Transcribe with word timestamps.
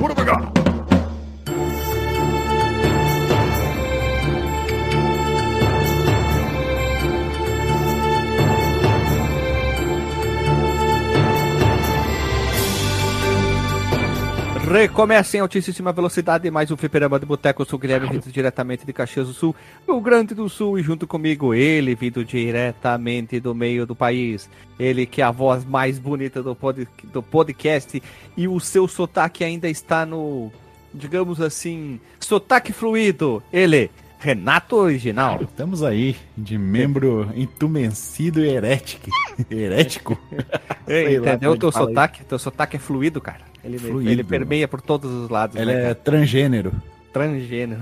bora 0.00 0.14
pegar! 0.14 0.69
Recomeça 14.70 15.36
em 15.36 15.40
altíssima 15.40 15.92
velocidade 15.92 16.48
mais 16.48 16.70
um 16.70 16.76
Fliperama 16.76 17.18
de 17.18 17.26
Boteco. 17.26 17.60
Eu 17.60 17.66
sou 17.66 17.76
o 17.76 17.80
Guilherme, 17.82 18.08
vindo 18.08 18.30
diretamente 18.30 18.86
de 18.86 18.92
Caxias 18.92 19.26
do 19.26 19.32
Sul, 19.32 19.52
Rio 19.84 20.00
Grande 20.00 20.32
do 20.32 20.48
Sul, 20.48 20.78
e 20.78 20.82
junto 20.82 21.08
comigo 21.08 21.52
ele, 21.52 21.96
vindo 21.96 22.24
diretamente 22.24 23.40
do 23.40 23.52
meio 23.52 23.84
do 23.84 23.96
país. 23.96 24.48
Ele 24.78 25.06
que 25.06 25.22
é 25.22 25.24
a 25.24 25.32
voz 25.32 25.64
mais 25.64 25.98
bonita 25.98 26.40
do, 26.40 26.54
pod, 26.54 26.86
do 27.02 27.20
podcast 27.20 28.00
e 28.36 28.46
o 28.46 28.60
seu 28.60 28.86
sotaque 28.86 29.42
ainda 29.42 29.68
está 29.68 30.06
no, 30.06 30.52
digamos 30.94 31.40
assim, 31.40 31.98
sotaque 32.20 32.72
fluido. 32.72 33.42
Ele, 33.52 33.90
Renato 34.20 34.76
Original. 34.76 35.40
Estamos 35.42 35.82
aí, 35.82 36.14
de 36.36 36.58
membro 36.58 37.30
entumecido 37.34 38.44
e 38.44 38.50
herético. 38.50 39.10
herético? 39.50 40.18
Entendeu 40.86 41.52
o 41.52 41.56
teu 41.56 41.72
sotaque? 41.72 42.22
Teu 42.24 42.38
sotaque 42.38 42.76
é 42.76 42.78
fluido, 42.78 43.18
cara. 43.18 43.40
Ele, 43.64 43.78
Fluido. 43.78 44.10
ele 44.10 44.22
permeia 44.22 44.68
por 44.68 44.82
todos 44.82 45.10
os 45.10 45.30
lados. 45.30 45.56
Ele 45.56 45.72
né, 45.72 45.90
é 45.90 45.94
transgênero. 45.94 46.72
transgênero. 47.12 47.80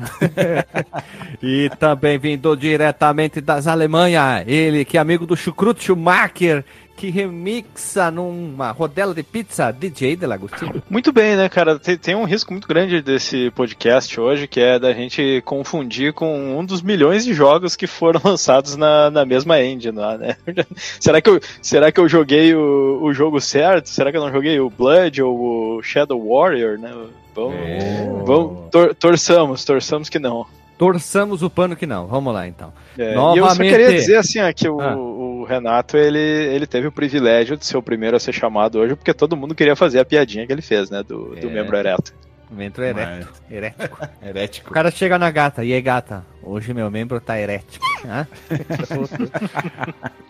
e 1.43 1.71
também 1.79 2.19
vindo 2.19 2.57
diretamente 2.57 3.41
das 3.41 3.67
Alemanha, 3.67 4.45
ele 4.47 4.85
que 4.85 4.97
é 4.97 5.01
amigo 5.01 5.27
do 5.27 5.37
Chucrut 5.37 5.83
Schumacher, 5.83 6.65
que 6.99 7.11
remixa 7.11 8.11
numa 8.11 8.73
rodela 8.73 9.15
de 9.15 9.23
pizza, 9.23 9.71
DJ 9.71 10.17
de 10.17 10.27
Lagostinho. 10.27 10.83
Muito 10.91 11.13
bem, 11.13 11.37
né, 11.37 11.49
cara? 11.49 11.79
Tem, 11.79 11.97
tem 11.97 12.15
um 12.17 12.25
risco 12.25 12.53
muito 12.53 12.67
grande 12.67 13.01
desse 13.01 13.51
podcast 13.53 14.21
hoje, 14.21 14.49
que 14.49 14.61
é 14.61 14.81
da 14.81 14.93
gente 14.93 15.41
confundir 15.45 16.13
com 16.13 16.59
um 16.59 16.65
dos 16.65 16.83
milhões 16.83 17.25
de 17.25 17.33
jogos 17.33 17.77
que 17.77 17.87
foram 17.87 18.21
lançados 18.29 18.75
na, 18.77 19.11
na 19.11 19.25
mesma 19.25 19.63
engine 19.63 19.97
lá, 19.97 20.19
né? 20.19 20.37
será, 20.99 21.21
que 21.21 21.31
eu, 21.31 21.41
será 21.63 21.93
que 21.93 22.01
eu 22.01 22.09
joguei 22.09 22.53
o, 22.55 22.99
o 23.03 23.13
jogo 23.15 23.41
certo? 23.41 23.89
Será 23.89 24.11
que 24.11 24.17
eu 24.17 24.23
não 24.23 24.33
joguei 24.33 24.59
o 24.59 24.69
Blood 24.69 25.23
ou 25.23 25.77
o 25.79 25.83
Shadow 25.83 26.21
Warrior, 26.29 26.79
né? 26.79 26.93
Vamos, 27.35 27.55
É. 27.55 28.11
vamos 28.25 28.71
tor- 28.73 28.95
torçamos, 28.97 29.65
torçamos 29.65 30.09
que 30.09 30.19
não. 30.19 30.45
Torçamos 30.77 31.43
o 31.43 31.51
pano 31.51 31.75
que 31.75 31.87
não. 31.87 32.07
Vamos 32.07 32.33
lá 32.33 32.47
então. 32.47 32.73
É, 32.97 33.11
E 33.11 33.15
eu 33.15 33.21
só 33.21 33.35
Novamente- 33.37 33.71
queria 33.71 33.93
dizer 33.93 34.17
assim, 34.17 34.41
ó, 34.41 34.53
que 34.53 34.69
o, 34.69 34.81
Ah. 34.81 34.95
O 35.41 35.45
Renato, 35.45 35.97
ele, 35.97 36.19
ele 36.19 36.67
teve 36.67 36.87
o 36.87 36.93
privilégio 36.93 37.57
de 37.57 37.65
ser 37.67 37.77
o 37.77 37.83
primeiro 37.83 38.17
a 38.17 38.21
ser 38.21 38.33
chamado 38.33 38.79
hoje, 38.79 38.95
porque 38.95 39.13
todo 39.15 39.37
mundo 39.37 39.55
queria 39.55 39.77
fazer 39.77 39.99
a 40.01 40.05
piadinha 40.05 40.47
que 40.47 40.53
ele 40.53 40.63
fez, 40.63 40.91
né, 40.91 41.03
do, 41.03 41.35
do 41.37 41.49
É. 41.49 41.51
membro 41.51 41.77
ereto. 41.77 42.13
Membro 42.51 42.83
ereto. 42.83 43.29
Erético. 43.51 43.99
O 44.23 44.27
Herético. 44.27 44.71
cara 44.73 44.91
chega 44.91 45.19
na 45.19 45.31
gata, 45.31 45.63
e 45.65 45.73
aí 45.75 45.83
gata, 45.83 46.25
hoje 46.43 46.73
meu 46.73 46.91
membro 46.91 47.21
tá 47.21 47.39
erético. 47.39 47.85
Hã? 48.07 48.27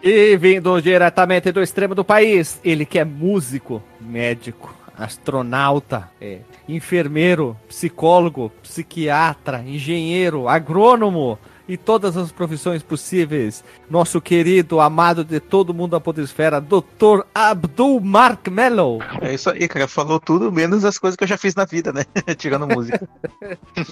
e 0.02 0.36
vindo 0.36 0.80
diretamente 0.80 1.52
do 1.52 1.62
extremo 1.62 1.94
do 1.94 2.04
país, 2.04 2.60
ele 2.64 2.84
que 2.84 2.98
é 2.98 3.04
músico, 3.04 3.82
médico, 4.00 4.74
astronauta, 4.96 6.10
é, 6.20 6.38
enfermeiro, 6.68 7.56
psicólogo, 7.68 8.50
psiquiatra, 8.62 9.62
engenheiro, 9.64 10.48
agrônomo 10.48 11.38
e 11.68 11.76
todas 11.76 12.16
as 12.16 12.32
profissões 12.32 12.82
possíveis. 12.82 13.62
Nosso 13.90 14.20
querido, 14.20 14.80
amado 14.80 15.22
de 15.24 15.38
todo 15.38 15.74
mundo 15.74 15.90
da 15.92 16.00
podesfera, 16.00 16.60
Dr. 16.60 17.20
Abdul 17.34 18.00
Mark 18.00 18.48
Mello. 18.48 18.98
É 19.20 19.34
isso 19.34 19.50
aí, 19.50 19.68
cara. 19.68 19.86
Falou 19.86 20.18
tudo, 20.18 20.50
menos 20.50 20.84
as 20.84 20.98
coisas 20.98 21.16
que 21.16 21.24
eu 21.24 21.28
já 21.28 21.36
fiz 21.36 21.54
na 21.54 21.64
vida, 21.64 21.92
né? 21.92 22.04
Tirando 22.36 22.66
música. 22.66 23.06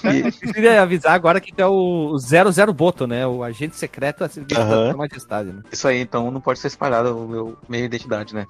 E- 0.05 0.27
Eu 0.47 0.53
queria 0.55 0.83
avisar 0.83 1.13
agora 1.13 1.41
que 1.41 1.53
tu 1.55 1.61
é 1.61 1.67
o 1.67 2.17
00 2.19 2.73
Boto, 2.73 3.07
né? 3.07 3.27
O 3.27 3.43
agente 3.43 3.77
secreto 3.77 4.25
a 4.25 4.29
serviço 4.29 4.59
da. 4.61 4.67
Sua 4.67 4.97
majestade, 4.97 5.53
né? 5.53 5.63
isso 5.71 5.87
aí, 5.87 6.01
então 6.01 6.31
não 6.31 6.41
pode 6.41 6.59
ser 6.59 6.69
espalhado 6.69 7.17
o 7.17 7.29
meu 7.29 7.57
meio 7.69 7.83
de 7.83 7.97
identidade, 7.97 8.35
né? 8.35 8.47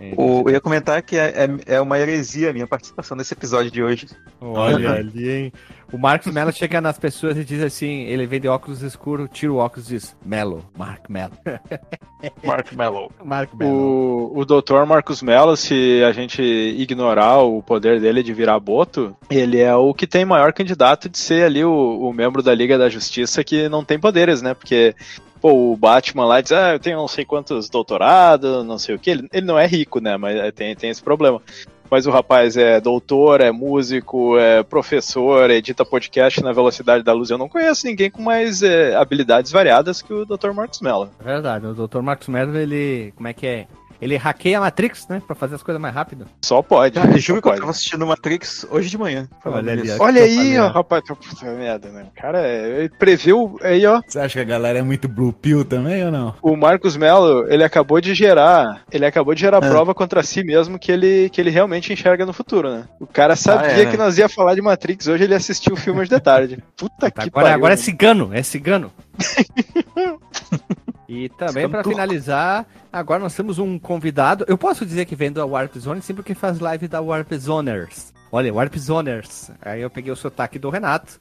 É. 0.00 0.12
O- 0.16 0.44
eu 0.46 0.50
ia 0.52 0.60
comentar 0.60 1.02
que 1.02 1.16
é, 1.16 1.44
é, 1.66 1.74
é 1.76 1.80
uma 1.80 1.98
heresia 1.98 2.50
a 2.50 2.52
minha 2.52 2.66
participação 2.66 3.16
nesse 3.16 3.34
episódio 3.34 3.70
de 3.70 3.82
hoje. 3.82 4.08
Olha 4.40 4.92
ali, 4.94 5.30
hein? 5.30 5.52
O 5.92 5.98
Marcos 5.98 6.32
Mello 6.32 6.52
chega 6.52 6.80
nas 6.80 6.98
pessoas 6.98 7.36
e 7.36 7.44
diz 7.44 7.62
assim: 7.62 8.02
ele 8.02 8.26
vende 8.26 8.46
óculos 8.46 8.82
escuros, 8.82 9.28
tira 9.32 9.52
o 9.52 9.56
óculos 9.56 9.90
e 9.90 9.94
diz: 9.94 10.16
Mello, 10.24 10.64
Mark 10.76 11.08
Mello. 11.08 11.32
Mark 12.44 12.72
Mello. 12.72 13.10
Mark 13.24 13.50
Mello. 13.54 14.32
O, 14.32 14.38
o 14.40 14.44
Dr. 14.44 14.84
Marcos 14.86 15.20
Mello, 15.20 15.56
se 15.56 16.02
a 16.04 16.12
gente 16.12 16.42
ignorar 16.42 17.38
o 17.40 17.62
poder 17.62 18.00
dele 18.00 18.22
de 18.22 18.32
virar 18.32 18.60
boto, 18.60 19.16
ele 19.28 19.58
é 19.58 19.74
o 19.74 19.92
que 19.92 20.06
tem 20.06 20.24
maior 20.24 20.52
candidato 20.52 21.08
de 21.08 21.18
ser 21.18 21.44
ali 21.44 21.64
o, 21.64 21.72
o 21.72 22.12
membro 22.12 22.42
da 22.42 22.54
Liga 22.54 22.78
da 22.78 22.88
Justiça 22.88 23.42
que 23.42 23.68
não 23.68 23.84
tem 23.84 23.98
poderes, 23.98 24.40
né? 24.42 24.54
Porque 24.54 24.94
pô, 25.40 25.72
o 25.72 25.76
Batman 25.76 26.26
lá 26.26 26.40
diz, 26.40 26.52
ah, 26.52 26.74
eu 26.74 26.78
tenho 26.78 26.98
não 26.98 27.08
sei 27.08 27.24
quantos 27.24 27.68
doutorados, 27.68 28.64
não 28.64 28.78
sei 28.78 28.94
o 28.94 28.98
que. 28.98 29.10
Ele, 29.10 29.28
ele 29.32 29.46
não 29.46 29.58
é 29.58 29.66
rico, 29.66 30.00
né? 30.00 30.16
Mas 30.16 30.36
é, 30.36 30.52
tem, 30.52 30.76
tem 30.76 30.90
esse 30.90 31.02
problema. 31.02 31.42
Mas 31.90 32.06
o 32.06 32.10
rapaz 32.10 32.56
é 32.56 32.80
doutor, 32.80 33.40
é 33.40 33.50
músico, 33.50 34.38
é 34.38 34.62
professor, 34.62 35.50
edita 35.50 35.84
podcast 35.84 36.42
na 36.42 36.52
velocidade 36.52 37.02
da 37.02 37.12
luz. 37.12 37.30
Eu 37.30 37.38
não 37.38 37.48
conheço 37.48 37.86
ninguém 37.86 38.10
com 38.10 38.22
mais 38.22 38.62
é, 38.62 38.94
habilidades 38.94 39.50
variadas 39.50 40.00
que 40.00 40.12
o 40.12 40.24
Dr. 40.24 40.52
Marcos 40.54 40.80
Mello. 40.80 41.10
É 41.18 41.24
verdade, 41.24 41.66
o 41.66 41.74
Dr. 41.74 42.00
Marcos 42.00 42.28
Mello, 42.28 42.56
ele. 42.56 43.12
Como 43.16 43.28
é 43.28 43.32
que 43.32 43.46
é? 43.46 43.66
Ele 44.00 44.16
hackeia 44.16 44.58
a 44.58 44.60
Matrix, 44.60 45.06
né? 45.08 45.20
Pra 45.26 45.34
fazer 45.36 45.54
as 45.56 45.62
coisas 45.62 45.80
mais 45.80 45.94
rápido. 45.94 46.26
Só 46.44 46.62
pode. 46.62 46.98
Só 46.98 47.18
juro 47.18 47.42
que 47.42 47.48
eu 47.48 47.56
tava 47.56 47.70
assistindo 47.70 48.06
Matrix 48.06 48.66
hoje 48.70 48.88
de 48.88 48.96
manhã. 48.98 49.28
Olha 49.44 49.72
ali. 49.72 49.90
Olha 49.98 50.22
aí, 50.22 50.58
ó, 50.58 50.68
rapaz, 50.68 51.02
puta 51.06 51.52
merda, 51.54 51.88
né? 51.90 52.06
O 52.16 52.20
cara 52.20 52.40
é- 52.40 52.78
ele 52.80 52.88
previu 52.88 53.58
aí, 53.62 53.84
ó. 53.86 54.00
Você 54.06 54.18
acha 54.18 54.34
que 54.34 54.40
a 54.40 54.44
galera 54.44 54.78
é 54.78 54.82
muito 54.82 55.08
blue 55.08 55.32
pill 55.32 55.64
também 55.64 56.04
ou 56.04 56.10
não? 56.10 56.34
O 56.42 56.56
Marcos 56.56 56.96
Mello, 56.96 57.46
ele 57.48 57.62
acabou 57.64 58.00
de 58.00 58.14
gerar, 58.14 58.82
ele 58.90 59.04
acabou 59.06 59.34
de 59.34 59.40
gerar 59.40 59.58
Ah. 59.58 59.60
prova 59.68 59.94
contra 59.94 60.22
si 60.22 60.42
mesmo 60.42 60.78
que 60.78 60.90
ele, 60.90 61.28
que 61.30 61.40
ele 61.40 61.50
realmente 61.50 61.92
enxerga 61.92 62.24
no 62.24 62.32
futuro, 62.32 62.70
né? 62.70 62.84
O 62.98 63.06
cara 63.06 63.36
sabia 63.36 63.68
é, 63.68 63.84
né? 63.84 63.90
que 63.90 63.96
nós 63.96 64.16
ia 64.18 64.28
falar 64.28 64.54
de 64.54 64.62
Matrix 64.62 65.06
hoje, 65.08 65.24
ele 65.24 65.34
assistiu 65.34 65.74
o 65.74 65.76
filme 65.76 66.00
hoje 66.00 66.10
de 66.10 66.20
tarde. 66.20 66.58
Puta 66.76 67.10
que 67.10 67.20
Agora, 67.20 67.30
pariu. 67.32 67.54
agora 67.54 67.74
é 67.74 67.76
né? 67.76 67.82
cigano, 67.82 68.30
é 68.32 68.42
cigano. 68.42 68.90
e 71.12 71.28
também, 71.30 71.68
turco. 71.68 71.90
finalizar, 71.90 72.64
agora 72.92 73.20
nós 73.20 73.34
temos 73.34 73.58
um 73.58 73.78
convidado. 73.78 74.44
Eu 74.46 74.56
posso 74.56 74.86
dizer 74.86 75.04
que 75.06 75.16
vem 75.16 75.32
da 75.32 75.44
Warp 75.44 75.74
Zone, 75.76 76.00
sim, 76.00 76.14
porque 76.14 76.34
faz 76.34 76.60
live 76.60 76.86
da 76.86 77.00
Warp 77.00 77.32
Zoners. 77.34 78.12
Olha, 78.30 78.54
Warp 78.54 78.76
Zoners. 78.76 79.50
Aí 79.60 79.80
eu 79.82 79.90
peguei 79.90 80.12
o 80.12 80.16
sotaque 80.16 80.58
do 80.58 80.70
Renato. 80.70 81.18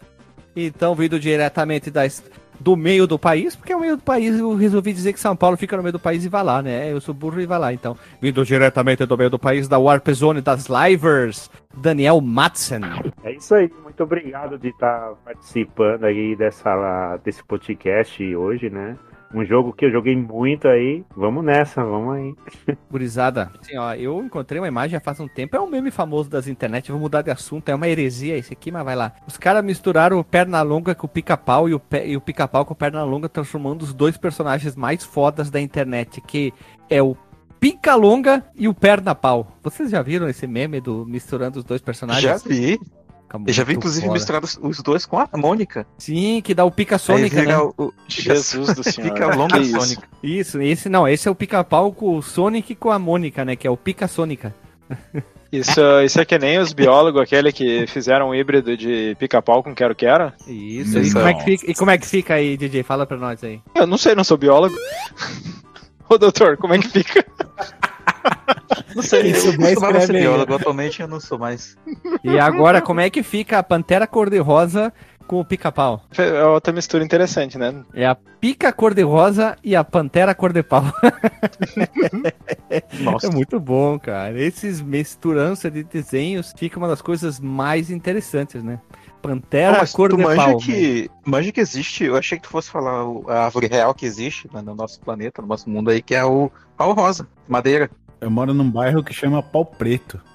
Então, 0.55 0.93
vindo 0.93 1.19
diretamente 1.19 1.89
da, 1.89 2.05
est- 2.05 2.25
do 2.59 2.75
meio 2.75 3.07
do 3.07 3.17
país, 3.17 3.55
porque 3.55 3.71
é 3.71 3.75
o 3.75 3.79
meio 3.79 3.95
do 3.97 4.03
país, 4.03 4.37
eu 4.37 4.53
resolvi 4.55 4.91
dizer 4.93 5.13
que 5.13 5.19
São 5.19 5.35
Paulo 5.35 5.55
fica 5.55 5.77
no 5.77 5.81
meio 5.83 5.93
do 5.93 5.99
país 5.99 6.25
e 6.25 6.29
vai 6.29 6.43
lá, 6.43 6.61
né? 6.61 6.91
Eu 6.91 6.99
sou 6.99 7.13
burro 7.13 7.39
e 7.39 7.45
vai 7.45 7.57
lá, 7.57 7.71
então. 7.73 7.95
Vindo 8.21 8.43
diretamente 8.45 9.05
do 9.05 9.17
meio 9.17 9.29
do 9.29 9.39
país, 9.39 9.67
da 9.67 9.79
Warp 9.79 10.07
Zone 10.09 10.41
das 10.41 10.67
Livers, 10.67 11.49
Daniel 11.77 12.19
Madsen. 12.19 12.81
É 13.23 13.31
isso 13.31 13.55
aí, 13.55 13.71
muito 13.83 14.03
obrigado 14.03 14.57
de 14.59 14.67
estar 14.69 15.13
participando 15.23 16.03
aí 16.03 16.35
dessa, 16.35 17.17
desse 17.23 17.43
podcast 17.43 18.35
hoje, 18.35 18.69
né? 18.69 18.97
Um 19.33 19.45
jogo 19.45 19.71
que 19.73 19.85
eu 19.85 19.91
joguei 19.91 20.15
muito 20.15 20.67
aí. 20.67 21.03
Vamos 21.15 21.43
nessa, 21.43 21.83
vamos 21.83 22.15
aí. 22.15 22.35
Gurizada, 22.89 23.51
assim, 23.61 23.77
ó, 23.77 23.93
eu 23.93 24.19
encontrei 24.23 24.59
uma 24.59 24.67
imagem 24.67 24.91
já 24.91 24.99
faz 24.99 25.19
um 25.19 25.27
tempo, 25.27 25.55
é 25.55 25.59
um 25.59 25.67
meme 25.69 25.91
famoso 25.91 26.29
das 26.29 26.47
internet, 26.47 26.91
vou 26.91 26.99
mudar 26.99 27.21
de 27.21 27.29
assunto, 27.29 27.69
é 27.69 27.75
uma 27.75 27.87
heresia 27.87 28.35
esse 28.37 28.53
aqui, 28.53 28.71
mas 28.71 28.83
vai 28.83 28.95
lá. 28.95 29.13
Os 29.27 29.37
caras 29.37 29.63
misturaram 29.63 30.17
o 30.19 30.23
Pernalonga 30.23 30.95
com 30.95 31.05
o 31.05 31.09
Pica-Pau 31.09 31.69
e 31.69 31.73
o, 31.75 31.79
pe- 31.79 32.07
e 32.07 32.17
o 32.17 32.21
Pica-Pau 32.21 32.65
com 32.65 32.73
o 32.73 32.75
Pernalonga, 32.75 33.29
transformando 33.29 33.83
os 33.83 33.93
dois 33.93 34.17
personagens 34.17 34.75
mais 34.75 35.03
fodas 35.03 35.51
da 35.51 35.61
internet, 35.61 36.21
que 36.21 36.51
é 36.89 37.01
o 37.03 37.15
Pica-Longa 37.59 38.43
e 38.55 38.67
o 38.67 38.73
Perna-Pau. 38.73 39.51
Vocês 39.61 39.91
já 39.91 40.01
viram 40.01 40.27
esse 40.29 40.47
meme 40.47 40.79
do 40.81 41.05
misturando 41.05 41.59
os 41.59 41.63
dois 41.65 41.81
personagens? 41.81 42.23
Já 42.23 42.37
vi. 42.37 42.79
Fica 43.37 43.49
Eu 43.49 43.53
já 43.53 43.63
vi, 43.63 43.73
inclusive, 43.75 44.05
foda. 44.07 44.13
misturado 44.17 44.47
os- 44.61 44.81
dois 44.81 45.05
com 45.05 45.19
a 45.19 45.29
Mônica. 45.35 45.85
Sim, 45.97 46.41
que 46.43 46.53
dá 46.55 46.65
o 46.65 46.71
Pica 46.71 46.97
Sônica, 46.97 47.43
né? 47.43 47.57
o, 47.57 47.73
o- 47.77 47.93
Jesus 48.07 48.73
do 48.73 48.83
Senhor. 48.83 49.11
Fica 49.13 49.35
longa 49.35 49.59
isso? 49.59 49.79
Sônica. 49.79 50.07
Isso, 50.23 50.61
esse 50.61 50.89
não, 50.89 51.07
esse 51.07 51.27
é 51.27 51.31
o 51.31 51.35
Pica-Pau 51.35 51.91
com 51.91 52.17
o 52.17 52.21
Sonic 52.23 52.73
e 52.73 52.75
com 52.75 52.89
a 52.91 52.97
Mônica, 52.97 53.45
né? 53.45 53.55
Que 53.55 53.67
é 53.67 53.71
o 53.71 53.77
Pica 53.77 54.07
Sônica. 54.07 54.53
Isso, 55.51 55.81
isso 56.05 56.19
é 56.21 56.25
que 56.25 56.37
nem 56.37 56.59
os 56.59 56.73
biólogos, 56.73 57.21
aquele 57.21 57.51
que 57.51 57.85
fizeram 57.87 58.29
um 58.29 58.35
híbrido 58.35 58.77
de 58.77 59.15
pica-pau 59.19 59.63
com 59.63 59.73
quero-quero. 59.73 60.31
Isso, 60.47 60.97
e 60.99 61.01
Isso. 61.01 61.13
como, 61.13 61.27
é 61.27 61.33
que 61.33 61.43
fica, 61.43 61.71
e 61.71 61.73
como 61.75 61.91
é 61.91 61.97
que 61.97 62.07
fica 62.07 62.33
aí, 62.35 62.55
DJ? 62.55 62.83
Fala 62.83 63.05
pra 63.05 63.17
nós 63.17 63.43
aí. 63.43 63.59
Eu 63.75 63.87
não 63.87 63.97
sei, 63.97 64.13
não 64.13 64.23
sou 64.23 64.37
biólogo. 64.37 64.75
Ô 66.09 66.17
doutor, 66.17 66.55
como 66.57 66.73
é 66.73 66.79
que 66.79 66.87
fica? 66.87 67.25
Não 68.95 69.03
sei, 69.03 69.33
Quem 69.33 69.33
eu 69.33 69.57
costumava 69.57 70.01
ser 70.01 70.13
biólogo, 70.13 70.55
atualmente 70.55 71.01
eu 71.01 71.07
não 71.07 71.19
sou 71.19 71.37
mais. 71.37 71.77
E 72.23 72.39
agora, 72.39 72.81
como 72.81 72.99
é 72.99 73.09
que 73.09 73.21
fica 73.21 73.59
a 73.59 73.63
Pantera 73.63 74.07
Cor-de-Rosa 74.07 74.91
com 75.29 75.39
o 75.39 75.45
pica-pau. 75.45 76.01
É 76.17 76.43
outra 76.43 76.73
mistura 76.73 77.03
interessante, 77.03 77.55
né? 77.55 77.85
É 77.93 78.03
a 78.07 78.15
pica 78.15 78.73
cor-de-rosa 78.73 79.55
e 79.63 79.75
a 79.75 79.83
pantera 79.83 80.33
cor-de-pau. 80.33 80.83
Nossa. 82.99 83.27
É 83.27 83.29
muito 83.29 83.59
bom, 83.59 83.99
cara. 83.99 84.41
Esses 84.41 84.81
misturança 84.81 85.69
de 85.69 85.83
desenhos 85.83 86.51
fica 86.57 86.79
uma 86.79 86.87
das 86.87 86.99
coisas 86.99 87.39
mais 87.39 87.91
interessantes, 87.91 88.63
né? 88.63 88.79
Pantera 89.21 89.77
mas 89.77 89.91
tu 89.91 89.97
cor-de-pau. 89.97 90.35
manja 90.35 90.47
né? 90.47 90.55
que, 90.55 91.11
manja 91.23 91.51
que 91.51 91.61
existe, 91.61 92.05
eu 92.05 92.15
achei 92.15 92.39
que 92.39 92.45
tu 92.45 92.49
fosse 92.49 92.71
falar 92.71 93.05
a 93.27 93.45
árvore 93.45 93.67
real 93.67 93.93
que 93.93 94.07
existe 94.07 94.49
né, 94.51 94.63
no 94.63 94.73
nosso 94.73 94.99
planeta, 94.99 95.43
no 95.43 95.47
nosso 95.47 95.69
mundo 95.69 95.91
aí, 95.91 96.01
que 96.01 96.15
é 96.15 96.25
o 96.25 96.49
pau 96.75 96.91
rosa, 96.93 97.27
madeira. 97.47 97.91
Eu 98.21 98.29
moro 98.29 98.53
num 98.53 98.69
bairro 98.69 99.03
que 99.03 99.13
chama 99.13 99.41
Pau 99.43 99.65
Preto. 99.65 100.19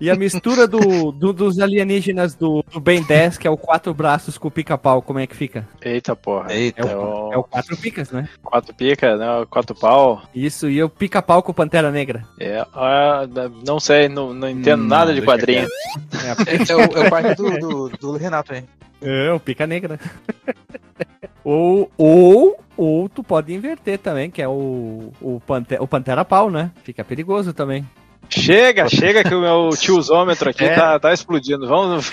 E 0.00 0.08
a 0.08 0.14
mistura 0.14 0.64
do, 0.68 1.10
do- 1.10 1.32
dos 1.32 1.58
alienígenas 1.58 2.36
do, 2.36 2.64
do 2.72 2.78
Ben 2.78 3.02
10, 3.02 3.36
que 3.36 3.48
é 3.48 3.50
o 3.50 3.56
quatro 3.56 3.92
braços 3.92 4.38
com 4.38 4.46
o 4.46 4.50
pica-pau, 4.50 5.02
como 5.02 5.18
é 5.18 5.26
que 5.26 5.34
fica? 5.34 5.66
Eita 5.82 6.14
porra. 6.14 6.52
Eita. 6.54 6.82
É 6.82 6.96
o, 6.96 7.32
É 7.32 7.36
o 7.36 7.42
quatro 7.42 7.76
picas, 7.76 8.12
né? 8.12 8.28
quatro 8.44 8.72
pica, 8.72 9.16
né? 9.16 9.26
Quatro 9.50 9.74
pau. 9.74 10.22
Isso, 10.32 10.70
e 10.70 10.80
o 10.80 10.88
pica-pau 10.88 11.42
com 11.42 11.52
pantera 11.52 11.90
negra. 11.90 12.22
É, 12.38 12.64
ah, 12.72 13.22
não 13.66 13.80
sei, 13.80 14.08
não, 14.08 14.32
não 14.32 14.48
entendo 14.48 14.84
Hum, 14.84 14.86
nada 14.86 15.12
de 15.12 15.20
quadrinho. 15.22 15.66
É, 16.14 16.72
é 16.72 16.76
o, 16.76 16.80
é 17.02 17.06
o 17.08 17.10
pai 17.10 17.34
do, 17.34 17.58
do, 17.58 17.88
do 17.88 18.12
Renato 18.16 18.52
aí. 18.52 18.62
É, 19.02 19.32
o 19.32 19.40
pica 19.40 19.66
negra. 19.66 19.98
ou, 21.46 21.88
ou, 21.96 22.58
ou 22.76 23.08
tu 23.08 23.22
pode 23.22 23.54
inverter 23.54 24.00
também, 24.00 24.28
que 24.28 24.42
é 24.42 24.48
o, 24.48 25.12
o, 25.20 25.40
pante, 25.46 25.76
o 25.78 25.86
pantera 25.86 26.24
pau, 26.24 26.50
né? 26.50 26.72
Fica 26.82 27.04
perigoso 27.04 27.52
também. 27.54 27.86
Chega, 28.28 28.88
chega 28.88 29.22
que 29.22 29.32
o 29.32 29.40
meu 29.40 29.70
tiozômetro 29.78 30.50
aqui 30.50 30.64
É. 30.66 30.74
tá, 30.74 30.98
tá 30.98 31.12
explodindo. 31.12 31.68
Vamos. 31.68 32.10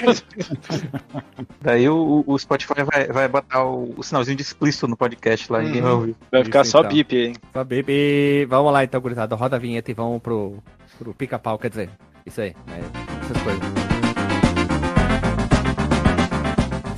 Daí 1.59 1.89
o, 1.89 2.23
o 2.27 2.37
Spotify 2.37 2.83
vai, 2.83 3.07
vai 3.07 3.27
botar 3.27 3.65
o, 3.65 3.95
o 3.97 4.03
sinalzinho 4.03 4.37
de 4.37 4.43
explícito 4.43 4.87
no 4.87 4.95
podcast 4.95 5.51
lá, 5.51 5.63
ninguém 5.63 5.81
vai 5.81 5.91
ouvir. 5.93 6.15
Vai 6.31 6.43
ficar 6.43 6.61
Isso, 6.61 6.69
só 6.69 6.81
então. 6.81 6.91
bip 6.91 7.15
aí. 7.15 7.33
Tá, 7.51 7.63
baby. 7.63 8.45
Vamos 8.47 8.71
lá 8.71 8.83
então, 8.83 9.01
gurizada. 9.01 9.35
Roda 9.35 9.55
a 9.55 9.59
vinheta 9.59 9.89
e 9.89 9.95
vamos 9.95 10.21
pro, 10.21 10.59
pro 10.99 11.11
pica-pau, 11.15 11.57
quer 11.57 11.71
dizer. 11.71 11.89
Isso 12.23 12.39
aí, 12.39 12.49
é, 12.49 13.25
essas 13.25 13.41
coisas. 13.41 13.92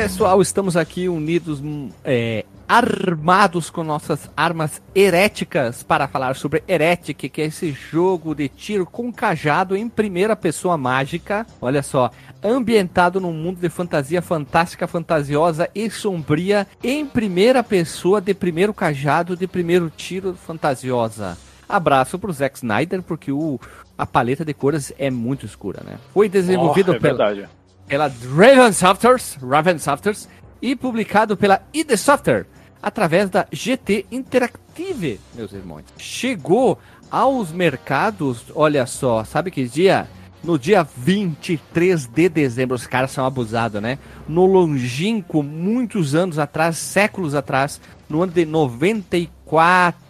Pessoal, 0.00 0.40
estamos 0.40 0.78
aqui 0.78 1.10
unidos, 1.10 1.60
hum, 1.60 1.90
é, 2.02 2.46
armados 2.66 3.68
com 3.68 3.84
nossas 3.84 4.30
armas 4.34 4.80
heréticas 4.94 5.82
para 5.82 6.08
falar 6.08 6.36
sobre 6.36 6.64
Heretic, 6.66 7.28
que 7.28 7.42
é 7.42 7.44
esse 7.44 7.70
jogo 7.70 8.34
de 8.34 8.48
tiro 8.48 8.86
com 8.86 9.12
cajado 9.12 9.76
em 9.76 9.90
primeira 9.90 10.34
pessoa 10.34 10.78
mágica. 10.78 11.46
Olha 11.60 11.82
só, 11.82 12.10
ambientado 12.42 13.20
num 13.20 13.34
mundo 13.34 13.60
de 13.60 13.68
fantasia 13.68 14.22
fantástica, 14.22 14.86
fantasiosa 14.86 15.68
e 15.74 15.90
sombria, 15.90 16.66
em 16.82 17.04
primeira 17.04 17.62
pessoa, 17.62 18.22
de 18.22 18.32
primeiro 18.32 18.72
cajado, 18.72 19.36
de 19.36 19.46
primeiro 19.46 19.92
tiro 19.94 20.32
fantasiosa. 20.32 21.36
Abraço 21.68 22.18
pro 22.18 22.32
Zack 22.32 22.56
Snyder, 22.56 23.02
porque 23.02 23.30
o, 23.30 23.60
a 23.98 24.06
paleta 24.06 24.46
de 24.46 24.54
cores 24.54 24.94
é 24.98 25.10
muito 25.10 25.44
escura, 25.44 25.82
né? 25.84 25.98
Foi 26.14 26.26
desenvolvido 26.26 26.92
Oh, 26.92 26.94
é 26.94 26.98
pela 26.98 27.18
verdade. 27.18 27.59
Pela 27.90 28.06
Raven 28.06 28.72
Softwares, 28.72 29.36
Raven 29.42 29.78
Softwares 29.78 30.28
e 30.62 30.76
publicado 30.76 31.36
pela 31.36 31.60
ID 31.74 31.96
Software 31.96 32.46
através 32.80 33.28
da 33.28 33.48
GT 33.50 34.06
Interactive, 34.12 35.18
meus 35.34 35.52
irmãos. 35.52 35.82
Chegou 35.98 36.78
aos 37.10 37.50
mercados, 37.50 38.44
olha 38.54 38.86
só, 38.86 39.24
sabe 39.24 39.50
que 39.50 39.64
dia? 39.64 40.06
No 40.42 40.56
dia 40.56 40.84
23 40.84 42.06
de 42.06 42.28
dezembro, 42.28 42.76
os 42.76 42.86
caras 42.86 43.10
são 43.10 43.26
abusados, 43.26 43.82
né? 43.82 43.98
No 44.28 44.46
longínquo, 44.46 45.42
muitos 45.42 46.14
anos 46.14 46.38
atrás, 46.38 46.78
séculos 46.78 47.34
atrás, 47.34 47.80
no 48.08 48.22
ano 48.22 48.32
de 48.32 48.46
94. 48.46 50.09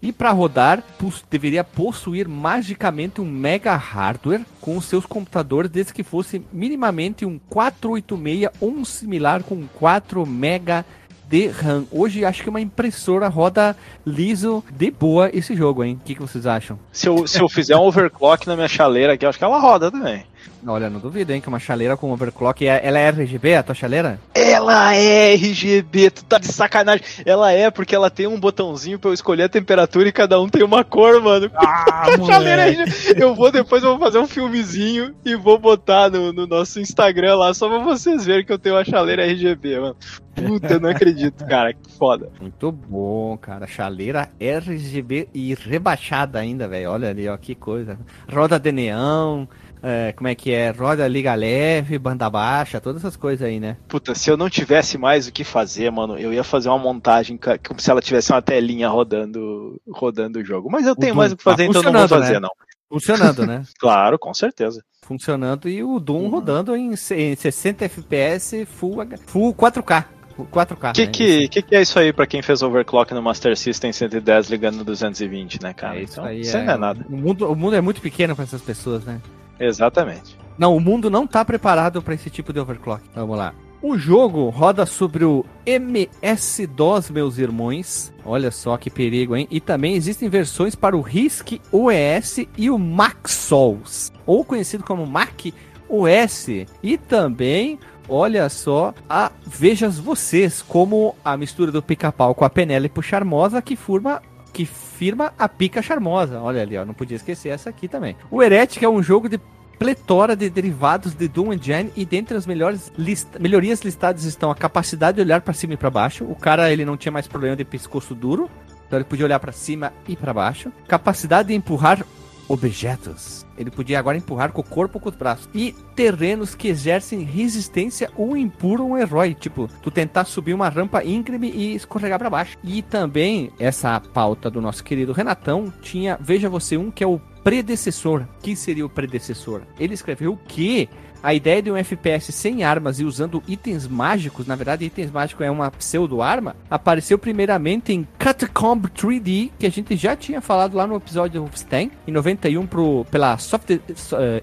E 0.00 0.12
para 0.12 0.30
rodar, 0.30 0.82
deveria 1.30 1.64
possuir 1.64 2.28
magicamente 2.28 3.20
um 3.20 3.24
mega 3.24 3.74
hardware 3.76 4.44
com 4.60 4.80
seus 4.80 5.04
computadores, 5.04 5.70
desde 5.70 5.92
que 5.92 6.02
fosse 6.02 6.42
minimamente 6.52 7.26
um 7.26 7.38
486 7.48 8.50
ou 8.60 8.70
um 8.70 8.84
similar 8.84 9.42
com 9.42 9.66
4 9.74 10.24
mega 10.24 10.84
de 11.28 11.48
RAM. 11.48 11.84
Hoje 11.90 12.24
acho 12.24 12.42
que 12.42 12.48
uma 12.48 12.60
impressora 12.60 13.28
roda 13.28 13.76
liso 14.06 14.64
de 14.70 14.90
boa 14.90 15.30
esse 15.32 15.54
jogo, 15.54 15.84
hein? 15.84 15.98
O 16.00 16.04
que, 16.04 16.14
que 16.14 16.22
vocês 16.22 16.46
acham? 16.46 16.78
Se 16.90 17.06
eu, 17.06 17.26
se 17.26 17.40
eu 17.40 17.48
fizer 17.48 17.76
um 17.76 17.82
overclock 17.82 18.46
na 18.46 18.56
minha 18.56 18.68
chaleira 18.68 19.12
aqui, 19.12 19.26
acho 19.26 19.38
que 19.38 19.44
ela 19.44 19.58
roda 19.58 19.90
também. 19.90 20.24
Olha, 20.66 20.90
não 20.90 20.98
duvido, 21.00 21.32
hein? 21.32 21.40
Que 21.40 21.48
uma 21.48 21.58
chaleira 21.58 21.96
com 21.96 22.10
overclock. 22.12 22.66
é- 22.66 22.80
Ela 22.84 22.98
é 22.98 23.08
RGB, 23.08 23.54
a 23.56 23.62
tua 23.62 23.74
chaleira? 23.74 24.18
Ela 24.34 24.94
é 24.94 25.34
RGB, 25.34 26.10
tu 26.10 26.24
tá 26.24 26.38
de 26.38 26.48
sacanagem. 26.52 27.04
Ela 27.24 27.52
é 27.52 27.70
porque 27.70 27.94
ela 27.94 28.10
tem 28.10 28.26
um 28.26 28.38
botãozinho 28.38 28.98
pra 28.98 29.10
eu 29.10 29.14
escolher 29.14 29.44
a 29.44 29.48
temperatura 29.48 30.08
e 30.08 30.12
cada 30.12 30.40
um 30.40 30.48
tem 30.48 30.62
uma 30.62 30.82
cor, 30.84 31.22
mano. 31.22 31.50
Ah, 31.54 32.06
A 32.18 32.24
chaleira 32.26 32.62
é 32.68 32.70
RGB. 32.70 33.22
Eu 33.22 33.34
vou 33.34 33.50
depois 33.52 33.82
eu 33.82 33.90
vou 33.90 33.98
fazer 33.98 34.18
um 34.18 34.26
filmezinho 34.26 35.14
e 35.24 35.36
vou 35.36 35.58
botar 35.58 36.10
no, 36.10 36.32
no 36.32 36.46
nosso 36.46 36.80
Instagram 36.80 37.36
lá 37.36 37.54
só 37.54 37.68
pra 37.68 37.78
vocês 37.78 38.24
verem 38.26 38.44
que 38.44 38.52
eu 38.52 38.58
tenho 38.58 38.74
uma 38.76 38.84
chaleira 38.84 39.24
RGB, 39.26 39.78
mano. 39.80 39.96
Puta, 40.34 40.74
eu 40.74 40.80
não 40.80 40.90
acredito, 40.90 41.44
cara. 41.46 41.72
Que 41.74 41.90
foda. 41.98 42.30
Muito 42.40 42.70
bom, 42.70 43.36
cara. 43.38 43.66
Chaleira 43.66 44.28
RGB 44.40 45.28
e 45.34 45.52
rebaixada 45.54 46.38
ainda, 46.38 46.68
velho. 46.68 46.90
Olha 46.92 47.08
ali, 47.10 47.28
ó, 47.28 47.36
que 47.36 47.54
coisa. 47.56 47.98
Roda 48.32 48.56
de 48.58 48.70
neão, 48.70 49.48
é, 49.82 50.12
como 50.12 50.28
é 50.28 50.34
que 50.34 50.52
é? 50.52 50.70
Roda 50.70 51.06
liga 51.08 51.34
leve, 51.34 51.98
banda 51.98 52.28
baixa, 52.28 52.80
todas 52.80 53.02
essas 53.02 53.16
coisas 53.16 53.46
aí, 53.46 53.58
né? 53.60 53.76
Puta, 53.88 54.14
se 54.14 54.30
eu 54.30 54.36
não 54.36 54.48
tivesse 54.50 54.98
mais 54.98 55.26
o 55.28 55.32
que 55.32 55.44
fazer, 55.44 55.90
mano, 55.90 56.18
eu 56.18 56.32
ia 56.32 56.44
fazer 56.44 56.68
uma 56.68 56.78
montagem 56.78 57.38
como 57.66 57.80
se 57.80 57.90
ela 57.90 58.00
tivesse 58.00 58.32
uma 58.32 58.42
telinha 58.42 58.88
rodando, 58.88 59.80
rodando 59.88 60.38
o 60.38 60.44
jogo. 60.44 60.70
Mas 60.70 60.86
eu 60.86 60.96
tenho 60.96 61.12
Doom 61.14 61.18
mais 61.18 61.32
o 61.32 61.36
que 61.36 61.44
tá 61.44 61.50
fazer, 61.50 61.64
então 61.64 61.82
não 61.82 61.92
vou 61.92 62.08
fazer, 62.08 62.34
né? 62.34 62.40
não. 62.40 62.50
Funcionando, 62.90 63.46
né? 63.46 63.62
Claro, 63.78 64.18
com 64.18 64.32
certeza. 64.32 64.82
Funcionando 65.02 65.68
e 65.68 65.82
o 65.82 65.98
Doom 66.00 66.28
rodando 66.28 66.76
em, 66.76 66.96
se- 66.96 67.14
em 67.14 67.36
60 67.36 67.84
FPS 67.84 68.66
Full, 68.66 68.96
full 69.26 69.54
4K. 69.54 70.04
Full 70.36 70.46
4K. 70.46 70.90
O 70.90 70.92
que, 70.92 71.06
né? 71.06 71.12
que, 71.12 71.48
que, 71.48 71.62
que 71.62 71.74
é 71.76 71.82
isso 71.82 71.98
aí 71.98 72.12
pra 72.12 72.26
quem 72.26 72.42
fez 72.42 72.62
overclock 72.62 73.12
no 73.12 73.22
Master 73.22 73.56
System 73.56 73.92
110 73.92 74.48
ligando 74.48 74.76
no 74.76 74.84
220, 74.84 75.62
né, 75.62 75.72
cara? 75.74 75.98
É, 75.98 76.02
isso 76.02 76.12
então, 76.12 76.24
aí 76.24 76.40
isso 76.40 76.56
aí 76.56 76.64
não 76.64 76.72
é 76.74 76.76
nada. 76.76 77.06
O 77.08 77.16
mundo, 77.16 77.50
o 77.50 77.56
mundo 77.56 77.74
é 77.76 77.80
muito 77.80 78.00
pequeno 78.00 78.34
para 78.34 78.44
essas 78.44 78.62
pessoas, 78.62 79.04
né? 79.04 79.20
Exatamente. 79.58 80.38
Não, 80.58 80.76
o 80.76 80.80
mundo 80.80 81.08
não 81.08 81.26
tá 81.26 81.44
preparado 81.44 82.02
para 82.02 82.14
esse 82.14 82.30
tipo 82.30 82.52
de 82.52 82.58
overclock. 82.58 83.02
Vamos 83.14 83.38
lá. 83.38 83.54
O 83.80 83.96
jogo 83.96 84.48
roda 84.48 84.84
sobre 84.84 85.24
o 85.24 85.44
MS-DOS, 85.64 87.10
meus 87.10 87.38
irmãos. 87.38 88.12
Olha 88.24 88.50
só 88.50 88.76
que 88.76 88.90
perigo, 88.90 89.36
hein? 89.36 89.46
E 89.52 89.60
também 89.60 89.94
existem 89.94 90.28
versões 90.28 90.74
para 90.74 90.96
o 90.96 91.00
RISC 91.00 91.60
OS 91.70 92.40
e 92.56 92.70
o 92.70 92.76
Maxos, 92.76 94.12
ou 94.26 94.44
conhecido 94.44 94.82
como 94.82 95.06
Mac 95.06 95.46
OS. 95.88 96.48
E 96.82 96.98
também, 96.98 97.78
olha 98.08 98.48
só, 98.48 98.92
a 99.08 99.30
Vejas 99.46 99.96
Vocês, 99.96 100.60
como 100.60 101.14
a 101.24 101.36
mistura 101.36 101.70
do 101.70 101.80
pica-pau 101.80 102.34
com 102.34 102.44
a 102.44 102.50
Penélope 102.50 103.00
Charmosa 103.00 103.62
que 103.62 103.76
forma 103.76 104.20
que 104.58 104.66
firma 104.66 105.32
a 105.38 105.48
pica 105.48 105.80
charmosa. 105.80 106.40
Olha 106.40 106.62
ali, 106.62 106.76
ó, 106.76 106.84
não 106.84 106.92
podia 106.92 107.14
esquecer 107.14 107.50
essa 107.50 107.70
aqui 107.70 107.86
também. 107.86 108.16
O 108.28 108.42
Heretic 108.42 108.82
é 108.82 108.88
um 108.88 109.00
jogo 109.00 109.28
de 109.28 109.38
pletora 109.78 110.34
de 110.34 110.50
derivados 110.50 111.14
de 111.14 111.28
Doom 111.28 111.52
Engine 111.52 111.92
e 111.94 112.04
dentre 112.04 112.36
as 112.36 112.44
melhores 112.44 112.92
list- 112.98 113.38
melhorias 113.38 113.82
listadas 113.82 114.24
estão 114.24 114.50
a 114.50 114.56
capacidade 114.56 115.14
de 115.14 115.22
olhar 115.22 115.42
para 115.42 115.54
cima 115.54 115.74
e 115.74 115.76
para 115.76 115.90
baixo. 115.90 116.24
O 116.24 116.34
cara 116.34 116.72
ele 116.72 116.84
não 116.84 116.96
tinha 116.96 117.12
mais 117.12 117.28
problema 117.28 117.54
de 117.54 117.64
pescoço 117.64 118.16
duro, 118.16 118.50
então 118.88 118.98
ele 118.98 119.04
podia 119.04 119.26
olhar 119.26 119.38
para 119.38 119.52
cima 119.52 119.92
e 120.08 120.16
para 120.16 120.34
baixo. 120.34 120.72
Capacidade 120.88 121.50
de 121.50 121.54
empurrar 121.54 122.04
objetos. 122.48 123.46
Ele 123.58 123.70
podia 123.70 123.98
agora 123.98 124.16
empurrar 124.16 124.52
com 124.52 124.60
o 124.60 124.64
corpo 124.64 124.98
ou 124.98 125.02
com 125.02 125.08
os 125.08 125.16
braços. 125.16 125.48
E 125.54 125.74
terrenos 125.94 126.54
que 126.54 126.68
exercem 126.68 127.22
resistência 127.22 128.10
ou 128.16 128.36
impuro 128.36 128.84
um 128.84 128.96
herói. 128.96 129.34
Tipo, 129.34 129.68
tu 129.82 129.90
tentar 129.90 130.24
subir 130.24 130.54
uma 130.54 130.68
rampa 130.68 131.04
íngreme 131.04 131.50
e 131.50 131.74
escorregar 131.74 132.18
para 132.18 132.30
baixo. 132.30 132.56
E 132.62 132.82
também, 132.82 133.50
essa 133.58 134.00
pauta 134.00 134.50
do 134.50 134.60
nosso 134.60 134.84
querido 134.84 135.12
Renatão 135.12 135.72
tinha, 135.82 136.18
veja 136.20 136.48
você, 136.48 136.76
um 136.76 136.90
que 136.90 137.02
é 137.02 137.06
o 137.06 137.20
predecessor. 137.42 138.26
Que 138.42 138.54
seria 138.54 138.84
o 138.84 138.90
predecessor? 138.90 139.62
Ele 139.78 139.94
escreveu 139.94 140.38
que 140.46 140.88
a 141.22 141.34
ideia 141.34 141.62
de 141.62 141.70
um 141.70 141.76
FPS 141.76 142.32
sem 142.32 142.64
armas 142.64 143.00
e 143.00 143.04
usando 143.04 143.42
itens 143.46 143.86
mágicos, 143.86 144.46
na 144.46 144.54
verdade, 144.54 144.84
itens 144.84 145.10
mágicos 145.10 145.46
é 145.46 145.50
uma 145.50 145.70
pseudo-arma, 145.70 146.56
apareceu 146.70 147.18
primeiramente 147.18 147.92
em 147.92 148.06
Catacomb 148.18 148.88
3D, 148.88 149.50
que 149.58 149.66
a 149.66 149.70
gente 149.70 149.96
já 149.96 150.16
tinha 150.16 150.40
falado 150.40 150.74
lá 150.74 150.86
no 150.86 150.96
episódio 150.96 151.40
do 151.40 151.44
Wolfenstein, 151.44 151.90
em 152.06 152.12
91 152.12 152.66
pro, 152.66 153.04
pela 153.10 153.36
Soft, 153.38 153.70
uh, 153.70 153.78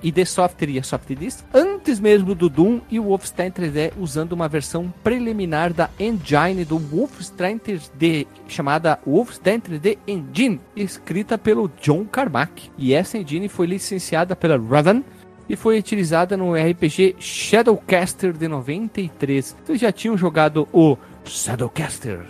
ID 0.02 0.26
Software 0.26 0.70
e 0.70 0.80
a 0.80 0.84
Softdisk, 0.84 1.44
antes 1.54 2.00
mesmo 2.00 2.36
do 2.36 2.50
Doom 2.50 2.82
e 2.90 3.00
o 3.00 3.04
Wolfenstein 3.06 3.52
3D 3.52 3.94
usando 3.98 4.34
uma 4.34 4.48
versão 4.48 4.94
preliminar 5.04 5.74
da 5.74 5.90
engine 6.00 6.66
do 6.66 6.78
Wolfenstein 6.78 7.58
3D, 7.58 8.28
chamada 8.48 9.00
Wolfenstein 9.06 9.60
3D 9.60 9.98
Engine, 10.08 10.60
escrita 10.76 11.38
pelo 11.38 11.72
John 11.82 12.06
Carmack. 12.06 12.70
E 12.78 12.94
essa 12.94 13.18
engine 13.18 13.48
foi 13.48 13.68
licenciada 13.68 14.36
pela 14.36 14.58
Raven 14.58 15.04
e 15.50 15.56
foi 15.56 15.78
utilizada 15.78 16.36
no 16.36 16.54
RPG 16.54 17.16
Shadowcaster 17.20 18.34
de 18.34 18.48
93. 18.48 19.56
Vocês 19.64 19.80
já 19.80 19.92
tinham 19.92 20.18
jogado 20.18 20.68
o 20.72 20.98
Shadowcaster? 21.26 22.22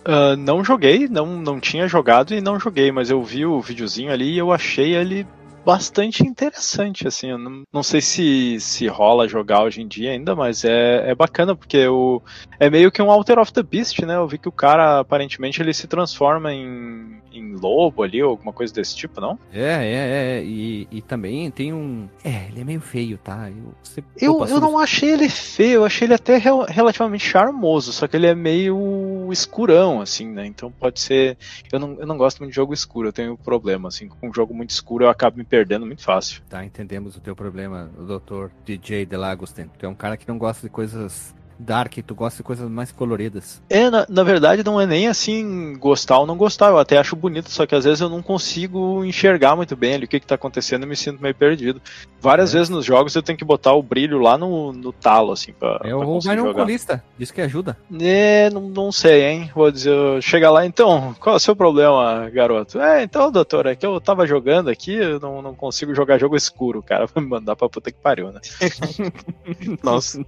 Uh, 0.00 0.36
não 0.36 0.64
joguei, 0.64 1.08
não, 1.08 1.26
não 1.26 1.60
tinha 1.60 1.86
jogado 1.86 2.34
e 2.34 2.40
não 2.40 2.58
joguei, 2.58 2.90
mas 2.90 3.10
eu 3.10 3.22
vi 3.22 3.44
o 3.44 3.60
videozinho 3.60 4.10
ali 4.10 4.32
e 4.32 4.38
eu 4.38 4.50
achei 4.50 4.94
ele 4.94 5.26
bastante 5.70 6.26
interessante, 6.26 7.06
assim, 7.06 7.28
eu 7.28 7.38
não, 7.38 7.62
não 7.72 7.82
sei 7.84 8.00
se, 8.00 8.58
se 8.58 8.88
rola 8.88 9.28
jogar 9.28 9.62
hoje 9.62 9.80
em 9.80 9.86
dia 9.86 10.10
ainda, 10.10 10.34
mas 10.34 10.64
é, 10.64 11.10
é 11.10 11.14
bacana, 11.14 11.54
porque 11.54 11.86
o, 11.86 12.20
é 12.58 12.68
meio 12.68 12.90
que 12.90 13.00
um 13.00 13.08
Alter 13.08 13.38
of 13.38 13.52
the 13.52 13.62
Beast, 13.62 14.00
né, 14.00 14.16
eu 14.16 14.26
vi 14.26 14.36
que 14.36 14.48
o 14.48 14.52
cara, 14.52 14.98
aparentemente, 14.98 15.62
ele 15.62 15.72
se 15.72 15.86
transforma 15.86 16.52
em, 16.52 17.20
em 17.32 17.54
lobo 17.54 18.02
ali, 18.02 18.20
ou 18.20 18.30
alguma 18.30 18.52
coisa 18.52 18.74
desse 18.74 18.96
tipo, 18.96 19.20
não? 19.20 19.38
É, 19.52 19.60
é, 19.60 20.38
é, 20.38 20.44
e, 20.44 20.88
e 20.90 21.00
também 21.02 21.48
tem 21.52 21.72
um... 21.72 22.08
É, 22.24 22.48
ele 22.48 22.62
é 22.62 22.64
meio 22.64 22.80
feio, 22.80 23.16
tá? 23.16 23.48
Eu, 23.48 23.72
você, 23.80 24.04
eu, 24.20 24.44
eu 24.46 24.60
não 24.60 24.76
achei 24.76 25.10
ele 25.10 25.28
feio, 25.28 25.74
eu 25.74 25.84
achei 25.84 26.08
ele 26.08 26.14
até 26.14 26.36
rel, 26.36 26.66
relativamente 26.68 27.24
charmoso, 27.24 27.92
só 27.92 28.08
que 28.08 28.16
ele 28.16 28.26
é 28.26 28.34
meio 28.34 29.28
escurão, 29.30 30.00
assim, 30.00 30.26
né, 30.26 30.44
então 30.46 30.72
pode 30.72 30.98
ser... 30.98 31.38
Eu 31.72 31.78
não, 31.78 31.96
eu 32.00 32.06
não 32.08 32.18
gosto 32.18 32.40
muito 32.40 32.50
de 32.50 32.56
jogo 32.56 32.74
escuro, 32.74 33.06
eu 33.06 33.12
tenho 33.12 33.34
um 33.34 33.36
problema, 33.36 33.86
assim, 33.86 34.08
com 34.08 34.30
um 34.30 34.34
jogo 34.34 34.52
muito 34.52 34.70
escuro 34.70 35.04
eu 35.04 35.08
acabo 35.08 35.36
me 35.36 35.44
perdendo 35.44 35.59
muito 35.86 36.02
fácil. 36.02 36.42
Tá, 36.48 36.64
entendemos 36.64 37.16
o 37.16 37.20
teu 37.20 37.34
problema, 37.34 37.90
doutor 37.96 38.50
DJ 38.64 39.06
Delagostin. 39.06 39.68
Tu 39.78 39.86
é 39.86 39.88
um 39.88 39.94
cara 39.94 40.16
que 40.16 40.26
não 40.28 40.38
gosta 40.38 40.66
de 40.66 40.72
coisas 40.72 41.34
dark, 41.60 41.94
tu 42.06 42.14
gosta 42.14 42.38
de 42.38 42.42
coisas 42.42 42.68
mais 42.68 42.90
coloridas. 42.90 43.62
É, 43.68 43.90
na, 43.90 44.06
na, 44.08 44.22
verdade 44.22 44.64
não 44.64 44.80
é 44.80 44.86
nem 44.86 45.08
assim 45.08 45.76
gostar 45.78 46.18
ou 46.18 46.26
não 46.26 46.36
gostar, 46.36 46.68
eu 46.68 46.78
até 46.78 46.98
acho 46.98 47.14
bonito, 47.14 47.50
só 47.50 47.66
que 47.66 47.74
às 47.74 47.84
vezes 47.84 48.00
eu 48.00 48.08
não 48.08 48.22
consigo 48.22 49.04
enxergar 49.04 49.54
muito 49.54 49.76
bem 49.76 49.94
ali 49.94 50.04
o 50.04 50.08
que, 50.08 50.20
que 50.20 50.26
tá 50.26 50.34
acontecendo 50.34 50.84
e 50.84 50.86
me 50.86 50.96
sinto 50.96 51.22
meio 51.22 51.34
perdido. 51.34 51.80
Várias 52.20 52.54
é. 52.54 52.58
vezes 52.58 52.68
nos 52.68 52.84
jogos 52.84 53.14
eu 53.14 53.22
tenho 53.22 53.38
que 53.38 53.44
botar 53.44 53.74
o 53.74 53.82
brilho 53.82 54.18
lá 54.18 54.36
no, 54.36 54.72
no 54.72 54.92
talo, 54.92 55.32
assim, 55.32 55.52
pra. 55.52 55.80
É 55.84 55.94
o 55.94 56.20
vai 56.20 56.36
no 56.36 56.50
oculista, 56.50 57.02
diz 57.18 57.30
que 57.30 57.40
ajuda. 57.40 57.76
É, 58.00 58.50
não, 58.50 58.62
não 58.62 58.92
sei, 58.92 59.24
hein? 59.24 59.50
Vou 59.54 59.70
dizer, 59.70 59.92
chega 60.22 60.50
lá, 60.50 60.64
então, 60.66 61.14
qual 61.20 61.34
é 61.34 61.36
o 61.36 61.40
seu 61.40 61.54
problema, 61.54 62.28
garoto? 62.30 62.80
É, 62.80 63.02
então, 63.02 63.30
doutor, 63.30 63.66
é 63.66 63.76
que 63.76 63.86
eu 63.86 64.00
tava 64.00 64.26
jogando 64.26 64.68
aqui, 64.68 64.94
eu 64.94 65.20
não, 65.20 65.42
não 65.42 65.54
consigo 65.54 65.94
jogar 65.94 66.18
jogo 66.18 66.36
escuro, 66.36 66.82
cara. 66.82 67.06
Vai 67.12 67.22
me 67.22 67.30
mandar 67.30 67.56
pra 67.56 67.68
puta 67.68 67.90
que 67.90 67.98
pariu, 67.98 68.32
né? 68.32 68.40
Nossa. 69.82 70.24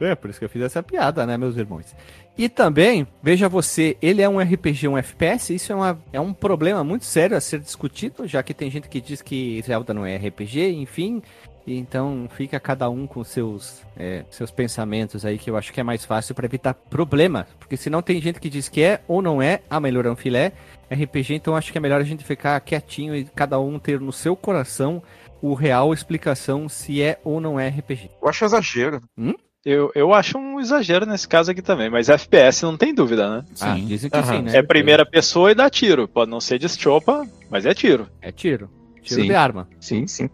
É, 0.00 0.14
por 0.14 0.30
isso 0.30 0.38
que 0.38 0.44
eu 0.44 0.48
fiz 0.48 0.61
essa 0.64 0.82
piada, 0.82 1.26
né, 1.26 1.36
meus 1.36 1.56
irmãos? 1.56 1.94
E 2.36 2.48
também, 2.48 3.06
veja 3.22 3.48
você, 3.48 3.96
ele 4.00 4.22
é 4.22 4.28
um 4.28 4.40
RPG, 4.40 4.88
um 4.88 4.96
FPS, 4.96 5.54
isso 5.54 5.70
é, 5.72 5.74
uma, 5.74 6.02
é 6.12 6.20
um 6.20 6.32
problema 6.32 6.82
muito 6.82 7.04
sério 7.04 7.36
a 7.36 7.40
ser 7.40 7.60
discutido, 7.60 8.26
já 8.26 8.42
que 8.42 8.54
tem 8.54 8.70
gente 8.70 8.88
que 8.88 9.00
diz 9.00 9.20
que 9.20 9.60
Zelda 9.62 9.92
não 9.92 10.06
é 10.06 10.16
RPG, 10.16 10.72
enfim. 10.72 11.22
Então 11.66 12.28
fica 12.34 12.58
cada 12.58 12.88
um 12.90 13.06
com 13.06 13.22
seus, 13.22 13.82
é, 13.96 14.24
seus 14.30 14.50
pensamentos 14.50 15.24
aí, 15.24 15.38
que 15.38 15.48
eu 15.48 15.56
acho 15.56 15.72
que 15.72 15.80
é 15.80 15.84
mais 15.84 16.04
fácil 16.04 16.34
para 16.34 16.46
evitar 16.46 16.74
problema. 16.74 17.46
Porque 17.58 17.76
senão 17.76 18.02
tem 18.02 18.20
gente 18.20 18.40
que 18.40 18.48
diz 18.48 18.68
que 18.68 18.82
é 18.82 19.00
ou 19.06 19.22
não 19.22 19.40
é, 19.40 19.60
ah, 19.70 19.78
melhor 19.78 20.06
é 20.06 20.10
um 20.10 20.16
filé, 20.16 20.52
RPG, 20.90 21.34
então 21.34 21.54
acho 21.54 21.70
que 21.70 21.78
é 21.78 21.80
melhor 21.80 22.00
a 22.00 22.04
gente 22.04 22.24
ficar 22.24 22.58
quietinho 22.60 23.14
e 23.14 23.24
cada 23.24 23.60
um 23.60 23.78
ter 23.78 24.00
no 24.00 24.12
seu 24.12 24.34
coração 24.34 25.02
o 25.40 25.54
real 25.54 25.92
explicação 25.92 26.68
se 26.68 27.02
é 27.02 27.20
ou 27.24 27.40
não 27.40 27.58
é 27.58 27.68
RPG. 27.68 28.10
Eu 28.20 28.28
acho 28.28 28.44
exagero. 28.44 29.00
Hum? 29.16 29.34
Eu, 29.64 29.92
eu 29.94 30.12
acho 30.12 30.36
um 30.38 30.58
exagero 30.58 31.06
nesse 31.06 31.28
caso 31.28 31.52
aqui 31.52 31.62
também, 31.62 31.88
mas 31.88 32.08
FPS 32.08 32.64
não 32.64 32.76
tem 32.76 32.92
dúvida, 32.92 33.36
né? 33.36 33.44
Sim. 33.54 33.64
Ah, 33.64 33.74
dizem 33.74 34.10
que 34.10 34.16
uhum. 34.16 34.24
sim, 34.24 34.42
né? 34.42 34.56
É 34.56 34.62
primeira 34.62 35.06
pessoa 35.06 35.52
e 35.52 35.54
dá 35.54 35.70
tiro. 35.70 36.08
Pode 36.08 36.30
não 36.30 36.40
ser 36.40 36.58
de 36.58 36.66
estropa, 36.66 37.26
mas 37.48 37.64
é 37.64 37.72
tiro. 37.72 38.08
É 38.20 38.32
tiro. 38.32 38.68
Tiro 39.00 39.20
sim. 39.20 39.28
de 39.28 39.34
arma. 39.34 39.68
Sim, 39.80 40.06
sim. 40.08 40.28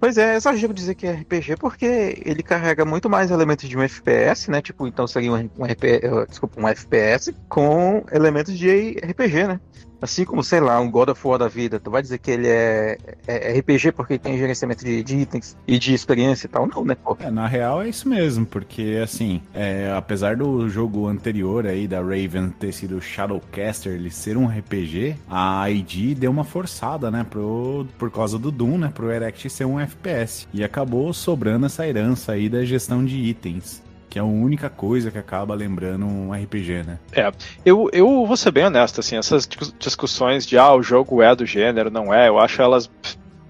Pois 0.00 0.18
é, 0.18 0.34
é 0.34 0.36
exagero 0.36 0.74
dizer 0.74 0.96
que 0.96 1.06
é 1.06 1.12
RPG 1.12 1.56
porque 1.56 2.20
ele 2.26 2.42
carrega 2.42 2.84
muito 2.84 3.08
mais 3.08 3.30
elementos 3.30 3.68
de 3.68 3.78
um 3.78 3.82
FPS, 3.82 4.50
né? 4.50 4.60
Tipo, 4.60 4.88
então 4.88 5.06
seria 5.06 5.32
um, 5.32 5.36
um, 5.36 5.64
RP, 5.64 6.26
desculpa, 6.28 6.60
um 6.60 6.68
FPS 6.68 7.34
com 7.48 8.04
elementos 8.12 8.58
de 8.58 8.98
RPG, 9.02 9.46
né? 9.46 9.60
Assim 10.04 10.22
como, 10.26 10.44
sei 10.44 10.60
lá, 10.60 10.78
um 10.78 10.90
God 10.90 11.08
of 11.08 11.26
War 11.26 11.38
da 11.38 11.48
vida, 11.48 11.80
tu 11.80 11.90
vai 11.90 12.02
dizer 12.02 12.18
que 12.18 12.30
ele 12.30 12.46
é, 12.46 12.98
é, 13.26 13.56
é 13.56 13.58
RPG 13.58 13.92
porque 13.92 14.18
tem 14.18 14.36
gerenciamento 14.36 14.84
de, 14.84 15.02
de, 15.02 15.16
itens 15.16 15.56
e 15.66 15.78
de 15.78 15.94
experiência 15.94 16.46
e 16.46 16.50
tal? 16.50 16.66
Não, 16.66 16.84
né? 16.84 16.94
Pô? 16.94 17.16
É, 17.18 17.30
na 17.30 17.46
real 17.46 17.80
é 17.80 17.88
isso 17.88 18.06
mesmo, 18.06 18.44
porque 18.44 19.00
assim, 19.02 19.40
é, 19.54 19.90
apesar 19.96 20.36
do 20.36 20.68
jogo 20.68 21.08
anterior 21.08 21.66
aí 21.66 21.88
da 21.88 22.02
Raven 22.02 22.50
ter 22.50 22.70
sido 22.72 23.00
Shadowcaster, 23.00 23.94
ele 23.94 24.10
ser 24.10 24.36
um 24.36 24.46
RPG, 24.46 25.16
a 25.26 25.70
ID 25.70 26.14
deu 26.18 26.30
uma 26.30 26.44
forçada, 26.44 27.10
né, 27.10 27.24
pro, 27.24 27.86
por 27.96 28.10
causa 28.10 28.38
do 28.38 28.50
Doom, 28.50 28.76
né, 28.76 28.92
pro 28.94 29.10
Erect 29.10 29.48
ser 29.48 29.64
um 29.64 29.80
FPS. 29.80 30.46
E 30.52 30.62
acabou 30.62 31.14
sobrando 31.14 31.64
essa 31.64 31.88
herança 31.88 32.32
aí 32.32 32.50
da 32.50 32.62
gestão 32.62 33.02
de 33.02 33.16
itens 33.16 33.82
que 34.14 34.18
é 34.20 34.22
a 34.22 34.24
única 34.24 34.70
coisa 34.70 35.10
que 35.10 35.18
acaba 35.18 35.56
lembrando 35.56 36.06
um 36.06 36.32
RPG, 36.32 36.84
né? 36.84 37.00
É, 37.12 37.32
eu, 37.66 37.90
eu 37.92 38.24
vou 38.24 38.36
ser 38.36 38.52
bem 38.52 38.64
honesto, 38.64 39.00
assim, 39.00 39.16
essas 39.16 39.44
discussões 39.76 40.46
de 40.46 40.56
ah, 40.56 40.72
o 40.72 40.84
jogo 40.84 41.20
é 41.20 41.34
do 41.34 41.44
gênero, 41.44 41.90
não 41.90 42.14
é, 42.14 42.28
eu 42.28 42.38
acho 42.38 42.62
elas 42.62 42.88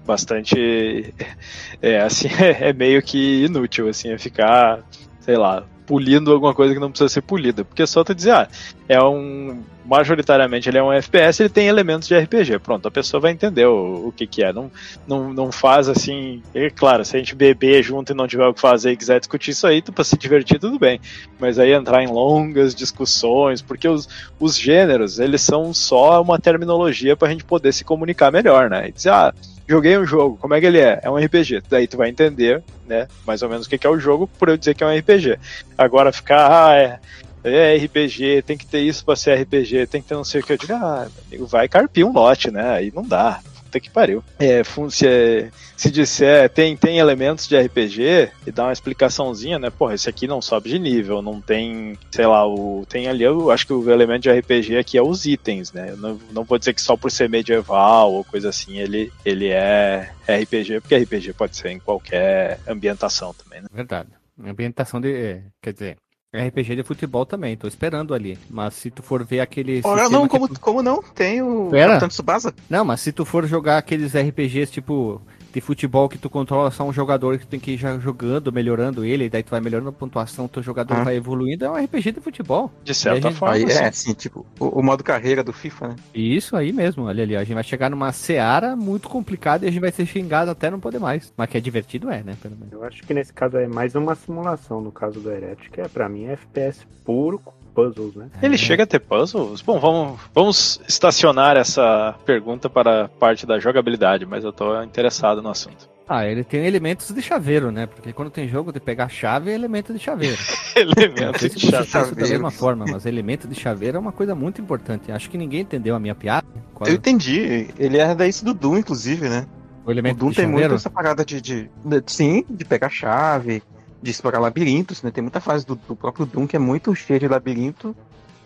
bastante 0.03 1.13
é 1.83 1.99
assim 1.99 2.29
é, 2.41 2.73
meio 2.73 2.99
que 3.03 3.45
inútil 3.45 3.87
assim 3.87 4.09
é 4.09 4.17
ficar 4.17 4.83
sei 5.19 5.37
lá 5.37 5.63
pulindo 5.85 6.31
alguma 6.31 6.53
coisa 6.55 6.73
que 6.73 6.79
não 6.79 6.89
precisa 6.89 7.09
ser 7.09 7.21
polida. 7.21 7.63
Porque 7.63 7.83
é 7.83 7.85
só 7.85 8.03
tu 8.03 8.15
dizer, 8.15 8.31
ah, 8.31 8.47
é 8.89 8.99
um. 9.03 9.61
Majoritariamente 9.85 10.67
ele 10.67 10.77
é 10.77 10.83
um 10.83 10.91
FPS, 10.91 11.41
ele 11.41 11.49
tem 11.49 11.67
elementos 11.67 12.07
de 12.07 12.17
RPG. 12.17 12.59
Pronto, 12.59 12.87
a 12.87 12.91
pessoa 12.91 13.21
vai 13.21 13.31
entender 13.31 13.65
o, 13.65 14.07
o 14.07 14.11
que, 14.11 14.25
que 14.25 14.43
é. 14.43 14.51
Não, 14.51 14.71
não, 15.07 15.33
não 15.33 15.51
faz 15.51 15.87
assim. 15.87 16.41
É 16.53 16.69
claro, 16.69 17.05
se 17.05 17.15
a 17.15 17.19
gente 17.19 17.35
beber 17.35 17.83
junto 17.83 18.11
e 18.11 18.15
não 18.15 18.27
tiver 18.27 18.47
o 18.47 18.53
que 18.53 18.59
fazer 18.59 18.91
e 18.91 18.97
quiser 18.97 19.19
discutir 19.19 19.51
isso 19.51 19.67
aí, 19.67 19.81
tu 19.81 19.93
pra 19.93 20.03
se 20.03 20.17
divertir, 20.17 20.59
tudo 20.59 20.79
bem. 20.79 20.99
Mas 21.39 21.59
aí 21.59 21.71
entrar 21.71 22.03
em 22.03 22.07
longas 22.07 22.73
discussões, 22.73 23.61
porque 23.61 23.87
os, 23.87 24.09
os 24.39 24.57
gêneros, 24.57 25.19
eles 25.19 25.41
são 25.41 25.73
só 25.73 26.21
uma 26.21 26.39
terminologia 26.39 27.15
pra 27.15 27.29
gente 27.29 27.43
poder 27.43 27.71
se 27.71 27.83
comunicar 27.83 28.31
melhor, 28.31 28.69
né? 28.69 28.89
E 28.89 28.91
dizer, 28.91 29.09
ah 29.09 29.33
joguei 29.67 29.97
um 29.97 30.05
jogo, 30.05 30.37
como 30.37 30.53
é 30.53 30.59
que 30.59 30.65
ele 30.65 30.79
é? 30.79 30.99
É 31.01 31.09
um 31.09 31.17
RPG. 31.17 31.63
Daí 31.69 31.87
tu 31.87 31.97
vai 31.97 32.09
entender, 32.09 32.63
né, 32.87 33.07
mais 33.25 33.41
ou 33.41 33.49
menos 33.49 33.65
o 33.65 33.69
que 33.69 33.85
é 33.85 33.89
o 33.89 33.99
jogo 33.99 34.27
por 34.27 34.49
eu 34.49 34.57
dizer 34.57 34.75
que 34.75 34.83
é 34.83 34.87
um 34.87 34.97
RPG. 34.97 35.37
Agora 35.77 36.11
ficar, 36.11 36.69
ah, 36.69 36.75
é, 36.75 36.99
é 37.45 37.75
RPG, 37.77 38.41
tem 38.43 38.57
que 38.57 38.65
ter 38.65 38.81
isso 38.81 39.05
pra 39.05 39.15
ser 39.15 39.41
RPG, 39.41 39.87
tem 39.87 40.01
que 40.01 40.07
ter 40.07 40.15
não 40.15 40.23
sei 40.23 40.41
o 40.41 40.43
que. 40.43 40.53
Eu 40.53 40.57
digo, 40.57 40.73
ah, 40.73 41.07
amigo, 41.27 41.45
vai 41.45 41.67
carpir 41.67 42.05
um 42.05 42.11
lote, 42.11 42.51
né? 42.51 42.69
Aí 42.71 42.91
não 42.93 43.03
dá 43.03 43.41
puta 43.75 43.79
que 43.79 43.89
pariu. 43.89 44.23
É, 44.39 44.61
se, 44.89 45.51
se 45.75 45.91
disser 45.91 46.49
tem, 46.49 46.75
tem 46.75 46.97
elementos 46.97 47.47
de 47.47 47.57
RPG 47.57 48.31
e 48.47 48.51
dá 48.51 48.65
uma 48.65 48.73
explicaçãozinha, 48.73 49.59
né? 49.59 49.69
Porra, 49.69 49.93
esse 49.93 50.09
aqui 50.09 50.27
não 50.27 50.41
sobe 50.41 50.69
de 50.69 50.79
nível, 50.79 51.21
não 51.21 51.41
tem, 51.41 51.97
sei 52.11 52.25
lá, 52.25 52.47
o, 52.47 52.85
tem 52.87 53.07
ali, 53.07 53.23
eu 53.23 53.51
acho 53.51 53.67
que 53.67 53.73
o 53.73 53.91
elemento 53.91 54.23
de 54.23 54.31
RPG 54.31 54.77
aqui 54.77 54.97
é 54.97 55.03
os 55.03 55.25
itens, 55.25 55.73
né? 55.73 55.91
Eu 55.91 55.97
não, 55.97 56.19
não 56.31 56.43
vou 56.43 56.57
dizer 56.57 56.73
que 56.73 56.81
só 56.81 56.95
por 56.95 57.11
ser 57.11 57.29
medieval 57.29 58.13
ou 58.13 58.23
coisa 58.23 58.49
assim 58.49 58.77
ele, 58.77 59.11
ele 59.25 59.49
é 59.49 60.11
RPG, 60.27 60.81
porque 60.81 60.97
RPG 60.97 61.33
pode 61.33 61.57
ser 61.57 61.69
em 61.69 61.79
qualquer 61.79 62.59
ambientação 62.67 63.33
também, 63.33 63.61
né? 63.61 63.67
Verdade. 63.71 64.09
Ambientação 64.37 64.99
de. 64.99 65.41
Quer 65.61 65.73
dizer, 65.73 65.97
RPG 66.35 66.75
de 66.75 66.83
futebol 66.83 67.25
também, 67.25 67.55
tô 67.55 67.67
esperando 67.67 68.13
ali. 68.13 68.37
Mas 68.49 68.73
se 68.75 68.91
tu 68.91 69.01
for 69.01 69.23
ver 69.23 69.39
aqueles. 69.39 69.83
Ora, 69.83 70.09
não, 70.09 70.27
como, 70.27 70.47
tu... 70.47 70.59
como 70.59 70.81
não? 70.81 71.01
Tem 71.01 71.41
o 71.41 71.69
Pera. 71.69 71.89
Capitão 71.89 72.09
Tsubasa. 72.09 72.53
Não, 72.69 72.85
mas 72.85 73.01
se 73.01 73.11
tu 73.11 73.25
for 73.25 73.45
jogar 73.45 73.77
aqueles 73.77 74.13
RPGs 74.15 74.71
tipo 74.71 75.21
de 75.55 75.61
futebol 75.61 76.09
que 76.09 76.17
tu 76.17 76.29
controla 76.29 76.69
só 76.69 76.83
um 76.83 76.91
jogador 76.91 77.39
que 77.39 77.45
tu 77.45 77.49
tem 77.49 77.59
que 77.61 77.71
ir 77.71 77.77
já 77.77 77.97
jogando, 77.97 78.51
melhorando 78.51 79.05
ele, 79.05 79.23
e 79.23 79.29
daí 79.29 79.41
tu 79.41 79.51
vai 79.51 79.61
melhorando 79.61 79.89
a 79.89 79.93
pontuação, 79.93 80.49
teu 80.49 80.61
jogador 80.61 80.95
Ah. 80.95 81.03
vai 81.05 81.15
evoluindo, 81.15 81.63
é 81.63 81.69
um 81.69 81.81
RPG 81.81 82.11
de 82.11 82.19
futebol. 82.19 82.69
De 82.83 82.93
certa 82.93 83.31
forma. 83.31 83.55
Aí 83.55 83.71
sim. 83.71 83.79
é 83.79 83.87
assim, 83.87 84.13
tipo, 84.13 84.45
o, 84.59 84.79
o 84.79 84.83
modo 84.83 85.01
carreira 85.01 85.41
do 85.43 85.53
FIFA, 85.53 85.87
né? 85.89 85.95
Isso 86.13 86.57
aí 86.57 86.73
mesmo, 86.73 87.05
olha 87.05 87.23
ali, 87.23 87.37
ó, 87.37 87.39
a 87.39 87.43
gente 87.45 87.53
vai 87.53 87.63
chegar 87.63 87.89
numa 87.89 88.11
seara 88.11 88.75
muito 88.75 89.07
complicada 89.07 89.65
e 89.65 89.69
a 89.69 89.71
gente 89.71 89.79
vai 89.81 89.93
ser 89.93 90.05
xingado 90.05 90.51
até 90.51 90.69
não 90.69 90.79
poder 90.79 90.99
mais. 90.99 91.31
Mas 91.37 91.49
que 91.49 91.57
é 91.57 91.61
divertido 91.61 92.09
é, 92.09 92.21
né, 92.21 92.35
pelo 92.41 92.57
menos. 92.57 92.73
Eu 92.73 92.83
acho 92.83 93.01
que 93.03 93.13
nesse 93.13 93.31
caso 93.31 93.55
é 93.57 93.65
mais 93.65 93.95
uma 93.95 94.13
simulação, 94.13 94.81
no 94.81 94.91
caso 94.91 95.21
do 95.21 95.31
Heretic, 95.31 95.71
que 95.71 95.79
é 95.79 95.87
pra 95.87 96.09
mim 96.09 96.25
é 96.25 96.33
FPS 96.33 96.85
puro 97.05 97.41
puzzles, 97.75 98.15
né? 98.15 98.27
Ele 98.41 98.57
chega 98.57 98.83
a 98.83 98.87
ter 98.87 98.99
puzzles? 98.99 99.61
Bom, 99.61 99.79
vamos, 99.79 100.19
vamos 100.33 100.81
estacionar 100.87 101.57
essa 101.57 102.15
pergunta 102.25 102.69
para 102.69 103.05
a 103.05 103.07
parte 103.09 103.45
da 103.45 103.59
jogabilidade, 103.59 104.25
mas 104.25 104.43
eu 104.43 104.53
tô 104.53 104.81
interessado 104.81 105.41
no 105.41 105.49
assunto. 105.49 105.89
Ah, 106.07 106.25
ele 106.25 106.43
tem 106.43 106.65
elementos 106.67 107.09
de 107.11 107.19
chaveiro, 107.21 107.71
né? 107.71 107.87
Porque 107.87 108.13
quando 108.13 108.29
tem 108.29 108.47
jogo 108.47 108.71
de 108.71 108.79
pegar 108.79 109.09
chave, 109.09 109.49
é 109.49 109.55
elemento 109.55 109.91
de 109.91 109.97
chaveiro. 109.99 110.37
Se 111.39 111.49
de 111.49 111.59
você 111.59 111.71
chave. 111.71 111.83
pensa 111.83 111.99
da 111.99 112.05
chaveiro. 112.05 112.29
mesma 112.29 112.51
forma, 112.51 112.85
mas 112.87 113.05
elemento 113.07 113.47
de 113.47 113.55
chaveiro 113.55 113.97
é 113.97 113.99
uma 113.99 114.11
coisa 114.11 114.35
muito 114.35 114.61
importante. 114.61 115.11
Acho 115.11 115.29
que 115.29 115.37
ninguém 115.37 115.61
entendeu 115.61 115.95
a 115.95 115.99
minha 115.99 116.13
piada. 116.13 116.45
Qual 116.75 116.87
Eu 116.87 116.93
é 116.93 116.97
entendi. 116.97 117.67
Ele 117.77 117.97
é 117.97 118.13
da 118.13 118.27
isso 118.27 118.45
do 118.45 118.53
Doom, 118.53 118.77
inclusive, 118.77 119.27
né? 119.27 119.47
o 119.83 119.89
O 119.89 119.91
elemento 119.91 120.17
Doom 120.19 120.29
de 120.29 120.35
tem 120.35 120.45
muito 120.45 120.57
chaveiro? 120.57 120.75
essa 120.75 120.89
parada 120.91 121.25
de, 121.25 121.41
de, 121.41 121.69
de- 121.83 122.03
Sim, 122.05 122.45
de 122.49 122.63
pegar 122.65 122.89
chave, 122.89 123.63
de 124.05 124.11
explorar 124.11 124.39
labirintos, 124.39 125.01
né? 125.01 125.09
Tem 125.09 125.21
muita 125.23 125.41
fase 125.41 125.65
do, 125.65 125.75
do 125.75 125.95
próprio 125.95 126.25
Doom 126.27 126.45
que 126.45 126.55
é 126.55 126.59
muito 126.59 126.93
cheia 126.95 127.19
de 127.19 127.27
labirinto. 127.27 127.95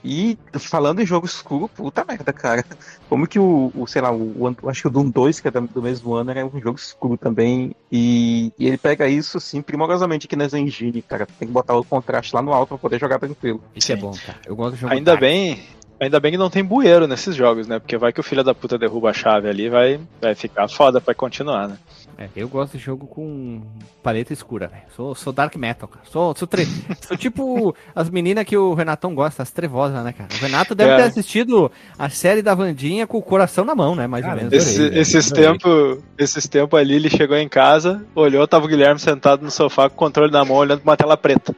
E 0.01 0.37
falando 0.57 1.01
em 1.01 1.05
jogo 1.05 1.25
escuro, 1.25 1.67
puta 1.67 2.05
merda, 2.07 2.31
cara. 2.31 2.63
Como 3.09 3.27
que 3.27 3.37
o, 3.37 3.69
o 3.75 3.85
sei 3.85 4.01
lá, 4.01 4.09
o, 4.09 4.45
o- 4.63 4.69
acho 4.69 4.83
que 4.83 4.87
o 4.87 4.89
Doom 4.89 5.09
2, 5.09 5.41
que 5.41 5.49
é 5.49 5.51
do 5.51 5.81
mesmo 5.81 6.13
ano, 6.13 6.31
era 6.31 6.45
um 6.45 6.61
jogo 6.61 6.79
escuro 6.79 7.17
também. 7.17 7.75
E, 7.91 8.53
e 8.57 8.65
ele 8.67 8.77
pega 8.77 9.09
isso, 9.09 9.37
assim, 9.37 9.61
primorosamente 9.61 10.25
aqui 10.25 10.37
nessa 10.37 10.57
engine, 10.57 11.01
cara. 11.01 11.27
Tem 11.37 11.45
que 11.49 11.53
botar 11.53 11.75
o 11.75 11.83
contraste 11.83 12.33
lá 12.33 12.41
no 12.41 12.53
alto 12.53 12.69
pra 12.69 12.77
poder 12.77 12.97
jogar 12.97 13.19
tranquilo. 13.19 13.61
Isso 13.75 13.91
é 13.91 13.97
bom, 13.97 14.13
cara. 14.25 14.39
Eu 14.45 14.55
gosto 14.55 14.75
de 14.75 14.79
jogo 14.81 14.93
Ainda 14.93 15.11
dark. 15.11 15.19
bem, 15.19 15.61
ainda 15.99 16.17
bem 16.17 16.31
que 16.31 16.37
não 16.37 16.49
tem 16.49 16.63
bueiro 16.63 17.05
nesses 17.05 17.35
jogos, 17.35 17.67
né? 17.67 17.77
Porque 17.77 17.97
vai 17.97 18.13
que 18.13 18.21
o 18.21 18.23
filho 18.23 18.41
da 18.45 18.55
puta 18.55 18.77
derruba 18.77 19.09
a 19.09 19.13
chave 19.13 19.49
ali, 19.49 19.67
vai, 19.67 19.99
vai 20.21 20.33
ficar 20.33 20.69
foda 20.69 21.01
pra 21.01 21.13
continuar, 21.13 21.67
né? 21.67 21.77
É, 22.21 22.27
eu 22.35 22.49
gosto 22.49 22.77
de 22.77 22.83
jogo 22.83 23.07
com 23.07 23.61
paleta 24.03 24.33
escura, 24.33 24.67
velho. 24.67 24.81
Sou, 24.93 25.15
sou 25.15 25.31
dark 25.31 25.55
metal, 25.55 25.87
cara. 25.87 26.03
Sou, 26.11 26.35
sou, 26.35 26.45
tre... 26.45 26.65
sou 27.07 27.15
tipo 27.15 27.73
as 27.95 28.09
meninas 28.09 28.43
que 28.43 28.57
o 28.57 28.73
Renatão 28.73 29.15
gosta, 29.15 29.41
as 29.41 29.51
trevosas, 29.51 30.03
né, 30.03 30.11
cara? 30.11 30.27
O 30.33 30.37
Renato 30.43 30.75
deve 30.75 30.91
É. 30.91 30.95
ter 30.97 31.03
assistido 31.03 31.71
a 31.97 32.09
série 32.09 32.41
da 32.41 32.53
Vandinha 32.53 33.07
com 33.07 33.17
o 33.17 33.21
coração 33.21 33.63
na 33.63 33.73
mão, 33.73 33.95
né? 33.95 34.05
Mais 34.05 34.21
Cara, 34.25 34.35
ou 34.35 34.49
menos. 34.49 34.53
Esse- 34.53 34.89
velho, 34.89 34.99
esses 34.99 35.31
tempos 35.31 35.99
esses 36.17 36.45
tempo 36.49 36.75
ali, 36.75 36.95
ele 36.95 37.09
chegou 37.09 37.37
em 37.37 37.47
casa, 37.47 38.05
olhou, 38.13 38.45
tava 38.45 38.65
o 38.65 38.67
Guilherme 38.67 38.99
sentado 38.99 39.41
no 39.41 39.49
sofá 39.49 39.87
com 39.89 39.95
o 39.95 39.97
controle 39.97 40.29
na 40.31 40.43
mão, 40.43 40.57
olhando 40.57 40.81
pra 40.81 40.91
uma 40.91 40.97
tela 40.97 41.15
preta. 41.15 41.55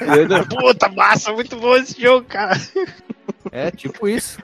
Ele, 0.00 0.44
Puta, 0.46 0.88
massa, 0.90 1.32
muito 1.32 1.56
bom 1.56 1.74
esse 1.74 2.00
jogo, 2.00 2.24
cara. 2.28 2.56
É 3.52 3.70
tipo 3.70 4.08
isso. 4.08 4.38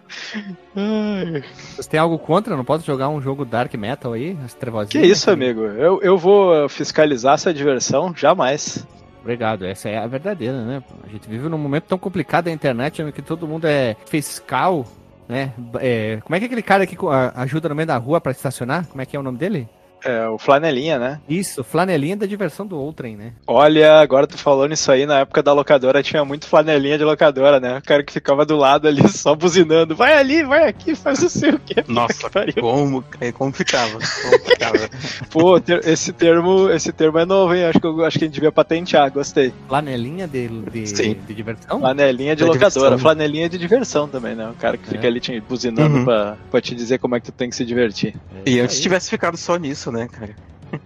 Ai, 0.76 1.42
Vocês 1.74 1.86
têm 1.86 1.98
algo 1.98 2.18
contra? 2.18 2.56
Não 2.56 2.64
pode 2.64 2.86
jogar 2.86 3.08
um 3.08 3.20
jogo 3.20 3.44
dark 3.44 3.72
metal 3.74 4.12
aí? 4.12 4.36
As? 4.44 4.56
Que 4.88 5.00
isso, 5.00 5.30
amigo? 5.30 5.62
Eu, 5.62 6.00
eu 6.02 6.16
vou 6.18 6.68
fiscalizar 6.68 7.34
essa 7.34 7.52
diversão? 7.52 8.14
Jamais. 8.14 8.86
Obrigado, 9.20 9.66
essa 9.66 9.88
é 9.88 9.98
a 9.98 10.06
verdadeira, 10.06 10.64
né? 10.64 10.82
A 11.04 11.08
gente 11.08 11.28
vive 11.28 11.48
num 11.48 11.58
momento 11.58 11.84
tão 11.84 11.98
complicado 11.98 12.46
da 12.46 12.50
internet 12.50 13.02
em 13.02 13.12
que 13.12 13.20
todo 13.20 13.46
mundo 13.46 13.66
é 13.66 13.94
fiscal, 14.06 14.86
né? 15.28 15.52
É, 15.78 16.18
como 16.22 16.34
é 16.34 16.38
que 16.38 16.44
é 16.44 16.46
aquele 16.46 16.62
cara 16.62 16.86
que 16.86 16.96
ajuda 17.34 17.68
no 17.68 17.74
meio 17.74 17.86
da 17.86 17.98
rua 17.98 18.20
pra 18.20 18.32
estacionar? 18.32 18.86
Como 18.86 19.02
é 19.02 19.06
que 19.06 19.14
é 19.14 19.20
o 19.20 19.22
nome 19.22 19.36
dele? 19.36 19.68
É, 20.04 20.26
o 20.28 20.38
flanelinha, 20.38 20.98
né? 20.98 21.20
Isso, 21.28 21.62
flanelinha 21.62 22.16
da 22.16 22.26
diversão 22.26 22.66
do 22.66 22.78
outrem, 22.78 23.16
né? 23.16 23.32
Olha, 23.46 23.94
agora 24.00 24.26
tu 24.26 24.38
falando 24.38 24.72
isso 24.72 24.90
aí, 24.90 25.04
na 25.06 25.20
época 25.20 25.42
da 25.42 25.52
locadora 25.52 26.02
tinha 26.02 26.24
muito 26.24 26.46
flanelinha 26.46 26.96
de 26.98 27.04
locadora, 27.04 27.60
né? 27.60 27.78
O 27.78 27.82
cara 27.82 28.02
que 28.02 28.12
ficava 28.12 28.44
do 28.46 28.56
lado 28.56 28.88
ali 28.88 29.06
só 29.08 29.34
buzinando. 29.34 29.94
Vai 29.94 30.14
ali, 30.14 30.42
vai 30.42 30.68
aqui, 30.68 30.94
faz 30.94 31.22
o 31.22 31.58
quê. 31.60 31.84
Nossa, 31.86 32.30
Que 32.52 32.60
como, 32.60 33.04
é, 33.20 33.32
como 33.32 33.52
ficava? 33.52 33.92
Como 33.92 34.44
ficava? 34.44 34.88
Pô, 35.30 35.60
ter- 35.60 35.86
esse 35.86 36.12
termo, 36.12 36.70
esse 36.70 36.92
termo 36.92 37.18
é 37.18 37.24
novo, 37.26 37.54
hein? 37.54 37.64
Acho 37.64 37.80
que, 37.80 37.86
eu, 37.86 38.04
acho 38.04 38.18
que 38.18 38.24
a 38.24 38.26
gente 38.26 38.34
devia 38.34 38.52
patentear, 38.52 39.10
gostei. 39.12 39.52
Flanelinha 39.68 40.26
de, 40.26 40.48
de, 40.48 40.86
Sim. 40.86 41.16
de 41.26 41.34
diversão? 41.34 41.78
Flanelinha 41.80 42.34
de 42.34 42.42
Da 42.42 42.48
locadora, 42.48 42.70
diversão. 42.72 42.98
flanelinha 42.98 43.48
de 43.48 43.58
diversão 43.58 44.08
também, 44.08 44.34
né? 44.34 44.48
O 44.48 44.54
cara 44.54 44.76
que 44.76 44.88
fica 44.88 45.04
É. 45.06 45.08
ali 45.08 45.20
te 45.20 45.38
buzinando 45.40 45.98
Uhum. 45.98 46.04
pra, 46.04 46.36
pra 46.50 46.60
te 46.60 46.74
dizer 46.74 46.98
como 46.98 47.16
é 47.16 47.20
que 47.20 47.26
tu 47.26 47.32
tem 47.32 47.50
que 47.50 47.56
se 47.56 47.64
divertir. 47.64 48.14
E 48.46 48.58
É 48.58 48.62
antes 48.62 48.80
tivesse 48.80 49.10
ficado 49.10 49.36
só 49.36 49.56
nisso, 49.56 49.89
né, 49.90 50.08
cara? 50.08 50.34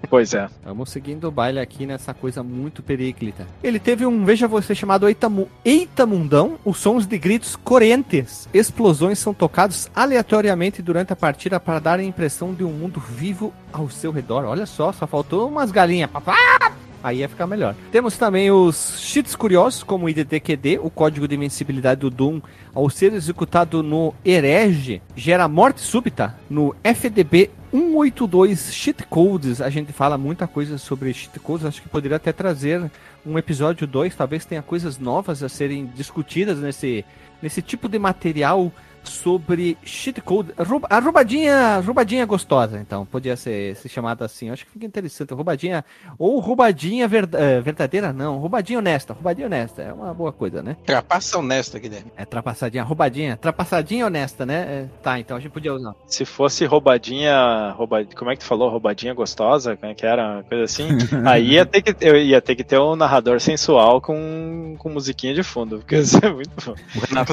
Pois 0.09 0.33
é. 0.33 0.49
Vamos 0.65 0.89
seguindo 0.89 1.29
o 1.29 1.31
baile 1.31 1.61
aqui 1.61 1.85
nessa 1.85 2.15
coisa 2.15 2.43
muito 2.43 2.83
períclita. 2.83 3.47
Ele 3.63 3.79
teve 3.79 4.07
um 4.07 4.25
Veja 4.25 4.49
Você 4.49 4.75
chamado 4.75 5.07
Eita, 5.07 5.29
Mu- 5.29 5.47
Eita 5.63 6.07
Mundão, 6.07 6.57
os 6.65 6.79
sons 6.79 7.07
de 7.07 7.19
gritos 7.19 7.55
correntes. 7.55 8.49
Explosões 8.55 9.19
são 9.19 9.35
tocados 9.35 9.91
aleatoriamente 9.95 10.81
durante 10.81 11.13
a 11.13 11.17
partida 11.17 11.61
para 11.61 11.81
dar 11.81 11.99
a 11.99 12.03
impressão 12.03 12.55
de 12.55 12.65
um 12.65 12.71
mundo 12.73 12.99
vivo 12.99 13.53
ao 13.71 13.91
seu 13.91 14.11
redor. 14.11 14.45
Olha 14.47 14.65
só, 14.65 14.91
só 14.91 15.07
faltou 15.07 15.47
umas 15.49 15.71
galinhas. 15.71 16.09
Aí 17.03 17.19
ia 17.19 17.29
ficar 17.29 17.47
melhor. 17.47 17.75
Temos 17.93 18.17
também 18.17 18.51
os 18.51 18.99
cheats 18.99 19.37
curiosos, 19.37 19.83
como 19.83 20.07
o 20.07 20.09
IDDQD, 20.09 20.79
o 20.83 20.89
código 20.89 21.29
de 21.29 21.35
invencibilidade 21.35 22.01
do 22.01 22.09
Doom, 22.09 22.41
ao 22.73 22.89
ser 22.89 23.13
executado 23.13 23.83
no 23.83 24.15
Herege, 24.25 25.03
gera 25.15 25.47
morte 25.47 25.83
súbita. 25.83 26.35
No 26.49 26.75
FDB 26.83 27.51
182 27.75 28.73
cheat 28.73 29.03
codes, 29.03 29.61
a 29.61 29.69
gente 29.69 29.93
fala 29.93 30.17
muita 30.17 30.47
coisa 30.47 30.79
sobre 30.79 31.13
cheat 31.13 31.41
codes, 31.41 31.67
acho 31.67 31.83
que 31.83 31.89
poderia 31.89 32.19
até 32.19 32.33
trazer 32.33 32.89
um 33.27 33.37
episódio 33.37 33.85
2, 33.85 34.15
talvez 34.15 34.45
tenha 34.45 34.63
coisas 34.63 34.97
novas 34.97 35.43
a 35.43 35.49
serem 35.49 35.87
discutidas 35.87 36.61
nesse, 36.61 37.05
nesse 37.43 37.61
tipo 37.61 37.89
de 37.89 37.99
material 37.99 38.73
sobre 39.09 39.77
cheat 39.85 40.21
code, 40.21 40.53
a 40.91 40.99
roubadinha, 40.99 41.79
roubadinha 41.81 42.25
gostosa, 42.27 42.79
então, 42.79 43.05
podia 43.07 43.37
ser, 43.37 43.77
ser 43.77 43.89
chamada 43.89 44.25
assim, 44.25 44.51
acho 44.51 44.65
que 44.65 44.71
fica 44.73 44.87
interessante, 44.87 45.33
roubadinha, 45.35 45.85
ou 46.19 46.39
roubadinha 46.41 47.07
verd- 47.09 47.35
eh, 47.35 47.61
verdadeira, 47.61 48.13
não, 48.13 48.39
roubadinha 48.39 48.79
honesta, 48.79 49.13
roubadinha 49.13 49.47
honesta, 49.47 49.83
é 49.83 49.93
uma 49.93 50.13
boa 50.15 50.33
coisa, 50.33 50.63
né? 50.63 50.77
Trapaça 50.85 51.39
honesta, 51.39 51.79
Guilherme. 51.79 52.13
É 52.17 52.25
trapaçadinha, 52.25 52.83
roubadinha, 52.83 53.37
trapaçadinha 53.37 54.07
honesta, 54.07 54.45
né? 54.47 54.55
É, 54.55 54.87
tá, 55.03 55.19
então 55.19 55.37
a 55.37 55.41
gente 55.41 55.53
podia 55.53 55.75
usar. 55.75 55.95
Se 56.07 56.25
fosse 56.25 56.65
roubadinha, 56.65 57.71
rouba, 57.77 58.05
como 58.17 58.31
é 58.31 58.35
que 58.37 58.41
tu 58.41 58.47
falou? 58.47 58.71
Roubadinha 58.71 59.15
gostosa? 59.15 59.77
Como 59.77 59.91
é 59.91 59.95
que 59.95 60.07
era? 60.07 60.35
Uma 60.35 60.43
coisa 60.43 60.65
assim. 60.65 60.89
Aí 61.27 61.53
ia 61.53 61.67
ter 61.67 61.83
que, 61.83 61.95
eu 62.05 62.17
ia 62.17 62.41
ter 62.41 62.55
que 62.57 62.65
ter 62.65 62.79
um 62.79 62.97
narrador 62.97 63.41
sensual 63.41 64.01
com, 64.01 64.75
com 64.79 64.89
musiquinha 64.91 65.35
de 65.35 65.43
fundo, 65.43 65.79
porque 65.79 65.97
isso 65.99 66.19
é 66.25 66.31
muito 66.33 66.51
bom. 66.65 66.75
O 66.97 67.01
Renato. 67.01 67.33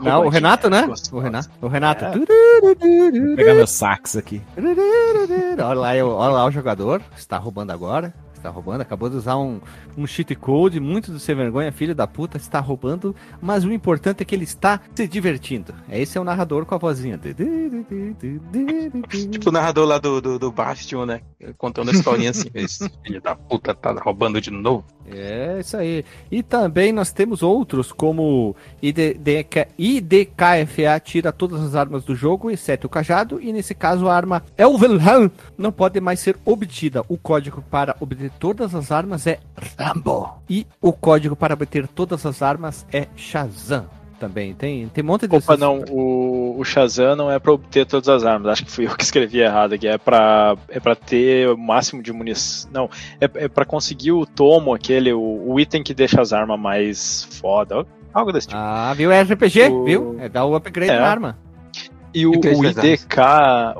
Não, 0.00 0.26
o 0.26 0.28
Renato, 0.28 0.68
né? 0.70 0.88
O 1.12 1.18
Renato. 1.20 1.50
O 1.60 1.68
Renato. 1.68 2.04
É. 2.04 2.12
Vou 2.12 3.36
pegar 3.36 3.54
meu 3.54 3.66
sax 3.66 4.16
aqui. 4.16 4.40
Olha 4.56 5.74
lá, 5.80 5.96
eu- 5.96 6.08
olha 6.10 6.32
lá 6.32 6.44
o 6.46 6.50
jogador. 6.50 7.00
Está 7.16 7.36
roubando 7.38 7.70
agora. 7.70 8.12
Está 8.34 8.50
roubando. 8.50 8.80
Acabou 8.80 9.08
de 9.08 9.14
usar 9.16 9.36
um, 9.36 9.60
um 9.96 10.04
cheat 10.06 10.34
code. 10.34 10.80
Muito 10.80 11.12
do 11.12 11.18
sem 11.20 11.34
vergonha, 11.34 11.70
filho 11.70 11.94
da 11.94 12.06
puta, 12.08 12.36
está 12.36 12.58
roubando. 12.58 13.14
Mas 13.40 13.64
o 13.64 13.72
importante 13.72 14.22
é 14.22 14.24
que 14.24 14.34
ele 14.34 14.42
está 14.44 14.80
se 14.94 15.06
divertindo. 15.06 15.72
Esse 15.88 16.18
é 16.18 16.20
o 16.20 16.24
narrador 16.24 16.66
com 16.66 16.74
a 16.74 16.78
vozinha. 16.78 17.16
Tipo 19.30 19.48
o 19.48 19.52
narrador 19.52 19.86
lá 19.86 19.98
do, 19.98 20.20
do, 20.20 20.38
do 20.38 20.50
Bastion, 20.50 21.06
né? 21.06 21.20
Contando 21.56 21.90
a 21.90 21.92
historinha 21.92 22.30
assim. 22.30 22.48
Esse 22.54 22.90
filho 23.04 23.20
da 23.20 23.34
puta 23.36 23.74
tá 23.74 23.92
roubando 23.92 24.40
de 24.40 24.50
novo. 24.50 24.84
É 25.06 25.58
isso 25.60 25.76
aí. 25.76 26.04
E 26.30 26.42
também 26.42 26.92
nós 26.92 27.12
temos 27.12 27.42
outros, 27.42 27.92
como 27.92 28.54
IDK, 28.80 29.68
IDKFA 29.78 31.00
tira 31.02 31.32
todas 31.32 31.60
as 31.62 31.74
armas 31.74 32.04
do 32.04 32.14
jogo, 32.14 32.50
exceto 32.50 32.86
o 32.86 32.90
cajado, 32.90 33.40
e 33.40 33.52
nesse 33.52 33.74
caso 33.74 34.08
a 34.08 34.14
arma 34.14 34.42
Elvelhan 34.56 35.30
não 35.56 35.72
pode 35.72 36.00
mais 36.00 36.20
ser 36.20 36.36
obtida. 36.44 37.04
O 37.08 37.18
código 37.18 37.62
para 37.62 37.96
obter 38.00 38.30
todas 38.38 38.74
as 38.74 38.90
armas 38.90 39.26
é 39.26 39.38
Rambo. 39.78 40.42
E 40.48 40.66
o 40.80 40.92
código 40.92 41.36
para 41.36 41.54
obter 41.54 41.86
todas 41.88 42.24
as 42.24 42.42
armas 42.42 42.86
é 42.92 43.08
Shazam. 43.16 44.01
Também 44.22 44.54
tem, 44.54 44.86
tem 44.86 45.02
um 45.02 45.06
monte 45.08 45.26
de. 45.26 45.34
Opa, 45.34 45.56
não, 45.56 45.80
o, 45.90 46.54
o 46.56 46.64
Shazam 46.64 47.16
não 47.16 47.28
é 47.28 47.40
pra 47.40 47.52
obter 47.52 47.84
todas 47.84 48.08
as 48.08 48.22
armas. 48.24 48.52
Acho 48.52 48.64
que 48.64 48.70
fui 48.70 48.86
eu 48.86 48.94
que 48.94 49.02
escrevi 49.02 49.40
errado 49.40 49.72
aqui. 49.72 49.88
É 49.88 49.98
pra, 49.98 50.56
é 50.68 50.78
pra 50.78 50.94
ter 50.94 51.48
o 51.48 51.58
máximo 51.58 52.00
de 52.00 52.12
munição. 52.12 52.70
Não, 52.72 52.90
é, 53.20 53.24
é 53.44 53.48
pra 53.48 53.64
conseguir 53.64 54.12
o 54.12 54.24
tomo, 54.24 54.72
aquele, 54.72 55.12
o, 55.12 55.20
o 55.52 55.58
item 55.58 55.82
que 55.82 55.92
deixa 55.92 56.20
as 56.20 56.32
armas 56.32 56.56
mais 56.60 57.24
foda. 57.40 57.84
Algo 58.14 58.30
desse 58.30 58.46
tipo. 58.46 58.60
Ah, 58.60 58.94
viu? 58.94 59.10
É 59.10 59.22
RPG, 59.24 59.68
O- 59.70 59.84
viu? 59.84 60.16
É 60.20 60.28
dar 60.28 60.44
o 60.44 60.54
upgrade 60.54 60.92
É. 60.92 61.00
na 61.00 61.06
arma. 61.08 61.36
E 62.14 62.26
o, 62.26 62.32
o 62.32 62.40
Cage 62.40 62.56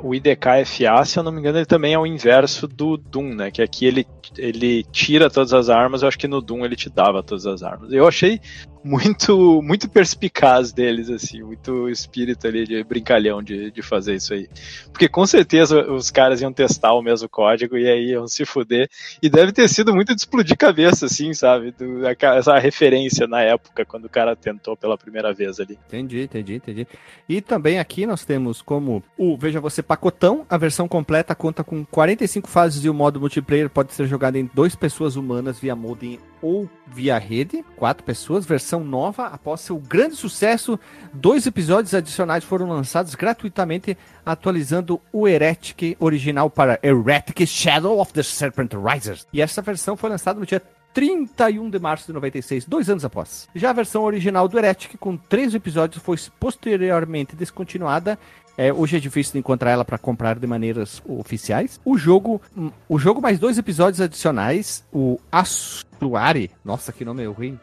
o 0.01 0.13
IDK, 0.13 0.31
IDK-FA, 0.31 1.05
se 1.05 1.19
eu 1.19 1.23
não 1.23 1.31
me 1.31 1.39
engano, 1.39 1.57
ele 1.57 1.65
também 1.65 1.93
é 1.93 1.99
o 1.99 2.05
inverso 2.05 2.67
do 2.67 2.97
Doom, 2.97 3.35
né? 3.35 3.51
Que 3.51 3.61
aqui 3.61 3.85
ele, 3.85 4.07
ele 4.37 4.83
tira 4.91 5.29
todas 5.29 5.53
as 5.53 5.69
armas, 5.69 6.01
eu 6.01 6.07
acho 6.07 6.17
que 6.17 6.27
no 6.27 6.41
Doom 6.41 6.65
ele 6.65 6.75
te 6.75 6.89
dava 6.89 7.21
todas 7.21 7.45
as 7.45 7.63
armas. 7.63 7.91
Eu 7.91 8.07
achei 8.07 8.39
muito 8.83 9.61
muito 9.61 9.89
perspicaz 9.89 10.73
deles, 10.73 11.09
assim, 11.09 11.41
muito 11.41 11.89
espírito 11.89 12.45
ali 12.45 12.65
de 12.65 12.83
brincalhão 12.83 13.41
de, 13.41 13.71
de 13.71 13.81
fazer 13.81 14.15
isso 14.15 14.33
aí. 14.33 14.49
Porque 14.91 15.07
com 15.07 15.25
certeza 15.25 15.89
os 15.91 16.11
caras 16.11 16.41
iam 16.41 16.51
testar 16.51 16.93
o 16.93 17.01
mesmo 17.01 17.29
código 17.29 17.77
e 17.77 17.87
aí 17.89 18.09
iam 18.11 18.27
se 18.27 18.45
fuder. 18.45 18.89
E 19.21 19.29
deve 19.29 19.51
ter 19.51 19.69
sido 19.69 19.93
muito 19.93 20.13
de 20.13 20.21
explodir 20.21 20.57
cabeça, 20.57 21.05
assim, 21.05 21.33
sabe? 21.33 21.71
Do, 21.71 22.05
essa 22.05 22.59
referência 22.59 23.25
na 23.25 23.41
época, 23.41 23.85
quando 23.85 24.05
o 24.05 24.09
cara 24.09 24.35
tentou 24.35 24.75
pela 24.75 24.97
primeira 24.97 25.33
vez 25.33 25.59
ali. 25.59 25.79
Entendi, 25.87 26.23
entendi, 26.23 26.55
entendi. 26.55 26.87
E 27.29 27.39
também 27.39 27.79
aqui 27.79 28.05
nós 28.05 28.22
temos 28.25 28.61
como 28.61 29.03
o 29.17 29.37
Veja 29.37 29.59
Você 29.59 29.81
Pacotão, 29.81 30.45
a 30.49 30.57
versão 30.57 30.87
completa 30.87 31.35
conta 31.35 31.63
com 31.63 31.85
45 31.85 32.49
fases 32.49 32.83
e 32.83 32.89
o 32.89 32.93
modo 32.93 33.19
multiplayer 33.19 33.69
pode 33.69 33.93
ser 33.93 34.07
jogado 34.07 34.35
em 34.35 34.49
duas 34.53 34.75
pessoas 34.75 35.15
humanas 35.15 35.59
via 35.59 35.75
modem 35.75 36.19
ou 36.41 36.69
via 36.87 37.17
rede, 37.17 37.63
quatro 37.77 38.03
pessoas, 38.03 38.45
versão 38.45 38.83
nova, 38.83 39.27
após 39.27 39.61
seu 39.61 39.77
grande 39.77 40.15
sucesso, 40.15 40.77
dois 41.13 41.45
episódios 41.45 41.93
adicionais 41.93 42.43
foram 42.43 42.67
lançados 42.67 43.15
gratuitamente, 43.15 43.97
atualizando 44.25 44.99
o 45.11 45.27
Heretic 45.27 45.95
original 45.99 46.49
para 46.49 46.79
Heretic 46.83 47.45
Shadow 47.47 47.99
of 47.99 48.11
the 48.11 48.23
Serpent 48.23 48.73
Risers. 48.73 49.25
E 49.31 49.41
essa 49.41 49.61
versão 49.61 49.95
foi 49.95 50.09
lançada 50.09 50.39
no 50.39 50.45
dia 50.45 50.61
31 50.93 51.69
de 51.69 51.79
março 51.79 52.05
de 52.07 52.13
96, 52.13 52.65
dois 52.65 52.89
anos 52.89 53.03
após. 53.03 53.47
Já 53.55 53.71
a 53.71 53.73
versão 53.73 54.03
original 54.03 54.47
do 54.47 54.57
Heretic, 54.57 54.97
com 54.99 55.17
três 55.17 55.53
episódios, 55.55 56.03
foi 56.03 56.17
posteriormente 56.39 57.35
descontinuada. 57.35 58.17
É, 58.55 58.71
hoje 58.71 58.97
é 58.97 58.99
difícil 58.99 59.39
encontrar 59.39 59.71
ela 59.71 59.83
para 59.83 59.97
comprar 59.97 60.37
de 60.37 60.45
maneiras 60.45 61.01
oficiais. 61.07 61.79
O 61.83 61.97
jogo, 61.97 62.39
hum, 62.55 62.69
o 62.87 62.99
jogo 62.99 63.19
mais 63.19 63.39
dois 63.39 63.57
episódios 63.57 63.99
adicionais, 63.99 64.83
o 64.93 65.19
Assuari, 65.31 66.51
nossa 66.63 66.93
que 66.93 67.03
nome 67.03 67.25
ruim 67.25 67.59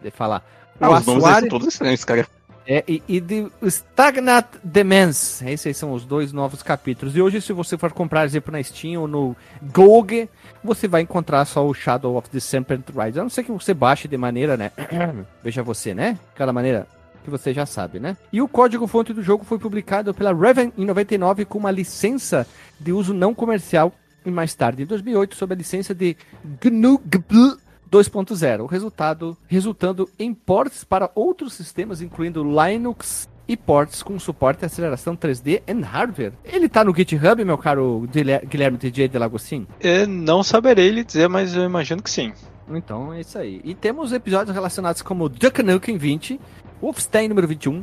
de, 0.00 0.10
falar. 0.12 0.46
O 0.80 0.84
Ah, 0.84 0.90
os 0.98 1.06
nomes 1.06 1.24
Assuari 1.24 1.48
todos 1.48 1.66
estranhos, 1.66 2.04
cara. 2.04 2.28
é, 2.68 2.84
e, 2.86 3.02
e 3.08 3.20
de 3.20 3.48
Stagnant 3.62 4.46
Demens. 4.62 5.42
Esses 5.42 5.76
são 5.76 5.92
os 5.92 6.04
dois 6.04 6.32
novos 6.32 6.62
capítulos. 6.62 7.16
E 7.16 7.20
hoje, 7.20 7.40
se 7.40 7.52
você 7.52 7.76
for 7.76 7.90
comprar, 7.92 8.24
exemplo, 8.24 8.52
na 8.52 8.62
Steam 8.62 9.00
ou 9.00 9.08
no 9.08 9.36
GOG, 9.72 10.28
você 10.62 10.88
vai 10.88 11.02
encontrar 11.02 11.44
só 11.44 11.66
o 11.66 11.74
Shadow 11.74 12.16
of 12.16 12.28
the 12.30 12.40
Serpent 12.40 12.84
Rise. 12.88 13.18
A 13.18 13.22
não 13.22 13.30
ser 13.30 13.44
que 13.44 13.52
você 13.52 13.72
baixe 13.72 14.08
de 14.08 14.16
maneira, 14.16 14.56
né? 14.56 14.72
Veja 15.42 15.62
você, 15.62 15.94
né? 15.94 16.18
Aquela 16.34 16.52
maneira 16.52 16.86
que 17.24 17.30
você 17.30 17.52
já 17.52 17.66
sabe, 17.66 18.00
né? 18.00 18.16
E 18.32 18.40
o 18.40 18.48
código-fonte 18.48 19.12
do 19.12 19.22
jogo 19.22 19.44
foi 19.44 19.58
publicado 19.58 20.14
pela 20.14 20.32
Raven 20.32 20.72
em 20.76 20.84
99 20.84 21.44
com 21.44 21.58
uma 21.58 21.70
licença 21.70 22.46
de 22.80 22.92
uso 22.92 23.12
não 23.12 23.34
comercial 23.34 23.92
e 24.24 24.30
mais 24.30 24.54
tarde, 24.54 24.82
em 24.82 24.86
2008, 24.86 25.36
sob 25.36 25.54
a 25.54 25.56
licença 25.56 25.94
de 25.94 26.16
GNU 26.60 27.00
GPL 27.04 27.56
2.0, 27.90 28.60
o 28.60 28.66
resultado 28.66 29.36
resultando 29.46 30.08
em 30.18 30.34
ports 30.34 30.84
para 30.84 31.10
outros 31.14 31.54
sistemas, 31.54 32.02
incluindo 32.02 32.44
Linux 32.44 33.27
e 33.48 33.56
ports 33.56 34.02
com 34.02 34.18
suporte 34.18 34.62
e 34.62 34.66
aceleração 34.66 35.16
3D 35.16 35.62
em 35.66 35.80
hardware. 35.80 36.32
Ele 36.44 36.68
tá 36.68 36.84
no 36.84 36.94
GitHub, 36.94 37.42
meu 37.44 37.56
caro 37.58 38.06
Guilher- 38.12 38.46
Guilherme 38.46 38.76
TJ 38.78 39.08
de 39.08 39.18
Lagostin? 39.18 39.66
Eu 39.80 40.06
não 40.06 40.42
saberei 40.42 40.90
lhe 40.90 41.02
dizer, 41.02 41.28
mas 41.28 41.54
eu 41.56 41.64
imagino 41.64 42.02
que 42.02 42.10
sim. 42.10 42.32
Então 42.70 43.14
é 43.14 43.20
isso 43.22 43.38
aí. 43.38 43.60
E 43.64 43.74
temos 43.74 44.12
episódios 44.12 44.54
relacionados 44.54 45.00
como 45.00 45.28
Duck 45.28 45.62
Nukem 45.62 45.96
20, 45.96 46.38
Wolfenstein 46.82 47.26
número 47.28 47.48
21, 47.48 47.82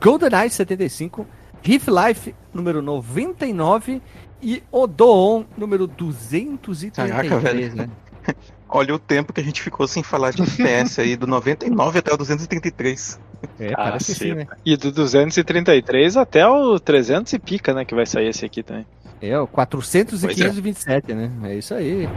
GoldenEye 0.00 0.48
75, 0.48 1.26
Riff 1.62 1.90
Life 1.90 2.32
número 2.54 2.80
99 2.80 4.00
e 4.40 4.62
Odoon 4.70 5.44
número 5.58 5.86
233, 5.88 7.10
Caraca, 7.10 7.38
velho. 7.40 7.74
né? 7.74 7.88
Olha 8.74 8.94
o 8.94 8.98
tempo 8.98 9.32
que 9.32 9.40
a 9.40 9.44
gente 9.44 9.60
ficou 9.60 9.86
sem 9.86 10.02
falar 10.02 10.30
de 10.30 10.40
FPS 10.42 10.98
aí, 11.00 11.14
do 11.14 11.26
99 11.26 11.98
até 11.98 12.12
o 12.12 12.16
233. 12.16 13.20
É, 13.60 13.72
Ah, 13.72 13.76
parece 13.76 14.14
que 14.14 14.18
sim, 14.18 14.34
né? 14.34 14.46
E 14.64 14.76
do 14.76 14.90
233 14.90 16.16
até 16.16 16.46
o 16.46 16.80
300 16.80 17.32
e 17.34 17.38
pica, 17.38 17.74
né? 17.74 17.84
Que 17.84 17.94
vai 17.94 18.06
sair 18.06 18.28
esse 18.28 18.46
aqui 18.46 18.62
também. 18.62 18.86
É, 19.20 19.38
o 19.38 19.46
400 19.46 20.22
e 20.22 20.26
Pois 20.26 20.40
é. 20.40 20.44
527, 20.48 21.14
né? 21.14 21.30
É 21.44 21.54
isso 21.54 21.74
aí. 21.74 22.08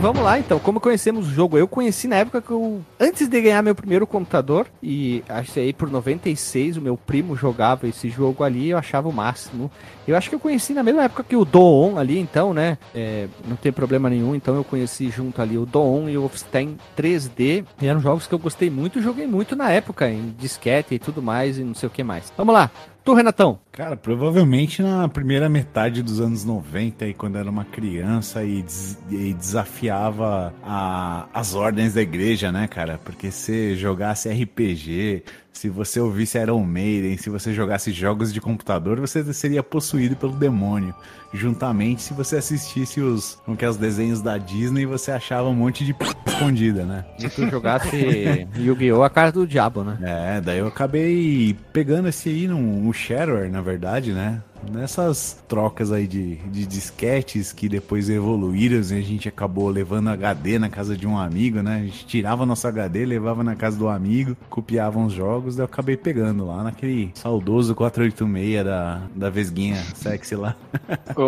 Vamos 0.00 0.22
lá 0.22 0.38
então, 0.38 0.58
como 0.58 0.80
conhecemos 0.80 1.28
o 1.28 1.30
jogo? 1.30 1.58
Eu 1.58 1.68
conheci 1.68 2.08
na 2.08 2.16
época 2.16 2.40
que 2.40 2.50
eu, 2.50 2.80
antes 2.98 3.28
de 3.28 3.40
ganhar 3.40 3.62
meu 3.62 3.74
primeiro 3.74 4.06
computador, 4.06 4.66
e 4.82 5.22
achei 5.28 5.74
por 5.74 5.90
96, 5.90 6.78
o 6.78 6.80
meu 6.80 6.96
primo 6.96 7.36
jogava 7.36 7.86
esse 7.86 8.08
jogo 8.08 8.42
ali, 8.42 8.70
eu 8.70 8.78
achava 8.78 9.08
o 9.08 9.12
máximo. 9.12 9.70
Eu 10.08 10.16
acho 10.16 10.28
que 10.28 10.34
eu 10.34 10.40
conheci 10.40 10.72
na 10.72 10.82
mesma 10.82 11.04
época 11.04 11.22
que 11.22 11.36
o 11.36 11.44
Doon 11.44 11.98
ali, 11.98 12.18
então, 12.18 12.54
né? 12.54 12.78
É, 12.94 13.28
não 13.46 13.56
tem 13.56 13.70
problema 13.70 14.08
nenhum, 14.08 14.34
então 14.34 14.56
eu 14.56 14.64
conheci 14.64 15.10
junto 15.10 15.40
ali 15.40 15.58
o 15.58 15.66
Doon 15.66 16.08
e 16.08 16.16
o 16.16 16.22
Wolfenstein 16.22 16.78
3D. 16.96 17.64
E 17.80 17.86
eram 17.86 18.00
jogos 18.00 18.26
que 18.26 18.34
eu 18.34 18.38
gostei 18.38 18.70
muito, 18.70 19.02
joguei 19.02 19.26
muito 19.26 19.54
na 19.54 19.70
época, 19.70 20.08
em 20.10 20.34
disquete 20.38 20.94
e 20.94 20.98
tudo 20.98 21.22
mais, 21.22 21.58
e 21.58 21.62
não 21.62 21.74
sei 21.74 21.86
o 21.86 21.90
que 21.90 22.02
mais. 22.02 22.32
Vamos 22.36 22.54
lá, 22.54 22.70
tu, 23.04 23.14
Renatão. 23.14 23.58
Cara, 23.72 23.96
provavelmente 23.96 24.82
na 24.82 25.08
primeira 25.08 25.48
metade 25.48 26.02
dos 26.02 26.20
anos 26.20 26.44
90, 26.44 27.04
aí, 27.04 27.14
quando 27.14 27.36
era 27.38 27.48
uma 27.50 27.64
criança 27.64 28.44
e, 28.44 28.62
des- 28.62 28.98
e 29.10 29.32
desafiava 29.34 30.52
a- 30.62 31.26
as 31.32 31.54
ordens 31.54 31.94
da 31.94 32.02
igreja, 32.02 32.52
né, 32.52 32.66
cara? 32.68 32.98
Porque 33.04 33.30
se 33.30 33.74
jogasse 33.76 34.28
RPG, 34.28 35.22
se 35.52 35.68
você 35.68 36.00
ouvisse 36.00 36.38
Iron 36.38 36.64
Maiden, 36.64 37.16
se 37.16 37.28
você 37.28 37.52
jogasse 37.52 37.92
jogos 37.92 38.32
de 38.32 38.40
computador, 38.40 38.98
você 39.00 39.32
seria 39.32 39.62
possuído 39.62 40.16
pelo 40.16 40.32
demônio. 40.32 40.94
Juntamente, 41.32 42.02
se 42.02 42.14
você 42.14 42.38
assistisse 42.38 43.00
os, 43.00 43.36
como 43.44 43.56
que 43.56 43.64
é, 43.64 43.68
os 43.68 43.76
desenhos 43.76 44.20
da 44.20 44.36
Disney, 44.36 44.86
você 44.86 45.12
achava 45.12 45.48
um 45.48 45.54
monte 45.54 45.84
de 45.84 45.94
p 45.94 46.04
escondida, 46.26 46.84
né? 46.84 47.04
Se 47.18 47.28
tu 47.28 47.48
jogasse 47.48 48.48
Yu-Gi-Oh! 48.56 49.02
a 49.02 49.10
cara 49.10 49.30
do 49.30 49.46
diabo, 49.46 49.84
né? 49.84 49.98
É, 50.02 50.40
daí 50.40 50.58
eu 50.58 50.66
acabei 50.66 51.56
pegando 51.72 52.08
esse 52.08 52.28
aí 52.28 52.48
no, 52.48 52.58
no 52.58 52.92
shareware, 52.92 53.50
na 53.50 53.60
verdade, 53.60 54.12
né? 54.12 54.42
Nessas 54.68 55.42
trocas 55.48 55.90
aí 55.92 56.06
de, 56.06 56.36
de 56.36 56.66
disquetes 56.66 57.52
que 57.52 57.68
depois 57.68 58.08
evoluíram 58.10 58.76
e 58.76 58.78
a 58.78 59.00
gente 59.02 59.28
acabou 59.28 59.68
levando 59.68 60.08
HD 60.08 60.58
na 60.58 60.68
casa 60.68 60.96
de 60.96 61.06
um 61.06 61.18
amigo, 61.18 61.62
né? 61.62 61.76
A 61.76 61.82
gente 61.86 62.06
tirava 62.06 62.44
nosso 62.46 62.66
HD, 62.68 63.04
levava 63.04 63.42
na 63.42 63.56
casa 63.56 63.78
do 63.78 63.88
amigo, 63.88 64.36
copiava 64.48 64.98
uns 64.98 65.12
jogos, 65.12 65.56
daí 65.56 65.62
eu 65.62 65.66
acabei 65.66 65.96
pegando 65.96 66.46
lá 66.46 66.62
naquele 66.62 67.10
saudoso 67.14 67.74
486 67.74 68.64
da, 68.64 69.02
da 69.14 69.30
Vesguinha 69.30 69.76
sexy 69.94 70.36
lá. 70.36 70.54
Ô, 71.16 71.22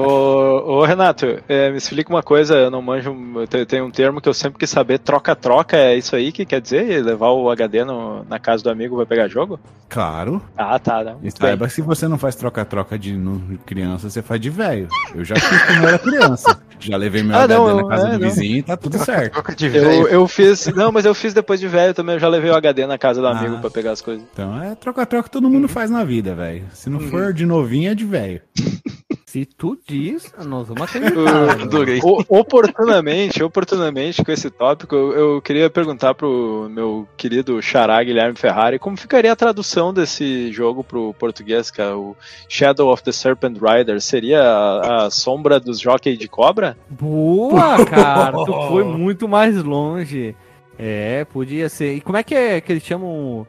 ô, 0.78 0.84
Renato, 0.84 1.26
é, 1.48 1.70
me 1.70 1.76
explica 1.78 2.10
uma 2.10 2.22
coisa, 2.22 2.54
eu 2.54 2.70
não 2.70 2.82
manjo. 2.82 3.14
Tem, 3.48 3.64
tem 3.66 3.82
um 3.82 3.90
termo 3.90 4.20
que 4.20 4.28
eu 4.28 4.34
sempre 4.34 4.58
quis 4.58 4.70
saber: 4.70 4.98
troca-troca, 4.98 5.76
é 5.76 5.96
isso 5.96 6.14
aí 6.14 6.32
que 6.32 6.44
quer 6.44 6.60
dizer? 6.60 7.04
Levar 7.04 7.30
o 7.30 7.50
HD 7.50 7.84
no- 7.84 8.24
na 8.24 8.38
casa 8.38 8.62
do 8.62 8.70
amigo 8.70 8.96
vai 8.96 9.06
pegar 9.06 9.28
jogo? 9.28 9.58
Claro. 9.88 10.40
Ah, 10.56 10.78
tá. 10.78 11.16
E 11.22 11.30
saiba 11.30 11.68
se 11.68 11.82
você 11.82 12.08
não 12.08 12.16
faz 12.16 12.34
troca-troca 12.34 12.98
de 12.98 13.12
no- 13.22 13.58
criança, 13.64 14.10
você 14.10 14.20
faz 14.22 14.40
de 14.40 14.50
velho. 14.50 14.88
Eu 15.14 15.24
já 15.24 15.34
fiz 15.36 15.62
quando 15.62 15.82
eu 15.82 15.88
era 15.88 15.98
criança. 15.98 16.60
Já 16.80 16.96
levei 16.96 17.22
meu 17.22 17.36
Ah, 17.36 17.42
HD 17.44 17.54
não, 17.54 17.76
na 17.76 17.82
eu- 17.82 17.86
casa 17.88 18.08
é, 18.08 18.12
do 18.12 18.18
não. 18.18 18.28
vizinho 18.28 18.56
e 18.56 18.62
tá 18.62 18.76
tudo 18.76 18.98
certo. 18.98 19.34
Troca 19.34 19.54
de 19.54 19.66
Eu, 19.66 19.72
velho. 19.72 20.08
eu 20.08 20.26
fiz. 20.28 20.66
Não, 20.74 20.90
mas 20.90 21.04
eu 21.04 21.14
fiz 21.14 21.32
depois 21.32 21.60
de 21.60 21.68
velho 21.68 21.94
também. 21.94 22.16
Eu 22.16 22.20
já 22.20 22.26
levei 22.28 22.50
o 22.50 22.54
HD 22.56 22.86
na 22.86 22.98
casa 22.98 23.20
do 23.20 23.26
Ah. 23.28 23.38
amigo 23.38 23.58
pra 23.60 23.70
pegar 23.70 23.92
as 23.92 24.00
coisas. 24.00 24.24
Então 24.32 24.60
é 24.60 24.74
troca-troca 24.74 25.24
que 25.28 25.30
todo 25.30 25.48
mundo 25.48 25.68
faz 25.68 25.90
na 25.90 26.02
vida, 26.02 26.34
velho. 26.34 26.64
Se 26.74 26.90
não 26.90 26.98
for 26.98 27.32
de 27.32 27.46
novinho, 27.46 27.90
é 27.90 27.94
de 27.94 28.04
velho. 28.04 28.40
Se 29.32 29.46
tu 29.46 29.78
diz, 29.88 30.30
nós 30.44 30.68
vamos 30.68 30.82
acreditar. 30.94 31.22
né? 31.22 32.00
O- 32.04 32.22
oportunamente, 32.38 33.42
oportunamente 33.42 34.22
com 34.22 34.30
esse 34.30 34.50
tópico, 34.50 34.94
eu, 34.94 35.12
eu 35.12 35.40
queria 35.40 35.70
perguntar 35.70 36.12
pro 36.12 36.68
meu 36.70 37.08
querido 37.16 37.62
xará 37.62 38.02
Guilherme 38.04 38.36
Ferrari 38.36 38.78
como 38.78 38.94
ficaria 38.94 39.32
a 39.32 39.36
tradução 39.36 39.90
desse 39.90 40.52
jogo 40.52 40.84
pro 40.84 41.14
português, 41.14 41.70
que 41.70 41.80
é 41.80 41.94
o 41.94 42.14
Shadow 42.46 42.92
of 42.92 43.02
the 43.02 43.10
Serpent 43.10 43.56
Rider. 43.58 44.02
Seria 44.02 44.42
a, 44.42 45.06
a 45.06 45.10
sombra 45.10 45.58
dos 45.58 45.80
jockey 45.80 46.14
de 46.14 46.28
cobra? 46.28 46.76
Boa, 46.90 47.82
cara! 47.88 48.32
Tu 48.44 48.52
foi 48.68 48.84
muito 48.84 49.26
mais 49.26 49.56
longe. 49.62 50.36
É, 50.78 51.24
podia 51.24 51.70
ser. 51.70 51.94
E 51.94 52.00
como 52.02 52.18
é 52.18 52.22
que 52.22 52.34
é 52.34 52.60
que 52.60 52.70
eles 52.70 52.82
chamam 52.82 53.08
o 53.08 53.46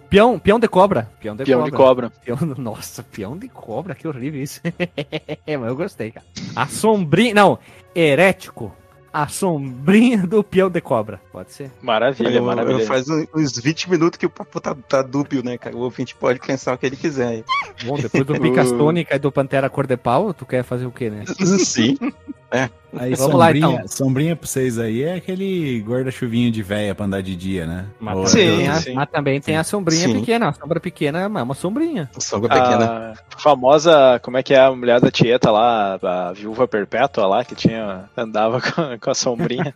peão? 0.00 0.38
Peão 0.38 0.58
de 0.58 0.68
cobra. 0.68 1.10
Peão 1.20 1.36
de 1.36 1.44
Peão 1.44 1.60
cobra. 1.60 1.70
de 1.70 1.76
cobra. 1.76 2.12
Peão- 2.24 2.54
Nossa, 2.58 3.02
peão 3.02 3.36
de 3.36 3.48
cobra, 3.48 3.94
que 3.94 4.06
horrível 4.08 4.42
isso. 4.42 4.60
Mas 5.46 5.68
eu 5.68 5.76
gostei, 5.76 6.10
cara. 6.10 6.26
A 6.56 6.66
sombrinha. 6.66 7.34
Não, 7.34 7.58
herético. 7.94 8.74
A 9.12 9.28
sombrinha 9.28 10.26
do 10.26 10.42
peão 10.42 10.68
de 10.70 10.80
cobra. 10.80 11.20
Pode 11.34 11.50
ser? 11.52 11.68
Maravilha, 11.82 12.36
Eu- 12.36 12.44
maravilha. 12.44 12.76
eu 12.82 12.86
faz 12.86 13.06
uns 13.08 13.58
20 13.58 13.90
minutos 13.90 14.16
que 14.16 14.24
o 14.24 14.30
papo 14.30 14.60
tá, 14.60 14.72
tá 14.88 15.02
dúbio, 15.02 15.42
né, 15.44 15.58
cara? 15.58 15.74
O 15.76 15.80
ouvinte 15.80 16.14
pode 16.14 16.38
pensar 16.38 16.74
o 16.74 16.78
que 16.78 16.86
ele 16.86 16.94
quiser. 16.94 17.26
aí. 17.26 17.44
Bom, 17.84 17.96
depois 17.96 18.24
do 18.24 18.40
Picas 18.40 18.70
Tônica 18.78 19.16
e 19.16 19.18
do 19.18 19.32
Pantera 19.32 19.68
Cor 19.68 19.84
de 19.84 19.96
Pau, 19.96 20.32
tu 20.32 20.46
quer 20.46 20.62
fazer 20.62 20.86
o 20.86 20.92
quê, 20.92 21.10
né? 21.10 21.24
Sim. 21.58 21.98
É. 22.52 22.70
Aí 22.96 23.16
Vamos 23.16 23.34
lá, 23.34 23.46
sombrinha, 23.46 23.74
então. 23.74 23.88
sombrinha 23.88 24.36
pra 24.36 24.46
vocês 24.46 24.78
aí 24.78 25.02
é 25.02 25.14
aquele 25.14 25.80
guarda-chuvinho 25.80 26.52
de 26.52 26.62
véia 26.62 26.94
pra 26.94 27.04
andar 27.06 27.20
de 27.20 27.34
dia, 27.34 27.66
né? 27.66 27.86
Mas, 27.98 28.30
Sim, 28.30 28.38
tem 28.38 28.68
a, 28.68 28.74
sim. 28.76 28.94
mas 28.94 29.10
também 29.10 29.40
tem 29.40 29.56
a 29.56 29.64
sombrinha 29.64 30.06
Sim. 30.06 30.20
pequena. 30.20 30.50
A 30.50 30.52
sombra 30.52 30.78
pequena 30.78 31.18
é 31.22 31.26
uma 31.26 31.54
sombrinha. 31.56 32.08
Sombra 32.20 32.48
pequena. 32.50 33.14
A 33.34 33.40
famosa, 33.40 34.20
como 34.22 34.36
é 34.36 34.42
que 34.44 34.54
é 34.54 34.60
a 34.60 34.70
mulher 34.70 35.00
da 35.00 35.10
Tieta 35.10 35.50
lá, 35.50 35.98
a 36.00 36.32
viúva 36.32 36.68
perpétua 36.68 37.26
lá, 37.26 37.44
que 37.44 37.56
tinha, 37.56 38.08
andava 38.16 38.60
com, 38.62 38.96
com 39.00 39.10
a 39.10 39.14
sombrinha. 39.16 39.74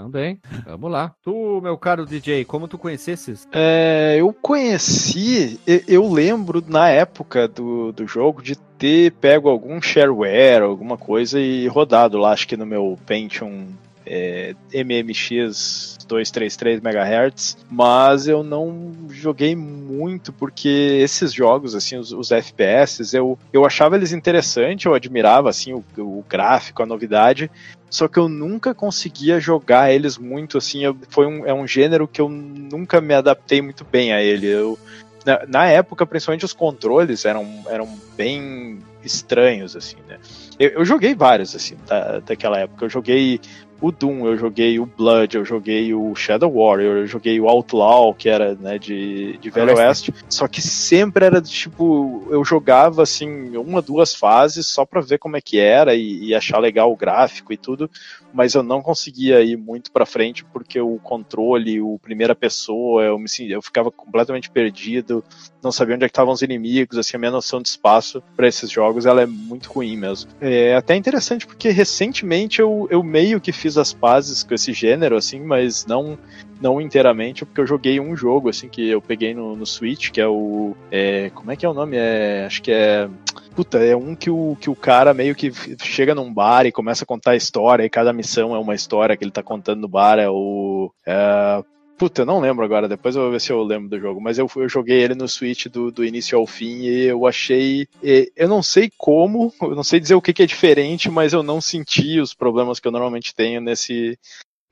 Também. 0.00 0.40
Vamos 0.64 0.90
lá. 0.90 1.12
Tu, 1.22 1.60
meu 1.62 1.76
caro 1.76 2.06
DJ, 2.06 2.46
como 2.46 2.66
tu 2.66 2.78
conhecesses? 2.78 3.46
É, 3.52 4.16
eu 4.18 4.32
conheci, 4.32 5.60
eu 5.86 6.10
lembro 6.10 6.64
na 6.66 6.88
época 6.88 7.46
do, 7.46 7.92
do 7.92 8.06
jogo 8.06 8.42
de 8.42 8.56
ter 8.56 9.12
pego 9.12 9.50
algum 9.50 9.80
shareware, 9.82 10.62
alguma 10.62 10.96
coisa 10.96 11.38
e 11.38 11.68
rodado 11.68 12.16
lá, 12.16 12.32
acho 12.32 12.48
que 12.48 12.56
no 12.56 12.64
meu 12.64 12.98
Pentium 13.04 13.66
é, 14.12 14.56
MMX 14.74 15.98
233 16.08 16.80
MHz, 16.80 17.56
mas 17.70 18.26
eu 18.26 18.42
não 18.42 18.92
joguei 19.08 19.54
muito 19.54 20.32
porque 20.32 20.98
esses 21.00 21.32
jogos, 21.32 21.76
assim, 21.76 21.96
os, 21.96 22.12
os 22.12 22.32
FPS, 22.32 23.14
eu, 23.14 23.38
eu 23.52 23.64
achava 23.64 23.94
eles 23.94 24.10
interessantes, 24.10 24.84
eu 24.84 24.94
admirava, 24.94 25.48
assim, 25.48 25.72
o, 25.72 25.84
o 25.96 26.24
gráfico, 26.28 26.82
a 26.82 26.86
novidade, 26.86 27.48
só 27.88 28.08
que 28.08 28.18
eu 28.18 28.28
nunca 28.28 28.74
conseguia 28.74 29.38
jogar 29.38 29.92
eles 29.92 30.18
muito, 30.18 30.58
assim, 30.58 30.84
eu- 30.84 30.96
foi 31.08 31.26
um, 31.26 31.46
é 31.46 31.54
um 31.54 31.66
gênero 31.66 32.08
que 32.08 32.20
eu 32.20 32.28
nunca 32.28 33.00
me 33.00 33.14
adaptei 33.14 33.62
muito 33.62 33.84
bem 33.84 34.12
a 34.12 34.20
ele, 34.20 34.48
eu 34.48 34.76
na, 35.24 35.46
na 35.46 35.66
época, 35.66 36.06
principalmente 36.06 36.44
os 36.44 36.52
controles 36.52 37.24
eram, 37.24 37.46
eram 37.68 37.86
bem 38.16 38.78
estranhos, 39.04 39.76
assim, 39.76 39.96
né? 40.08 40.18
Eu, 40.58 40.70
eu 40.70 40.84
joguei 40.84 41.14
vários, 41.14 41.54
assim, 41.54 41.76
da, 41.86 42.20
daquela 42.20 42.58
época. 42.58 42.84
Eu 42.84 42.88
joguei 42.90 43.40
o 43.80 43.90
Doom, 43.90 44.26
eu 44.26 44.36
joguei 44.36 44.78
o 44.78 44.86
Blood, 44.86 45.36
eu 45.36 45.44
joguei 45.44 45.94
o 45.94 46.14
Shadow 46.14 46.52
Warrior, 46.52 46.98
eu 46.98 47.06
joguei 47.06 47.40
o 47.40 47.48
Outlaw, 47.48 48.14
que 48.14 48.28
era, 48.28 48.54
né, 48.54 48.78
de, 48.78 49.38
de 49.38 49.50
Velho 49.50 49.76
Oeste. 49.76 50.12
Só 50.28 50.46
que 50.46 50.60
sempre 50.60 51.24
era, 51.24 51.40
tipo, 51.40 52.26
eu 52.30 52.44
jogava, 52.44 53.02
assim, 53.02 53.56
uma, 53.56 53.80
duas 53.80 54.14
fases 54.14 54.66
só 54.66 54.84
pra 54.84 55.00
ver 55.00 55.18
como 55.18 55.36
é 55.36 55.40
que 55.40 55.58
era 55.58 55.94
e, 55.94 56.26
e 56.26 56.34
achar 56.34 56.58
legal 56.58 56.92
o 56.92 56.96
gráfico 56.96 57.52
e 57.52 57.56
tudo, 57.56 57.90
mas 58.32 58.54
eu 58.54 58.62
não 58.62 58.82
conseguia 58.82 59.40
ir 59.42 59.56
muito 59.56 59.90
pra 59.90 60.06
frente 60.06 60.44
porque 60.44 60.80
o 60.80 60.98
controle, 60.98 61.80
o 61.80 61.98
primeira 61.98 62.34
pessoa, 62.34 63.02
eu, 63.02 63.18
me, 63.18 63.26
eu 63.48 63.62
ficava 63.62 63.90
completamente 63.90 64.50
perdido, 64.50 65.24
não 65.62 65.72
sabia 65.72 65.94
onde 65.94 66.04
é 66.04 66.08
que 66.08 66.12
estavam 66.12 66.32
os 66.32 66.42
inimigos, 66.42 66.98
assim, 66.98 67.16
a 67.16 67.18
minha 67.20 67.30
noção 67.30 67.60
de 67.60 67.68
espaço 67.68 68.22
pra 68.36 68.48
esses 68.48 68.70
jogos, 68.70 69.06
ela 69.06 69.22
é 69.22 69.26
muito 69.26 69.70
ruim 69.70 69.96
mesmo. 69.96 70.30
É 70.40 70.74
até 70.74 70.96
interessante 70.96 71.46
porque 71.46 71.70
recentemente 71.70 72.60
eu, 72.60 72.86
eu 72.90 73.02
meio 73.02 73.40
que 73.40 73.52
fiz 73.52 73.69
as 73.76 73.92
pazes 73.92 74.42
com 74.42 74.54
esse 74.54 74.72
gênero, 74.72 75.16
assim, 75.16 75.40
mas 75.40 75.86
não 75.86 76.18
não 76.60 76.78
inteiramente, 76.78 77.44
porque 77.46 77.60
eu 77.62 77.66
joguei 77.66 77.98
um 77.98 78.14
jogo, 78.14 78.50
assim, 78.50 78.68
que 78.68 78.86
eu 78.86 79.00
peguei 79.00 79.32
no, 79.32 79.56
no 79.56 79.64
Switch, 79.64 80.10
que 80.10 80.20
é 80.20 80.28
o... 80.28 80.76
é, 80.90 81.30
como 81.30 81.50
é 81.50 81.56
que 81.56 81.64
é 81.64 81.68
o 81.68 81.72
nome? 81.72 81.96
É, 81.96 82.44
acho 82.46 82.60
que 82.62 82.70
é... 82.70 83.08
Puta, 83.56 83.78
é 83.78 83.96
um 83.96 84.14
que 84.14 84.30
o, 84.30 84.56
que 84.60 84.68
o 84.68 84.76
cara 84.76 85.14
meio 85.14 85.34
que 85.34 85.50
chega 85.82 86.14
num 86.14 86.32
bar 86.32 86.66
e 86.66 86.72
começa 86.72 87.04
a 87.04 87.06
contar 87.06 87.30
a 87.30 87.36
história, 87.36 87.82
e 87.82 87.90
cada 87.90 88.12
missão 88.12 88.54
é 88.54 88.58
uma 88.58 88.74
história 88.74 89.16
que 89.16 89.24
ele 89.24 89.30
tá 89.30 89.42
contando 89.42 89.80
no 89.80 89.88
bar, 89.88 90.18
é 90.18 90.28
o... 90.28 90.92
É, 91.06 91.64
Puta, 92.00 92.22
eu 92.22 92.26
não 92.26 92.40
lembro 92.40 92.64
agora, 92.64 92.88
depois 92.88 93.14
eu 93.14 93.20
vou 93.20 93.30
ver 93.30 93.40
se 93.42 93.52
eu 93.52 93.62
lembro 93.62 93.90
do 93.90 94.00
jogo. 94.00 94.22
Mas 94.22 94.38
eu, 94.38 94.50
eu 94.56 94.68
joguei 94.70 95.02
ele 95.02 95.14
no 95.14 95.28
Switch 95.28 95.66
do, 95.66 95.90
do 95.92 96.02
início 96.02 96.38
ao 96.38 96.46
fim 96.46 96.78
e 96.80 97.04
eu 97.04 97.26
achei. 97.26 97.86
e 98.02 98.32
Eu 98.34 98.48
não 98.48 98.62
sei 98.62 98.90
como, 98.96 99.52
eu 99.60 99.74
não 99.76 99.84
sei 99.84 100.00
dizer 100.00 100.14
o 100.14 100.22
que, 100.22 100.32
que 100.32 100.42
é 100.42 100.46
diferente, 100.46 101.10
mas 101.10 101.34
eu 101.34 101.42
não 101.42 101.60
senti 101.60 102.18
os 102.18 102.32
problemas 102.32 102.80
que 102.80 102.88
eu 102.88 102.92
normalmente 102.92 103.34
tenho 103.34 103.60
nesse, 103.60 104.18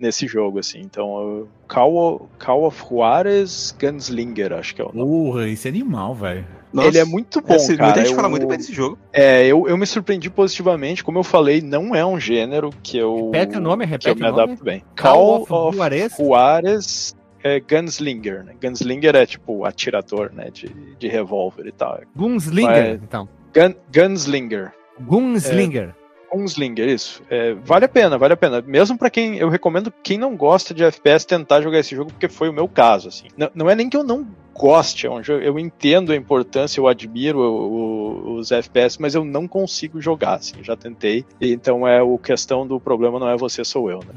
nesse 0.01 0.27
jogo, 0.27 0.59
assim. 0.59 0.81
Então, 0.81 1.47
Call, 1.69 2.31
Call 2.39 2.65
of 2.67 2.83
Juarez 2.89 3.77
Gunslinger, 3.79 4.55
acho 4.55 4.75
que 4.75 4.81
é 4.81 4.85
o 4.87 4.93
nome. 4.95 5.11
Porra, 5.11 5.49
isso 5.49 5.69
é 5.69 5.71
animal, 5.71 6.15
velho. 6.15 6.47
Nossa, 6.73 6.89
Ele 6.89 6.99
é 6.99 7.05
muito 7.05 7.41
bom, 7.43 7.55
esse- 7.55 7.77
cara. 7.77 7.85
Muita 7.89 8.01
gente 8.01 8.11
Eu- 8.11 8.17
fala 8.17 8.29
muito 8.29 8.47
bem 8.47 8.57
desse 8.59 8.73
jogo. 8.75 8.99
É, 9.13 9.47
eu, 9.47 9.67
eu 9.69 9.77
me 9.77 9.87
surpreendi 9.87 10.29
positivamente. 10.31 11.03
Como 11.05 11.19
eu 11.19 11.25
falei, 11.25 11.61
não 11.63 11.95
é 11.95 12.05
um 12.05 12.19
gênero 12.21 12.71
que 12.83 12.97
eu, 12.99 13.31
Repete 13.33 13.57
o 13.57 13.61
nome, 13.61 13.85
que 13.87 13.89
eu 13.89 13.91
repete 13.93 14.23
me 14.23 14.29
o 14.29 14.31
nome. 14.31 14.43
adapto 14.43 14.65
bem. 14.65 14.83
Call 14.97 15.15
Call, 15.15 15.43
of 15.43 15.53
of 15.53 15.77
Juarez? 15.77 16.13
Juarez 16.19 17.17
é 17.49 17.61
Gunslinger, 17.61 18.45
né? 18.45 18.55
Gunslinger 18.63 19.17
é 19.17 19.27
tipo 19.27 19.65
atirador, 19.65 20.31
né? 20.33 20.51
De, 20.51 20.69
de 20.99 21.09
revólver 21.09 21.67
e 21.67 21.73
tal. 21.73 22.01
Gunslinger, 22.17 22.93
Mas- 22.95 23.03
então. 23.03 23.29
Gun, 23.55 23.75
Gunslinger. 23.93 24.73
Gunslinger. 25.01 25.95
Gunslinger, 26.31 26.87
isso. 26.89 27.23
É, 27.31 27.55
vale 27.55 27.87
a 27.87 27.89
pena, 27.89 28.19
vale 28.19 28.35
a 28.35 28.37
pena. 28.37 28.61
Mesmo 28.61 28.99
pra 28.99 29.09
quem. 29.09 29.39
Eu 29.39 29.49
recomendo 29.49 29.91
quem 30.03 30.19
não 30.19 30.37
gosta 30.37 30.75
de 30.75 30.85
FPS 30.85 31.27
tentar 31.27 31.63
jogar 31.63 31.79
esse 31.79 31.97
jogo, 31.97 32.11
porque 32.13 32.29
foi 32.29 32.51
o 32.51 32.53
meu 32.53 32.69
caso, 32.69 33.09
assim. 33.09 33.29
Não, 33.37 33.51
não 33.55 33.71
é 33.71 33.75
nem 33.75 33.89
que 33.89 33.97
eu 33.97 34.05
não 34.05 34.27
goste, 34.55 35.07
é 35.07 35.11
um 35.11 35.23
jogo, 35.23 35.41
eu 35.41 35.57
entendo 35.57 36.11
a 36.13 36.17
importância, 36.17 36.81
eu 36.81 36.89
admiro 36.89 37.39
o- 37.39 38.33
o- 38.33 38.35
os 38.39 38.51
FPS, 38.51 39.01
mas 39.01 39.15
eu 39.15 39.25
não 39.25 39.47
consigo 39.47 40.01
jogar, 40.01 40.35
assim. 40.35 40.57
Já 40.63 40.77
tentei. 40.77 41.25
Então 41.41 41.87
é 41.87 42.03
o 42.03 42.19
questão 42.19 42.67
do 42.67 42.79
problema 42.81 43.19
não 43.21 43.29
é 43.31 43.37
você, 43.37 43.65
sou 43.65 43.89
eu, 43.91 44.01
né? 44.01 44.13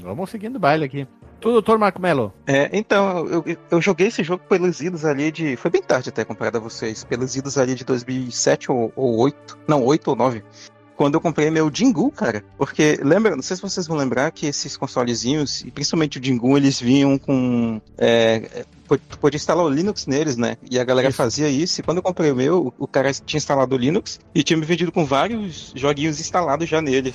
Vamos 0.00 0.28
seguindo 0.30 0.56
o 0.56 0.60
baile 0.60 0.84
aqui. 0.84 1.06
Tu, 1.40 1.50
doutor 1.50 1.78
Marco 1.78 2.00
Melo. 2.00 2.32
É, 2.46 2.68
então, 2.72 3.26
eu, 3.26 3.44
eu 3.70 3.80
joguei 3.80 4.08
esse 4.08 4.22
jogo 4.22 4.44
pelos 4.48 4.80
idos 4.80 5.04
ali 5.04 5.32
de. 5.32 5.56
Foi 5.56 5.70
bem 5.70 5.82
tarde 5.82 6.10
até 6.10 6.24
comparado 6.24 6.58
a 6.58 6.60
vocês. 6.60 7.02
Pelos 7.02 7.34
idos 7.34 7.56
ali 7.56 7.74
de 7.74 7.84
2007 7.84 8.70
ou, 8.70 8.92
ou 8.94 9.16
8. 9.18 9.58
Não, 9.66 9.82
8 9.82 10.08
ou 10.08 10.16
9. 10.16 10.42
Quando 10.96 11.14
eu 11.14 11.20
comprei 11.20 11.50
meu 11.50 11.70
Jingu, 11.72 12.10
cara. 12.10 12.44
Porque, 12.58 13.00
lembra, 13.02 13.34
não 13.34 13.42
sei 13.42 13.56
se 13.56 13.62
vocês 13.62 13.86
vão 13.86 13.96
lembrar 13.96 14.30
que 14.32 14.46
esses 14.46 14.76
consolezinhos, 14.76 15.62
e 15.62 15.70
principalmente 15.70 16.18
o 16.18 16.22
Jingu, 16.22 16.58
eles 16.58 16.78
vinham 16.78 17.16
com. 17.16 17.80
É, 17.96 18.42
é, 18.54 18.64
tu 19.08 19.18
podia 19.18 19.38
instalar 19.38 19.64
o 19.64 19.70
Linux 19.70 20.06
neles, 20.06 20.36
né? 20.36 20.58
E 20.70 20.78
a 20.78 20.84
galera 20.84 21.08
Isso. 21.08 21.16
fazia 21.16 21.48
isso. 21.48 21.80
E 21.80 21.82
quando 21.82 21.96
eu 21.96 22.02
comprei 22.02 22.30
o 22.30 22.36
meu, 22.36 22.74
o 22.78 22.86
cara 22.86 23.10
tinha 23.14 23.38
instalado 23.38 23.74
o 23.74 23.78
Linux 23.78 24.20
e 24.34 24.42
tinha 24.42 24.58
me 24.58 24.66
vendido 24.66 24.92
com 24.92 25.06
vários 25.06 25.72
joguinhos 25.74 26.20
instalados 26.20 26.68
já 26.68 26.82
nele 26.82 27.14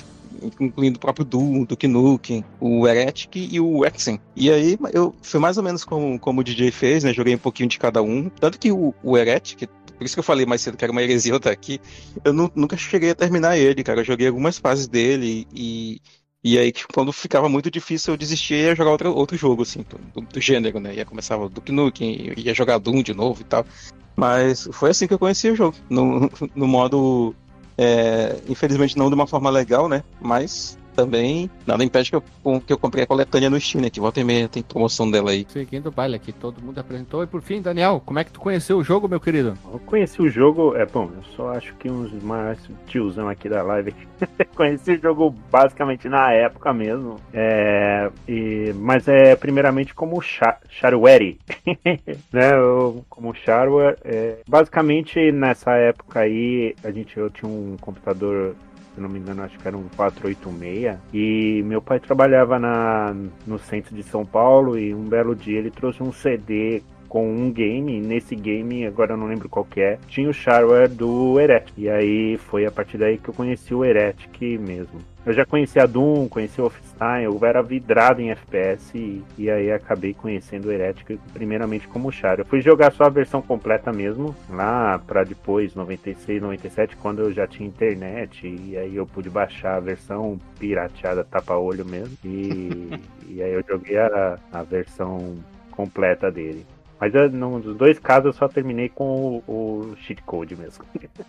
incluindo 0.60 0.96
o 0.96 1.00
próprio 1.00 1.24
Doom, 1.24 1.62
o 1.62 1.66
Duke 1.66 1.86
Nukem, 1.88 2.44
o 2.60 2.86
Heretic 2.86 3.36
e 3.36 3.60
o 3.60 3.84
Exen. 3.84 4.20
E 4.34 4.50
aí 4.50 4.78
eu 4.92 5.14
foi 5.22 5.40
mais 5.40 5.56
ou 5.56 5.62
menos 5.62 5.84
como, 5.84 6.18
como 6.18 6.40
o 6.40 6.44
DJ 6.44 6.70
fez, 6.70 7.04
né? 7.04 7.12
Joguei 7.12 7.34
um 7.34 7.38
pouquinho 7.38 7.68
de 7.68 7.78
cada 7.78 8.02
um. 8.02 8.28
Tanto 8.28 8.58
que 8.58 8.70
o, 8.72 8.94
o 9.02 9.16
Heretic, 9.16 9.68
por 9.96 10.04
isso 10.04 10.14
que 10.14 10.20
eu 10.20 10.24
falei 10.24 10.44
mais 10.46 10.60
cedo 10.60 10.76
que 10.76 10.84
era 10.84 10.92
uma 10.92 11.02
heresia 11.02 11.32
eu 11.32 11.38
estar 11.38 11.50
aqui, 11.50 11.80
eu 12.24 12.32
nu- 12.32 12.50
nunca 12.54 12.76
cheguei 12.76 13.10
a 13.10 13.14
terminar 13.14 13.56
ele, 13.56 13.82
cara. 13.82 14.00
Eu 14.00 14.04
joguei 14.04 14.26
algumas 14.28 14.58
fases 14.58 14.86
dele 14.86 15.46
e. 15.54 16.00
E 16.44 16.56
aí, 16.58 16.70
tipo, 16.70 16.92
quando 16.94 17.12
ficava 17.12 17.48
muito 17.48 17.68
difícil, 17.68 18.14
eu 18.14 18.16
desistia 18.16 18.56
e 18.56 18.60
ia 18.66 18.74
jogar 18.76 18.92
outro, 18.92 19.12
outro 19.12 19.36
jogo, 19.36 19.62
assim, 19.62 19.84
do, 20.14 20.20
do 20.20 20.40
gênero, 20.40 20.78
né? 20.78 20.94
Ia 20.94 21.04
começar 21.04 21.36
o 21.36 21.48
Duke 21.48 21.72
Nukem, 21.72 22.32
ia 22.36 22.54
jogar 22.54 22.78
Doom 22.78 23.02
de 23.02 23.12
novo 23.12 23.40
e 23.40 23.44
tal. 23.44 23.66
Mas 24.14 24.68
foi 24.72 24.90
assim 24.90 25.08
que 25.08 25.14
eu 25.14 25.18
conheci 25.18 25.50
o 25.50 25.56
jogo. 25.56 25.76
No, 25.90 26.30
no 26.54 26.68
modo 26.68 27.34
é, 27.78 28.36
infelizmente 28.48 28.96
não 28.96 29.08
de 29.08 29.14
uma 29.14 29.26
forma 29.26 29.50
legal, 29.50 29.88
né? 29.88 30.02
Mas 30.20 30.78
também 30.96 31.50
nada 31.66 31.84
impede 31.84 32.10
que 32.10 32.16
eu, 32.16 32.22
que 32.60 32.72
eu 32.72 32.78
comprei 32.78 33.04
a 33.04 33.06
coletânea 33.06 33.50
no 33.50 33.60
Steam, 33.60 33.82
né? 33.82 33.90
Que 33.90 34.00
volta 34.00 34.18
e 34.20 34.24
meia 34.24 34.48
tem 34.48 34.62
promoção 34.62 35.10
dela 35.10 35.30
aí. 35.30 35.46
Seguindo 35.48 35.88
o 35.88 35.92
baile 35.92 36.16
aqui, 36.16 36.32
todo 36.32 36.62
mundo 36.62 36.78
apresentou. 36.78 37.22
E 37.22 37.26
por 37.26 37.42
fim, 37.42 37.60
Daniel, 37.60 38.02
como 38.04 38.18
é 38.18 38.24
que 38.24 38.32
tu 38.32 38.40
conheceu 38.40 38.78
o 38.78 38.84
jogo, 38.84 39.08
meu 39.08 39.20
querido? 39.20 39.54
Eu 39.72 39.78
conheci 39.80 40.20
o 40.22 40.28
jogo, 40.30 40.74
é 40.74 40.86
bom, 40.86 41.10
eu 41.14 41.22
só 41.36 41.50
acho 41.50 41.74
que 41.74 41.90
uns 41.90 42.12
mais 42.22 42.58
tiozão 42.86 43.28
aqui 43.28 43.48
da 43.48 43.62
live. 43.62 43.94
conheci 44.56 44.92
o 44.92 45.00
jogo 45.00 45.34
basicamente 45.50 46.08
na 46.08 46.32
época 46.32 46.72
mesmo. 46.72 47.16
É, 47.32 48.10
e, 48.26 48.72
mas 48.76 49.06
é 49.06 49.36
primeiramente 49.36 49.94
como 49.94 50.20
Shareware. 50.22 51.38
né? 52.32 52.52
eu- 52.54 53.04
como 53.08 53.34
Shareware. 53.34 53.96
É, 54.04 54.38
basicamente 54.48 55.30
nessa 55.32 55.72
época 55.72 56.20
aí, 56.20 56.74
a 56.82 56.90
gente, 56.90 57.16
eu 57.16 57.28
tinha 57.30 57.50
um 57.50 57.76
computador 57.80 58.54
se 58.96 59.00
não 59.02 59.10
me 59.10 59.18
engano, 59.18 59.42
acho 59.42 59.58
que 59.58 59.68
era 59.68 59.76
um 59.76 59.88
486. 59.94 60.98
E 61.12 61.62
meu 61.66 61.82
pai 61.82 62.00
trabalhava 62.00 62.58
na, 62.58 63.14
no 63.46 63.58
centro 63.58 63.94
de 63.94 64.02
São 64.02 64.24
Paulo 64.24 64.78
e 64.78 64.94
um 64.94 65.04
belo 65.04 65.36
dia 65.36 65.58
ele 65.58 65.70
trouxe 65.70 66.02
um 66.02 66.10
CD 66.10 66.82
com 67.08 67.30
um 67.30 67.52
game, 67.52 67.96
e 67.96 68.00
nesse 68.00 68.34
game, 68.34 68.84
agora 68.84 69.12
eu 69.12 69.16
não 69.16 69.28
lembro 69.28 69.48
qual 69.48 69.64
que 69.64 69.80
é, 69.80 69.98
tinha 70.08 70.28
o 70.28 70.34
shareware 70.34 70.88
do 70.88 71.38
Heretic. 71.38 71.72
E 71.78 71.88
aí 71.88 72.36
foi 72.38 72.66
a 72.66 72.70
partir 72.70 72.98
daí 72.98 73.18
que 73.18 73.28
eu 73.28 73.34
conheci 73.34 73.74
o 73.74 73.84
Heretic 73.84 74.58
mesmo. 74.58 74.98
Eu 75.26 75.32
já 75.32 75.44
conhecia 75.44 75.88
Doom, 75.88 76.28
conhecia 76.28 76.62
o 76.62 76.68
Wolfenstein, 76.68 77.24
eu 77.24 77.44
era 77.44 77.60
vidrado 77.60 78.22
em 78.22 78.30
FPS 78.30 78.96
e, 78.96 79.24
e 79.36 79.50
aí 79.50 79.72
acabei 79.72 80.14
conhecendo 80.14 80.66
o 80.66 80.72
Heretic 80.72 81.18
primeiramente 81.32 81.88
como 81.88 82.12
Char. 82.12 82.38
Eu 82.38 82.44
fui 82.44 82.60
jogar 82.60 82.92
só 82.92 83.02
a 83.02 83.08
versão 83.08 83.42
completa 83.42 83.92
mesmo, 83.92 84.36
lá 84.48 85.00
pra 85.04 85.24
depois, 85.24 85.74
96, 85.74 86.40
97, 86.40 86.96
quando 86.98 87.22
eu 87.22 87.32
já 87.32 87.44
tinha 87.44 87.68
internet 87.68 88.46
e 88.46 88.78
aí 88.78 88.94
eu 88.94 89.04
pude 89.04 89.28
baixar 89.28 89.74
a 89.74 89.80
versão 89.80 90.38
pirateada 90.60 91.24
tapa-olho 91.24 91.84
mesmo 91.84 92.16
e, 92.24 92.90
e 93.28 93.42
aí 93.42 93.52
eu 93.52 93.64
joguei 93.68 93.98
a, 93.98 94.38
a 94.52 94.62
versão 94.62 95.34
completa 95.72 96.30
dele. 96.30 96.64
Mas 97.00 97.14
eu, 97.14 97.30
nos 97.30 97.76
dois 97.76 97.98
casos 97.98 98.26
eu 98.26 98.32
só 98.32 98.48
terminei 98.48 98.88
com 98.88 99.42
o, 99.46 99.52
o 99.52 99.96
cheat 100.00 100.22
code 100.22 100.56
mesmo. 100.56 100.84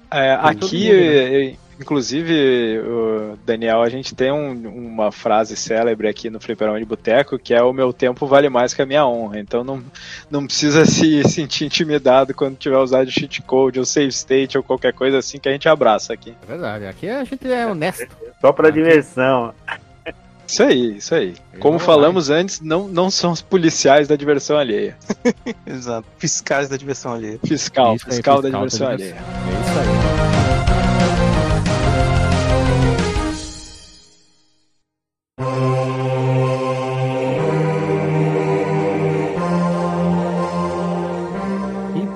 É, 0.10 0.34
aqui, 0.42 0.90
mundo, 0.90 1.52
né? 1.52 1.56
inclusive, 1.80 2.82
Daniel, 3.46 3.82
a 3.82 3.90
gente 3.90 4.16
tem 4.16 4.32
um, 4.32 4.54
uma 4.68 5.12
frase 5.12 5.58
célebre 5.58 6.08
aqui 6.08 6.30
no 6.30 6.40
Fliperão 6.40 6.80
de 6.80 6.86
Boteco 6.86 7.38
que 7.38 7.54
é 7.54 7.62
o 7.62 7.74
meu 7.74 7.92
tempo 7.92 8.26
vale 8.26 8.48
mais 8.50 8.74
que 8.74 8.82
a 8.82 8.86
minha 8.86 9.06
honra. 9.06 9.40
Então 9.40 9.64
não, 9.64 9.84
não 10.32 10.46
precisa 10.46 10.86
se 10.88 11.24
sentir 11.26 11.66
intimidado 11.66 12.34
quando 12.34 12.56
tiver 12.56 12.78
usado 12.78 13.12
cheat 13.12 13.42
code 13.42 13.80
ou 13.80 13.86
save 13.86 14.10
state 14.10 14.58
ou 14.58 14.64
qualquer 14.64 14.94
coisa 14.94 15.18
assim 15.18 15.38
que 15.38 15.50
a 15.50 15.52
gente 15.52 15.68
abraça 15.68 16.14
aqui. 16.14 16.34
É 16.44 16.46
verdade, 16.46 16.86
aqui 16.86 17.10
a 17.10 17.24
gente 17.26 17.52
é 17.52 17.68
honesto. 17.68 18.08
Só 18.40 18.54
pra 18.54 18.70
aqui. 18.70 18.78
diversão. 18.78 19.54
Isso 20.48 20.64
aí, 20.64 20.98
isso 20.98 21.14
aí. 21.14 21.36
Como 21.60 21.78
falamos 21.78 22.30
antes, 22.30 22.62
não, 22.62 22.88
não 22.88 23.12
são 23.12 23.32
os 23.32 23.42
policiais 23.42 24.08
da 24.08 24.16
diversão 24.16 24.58
alheia. 24.58 24.98
Exato. 25.66 26.08
Fiscais 26.18 26.70
da 26.70 26.78
diversão 26.78 27.14
alheia. 27.14 27.40
Fiscal, 27.46 27.94
fiscal, 27.96 28.12
fiscal, 28.14 28.42
da 28.42 28.50
diversão 28.50 28.88
da 28.88 28.94
alheia. 28.94 29.16
É 29.16 29.70
isso 29.70 29.80
aí. 29.80 29.97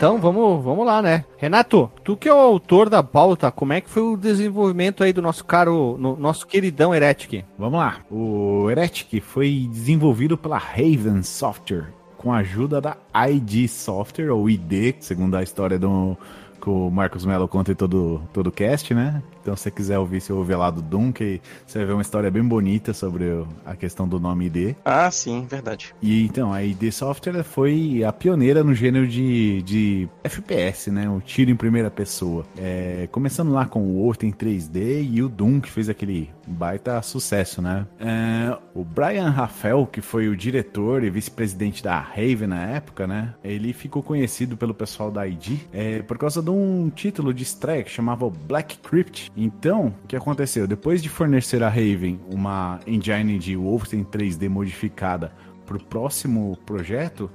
Então 0.02 0.18
vamos, 0.18 0.64
vamos 0.64 0.84
lá, 0.84 1.00
né? 1.00 1.26
Renato, 1.38 1.88
tu 2.04 2.18
que 2.18 2.28
é 2.28 2.34
o 2.34 2.38
autor 2.38 2.90
da 2.90 3.04
pauta, 3.04 3.52
como 3.52 3.72
é 3.72 3.80
que 3.80 3.88
foi 3.88 4.02
o 4.02 4.18
desenvolvimento 4.18 5.04
aí 5.04 5.14
do 5.14 5.22
nosso 5.22 5.46
caro, 5.46 5.96
no, 6.00 6.18
nosso 6.18 6.48
queridão 6.48 6.92
Heretic? 6.92 7.46
Vamos 7.56 7.80
lá. 7.80 8.00
O 8.10 8.68
Heretic 8.68 9.22
foi 9.22 9.70
desenvolvido 9.72 10.36
pela 10.36 10.58
Raven 10.58 11.22
Software 11.22 11.94
com 12.18 12.34
a 12.34 12.38
ajuda 12.38 12.82
da 12.82 12.98
ID 13.30 13.70
Software, 13.70 14.32
ou 14.32 14.50
ID, 14.50 14.96
segundo 15.02 15.38
a 15.38 15.44
história 15.44 15.78
do 15.78 16.18
que 16.60 16.68
o 16.68 16.90
Marcos 16.90 17.24
Mello 17.24 17.48
conta 17.48 17.72
em 17.72 17.76
todo, 17.76 18.24
todo 18.34 18.48
o 18.48 18.52
cast, 18.52 18.96
né? 18.96 19.22
Então, 19.42 19.56
se 19.56 19.64
você 19.64 19.72
quiser 19.72 19.98
ouvir, 19.98 20.22
você 20.22 20.32
ouve 20.32 20.56
lá 20.56 20.70
do 20.70 20.82
Doom, 20.82 21.12
que 21.12 21.42
você 21.66 21.80
vai 21.80 21.88
ver 21.88 21.94
uma 21.94 22.02
história 22.02 22.30
bem 22.30 22.44
bonita 22.44 22.94
sobre 22.94 23.44
a 23.66 23.76
questão 23.76 24.08
do 24.08 24.20
nome 24.20 24.46
ID. 24.46 24.76
Ah, 24.86 25.10
sim, 25.10 25.46
verdade. 25.50 25.96
E 26.02 26.26
então, 26.26 26.54
a 26.54 26.64
ID 26.64 26.92
Software 26.92 27.44
foi 27.44 28.04
a 28.04 28.12
pioneira 28.12 28.64
no 28.64 28.74
gênero 28.74 29.08
de, 29.08 29.62
de 29.64 30.10
FPS, 30.24 30.92
né? 30.92 31.10
O 31.10 31.20
tiro 31.20 31.50
em 31.50 31.56
primeira 31.56 31.90
pessoa. 31.90 32.46
É, 32.58 33.08
começando 33.12 33.52
lá 33.52 33.66
com 33.66 33.82
o 33.82 34.12
em 34.22 34.32
3D 34.32 35.08
e 35.10 35.24
o 35.24 35.30
Doom, 35.30 35.62
que 35.62 35.70
fez 35.70 35.88
aquele 35.88 36.30
baita 36.46 37.02
sucesso, 37.02 37.62
né? 37.62 37.88
É, 38.00 38.58
o 38.74 38.84
Brian 38.84 39.30
Rafael, 39.30 39.88
que 39.88 40.02
foi 40.02 40.28
o 40.28 40.36
diretor 40.36 41.04
e 41.04 41.10
vice-presidente 41.10 41.84
da 41.84 42.00
Raven 42.00 42.48
na 42.48 42.62
época, 42.62 43.08
né? 43.08 43.34
Ele 43.44 43.74
ficou 43.74 44.04
conhecido 44.04 44.58
pelo 44.58 44.74
pessoal 44.74 45.10
da 45.10 45.26
ID 45.26 45.60
é, 45.72 46.02
por 46.02 46.18
causa 46.18 46.42
de 46.42 46.50
um 46.50 46.90
título 46.90 47.34
de 47.34 47.44
estreia 47.44 47.84
que 47.84 47.92
chamava 47.92 48.30
Black 48.30 48.78
Crypt, 48.80 49.31
então, 49.36 49.94
o 50.04 50.08
que 50.08 50.16
aconteceu? 50.16 50.68
Depois 50.68 51.02
de 51.02 51.10
fornecer 51.10 51.64
a 51.64 51.70
Raven 51.70 52.20
uma 52.30 52.80
engine 52.86 53.40
de 53.40 53.56
Wolfenstein 53.56 54.04
3D 54.04 54.50
modificada 54.50 55.32
para 55.66 55.78
o 55.78 55.84
próximo 55.84 56.58
projeto, 56.66 57.32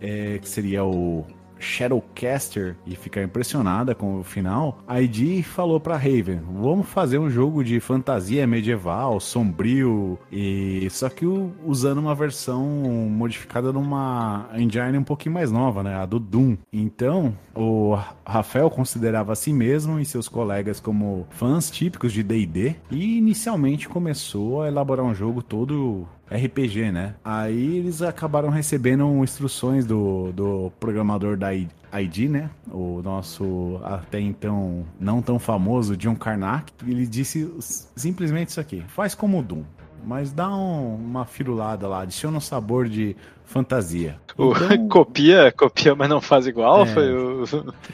é, 0.00 0.38
que 0.38 0.48
seria 0.48 0.84
o 0.84 1.24
Shadowcaster 1.58 2.76
e 2.86 2.94
ficar 2.94 3.22
impressionada 3.22 3.94
com 3.94 4.20
o 4.20 4.22
final, 4.22 4.78
a 4.86 5.00
ID 5.00 5.42
falou 5.44 5.80
para 5.80 5.96
Raven: 5.96 6.40
"Vamos 6.60 6.88
fazer 6.88 7.18
um 7.18 7.30
jogo 7.30 7.64
de 7.64 7.80
fantasia 7.80 8.46
medieval, 8.46 9.20
sombrio 9.20 10.18
e 10.30 10.86
só 10.90 11.08
que 11.08 11.26
usando 11.64 11.98
uma 11.98 12.14
versão 12.14 12.66
modificada 13.10 13.72
numa 13.72 14.48
engine 14.54 14.98
um 14.98 15.04
pouquinho 15.04 15.34
mais 15.34 15.50
nova, 15.50 15.82
né, 15.82 15.94
a 15.94 16.06
do 16.06 16.18
Doom". 16.18 16.56
Então, 16.72 17.36
o 17.54 17.96
Rafael 18.24 18.70
considerava 18.70 19.32
a 19.32 19.36
si 19.36 19.52
mesmo 19.52 19.98
e 19.98 20.04
seus 20.04 20.28
colegas 20.28 20.80
como 20.80 21.26
fãs 21.30 21.70
típicos 21.70 22.12
de 22.12 22.22
D&D 22.22 22.76
e 22.90 23.18
inicialmente 23.18 23.88
começou 23.88 24.62
a 24.62 24.68
elaborar 24.68 25.04
um 25.04 25.14
jogo 25.14 25.42
todo 25.42 26.06
RPG, 26.30 26.90
né? 26.90 27.14
Aí 27.24 27.76
eles 27.76 28.02
acabaram 28.02 28.48
recebendo 28.48 29.04
instruções 29.22 29.86
do, 29.86 30.32
do 30.32 30.72
programador 30.80 31.36
da 31.36 31.54
ID, 31.54 32.28
né? 32.28 32.50
O 32.70 33.00
nosso 33.02 33.80
até 33.84 34.20
então 34.20 34.84
não 34.98 35.22
tão 35.22 35.38
famoso 35.38 35.96
John 35.96 36.16
Carnac. 36.16 36.72
Ele 36.86 37.06
disse 37.06 37.52
simplesmente 37.94 38.48
isso 38.48 38.60
aqui: 38.60 38.82
faz 38.88 39.14
como 39.14 39.38
o 39.38 39.42
Doom 39.42 39.62
mas 40.06 40.32
dá 40.32 40.48
um, 40.48 40.94
uma 40.94 41.24
firulada 41.24 41.88
lá, 41.88 42.02
adiciona 42.02 42.36
um 42.36 42.40
sabor 42.40 42.88
de 42.88 43.16
fantasia. 43.46 44.20
Então, 44.34 44.52
copia, 44.88 45.50
copia, 45.52 45.94
mas 45.94 46.08
não 46.08 46.20
faz 46.20 46.46
igual? 46.46 46.82
É, 46.82 46.86
foi 46.86 47.14
o... 47.14 47.44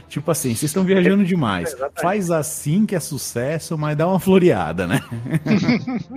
Tipo 0.08 0.30
assim, 0.30 0.48
vocês 0.48 0.64
estão 0.64 0.82
viajando 0.82 1.24
demais. 1.24 1.76
Faz 2.00 2.30
assim 2.30 2.84
que 2.84 2.96
é 2.96 3.00
sucesso, 3.00 3.78
mas 3.78 3.96
dá 3.96 4.08
uma 4.08 4.18
floreada, 4.18 4.86
né? 4.86 5.00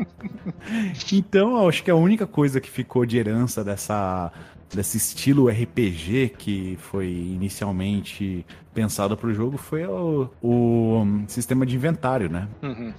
então, 1.14 1.58
eu 1.58 1.70
acho 1.70 1.84
que 1.84 1.92
a 1.92 1.96
única 1.96 2.26
coisa 2.26 2.60
que 2.60 2.70
ficou 2.70 3.06
de 3.06 3.18
herança 3.18 3.64
dessa 3.64 4.32
desse 4.74 4.98
estilo 4.98 5.48
RPG 5.48 6.34
que 6.38 6.76
foi 6.82 7.08
inicialmente 7.08 8.46
pensado 8.74 9.16
para 9.16 9.30
o 9.30 9.34
jogo 9.34 9.58
foi 9.58 9.86
o, 9.86 10.28
o, 10.42 11.24
sistema 11.28 11.66
de 11.66 11.76
inventário, 11.76 12.30
né? 12.30 12.48
Uhum. 12.62 12.94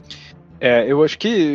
É, 0.58 0.90
eu 0.90 1.04
acho 1.04 1.18
que 1.18 1.54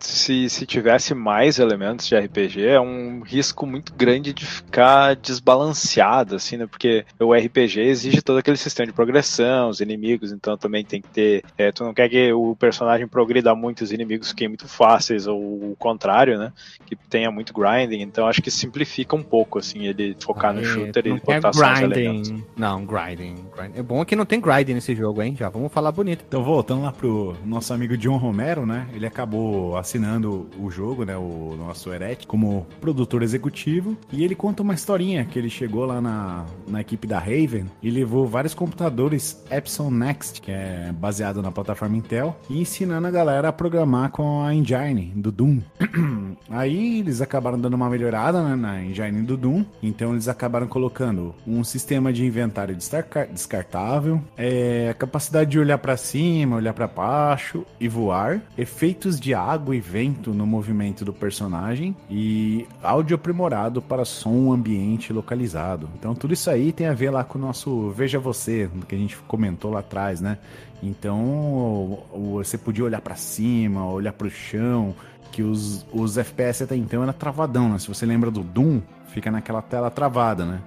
se, 0.00 0.48
se 0.48 0.66
tivesse 0.66 1.14
mais 1.14 1.58
elementos 1.58 2.06
de 2.06 2.16
RPG, 2.16 2.66
é 2.66 2.80
um 2.80 3.20
risco 3.20 3.66
muito 3.66 3.92
grande 3.94 4.32
de 4.32 4.46
ficar 4.46 5.16
desbalanceado, 5.16 6.36
assim, 6.36 6.56
né? 6.56 6.66
Porque 6.66 7.04
o 7.18 7.34
RPG 7.34 7.80
exige 7.80 8.22
todo 8.22 8.38
aquele 8.38 8.56
sistema 8.56 8.86
de 8.86 8.92
progressão, 8.92 9.68
os 9.68 9.80
inimigos, 9.80 10.32
então 10.32 10.56
também 10.56 10.84
tem 10.84 11.00
que 11.00 11.08
ter. 11.08 11.44
É, 11.56 11.72
tu 11.72 11.84
não 11.84 11.94
quer 11.94 12.08
que 12.08 12.32
o 12.32 12.54
personagem 12.56 13.06
progrida 13.06 13.54
muito, 13.54 13.82
os 13.82 13.92
inimigos 13.92 14.30
fiquem 14.30 14.48
muito 14.48 14.68
fáceis, 14.68 15.26
ou 15.26 15.40
o 15.40 15.76
contrário, 15.78 16.38
né? 16.38 16.52
Que 16.86 16.96
tenha 16.96 17.30
muito 17.30 17.52
grinding, 17.52 18.00
então 18.00 18.26
acho 18.26 18.42
que 18.42 18.50
simplifica 18.50 19.16
um 19.16 19.22
pouco, 19.22 19.58
assim, 19.58 19.86
ele 19.86 20.16
focar 20.20 20.54
no 20.54 20.64
shooter 20.64 21.06
e 21.06 21.20
botar 21.20 21.52
só 21.52 21.72
os 21.72 21.80
elementos. 21.80 22.32
Não, 22.56 22.84
grinding, 22.84 23.36
grinding. 23.54 23.78
É 23.78 23.82
bom 23.82 24.04
que 24.04 24.16
não 24.16 24.24
tem 24.24 24.40
grinding 24.40 24.74
nesse 24.74 24.94
jogo, 24.94 25.22
hein? 25.22 25.36
Já 25.38 25.48
vamos 25.48 25.72
falar 25.72 25.92
bonito. 25.92 26.24
Então, 26.26 26.42
voltando 26.42 26.82
lá 26.82 26.92
pro 26.92 27.36
nosso 27.44 27.72
amigo 27.72 27.96
John 27.96 28.16
Romero, 28.16 28.64
né? 28.64 28.86
Ele 28.92 29.06
acabou 29.06 29.76
assinando 29.88 30.46
o 30.58 30.70
jogo, 30.70 31.04
né? 31.04 31.16
O 31.16 31.56
nosso 31.58 31.90
Eret, 31.92 32.26
como 32.26 32.66
produtor 32.78 33.22
executivo. 33.22 33.96
E 34.12 34.22
ele 34.22 34.34
conta 34.34 34.62
uma 34.62 34.74
historinha 34.74 35.24
que 35.24 35.38
ele 35.38 35.48
chegou 35.48 35.86
lá 35.86 36.00
na, 36.00 36.44
na 36.66 36.80
equipe 36.82 37.06
da 37.06 37.18
Raven 37.18 37.66
e 37.82 37.90
levou 37.90 38.26
vários 38.26 38.52
computadores 38.52 39.42
Epson 39.50 39.90
Next, 39.90 40.42
que 40.42 40.50
é 40.50 40.92
baseado 40.92 41.40
na 41.40 41.50
plataforma 41.50 41.96
Intel, 41.96 42.36
e 42.50 42.60
ensinando 42.60 43.06
a 43.06 43.10
galera 43.10 43.48
a 43.48 43.52
programar 43.52 44.10
com 44.10 44.42
a 44.42 44.54
engine 44.54 45.12
do 45.16 45.32
Doom. 45.32 45.60
Aí 46.50 47.00
eles 47.00 47.22
acabaram 47.22 47.58
dando 47.58 47.74
uma 47.74 47.88
melhorada 47.88 48.42
né, 48.42 48.56
na 48.56 48.82
engine 48.82 49.22
do 49.22 49.36
Doom, 49.36 49.64
então 49.82 50.12
eles 50.12 50.28
acabaram 50.28 50.66
colocando 50.66 51.34
um 51.46 51.64
sistema 51.64 52.12
de 52.12 52.26
inventário 52.26 52.76
descartável, 52.76 54.20
é, 54.36 54.88
a 54.90 54.94
capacidade 54.94 55.50
de 55.50 55.58
olhar 55.58 55.78
para 55.78 55.96
cima, 55.96 56.56
olhar 56.56 56.74
para 56.74 56.86
baixo 56.86 57.64
e 57.80 57.88
voar, 57.88 58.42
efeitos 58.56 59.18
de 59.18 59.32
água 59.32 59.74
e 59.74 59.77
vento 59.80 60.32
no 60.32 60.46
movimento 60.46 61.04
do 61.04 61.12
personagem 61.12 61.96
e 62.10 62.66
áudio 62.82 63.14
aprimorado 63.14 63.80
para 63.80 64.04
som 64.04 64.52
ambiente 64.52 65.12
localizado. 65.12 65.88
Então 65.98 66.14
tudo 66.14 66.34
isso 66.34 66.50
aí 66.50 66.72
tem 66.72 66.86
a 66.86 66.94
ver 66.94 67.10
lá 67.10 67.24
com 67.24 67.38
o 67.38 67.40
nosso 67.40 67.90
Veja 67.90 68.18
Você, 68.18 68.70
que 68.88 68.94
a 68.94 68.98
gente 68.98 69.16
comentou 69.28 69.70
lá 69.70 69.80
atrás, 69.80 70.20
né? 70.20 70.38
Então 70.82 72.04
você 72.12 72.56
podia 72.56 72.84
olhar 72.84 73.00
para 73.00 73.16
cima, 73.16 73.86
olhar 73.86 74.12
para 74.12 74.26
o 74.26 74.30
chão, 74.30 74.94
que 75.32 75.42
os, 75.42 75.86
os 75.92 76.16
FPS 76.16 76.64
até 76.64 76.76
então 76.76 77.02
era 77.02 77.12
travadão, 77.12 77.68
né? 77.68 77.78
Se 77.78 77.88
você 77.88 78.06
lembra 78.06 78.30
do 78.30 78.42
Doom, 78.42 78.80
fica 79.08 79.30
naquela 79.30 79.62
tela 79.62 79.90
travada, 79.90 80.44
né? 80.44 80.60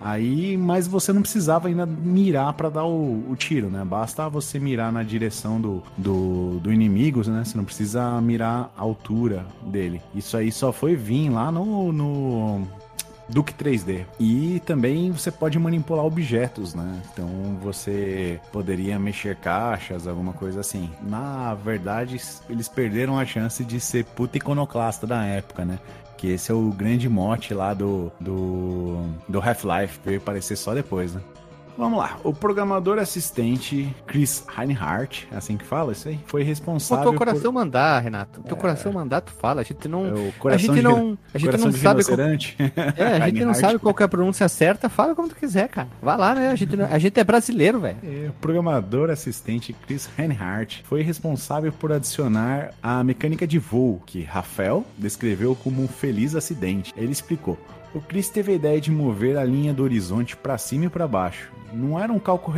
Aí, 0.00 0.56
mas 0.56 0.86
você 0.86 1.12
não 1.12 1.22
precisava 1.22 1.68
ainda 1.68 1.84
mirar 1.84 2.52
para 2.52 2.68
dar 2.68 2.84
o, 2.84 3.24
o, 3.28 3.36
tiro, 3.36 3.68
né? 3.68 3.84
Basta 3.84 4.28
você 4.28 4.58
mirar 4.58 4.92
na 4.92 5.02
direção 5.02 5.60
do, 5.60 5.82
do, 5.96 6.60
do, 6.60 6.72
inimigo, 6.72 7.28
né? 7.28 7.44
Você 7.44 7.56
não 7.56 7.64
precisa 7.64 8.20
mirar 8.20 8.72
a 8.76 8.82
altura 8.82 9.44
dele. 9.62 10.00
Isso 10.14 10.36
aí 10.36 10.52
só 10.52 10.72
foi 10.72 10.94
vir 10.94 11.30
lá 11.30 11.50
no, 11.50 11.92
no 11.92 12.66
Duke 13.28 13.52
3D. 13.52 14.06
E 14.18 14.60
também 14.64 15.10
você 15.10 15.30
pode 15.30 15.58
manipular 15.58 16.04
objetos, 16.04 16.74
né? 16.74 17.02
Então 17.12 17.28
você 17.60 18.40
poderia 18.52 18.98
mexer 18.98 19.36
caixas, 19.36 20.06
alguma 20.06 20.32
coisa 20.32 20.60
assim. 20.60 20.90
Na 21.02 21.54
verdade, 21.54 22.20
eles 22.48 22.68
perderam 22.68 23.18
a 23.18 23.26
chance 23.26 23.64
de 23.64 23.78
ser 23.80 24.04
puta 24.04 24.38
iconoclasta 24.38 25.06
da 25.06 25.24
época, 25.24 25.64
né? 25.64 25.78
Que 26.18 26.32
esse 26.32 26.50
é 26.50 26.54
o 26.54 26.70
grande 26.70 27.08
mote 27.08 27.54
lá 27.54 27.72
do, 27.72 28.12
do, 28.20 29.02
do 29.26 29.40
Half-Life, 29.40 30.00
veio 30.04 30.18
aparecer 30.18 30.56
só 30.56 30.74
depois, 30.74 31.14
né? 31.14 31.22
Vamos 31.78 32.00
lá. 32.00 32.18
O 32.24 32.34
programador 32.34 32.98
assistente 32.98 33.94
Chris 34.04 34.44
Reinhardt, 34.48 35.28
é 35.30 35.36
assim 35.36 35.56
que 35.56 35.64
fala 35.64 35.92
isso 35.92 36.08
aí, 36.08 36.18
foi 36.26 36.42
responsável. 36.42 37.06
O 37.06 37.10
teu 37.10 37.18
coração 37.18 37.52
por... 37.52 37.60
mandar, 37.60 38.00
Renato. 38.00 38.40
O 38.40 38.42
teu 38.42 38.56
é... 38.56 38.60
coração 38.60 38.92
mandar, 38.92 39.20
tu 39.20 39.32
fala. 39.32 39.60
A 39.60 39.64
gente 39.64 39.86
não. 39.86 40.06
É 40.44 40.54
a 40.54 40.56
gente 40.56 40.82
não. 40.82 41.16
A 41.32 41.38
gente 41.38 41.56
não 41.56 41.70
sabe. 41.70 42.04
Qual... 42.04 42.18
É, 42.18 43.16
a 43.22 43.28
gente 43.28 43.44
não 43.44 43.54
sabe 43.54 43.78
qual 43.78 43.94
é 43.96 44.02
a 44.02 44.08
pronúncia 44.08 44.48
certa. 44.48 44.88
Fala 44.88 45.14
como 45.14 45.28
tu 45.28 45.36
quiser, 45.36 45.68
cara. 45.68 45.86
Vai 46.02 46.16
lá, 46.16 46.34
né? 46.34 46.50
A 46.50 46.56
gente, 46.56 46.76
não... 46.76 46.84
a 46.84 46.98
gente 46.98 47.20
é 47.20 47.22
brasileiro, 47.22 47.78
velho. 47.78 47.98
É, 48.02 48.28
o 48.28 48.32
programador 48.40 49.08
assistente 49.08 49.72
Chris 49.72 50.10
Reinhardt 50.16 50.82
foi 50.84 51.02
responsável 51.02 51.70
por 51.70 51.92
adicionar 51.92 52.72
a 52.82 53.04
mecânica 53.04 53.46
de 53.46 53.58
voo 53.60 54.02
que 54.04 54.24
Rafael 54.24 54.84
descreveu 54.96 55.54
como 55.54 55.84
um 55.84 55.86
feliz 55.86 56.34
acidente. 56.34 56.92
Ele 56.96 57.12
explicou. 57.12 57.56
O 57.94 58.00
Chris 58.02 58.28
teve 58.28 58.52
a 58.52 58.54
ideia 58.54 58.80
de 58.80 58.90
mover 58.90 59.38
a 59.38 59.44
linha 59.44 59.72
do 59.72 59.82
horizonte 59.82 60.36
para 60.36 60.58
cima 60.58 60.84
e 60.84 60.88
para 60.90 61.08
baixo. 61.08 61.50
Não 61.72 61.98
era 61.98 62.12
um 62.12 62.18
cálculo 62.18 62.54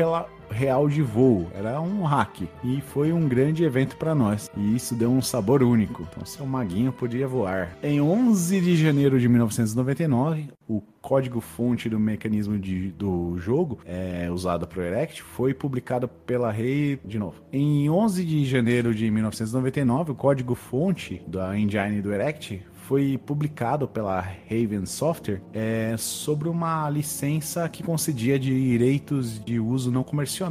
real 0.51 0.89
de 0.89 1.03
voo, 1.03 1.49
era 1.55 1.81
um 1.81 2.03
hack. 2.03 2.43
E 2.65 2.81
foi 2.81 3.13
um 3.13 3.29
grande 3.29 3.65
evento 3.65 3.97
para 3.97 4.15
nós. 4.15 4.51
E 4.57 4.75
isso 4.75 4.95
deu 4.95 5.11
um 5.11 5.23
sabor 5.23 5.63
único. 5.63 6.07
Então, 6.11 6.25
seu 6.25 6.45
maguinho 6.45 6.93
podia 6.93 7.29
voar. 7.29 7.77
Em 7.83 8.01
11 8.01 8.61
de 8.61 8.77
janeiro 8.77 9.19
de 9.21 9.29
1999, 9.29 10.49
o 10.69 10.83
código-fonte 11.01 11.89
do 11.89 11.99
mecanismo 11.99 12.59
de, 12.59 12.91
do 12.93 13.39
jogo 13.39 13.79
é, 13.87 14.29
usado 14.31 14.67
para 14.67 14.81
o 14.81 14.83
Erect 14.83 15.23
foi 15.23 15.55
publicado 15.55 16.07
pela 16.09 16.51
Rei 16.51 16.99
de 17.05 17.19
novo. 17.19 17.37
Em 17.53 17.89
11 17.89 18.25
de 18.25 18.45
janeiro 18.45 18.95
de 18.95 19.11
1999, 19.11 20.13
o 20.13 20.15
código-fonte 20.15 21.23
da 21.27 21.59
engine 21.59 22.03
do 22.03 22.13
Erect 22.13 22.63
foi 22.91 23.17
publicado 23.25 23.87
pela 23.87 24.21
Raven 24.21 24.85
Software 24.85 25.41
é, 25.55 25.95
sobre 25.97 26.49
uma 26.49 26.91
licença 26.91 27.69
que 27.69 27.85
concedia 27.85 28.37
direitos 28.37 29.39
de 29.45 29.61
uso 29.61 29.93
não 29.93 30.03
comercial, 30.03 30.51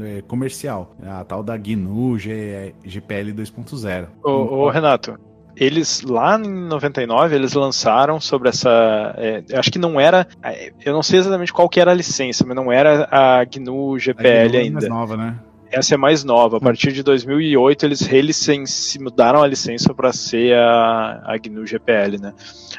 é, 0.00 0.22
comercial. 0.22 0.94
A 1.04 1.24
tal 1.24 1.42
da 1.42 1.56
GNU 1.56 2.16
G, 2.16 2.76
GPL 2.84 3.32
2.0. 3.32 4.06
Ô, 4.22 4.30
ô, 4.30 4.70
Renato, 4.70 5.18
eles 5.56 6.02
lá 6.02 6.38
em 6.38 6.48
99 6.48 7.34
eles 7.34 7.54
lançaram 7.54 8.20
sobre 8.20 8.50
essa 8.50 9.12
é, 9.18 9.42
acho 9.58 9.72
que 9.72 9.78
não 9.80 9.98
era 9.98 10.28
é, 10.44 10.72
eu 10.84 10.92
não 10.92 11.02
sei 11.02 11.18
exatamente 11.18 11.52
qual 11.52 11.68
que 11.68 11.80
era 11.80 11.90
a 11.90 11.94
licença 11.94 12.46
mas 12.46 12.54
não 12.54 12.70
era 12.70 13.08
a 13.10 13.44
GNU 13.44 13.98
GPL 13.98 14.28
a 14.28 14.48
GNU 14.48 14.56
ainda. 14.58 14.86
é 14.86 14.88
nova 14.88 15.16
né 15.16 15.36
essa 15.70 15.94
é 15.94 15.96
mais 15.96 16.24
nova. 16.24 16.56
A 16.56 16.60
partir 16.60 16.92
de 16.92 17.02
2008 17.02 17.86
eles 17.86 18.00
relicenci, 18.00 18.98
mudaram 18.98 19.42
a 19.42 19.46
licença 19.46 19.94
para 19.94 20.12
ser 20.12 20.54
a, 20.54 21.22
a 21.24 21.38
GNU 21.38 21.66
GPL, 21.66 22.18
né? 22.20 22.34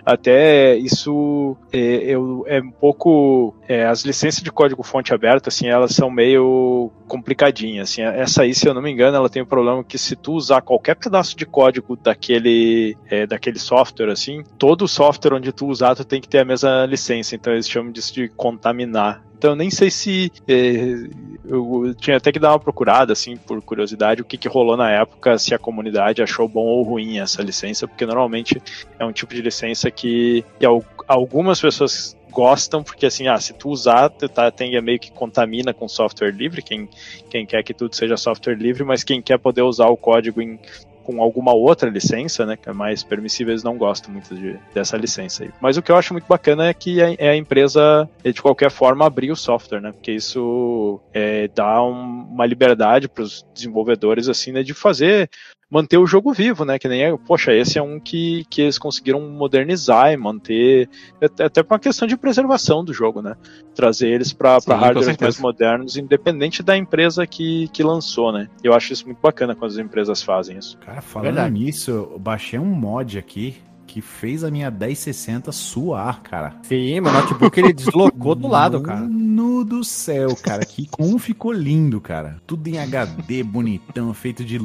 Até 0.06 0.76
isso 0.76 1.56
é, 1.72 2.12
é 2.12 2.18
um 2.60 2.72
pouco 2.72 3.56
é, 3.68 3.86
as 3.86 4.04
licenças 4.04 4.42
de 4.42 4.52
código 4.52 4.84
fonte 4.84 5.14
aberto, 5.14 5.48
assim, 5.48 5.68
elas 5.68 5.94
são 5.94 6.10
meio 6.10 6.92
complicadinhas. 7.08 7.90
Assim, 7.90 8.02
essa 8.02 8.44
aí, 8.44 8.54
se 8.54 8.68
eu 8.68 8.74
não 8.74 8.82
me 8.82 8.92
engano, 8.92 9.16
ela 9.16 9.30
tem 9.30 9.42
o 9.42 9.46
um 9.46 9.48
problema 9.48 9.84
que 9.84 9.98
se 9.98 10.16
tu 10.16 10.34
usar 10.34 10.62
qualquer 10.62 10.96
pedaço 10.96 11.36
de 11.36 11.46
código 11.46 11.96
daquele 11.96 12.98
é, 13.10 13.28
daquele 13.28 13.60
software, 13.60 14.12
assim, 14.12 14.44
todo 14.58 14.88
software 14.88 15.36
onde 15.36 15.52
tu 15.52 15.68
usar, 15.68 15.96
tu 15.96 16.04
tem 16.04 16.20
que 16.20 16.30
ter 16.30 16.40
a 16.40 16.46
mesma 16.46 16.86
licença. 16.86 17.36
Então 17.36 17.54
eles 17.54 17.70
chamam 17.70 17.92
disso 17.92 18.14
de 18.14 18.28
contaminar. 18.30 19.24
Então 19.42 19.56
nem 19.56 19.72
sei 19.72 19.90
se 19.90 20.32
é, 20.48 21.10
eu 21.50 21.96
tinha 21.96 22.18
até 22.18 22.32
que 22.32 22.38
dar 22.38 22.52
uma 22.52 22.60
procurada, 22.60 23.12
assim, 23.12 23.36
por 23.36 23.60
curiosidade, 23.60 24.22
o 24.22 24.24
que, 24.26 24.38
que 24.38 24.48
rolou 24.48 24.78
na 24.78 24.92
época, 24.92 25.36
se 25.40 25.52
a 25.52 25.58
comunidade 25.58 26.22
achou 26.22 26.48
bom 26.48 26.64
ou 26.64 26.84
ruim 26.84 27.18
essa 27.18 27.42
licença, 27.42 27.88
porque 27.88 28.06
normalmente 28.06 28.62
é 29.00 29.04
um 29.04 29.12
tipo 29.12 29.34
de 29.34 29.42
licença 29.42 29.90
que, 29.90 30.46
que 30.60 30.66
algumas 31.08 31.60
pessoas 31.60 32.16
gostam, 32.30 32.84
porque 32.84 33.08
assim, 33.08 33.28
ah, 33.28 33.40
se 33.40 33.52
tu 33.54 33.70
usar, 33.70 34.10
tu 34.10 34.30
tá, 34.30 34.52
tem, 34.52 34.80
meio 34.80 35.00
que 35.00 35.12
contamina 35.12 35.74
com 35.74 35.88
software 35.88 36.30
livre, 36.30 36.62
quem, 36.62 36.88
quem 37.28 37.44
quer 37.44 37.64
que 37.64 37.74
tudo 37.74 37.96
seja 37.96 38.18
software 38.18 38.54
livre, 38.54 38.84
mas 38.84 39.04
quem 39.04 39.24
quer 39.24 39.40
poder 39.40 39.64
usar 39.64 39.88
o 39.88 39.98
código 39.98 40.40
em 40.40 40.60
com 41.04 41.22
alguma 41.22 41.54
outra 41.54 41.90
licença, 41.90 42.46
né, 42.46 42.58
que 42.58 42.70
é 42.70 42.74
mais 42.74 43.04
permissível, 43.04 43.52
eles 43.52 43.64
não 43.64 43.78
gostam 43.78 44.12
muito 44.12 44.34
de, 44.36 44.58
dessa 44.74 44.98
licença 44.98 45.44
aí. 45.44 45.52
Mas 45.60 45.78
o 45.78 45.82
que 45.82 45.92
eu 45.92 45.98
acho 45.98 46.14
muito 46.14 46.28
bacana 46.28 46.68
é 46.68 46.74
que 46.74 47.02
a, 47.02 47.14
é 47.18 47.30
a 47.30 47.36
empresa, 47.36 48.10
de 48.24 48.42
qualquer 48.42 48.72
forma, 48.72 49.06
abrir 49.06 49.32
o 49.32 49.36
software, 49.36 49.82
né, 49.82 49.92
porque 49.92 50.12
isso 50.12 51.00
é, 51.14 51.48
dá 51.50 51.84
um, 51.84 52.24
uma 52.24 52.46
liberdade 52.46 53.08
para 53.08 53.24
os 53.24 53.46
desenvolvedores, 53.54 54.28
assim, 54.28 54.52
né, 54.52 54.64
de 54.64 54.74
fazer 54.74 55.30
manter 55.72 55.98
o 55.98 56.06
jogo 56.06 56.34
vivo, 56.34 56.66
né? 56.66 56.78
Que 56.78 56.90
nem 56.90 57.02
é, 57.02 57.18
poxa, 57.18 57.54
esse 57.54 57.80
é 57.80 57.82
um 57.82 57.98
que, 57.98 58.46
que 58.50 58.62
eles 58.62 58.78
conseguiram 58.78 59.22
modernizar 59.22 60.12
e 60.12 60.18
manter, 60.18 60.90
até 61.22 61.64
por 61.64 61.76
uma 61.76 61.80
questão 61.80 62.06
de 62.06 62.18
preservação 62.18 62.84
do 62.84 62.94
jogo, 62.94 63.22
né? 63.22 63.36
Trazer 63.74 64.10
eles 64.10 64.34
para 64.34 64.58
hardwares 64.68 65.18
mais 65.18 65.40
modernos, 65.40 65.96
independente 65.96 66.62
da 66.62 66.78
empresa 66.78 67.26
que, 67.26 67.70
que 67.70 67.82
lançou, 67.82 68.34
né? 68.34 68.50
Eu 68.62 68.74
acho 68.74 68.92
isso 68.92 69.06
muito 69.06 69.22
bacana 69.22 69.56
quando 69.56 69.72
as 69.72 69.78
empresas 69.78 70.22
fazem 70.22 70.58
isso. 70.58 70.78
Cara, 70.80 71.02
falando 71.02 71.36
Verdade. 71.36 71.54
nisso, 71.54 71.90
eu 71.90 72.20
baixei 72.20 72.60
um 72.60 72.66
mod 72.66 73.18
aqui 73.18 73.56
que 73.88 74.02
fez 74.02 74.44
a 74.44 74.50
minha 74.50 74.72
1060 74.72 75.52
suar, 75.52 76.22
cara. 76.22 76.56
Sim, 76.64 77.02
meu 77.02 77.12
notebook 77.12 77.60
ele 77.60 77.74
deslocou 77.74 78.36
do 78.36 78.48
lado, 78.48 78.82
cara. 78.82 79.02
Mano 79.02 79.66
do 79.66 79.84
céu, 79.84 80.36
cara, 80.36 80.66
que 80.66 80.88
como 80.88 81.18
ficou 81.20 81.52
lindo, 81.52 82.00
cara. 82.00 82.42
Tudo 82.48 82.68
em 82.68 82.80
HD, 82.80 83.44
bonitão, 83.44 84.14
feito 84.14 84.46
de 84.46 84.58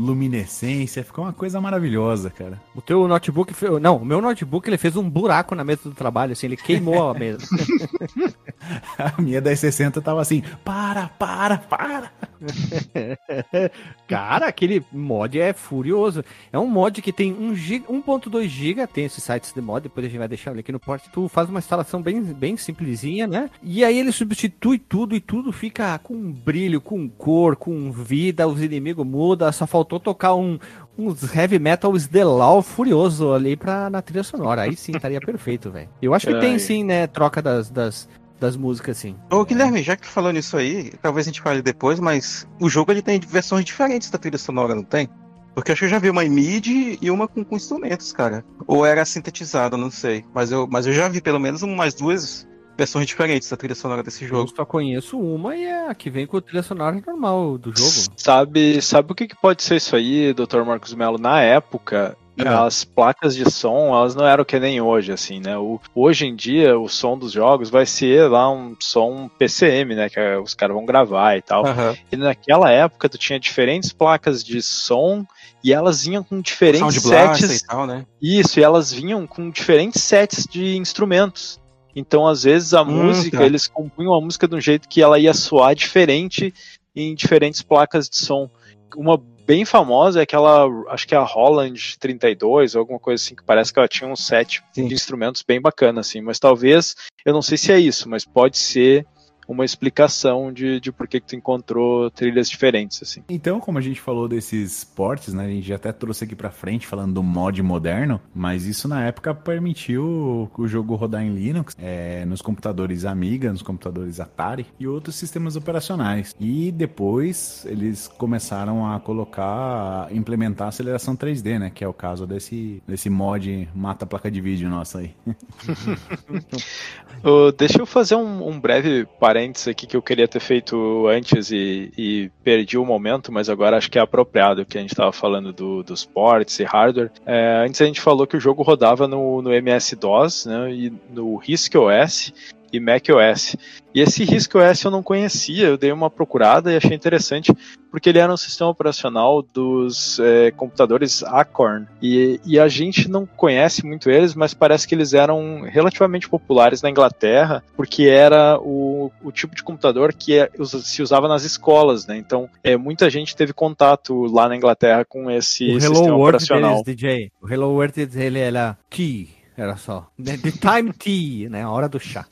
luminescência, 0.00 1.04
ficou 1.04 1.24
uma 1.24 1.32
coisa 1.32 1.60
maravilhosa, 1.60 2.30
cara. 2.30 2.60
O 2.74 2.80
teu 2.80 3.06
notebook, 3.06 3.52
não, 3.80 3.98
o 3.98 4.04
meu 4.04 4.20
notebook 4.20 4.68
ele 4.68 4.78
fez 4.78 4.96
um 4.96 5.08
buraco 5.08 5.54
na 5.54 5.62
mesa 5.62 5.82
do 5.84 5.92
trabalho, 5.92 6.32
assim, 6.32 6.46
ele 6.46 6.56
queimou 6.56 7.10
a 7.10 7.14
mesa. 7.14 7.46
a 8.98 9.20
minha 9.20 9.40
1060 9.40 10.00
tava 10.00 10.20
assim, 10.20 10.42
para, 10.64 11.08
para, 11.08 11.58
para. 11.58 12.12
cara, 14.06 14.46
aquele 14.46 14.84
mod 14.92 15.38
é 15.38 15.52
furioso. 15.52 16.24
É 16.52 16.58
um 16.58 16.66
mod 16.66 17.00
que 17.02 17.12
tem 17.12 17.34
1.2 17.34 18.46
GB, 18.46 18.86
tem 18.86 19.04
esses 19.04 19.22
sites 19.22 19.52
de 19.52 19.60
mod, 19.60 19.82
depois 19.82 20.06
a 20.06 20.08
gente 20.08 20.18
vai 20.18 20.28
deixar 20.28 20.50
ele 20.52 20.60
aqui 20.60 20.72
no 20.72 20.80
porte. 20.80 21.10
Tu 21.10 21.28
faz 21.28 21.48
uma 21.48 21.58
instalação 21.58 22.00
bem, 22.00 22.22
bem 22.22 22.56
simplesinha, 22.56 23.26
né? 23.26 23.50
E 23.62 23.84
aí 23.84 23.98
ele 23.98 24.12
substitui 24.12 24.78
tudo 24.78 25.14
e 25.14 25.20
tudo 25.20 25.52
fica 25.52 25.98
com 25.98 26.32
brilho, 26.32 26.80
com 26.80 27.08
cor, 27.08 27.56
com 27.56 27.90
vida, 27.90 28.46
os 28.46 28.62
inimigos 28.62 29.06
mudam, 29.06 29.50
só 29.52 29.66
faltou 29.66 29.98
tocar 29.98 30.34
um, 30.34 30.58
uns 30.96 31.34
heavy 31.34 31.58
metal 31.58 31.96
Sdelau 31.98 32.62
furioso 32.62 33.32
ali 33.32 33.56
pra, 33.56 33.88
na 33.90 34.02
trilha 34.02 34.22
sonora. 34.22 34.62
Aí 34.62 34.76
sim 34.76 34.92
estaria 34.94 35.20
perfeito, 35.20 35.70
velho. 35.70 35.88
Eu 36.00 36.14
acho 36.14 36.26
que 36.26 36.34
é, 36.34 36.40
tem 36.40 36.58
sim, 36.58 36.84
né, 36.84 37.06
troca 37.06 37.40
das, 37.40 37.70
das, 37.70 38.08
das 38.40 38.56
músicas, 38.56 38.96
sim. 38.96 39.14
Ô, 39.30 39.44
Guilherme, 39.44 39.82
já 39.82 39.94
que 39.94 40.02
tu 40.02 40.08
falou 40.08 40.32
nisso 40.32 40.56
aí, 40.56 40.90
talvez 41.02 41.26
a 41.26 41.30
gente 41.30 41.42
fale 41.42 41.60
depois, 41.60 42.00
mas 42.00 42.48
o 42.58 42.68
jogo 42.68 42.90
ele 42.90 43.02
tem 43.02 43.20
versões 43.20 43.64
diferentes 43.64 44.10
da 44.10 44.18
trilha 44.18 44.38
sonora, 44.38 44.74
não 44.74 44.82
tem? 44.82 45.08
Porque 45.54 45.72
acho 45.72 45.80
que 45.80 45.84
eu 45.84 45.90
já 45.90 45.98
vi 45.98 46.08
uma 46.08 46.24
em 46.24 46.30
MIDI 46.30 46.98
e 47.02 47.10
uma 47.10 47.28
com, 47.28 47.44
com 47.44 47.56
instrumentos, 47.56 48.12
cara. 48.12 48.44
Ou 48.66 48.86
era 48.86 49.04
sintetizado, 49.04 49.76
não 49.76 49.90
sei. 49.90 50.24
Mas 50.34 50.50
eu, 50.50 50.66
mas 50.66 50.86
eu 50.86 50.92
já 50.92 51.08
vi 51.08 51.20
pelo 51.20 51.38
menos 51.38 51.62
umas 51.62 51.92
duas 51.92 52.48
versões 52.78 53.06
diferentes 53.06 53.50
da 53.50 53.56
trilha 53.56 53.74
sonora 53.74 54.02
desse 54.02 54.26
jogo. 54.26 54.44
Eu 54.44 54.56
só 54.56 54.64
conheço 54.64 55.18
uma 55.18 55.54
e 55.54 55.64
é 55.64 55.90
a 55.90 55.94
que 55.94 56.08
vem 56.08 56.26
com 56.26 56.38
a 56.38 56.40
trilha 56.40 56.62
sonora 56.62 57.02
normal 57.06 57.58
do 57.58 57.76
jogo. 57.76 58.14
Sabe, 58.16 58.80
sabe 58.80 59.12
o 59.12 59.14
que, 59.14 59.28
que 59.28 59.36
pode 59.36 59.62
ser 59.62 59.76
isso 59.76 59.94
aí, 59.94 60.32
Dr. 60.32 60.62
Marcos 60.64 60.94
Mello? 60.94 61.18
Na 61.18 61.42
época. 61.42 62.16
As 62.48 62.84
placas 62.84 63.34
de 63.34 63.50
som, 63.50 63.94
elas 63.94 64.14
não 64.14 64.26
eram 64.26 64.44
que 64.44 64.58
nem 64.58 64.80
hoje, 64.80 65.12
assim, 65.12 65.40
né? 65.40 65.56
O, 65.56 65.80
hoje 65.94 66.26
em 66.26 66.34
dia, 66.34 66.78
o 66.78 66.88
som 66.88 67.18
dos 67.18 67.32
jogos 67.32 67.70
vai 67.70 67.86
ser 67.86 68.28
lá 68.28 68.50
um 68.50 68.76
som 68.78 69.28
PCM, 69.38 69.94
né? 69.94 70.08
Que 70.08 70.20
os 70.36 70.54
caras 70.54 70.74
vão 70.74 70.84
gravar 70.84 71.36
e 71.36 71.42
tal. 71.42 71.64
Uhum. 71.64 71.96
E 72.10 72.16
naquela 72.16 72.70
época, 72.70 73.08
tu 73.08 73.18
tinha 73.18 73.38
diferentes 73.38 73.92
placas 73.92 74.44
de 74.44 74.62
som 74.62 75.24
e 75.62 75.72
elas 75.72 76.06
vinham 76.06 76.22
com 76.22 76.40
diferentes 76.40 77.02
sets. 77.02 77.60
E 77.60 77.66
tal, 77.66 77.86
né? 77.86 78.06
Isso, 78.20 78.58
e 78.58 78.62
elas 78.62 78.92
vinham 78.92 79.26
com 79.26 79.50
diferentes 79.50 80.02
sets 80.02 80.46
de 80.46 80.76
instrumentos. 80.76 81.60
Então, 81.94 82.26
às 82.26 82.44
vezes, 82.44 82.72
a 82.72 82.82
hum, 82.82 83.06
música, 83.06 83.38
tá. 83.38 83.44
eles 83.44 83.66
compunham 83.66 84.14
a 84.14 84.20
música 84.20 84.46
de 84.46 84.54
um 84.54 84.60
jeito 84.60 84.88
que 84.88 85.02
ela 85.02 85.18
ia 85.18 85.34
soar 85.34 85.74
diferente 85.74 86.54
em 86.94 87.14
diferentes 87.14 87.62
placas 87.62 88.08
de 88.08 88.16
som. 88.16 88.48
Uma 88.96 89.20
bem 89.50 89.64
famosa 89.64 90.20
é 90.20 90.22
aquela, 90.22 90.68
acho 90.90 91.08
que 91.08 91.12
é 91.12 91.18
a 91.18 91.24
Holland 91.24 91.98
32, 91.98 92.76
ou 92.76 92.78
alguma 92.78 93.00
coisa 93.00 93.20
assim, 93.20 93.34
que 93.34 93.42
parece 93.42 93.72
que 93.72 93.80
ela 93.80 93.88
tinha 93.88 94.08
um 94.08 94.14
set 94.14 94.62
Sim. 94.72 94.86
de 94.86 94.94
instrumentos 94.94 95.42
bem 95.42 95.60
bacana, 95.60 96.02
assim. 96.02 96.20
Mas 96.20 96.38
talvez, 96.38 96.94
eu 97.24 97.32
não 97.32 97.42
sei 97.42 97.58
se 97.58 97.72
é 97.72 97.80
isso, 97.80 98.08
mas 98.08 98.24
pode 98.24 98.56
ser 98.56 99.04
uma 99.50 99.64
explicação 99.64 100.52
de, 100.52 100.78
de 100.78 100.92
por 100.92 101.08
que, 101.08 101.18
que 101.20 101.26
tu 101.26 101.34
encontrou 101.34 102.08
trilhas 102.08 102.48
diferentes, 102.48 103.02
assim. 103.02 103.24
Então, 103.28 103.58
como 103.58 103.78
a 103.78 103.80
gente 103.80 104.00
falou 104.00 104.28
desses 104.28 104.84
ports, 104.84 105.34
né, 105.34 105.46
a 105.46 105.48
gente 105.48 105.72
até 105.72 105.90
trouxe 105.90 106.22
aqui 106.22 106.36
pra 106.36 106.52
frente 106.52 106.86
falando 106.86 107.14
do 107.14 107.22
mod 107.22 107.60
moderno, 107.60 108.20
mas 108.32 108.64
isso 108.64 108.86
na 108.86 109.04
época 109.04 109.34
permitiu 109.34 110.48
o 110.56 110.68
jogo 110.68 110.94
rodar 110.94 111.24
em 111.24 111.34
Linux, 111.34 111.76
é, 111.80 112.24
nos 112.26 112.40
computadores 112.40 113.04
Amiga, 113.04 113.50
nos 113.50 113.60
computadores 113.60 114.20
Atari 114.20 114.66
e 114.78 114.86
outros 114.86 115.16
sistemas 115.16 115.56
operacionais. 115.56 116.32
E 116.38 116.70
depois 116.70 117.66
eles 117.66 118.06
começaram 118.06 118.88
a 118.88 119.00
colocar, 119.00 120.06
implementar 120.12 120.66
a 120.66 120.68
aceleração 120.68 121.16
3D, 121.16 121.58
né, 121.58 121.72
que 121.74 121.82
é 121.82 121.88
o 121.88 121.92
caso 121.92 122.24
desse, 122.24 122.80
desse 122.86 123.10
mod 123.10 123.68
mata 123.74 124.06
placa 124.06 124.30
de 124.30 124.40
vídeo 124.40 124.70
nossa 124.70 125.00
aí. 125.00 125.12
uh, 127.24 127.50
deixa 127.58 127.80
eu 127.80 127.86
fazer 127.86 128.14
um, 128.14 128.48
um 128.48 128.60
breve 128.60 129.06
parênteses 129.18 129.39
parênteses 129.40 129.68
aqui 129.68 129.86
que 129.86 129.96
eu 129.96 130.02
queria 130.02 130.28
ter 130.28 130.40
feito 130.40 131.06
antes 131.08 131.50
e, 131.50 131.90
e 131.96 132.30
perdi 132.44 132.76
o 132.76 132.84
momento, 132.84 133.32
mas 133.32 133.48
agora 133.48 133.76
acho 133.76 133.90
que 133.90 133.98
é 133.98 134.02
apropriado 134.02 134.66
que 134.66 134.76
a 134.76 134.80
gente 134.80 134.92
estava 134.92 135.12
falando 135.12 135.52
do, 135.52 135.82
dos 135.82 136.04
ports 136.04 136.58
e 136.60 136.64
hardware. 136.64 137.10
É, 137.24 137.64
antes 137.66 137.80
a 137.80 137.86
gente 137.86 138.00
falou 138.00 138.26
que 138.26 138.36
o 138.36 138.40
jogo 138.40 138.62
rodava 138.62 139.08
no, 139.08 139.40
no 139.40 139.52
MS-DOS 139.52 140.46
né, 140.46 140.72
e 140.72 140.92
no 141.10 141.36
RISC 141.36 141.74
OS 141.76 142.32
e 142.72 142.80
macOS. 142.80 143.56
E 143.94 144.00
esse 144.00 144.24
RISC 144.24 144.54
OS 144.54 144.84
eu 144.84 144.90
não 144.90 145.02
conhecia, 145.02 145.66
eu 145.66 145.76
dei 145.76 145.90
uma 145.90 146.08
procurada 146.08 146.72
e 146.72 146.76
achei 146.76 146.94
interessante, 146.94 147.52
porque 147.90 148.08
ele 148.08 148.20
era 148.20 148.32
um 148.32 148.36
sistema 148.36 148.70
operacional 148.70 149.42
dos 149.42 150.20
é, 150.20 150.52
computadores 150.52 151.24
Acorn. 151.24 151.86
E, 152.00 152.40
e, 152.46 152.58
a 152.58 152.68
gente 152.68 153.08
não 153.08 153.26
conhece 153.26 153.84
muito 153.84 154.08
eles, 154.08 154.34
mas 154.34 154.54
parece 154.54 154.86
que 154.86 154.94
eles 154.94 155.12
eram 155.12 155.62
relativamente 155.62 156.28
populares 156.28 156.82
na 156.82 156.90
Inglaterra, 156.90 157.64
porque 157.76 158.04
era 158.04 158.58
o, 158.60 159.10
o 159.22 159.32
tipo 159.32 159.56
de 159.56 159.62
computador 159.64 160.12
que 160.12 160.38
é, 160.38 160.48
se 160.82 161.02
usava 161.02 161.26
nas 161.26 161.42
escolas, 161.42 162.06
né? 162.06 162.16
Então, 162.16 162.48
é, 162.62 162.76
muita 162.76 163.10
gente 163.10 163.34
teve 163.34 163.52
contato 163.52 164.26
lá 164.26 164.48
na 164.48 164.56
Inglaterra 164.56 165.04
com 165.04 165.28
esse 165.28 165.68
o 165.68 165.80
sistema 165.80 165.96
Hello 165.96 166.16
World 166.16 166.22
operacional. 166.36 166.82
Deles, 166.84 166.96
DJ. 166.96 167.32
O 167.42 167.52
Hello 167.52 167.70
World 167.72 168.06
dele 168.06 168.38
era 168.38 168.78
key. 168.88 169.39
Era 169.60 169.76
só. 169.76 170.06
The, 170.22 170.38
the 170.38 170.52
time 170.52 170.90
tea, 170.94 171.50
né? 171.50 171.62
A 171.64 171.68
hora 171.70 171.86
do 171.86 172.00
chá. 172.00 172.24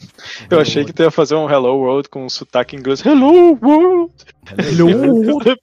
Eu 0.49 0.59
achei 0.61 0.83
que 0.83 0.95
tu 0.95 1.03
ia 1.03 1.11
fazer 1.11 1.35
um 1.35 1.49
Hello 1.49 1.76
World 1.76 2.09
com 2.09 2.24
um 2.24 2.29
sotaque 2.31 2.74
inglês. 2.74 3.05
Hello 3.05 3.59
World! 3.62 4.12
Hello 4.57 4.87
World! 5.37 5.61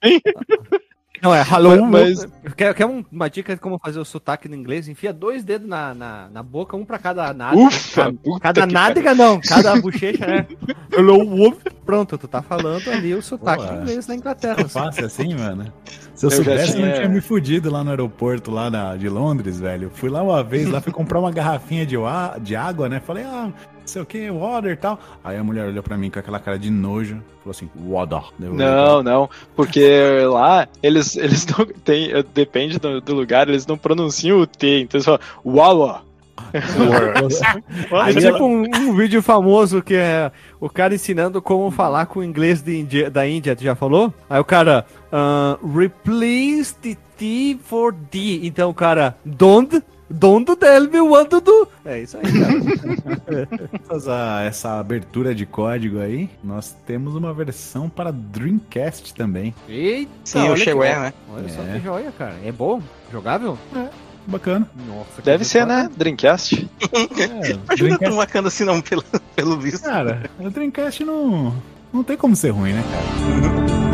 Não, 1.22 1.34
é 1.34 1.40
hello, 1.40 1.86
Mas- 1.86 2.26
mas... 2.44 2.54
Quer, 2.54 2.74
quer 2.74 2.84
um- 2.86 3.02
uma 3.10 3.28
dica 3.28 3.54
de 3.54 3.60
como 3.60 3.78
fazer 3.78 3.98
o 3.98 4.04
sotaque 4.04 4.48
no 4.50 4.54
inglês? 4.54 4.86
Enfia 4.86 5.14
dois 5.14 5.42
dedos 5.42 5.66
na, 5.66 5.94
na, 5.94 6.28
na 6.28 6.42
boca, 6.42 6.76
um 6.76 6.84
pra 6.84 6.98
cada 6.98 7.32
nádega. 7.32 7.62
Ufa, 7.66 8.04
Cada- 8.04 8.40
cada 8.40 8.66
nádega 8.66 9.14
não, 9.14 9.40
cada 9.40 9.74
bochecha, 9.80 10.26
né? 10.26 10.46
Hello, 10.92 11.24
Wolf. 11.26 11.56
Pronto, 11.86 12.18
tu 12.18 12.28
tá 12.28 12.42
falando 12.42 12.86
ali 12.90 13.14
o 13.14 13.22
sotaque 13.22 13.64
Boa. 13.64 13.76
inglês 13.80 14.06
na 14.06 14.14
Inglaterra. 14.14 14.68
Fácil 14.68 15.06
assim, 15.06 15.34
mano. 15.34 15.72
Se 16.16 16.26
eu, 16.26 16.30
Eu 16.30 16.36
soubesse, 16.36 16.72
eu 16.72 16.80
não 16.80 16.86
tinha- 16.88 16.94
tinha 16.96 17.08
me 17.08 17.20
fudido 17.20 17.70
lá 17.70 17.84
no 17.84 17.90
aeroporto 17.90 18.50
lá 18.50 18.70
na- 18.70 18.96
de 18.96 19.08
Londres, 19.08 19.60
velho. 19.60 19.90
Fui 19.94 20.08
lá 20.08 20.22
uma 20.22 20.42
vez, 20.42 20.68
lá 20.68 20.80
fui 20.80 20.92
comprar 20.92 21.20
uma 21.20 21.30
garrafinha 21.30 21.84
de, 21.86 21.96
de 22.40 22.56
água, 22.56 22.88
né? 22.88 23.00
Falei, 23.00 23.22
ah, 23.24 23.48
não 23.52 23.52
sei 23.84 24.00
o 24.00 24.06
que, 24.06 24.30
water 24.30 24.72
e 24.72 24.76
tal. 24.76 24.98
Aí 25.22 25.36
a 25.36 25.44
mulher 25.44 25.66
olhou 25.68 25.82
pra 25.82 25.96
mim 25.96 26.10
com 26.10 26.18
aquela 26.18 26.38
cara 26.40 26.58
de 26.58 26.70
nojo, 26.70 27.22
falou 27.44 27.50
assim, 27.50 27.68
water. 27.88 28.22
Não, 28.38 29.02
não, 29.02 29.30
porque 29.54 30.20
lá 30.28 30.66
eles, 30.82 31.16
eles 31.16 31.46
não 31.54 31.66
tem, 31.84 32.08
depende 32.34 32.78
do, 32.78 33.00
do 33.00 33.14
lugar, 33.14 33.46
eles 33.48 33.66
não 33.66 33.76
pronunciam 33.76 34.40
o 34.40 34.46
T, 34.46 34.80
então 34.80 34.96
eles 34.98 35.04
falam 35.04 35.20
Wawa. 35.44 36.05
É 38.06 38.12
tipo 38.20 38.44
um, 38.44 38.62
um 38.62 38.94
vídeo 38.96 39.22
famoso 39.22 39.82
que 39.82 39.94
é 39.94 40.30
o 40.60 40.68
cara 40.68 40.94
ensinando 40.94 41.40
como 41.42 41.70
falar 41.70 42.06
com 42.06 42.20
o 42.20 42.24
inglês 42.24 42.66
Índia- 42.66 43.10
da 43.10 43.26
Índia, 43.26 43.54
tu 43.56 43.62
já 43.62 43.74
falou? 43.74 44.12
Aí 44.28 44.40
o 44.40 44.44
cara, 44.44 44.84
ah, 45.12 45.58
replace 45.74 46.74
the 46.82 46.96
T 47.16 47.58
for 47.64 47.92
D. 48.10 48.40
Então 48.46 48.70
o 48.70 48.74
cara, 48.74 49.16
don't, 49.24 49.82
don't 50.10 50.54
tell 50.56 50.90
me 50.90 51.00
what 51.00 51.30
to 51.30 51.40
do. 51.40 51.68
É 51.84 52.00
isso 52.02 52.18
aí, 52.18 52.24
cara. 52.24 53.48
essa, 54.46 54.78
abertura 54.78 55.34
de 55.34 55.46
código 55.46 56.00
aí, 56.00 56.28
nós 56.44 56.76
temos 56.86 57.14
uma 57.14 57.32
versão 57.32 57.88
para 57.88 58.10
Dreamcast 58.12 59.14
também. 59.14 59.54
Eita, 59.68 60.10
Sim, 60.24 60.48
o 60.50 60.56
Shareware, 60.56 61.00
né? 61.00 61.12
Olha 61.32 61.48
só 61.48 61.62
É. 61.62 61.72
que 61.78 61.80
joia, 61.80 62.12
cara. 62.12 62.34
É 62.44 62.52
bom? 62.52 62.82
Jogável? 63.10 63.58
Bacana. 64.26 64.68
Nossa, 64.86 65.22
Deve 65.22 65.44
ser, 65.44 65.66
né? 65.66 65.88
Dreamcast. 65.96 66.68
É, 66.92 67.22
é 67.72 67.76
Dreamcast, 67.76 68.04
tão 68.04 68.16
bacana 68.16 68.48
assim 68.48 68.64
não, 68.64 68.80
pelo, 68.80 69.04
pelo 69.34 69.58
visto. 69.58 69.84
cara, 69.84 70.28
o 70.38 70.50
Dreamcast 70.50 71.04
não, 71.04 71.54
não 71.92 72.02
tem 72.02 72.16
como 72.16 72.34
ser 72.34 72.50
ruim, 72.50 72.72
né, 72.72 72.82
cara? 72.82 73.86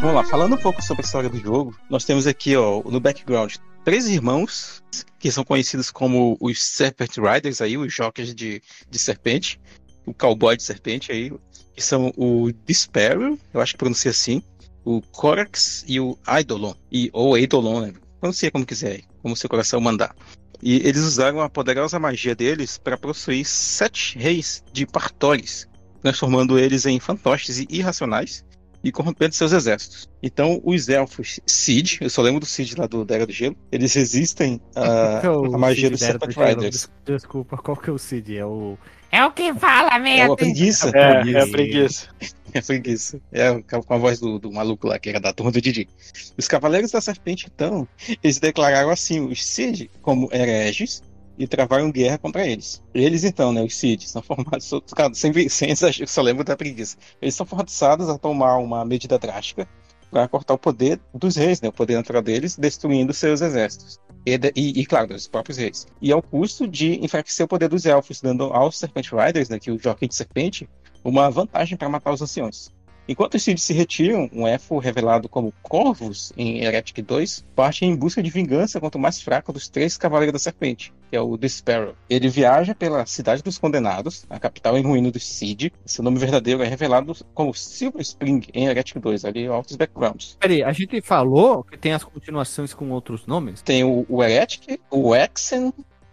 Vamos 0.00 0.16
lá, 0.16 0.24
falando 0.24 0.56
um 0.56 0.58
pouco 0.58 0.82
sobre 0.82 1.04
a 1.04 1.06
história 1.06 1.30
do 1.30 1.38
jogo, 1.38 1.76
nós 1.88 2.04
temos 2.04 2.26
aqui, 2.26 2.56
ó, 2.56 2.82
no 2.84 2.98
background, 2.98 3.54
três 3.84 4.08
irmãos 4.08 4.82
que 5.16 5.30
são 5.30 5.44
conhecidos 5.44 5.92
como 5.92 6.36
os 6.40 6.60
Serpent 6.60 7.18
Riders 7.18 7.60
aí, 7.60 7.78
os 7.78 7.94
jockeys 7.94 8.34
de, 8.34 8.60
de 8.90 8.98
serpente, 8.98 9.60
o 10.06 10.12
cowboy 10.14 10.56
de 10.56 10.62
serpente 10.62 11.12
aí, 11.12 11.32
que 11.74 11.82
são 11.82 12.12
o 12.16 12.50
Despair, 12.66 13.18
eu 13.52 13.60
acho 13.60 13.72
que 13.72 13.78
pronuncia 13.78 14.10
assim, 14.10 14.42
o 14.84 15.00
Corax 15.00 15.84
e 15.86 16.00
o 16.00 16.18
Eidolon, 16.28 16.74
e, 16.90 17.08
ou 17.12 17.36
Eidolon, 17.36 17.82
né? 17.82 17.92
Pronuncia 18.20 18.50
como 18.50 18.66
quiser, 18.66 18.92
aí, 18.92 19.04
como 19.22 19.36
seu 19.36 19.48
coração 19.48 19.80
mandar. 19.80 20.14
E 20.62 20.76
eles 20.86 21.02
usaram 21.02 21.40
a 21.40 21.48
poderosa 21.48 21.98
magia 21.98 22.34
deles 22.34 22.78
para 22.78 22.96
possuir 22.96 23.44
sete 23.44 24.16
reis 24.18 24.62
de 24.72 24.86
Partoles, 24.86 25.68
transformando 26.02 26.58
eles 26.58 26.86
em 26.86 27.00
fantoches 27.00 27.58
e 27.58 27.66
irracionais 27.68 28.44
e 28.84 28.90
corrompendo 28.90 29.34
seus 29.34 29.52
exércitos. 29.52 30.08
Então, 30.22 30.60
os 30.64 30.88
elfos 30.88 31.38
Cid, 31.46 31.98
eu 32.00 32.10
só 32.10 32.22
lembro 32.22 32.40
do 32.40 32.46
Cid 32.46 32.76
lá 32.76 32.86
do 32.86 33.04
da 33.04 33.14
Era 33.14 33.26
do 33.26 33.32
Gelo, 33.32 33.56
eles 33.70 33.92
resistem 33.94 34.60
à, 34.74 35.20
é 35.26 35.48
magia 35.56 35.84
Cid 35.84 35.90
dos 35.90 36.00
Serpent? 36.00 36.36
Riders. 36.36 36.70
Des- 36.70 36.90
Desculpa, 37.04 37.56
qual 37.56 37.76
que 37.76 37.90
é 37.90 37.92
o 37.92 37.98
Cid? 37.98 38.36
É 38.36 38.44
o. 38.46 38.76
É 39.12 39.24
o 39.26 39.30
que 39.30 39.52
fala, 39.52 39.94
É 39.94 39.98
merda. 39.98 40.30
uma 40.30 40.36
preguiça. 40.36 40.90
É, 40.94 41.30
é 41.30 41.42
a 41.42 41.46
preguiça. 41.46 42.08
É 42.54 42.60
preguiça. 42.60 43.18
É 43.32 43.62
com 43.62 43.94
a 43.94 43.96
voz 43.96 44.20
do, 44.20 44.38
do 44.38 44.52
maluco 44.52 44.86
lá, 44.86 44.98
que 44.98 45.08
era 45.08 45.18
da 45.18 45.32
turma 45.32 45.50
do 45.50 45.58
Didi. 45.58 45.88
Os 46.36 46.46
Cavaleiros 46.46 46.90
da 46.90 47.00
Serpente, 47.00 47.46
então, 47.50 47.88
eles 48.22 48.38
declararam 48.38 48.90
assim 48.90 49.20
os 49.20 49.42
Cid 49.42 49.90
como 50.02 50.28
hereges 50.30 51.02
e 51.38 51.46
travaram 51.46 51.90
guerra 51.90 52.18
contra 52.18 52.46
eles. 52.46 52.82
Eles, 52.92 53.24
então, 53.24 53.54
né, 53.54 53.62
os 53.62 53.74
Cid, 53.74 54.06
são 54.06 54.20
formados, 54.20 54.70
cara, 54.94 55.12
sem, 55.16 55.48
sem 55.48 55.70
exagero, 55.70 56.06
só 56.06 56.20
lembro 56.20 56.44
da 56.44 56.54
preguiça. 56.54 56.98
Eles 57.22 57.34
são 57.34 57.46
forçados 57.46 58.10
a 58.10 58.18
tomar 58.18 58.58
uma 58.58 58.84
medida 58.84 59.18
drástica 59.18 59.66
para 60.12 60.28
cortar 60.28 60.52
o 60.52 60.58
poder 60.58 61.00
dos 61.14 61.36
reis, 61.36 61.62
né, 61.62 61.70
o 61.70 61.72
poder 61.72 61.94
natural 61.94 62.20
deles, 62.20 62.56
destruindo 62.56 63.14
seus 63.14 63.40
exércitos. 63.40 63.98
E, 64.26 64.38
e, 64.54 64.80
e, 64.80 64.86
claro, 64.86 65.08
dos 65.08 65.26
próprios 65.26 65.56
reis. 65.56 65.86
E 66.00 66.12
ao 66.12 66.22
custo 66.22 66.68
de 66.68 67.02
enfraquecer 67.02 67.44
o 67.46 67.48
poder 67.48 67.68
dos 67.68 67.86
elfos, 67.86 68.20
dando 68.20 68.44
aos 68.44 68.78
Serpent 68.78 69.08
Riders, 69.10 69.48
né, 69.48 69.58
que 69.58 69.70
é 69.70 69.72
o 69.72 69.78
jockey 69.78 70.06
de 70.06 70.14
serpente, 70.14 70.68
uma 71.02 71.30
vantagem 71.30 71.78
para 71.78 71.88
matar 71.88 72.12
os 72.12 72.20
anciões. 72.20 72.70
Enquanto 73.08 73.34
os 73.34 73.42
Cid 73.42 73.58
se 73.58 73.72
retiram, 73.72 74.30
um 74.32 74.46
elfo 74.46 74.78
revelado 74.78 75.28
como 75.28 75.52
Corvus 75.62 76.32
em 76.36 76.62
Heretic 76.62 77.04
2 77.04 77.44
parte 77.56 77.84
em 77.84 77.96
busca 77.96 78.22
de 78.22 78.30
vingança 78.30 78.78
contra 78.78 78.98
o 78.98 79.02
mais 79.02 79.20
fraco 79.20 79.52
dos 79.52 79.68
três 79.68 79.96
Cavaleiros 79.96 80.34
da 80.34 80.38
Serpente, 80.38 80.92
que 81.12 81.16
é 81.16 81.20
o 81.20 81.36
Desparrow. 81.36 81.94
Ele 82.08 82.26
viaja 82.30 82.74
pela 82.74 83.04
Cidade 83.04 83.42
dos 83.42 83.58
Condenados, 83.58 84.24
a 84.30 84.40
capital 84.40 84.78
em 84.78 84.82
ruína 84.82 85.10
dos 85.10 85.28
Cid. 85.28 85.70
Seu 85.84 86.02
nome 86.02 86.18
verdadeiro 86.18 86.62
é 86.62 86.66
revelado 86.66 87.14
como 87.34 87.52
Silver 87.52 88.00
Spring 88.00 88.40
em 88.54 88.64
Heretic 88.64 88.98
2, 88.98 89.26
ali 89.26 89.46
altos 89.46 89.76
backgrounds. 89.76 90.38
Peraí, 90.40 90.62
a 90.62 90.72
gente 90.72 91.02
falou 91.02 91.64
que 91.64 91.76
tem 91.76 91.92
as 91.92 92.02
continuações 92.02 92.72
com 92.72 92.88
outros 92.90 93.26
nomes? 93.26 93.60
Tem 93.60 93.84
o, 93.84 94.06
o 94.08 94.24
Heretic, 94.24 94.80
o 94.90 95.14
Exen, 95.14 95.70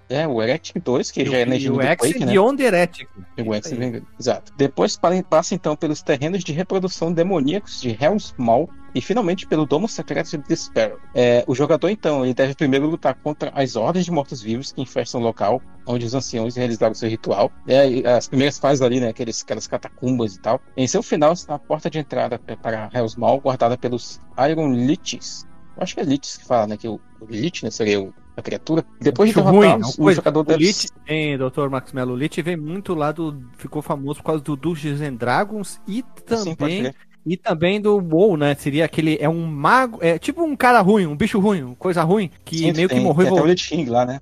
é, 0.10 0.28
o 0.28 0.42
Heretic 0.42 0.84
2, 0.84 1.12
que 1.12 1.26
já 1.26 1.38
é 1.38 1.46
na 1.46 1.56
e 1.56 1.58
engine 1.60 1.76
o 1.76 1.78
do 1.78 1.82
X 1.82 1.96
Quake, 2.02 2.20
né? 2.20 2.32
Beyond 2.34 2.62
Heretic. 2.62 3.08
O 3.48 3.54
X 3.54 3.72
Exato. 4.20 4.54
Depois 4.58 4.98
pa- 4.98 5.24
passa 5.24 5.56
então 5.56 5.78
pelos 5.78 6.02
terrenos 6.02 6.44
de 6.44 6.52
reprodução 6.52 7.14
demoníacos 7.14 7.80
de 7.80 7.98
Hellsmaw 7.98 8.70
e 8.94 9.02
finalmente 9.02 9.48
pelo 9.48 9.66
domo 9.66 9.88
secreto 9.88 10.30
de 10.32 10.38
Despair. 10.48 10.96
É, 11.14 11.44
o 11.48 11.56
jogador 11.56 11.90
então 11.90 12.24
ele 12.24 12.34
deve 12.34 12.56
primeiro 12.56 12.88
lutar 12.88 13.16
contra 13.16 13.52
as 13.56 13.76
hordas 13.76 14.06
de 14.06 14.12
mortos-vivos 14.12 14.72
que 14.72 14.82
infestam 14.82 15.22
o 15.22 15.24
local 15.24 15.62
onde 15.86 16.06
os 16.06 16.14
anciãos 16.14 16.56
realizaram 16.56 16.94
seu 16.94 17.10
ritual. 17.10 17.52
É, 17.68 18.08
as 18.16 18.28
primeiras 18.28 18.60
fases 18.60 18.82
ali, 18.82 19.00
né, 19.00 19.10
aqueles, 19.10 19.42
aquelas 19.42 19.68
catacumbas 19.68 20.36
e 20.36 20.40
tal. 20.42 20.62
Em 20.78 20.88
seu 20.88 21.02
final 21.02 21.34
está 21.34 21.56
a 21.56 21.60
porta 21.60 21.90
de 21.90 22.00
entrada 22.00 22.40
para 22.62 22.90
Hellsmaw 22.94 23.40
guardada 23.40 23.78
pelos 23.78 24.20
Iron 24.50 24.72
Liches. 24.74 25.46
Eu 25.76 25.84
acho 25.84 25.96
que 25.96 26.02
é 26.02 26.04
Liches 26.04 26.38
que 26.38 26.46
fala, 26.46 26.68
né, 26.68 26.78
que 26.78 26.88
o, 26.88 27.00
o 27.22 27.26
Lich, 27.26 27.64
né, 27.64 27.72
seria 27.72 28.02
o- 28.02 28.14
a 28.36 28.42
criatura. 28.42 28.86
Depois 29.02 29.30
de 29.30 29.36
Bicho 29.36 29.48
ruim, 29.50 29.80
o 29.98 30.12
jogador 30.12 30.40
o 30.42 30.44
deve 30.44 30.64
Lich 30.66 30.88
vem, 31.06 31.38
Dr. 31.38 31.70
Max 31.70 31.92
Mello, 31.92 32.14
o 32.14 32.16
Lich 32.16 32.42
vem 32.42 32.56
muito 32.58 32.94
lá 32.94 33.12
do. 33.12 33.38
Ficou 33.58 33.82
famoso 33.82 34.20
por 34.20 34.26
causa 34.28 34.44
do 34.44 34.56
Dungeons 34.56 35.02
and 35.02 35.16
Dragons 35.16 35.80
e 35.88 36.04
Sim, 36.38 36.56
pode 36.56 36.56
também. 36.56 36.80
crer. 36.84 36.96
E 37.26 37.38
também 37.38 37.82
do 37.82 37.98
WoW, 37.98 38.38
né? 38.38 38.56
Seria 38.56 38.86
aquele. 38.86 39.18
É 39.20 39.30
um 39.30 39.46
mago. 39.46 40.00
É 40.02 40.18
tipo 40.18 40.44
um 40.44 40.56
cara 40.56 40.82
ruim, 40.82 41.06
um 41.06 41.16
bicho 41.16 41.40
ruim, 41.40 41.76
coisa 41.78 42.04
ruim, 42.04 42.30
que 42.44 42.58
Sim, 42.58 42.72
meio 42.74 42.88
tem, 42.88 42.98
que 42.98 43.04
morreu 43.04 43.28
e 43.28 43.30
tem 43.30 43.38
até 43.38 43.46
o. 43.46 43.50
Lich 43.50 43.86
lá, 43.86 44.06
né? 44.06 44.20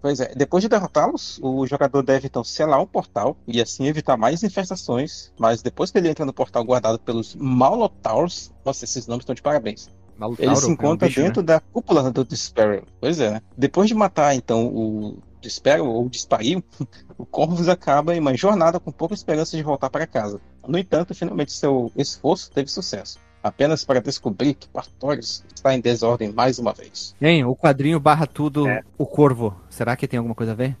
Pois 0.00 0.18
é, 0.18 0.34
depois 0.34 0.62
de 0.62 0.68
derrotá-los, 0.68 1.38
o 1.42 1.66
jogador 1.66 2.02
deve 2.02 2.26
então 2.26 2.42
selar 2.42 2.80
um 2.80 2.86
portal 2.86 3.36
e 3.46 3.60
assim 3.60 3.86
evitar 3.86 4.16
mais 4.16 4.42
infestações. 4.42 5.32
Mas 5.38 5.62
depois 5.62 5.90
que 5.90 5.98
ele 5.98 6.08
entra 6.08 6.24
no 6.24 6.32
portal 6.32 6.64
guardado 6.64 6.98
pelos 6.98 7.34
Malotaurs, 7.34 8.50
nossa, 8.64 8.84
esses 8.84 9.06
nomes 9.06 9.22
estão 9.22 9.34
de 9.34 9.42
parabéns. 9.42 9.90
Malutauro, 10.16 10.50
Ele 10.50 10.56
se 10.56 10.64
é 10.64 10.68
um 10.68 10.72
encontra 10.72 11.08
bicho, 11.08 11.20
né? 11.20 11.26
dentro 11.26 11.42
da 11.42 11.60
cúpula 11.60 12.10
do 12.10 12.24
Despair. 12.24 12.84
Pois 13.00 13.20
é, 13.20 13.32
né? 13.32 13.42
Depois 13.56 13.88
de 13.88 13.94
matar 13.94 14.34
então 14.34 14.66
o 14.66 15.18
Despair 15.40 15.82
ou 15.82 16.08
Despario, 16.08 16.62
o 17.18 17.26
Corvus 17.26 17.68
acaba 17.68 18.14
em 18.14 18.20
uma 18.20 18.34
jornada 18.36 18.78
com 18.78 18.92
pouca 18.92 19.14
esperança 19.14 19.56
de 19.56 19.62
voltar 19.62 19.90
para 19.90 20.06
casa. 20.06 20.40
No 20.66 20.78
entanto, 20.78 21.14
finalmente 21.14 21.52
seu 21.52 21.90
esforço 21.96 22.50
teve 22.50 22.68
sucesso. 22.70 23.18
apenas 23.44 23.84
para 23.84 24.00
descobrir 24.00 24.54
que 24.54 24.68
Pastorius 24.68 25.42
está 25.52 25.74
em 25.74 25.80
desordem 25.80 26.30
mais 26.30 26.60
uma 26.60 26.72
vez. 26.72 27.12
Hein, 27.20 27.44
o 27.44 27.56
quadrinho 27.56 27.98
barra 27.98 28.24
tudo, 28.24 28.68
É. 28.68 28.82
o 28.96 29.04
corvo. 29.04 29.52
Será 29.68 29.96
que 29.96 30.06
tem 30.06 30.16
alguma 30.18 30.34
coisa 30.34 30.52
a 30.52 30.54
ver? 30.54 30.76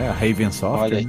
É, 0.00 0.08
a 0.08 0.12
Raven 0.12 0.50
Software. 0.50 0.96
Aí. 0.96 1.08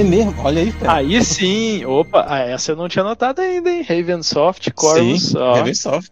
É 0.00 0.02
mesmo, 0.02 0.34
olha 0.42 0.62
aí, 0.62 0.72
cara. 0.72 0.94
Aí 0.94 1.22
sim, 1.24 1.84
opa, 1.84 2.24
ah, 2.28 2.38
essa 2.40 2.72
eu 2.72 2.76
não 2.76 2.88
tinha 2.88 3.04
notado 3.04 3.40
ainda, 3.40 3.70
hein? 3.70 3.82
Ravensoft, 3.82 4.70
Corvus, 4.72 5.28
Sim, 5.30 5.38
ó. 5.38 5.54
Ravensoft. 5.54 6.10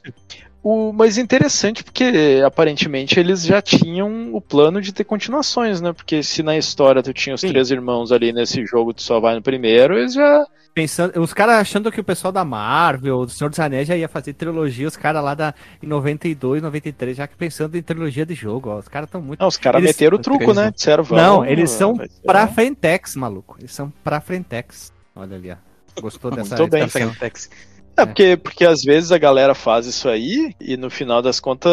O, 0.64 0.92
mas 0.92 1.18
interessante 1.18 1.82
porque 1.82 2.40
aparentemente 2.46 3.18
eles 3.18 3.42
já 3.42 3.60
tinham 3.60 4.32
o 4.32 4.40
plano 4.40 4.80
de 4.80 4.92
ter 4.92 5.02
continuações, 5.04 5.80
né? 5.80 5.92
Porque 5.92 6.22
se 6.22 6.42
na 6.42 6.56
história 6.56 7.02
tu 7.02 7.12
tinha 7.12 7.34
os 7.34 7.40
Sim. 7.40 7.48
três 7.48 7.70
irmãos 7.72 8.12
ali 8.12 8.32
nesse 8.32 8.64
jogo, 8.64 8.94
tu 8.94 9.02
só 9.02 9.18
vai 9.18 9.34
no 9.34 9.42
primeiro, 9.42 9.98
eles 9.98 10.14
já. 10.14 10.46
Pensando, 10.74 11.20
os 11.20 11.34
caras 11.34 11.56
achando 11.56 11.90
que 11.92 12.00
o 12.00 12.04
pessoal 12.04 12.32
da 12.32 12.44
Marvel, 12.46 13.26
do 13.26 13.30
Senhor 13.32 13.50
dos 13.50 13.58
Anéis 13.58 13.86
já 13.88 13.94
ia 13.96 14.08
fazer 14.08 14.32
trilogia, 14.34 14.88
os 14.88 14.96
caras 14.96 15.22
lá 15.22 15.34
da, 15.34 15.52
em 15.82 15.86
92, 15.86 16.62
93, 16.62 17.16
já 17.16 17.26
que 17.26 17.36
pensando 17.36 17.76
em 17.76 17.82
trilogia 17.82 18.24
de 18.24 18.34
jogo, 18.34 18.70
ó. 18.70 18.78
Os 18.78 18.88
caras 18.88 19.08
estão 19.08 19.20
muito. 19.20 19.40
Não, 19.40 19.48
os 19.48 19.56
caras 19.58 19.82
Eles- 19.82 19.94
meteram 19.94 20.16
o 20.16 20.20
truco, 20.20 20.54
né? 20.54 20.70
Disseram, 20.70 21.02
vamos. 21.04 21.22
Não, 21.24 21.44
eles 21.44 21.70
são 21.70 21.96
ser- 21.96 22.08
pra 22.24 22.46
Frentex, 22.46 23.16
maluco. 23.16 23.56
Eles 23.58 23.74
são 23.74 23.92
pra 24.02 24.20
Frentex. 24.20 24.92
Olha 25.14 25.36
ali, 25.36 25.50
ó. 25.50 25.56
Gostou 26.00 26.30
dessa 26.34 26.56
Muito 26.56 26.70
bem. 26.70 26.88
Frentex. 27.94 27.98
É, 27.98 28.06
porque, 28.06 28.36
porque 28.36 28.64
às 28.64 28.82
vezes 28.82 29.12
a 29.12 29.18
galera 29.18 29.54
faz 29.54 29.86
isso 29.86 30.08
aí 30.08 30.54
e 30.60 30.76
no 30.76 30.90
final 30.90 31.20
das 31.22 31.38
contas 31.40 31.72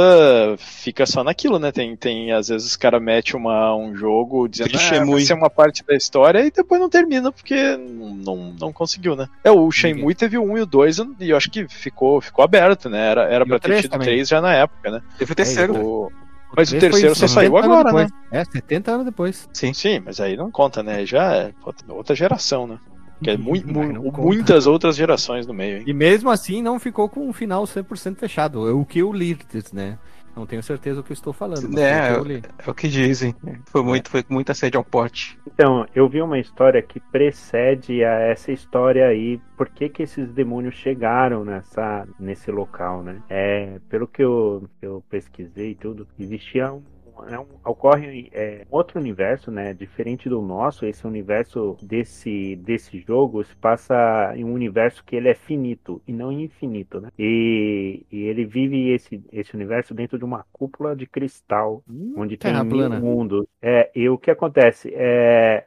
fica 0.57 1.05
só 1.05 1.23
naquilo, 1.23 1.57
né? 1.59 1.71
Tem, 1.71 1.95
tem 1.95 2.31
às 2.31 2.47
vezes 2.49 2.67
os 2.67 2.75
caras 2.75 3.01
metem 3.01 3.35
um 3.39 3.95
jogo 3.95 4.47
dizendo 4.47 4.69
que 4.69 4.75
ah, 4.77 5.05
vai 5.05 5.21
ser 5.21 5.33
uma 5.33 5.49
parte 5.49 5.83
da 5.85 5.95
história 5.95 6.45
e 6.45 6.51
depois 6.51 6.79
não 6.81 6.89
termina 6.89 7.31
porque 7.31 7.77
não, 7.77 8.53
não, 8.59 8.73
conseguiu, 8.73 9.15
né? 9.15 9.27
É, 9.43 9.51
o 9.51 9.69
Shenmue 9.71 10.13
teve 10.15 10.37
o 10.37 10.43
1 10.43 10.57
e 10.57 10.61
o 10.61 10.65
2 10.65 10.97
e 11.19 11.29
eu 11.29 11.37
acho 11.37 11.49
que 11.49 11.67
ficou, 11.67 12.19
ficou 12.21 12.43
aberto, 12.43 12.89
né? 12.89 13.09
Era, 13.09 13.23
era 13.23 13.43
E 13.45 13.47
pra 13.47 13.55
o 13.57 13.59
ter 13.59 13.67
três 13.67 13.81
tido 13.81 13.91
também. 13.91 14.07
3 14.07 14.27
já 14.27 14.41
na 14.41 14.53
época, 14.53 14.91
né? 14.91 15.01
Teve 15.17 15.31
o 15.31 15.35
terceiro. 15.35 15.75
O- 15.77 16.11
Mas 16.55 16.69
o 16.69 16.71
foi 16.71 16.79
terceiro 16.79 17.15
só 17.15 17.27
70 17.27 17.33
saiu 17.33 17.57
agora, 17.57 17.93
né? 17.93 18.07
É, 18.31 18.43
70 18.43 18.91
anos 18.91 19.05
depois. 19.05 19.47
Sim. 19.53 19.73
Sim, 19.73 20.01
mas 20.03 20.19
aí 20.19 20.35
não 20.35 20.49
conta, 20.51 20.81
né? 20.81 21.05
Já 21.05 21.33
é 21.35 21.51
outra 21.87 22.15
geração, 22.15 22.67
né? 22.67 22.77
Que 23.21 23.31
é 23.31 23.37
mu- 23.37 23.53
não 23.55 24.03
conta. 24.11 24.21
muitas 24.21 24.65
outras 24.67 24.95
gerações 24.95 25.45
no 25.45 25.53
meio, 25.53 25.77
hein? 25.79 25.83
E 25.87 25.93
mesmo 25.93 26.29
assim 26.29 26.61
não 26.61 26.79
ficou 26.79 27.09
com 27.09 27.27
um 27.27 27.33
final 27.33 27.63
100% 27.65 28.15
fechado. 28.17 28.67
É 28.67 28.71
o 28.71 28.85
que 28.85 28.99
eu 28.99 29.11
li, 29.11 29.37
né? 29.73 29.97
Não 30.35 30.45
tenho 30.45 30.63
certeza 30.63 30.97
do 30.97 31.03
que 31.03 31.11
eu 31.11 31.15
estou 31.15 31.33
falando. 31.33 31.67
mas 31.67 31.77
É, 31.81 32.11
foi 32.13 32.21
o 32.21 32.23
que 32.23 32.31
eu 32.31 32.35
li. 32.35 32.43
É 32.65 32.69
o 32.69 32.73
que 32.73 32.87
dizem. 32.87 33.35
Foi 33.65 33.83
muito, 33.83 34.09
foi 34.09 34.23
com 34.23 34.33
muita 34.33 34.53
sede 34.53 34.77
ao 34.77 34.83
pote. 34.85 35.37
Então, 35.45 35.85
eu 35.93 36.07
vi 36.07 36.21
uma 36.21 36.39
história 36.39 36.81
que 36.81 36.99
precede 36.99 38.03
a 38.05 38.13
essa 38.21 38.51
história 38.51 39.07
aí. 39.07 39.41
Por 39.57 39.67
que, 39.67 39.89
que 39.89 40.03
esses 40.03 40.31
demônios 40.31 40.75
chegaram 40.75 41.43
nessa, 41.43 42.07
nesse 42.17 42.51
local, 42.51 43.03
né? 43.03 43.21
É, 43.27 43.79
pelo 43.89 44.07
que 44.07 44.23
eu, 44.23 44.69
eu 44.81 45.03
pesquisei 45.09 45.71
e 45.71 45.75
tudo, 45.75 46.07
existia 46.17 46.71
um. 46.71 46.81
É 47.27 47.39
um- 47.39 47.45
ocorre 47.65 48.29
é, 48.33 48.65
outro 48.69 48.99
universo, 48.99 49.51
né? 49.51 49.73
Diferente 49.73 50.29
do 50.29 50.41
nosso, 50.41 50.85
esse 50.85 51.05
universo 51.05 51.77
desse, 51.81 52.55
desse 52.57 52.99
jogo 52.99 53.43
se 53.43 53.55
passa 53.55 54.33
em 54.35 54.43
um 54.43 54.53
universo 54.53 55.03
que 55.03 55.15
ele 55.15 55.29
é 55.29 55.33
finito 55.35 56.01
e 56.07 56.13
não 56.13 56.31
infinito, 56.31 56.99
né? 57.01 57.09
E, 57.17 58.05
e 58.11 58.21
ele 58.23 58.45
vive 58.45 58.89
esse, 58.89 59.23
esse 59.31 59.55
universo 59.55 59.93
dentro 59.93 60.17
de 60.17 60.25
uma 60.25 60.45
cúpula 60.51 60.95
de 60.95 61.05
cristal 61.07 61.83
onde 62.15 62.37
tem 62.37 62.53
mil 62.63 62.69
plana. 62.69 62.99
mundos. 62.99 63.45
É, 63.61 63.89
e 63.95 64.07
o 64.09 64.17
que 64.17 64.31
acontece? 64.31 64.91
É, 64.93 65.65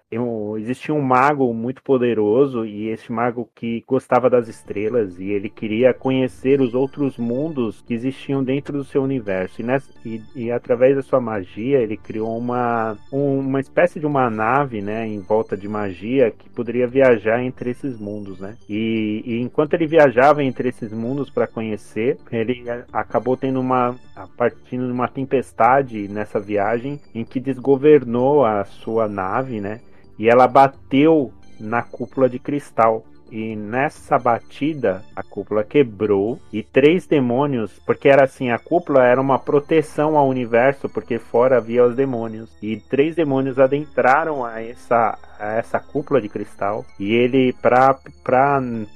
existia 0.58 0.94
um 0.94 1.00
mago 1.00 1.52
muito 1.52 1.82
poderoso 1.82 2.64
e 2.64 2.88
esse 2.88 3.10
mago 3.12 3.48
que 3.54 3.82
gostava 3.86 4.28
das 4.30 4.48
estrelas 4.48 5.18
e 5.18 5.30
ele 5.30 5.48
queria 5.48 5.92
conhecer 5.94 6.60
os 6.60 6.74
outros 6.74 7.16
mundos 7.18 7.82
que 7.82 7.94
existiam 7.94 8.42
dentro 8.42 8.76
do 8.78 8.84
seu 8.84 9.02
universo. 9.02 9.60
E, 9.60 9.64
nessa- 9.64 9.92
e- 10.04 10.22
e 10.34 10.50
através 10.50 10.96
da 10.96 11.02
sua 11.02 11.20
magia, 11.20 11.41
ele 11.80 11.96
criou 11.96 12.36
uma, 12.38 12.96
um- 13.12 13.38
uma 13.40 13.60
espécie 13.60 13.98
de 14.00 14.06
uma 14.06 14.28
nave, 14.30 14.80
né, 14.80 15.06
em 15.06 15.20
volta 15.20 15.56
de 15.56 15.68
magia 15.68 16.30
que 16.30 16.48
poderia 16.50 16.86
viajar 16.86 17.42
entre 17.42 17.70
esses 17.70 17.98
mundos, 17.98 18.38
né? 18.40 18.56
E, 18.68 19.22
e 19.24 19.40
enquanto 19.40 19.74
ele 19.74 19.86
viajava 19.86 20.42
entre 20.42 20.68
esses 20.68 20.92
mundos 20.92 21.30
para 21.30 21.46
conhecer, 21.46 22.18
ele 22.30 22.64
acabou 22.92 23.36
tendo 23.36 23.60
uma 23.60 23.94
partindo 24.36 24.86
de 24.86 24.92
uma 24.92 25.08
tempestade 25.08 26.08
nessa 26.08 26.38
viagem 26.38 27.00
em 27.14 27.24
que 27.24 27.40
desgovernou 27.40 28.44
a 28.44 28.64
sua 28.64 29.08
nave, 29.08 29.60
né? 29.60 29.80
E 30.18 30.28
ela 30.28 30.46
bateu 30.46 31.32
na 31.58 31.82
cúpula 31.82 32.28
de 32.28 32.38
cristal. 32.38 33.04
E 33.32 33.56
nessa 33.56 34.18
batida, 34.18 35.02
a 35.16 35.22
cúpula 35.22 35.64
quebrou 35.64 36.38
e 36.52 36.62
três 36.62 37.06
demônios, 37.06 37.80
porque 37.86 38.10
era 38.10 38.24
assim, 38.24 38.50
a 38.50 38.58
cúpula 38.58 39.06
era 39.06 39.18
uma 39.18 39.38
proteção 39.38 40.18
ao 40.18 40.28
universo, 40.28 40.86
porque 40.86 41.18
fora 41.18 41.56
havia 41.56 41.82
os 41.82 41.96
demônios. 41.96 42.50
E 42.60 42.76
três 42.76 43.16
demônios 43.16 43.58
adentraram 43.58 44.44
a 44.44 44.60
essa, 44.62 45.18
a 45.42 45.54
essa 45.54 45.80
cúpula 45.80 46.20
de 46.20 46.28
cristal. 46.28 46.84
E 46.98 47.12
ele, 47.12 47.52
para 47.52 47.98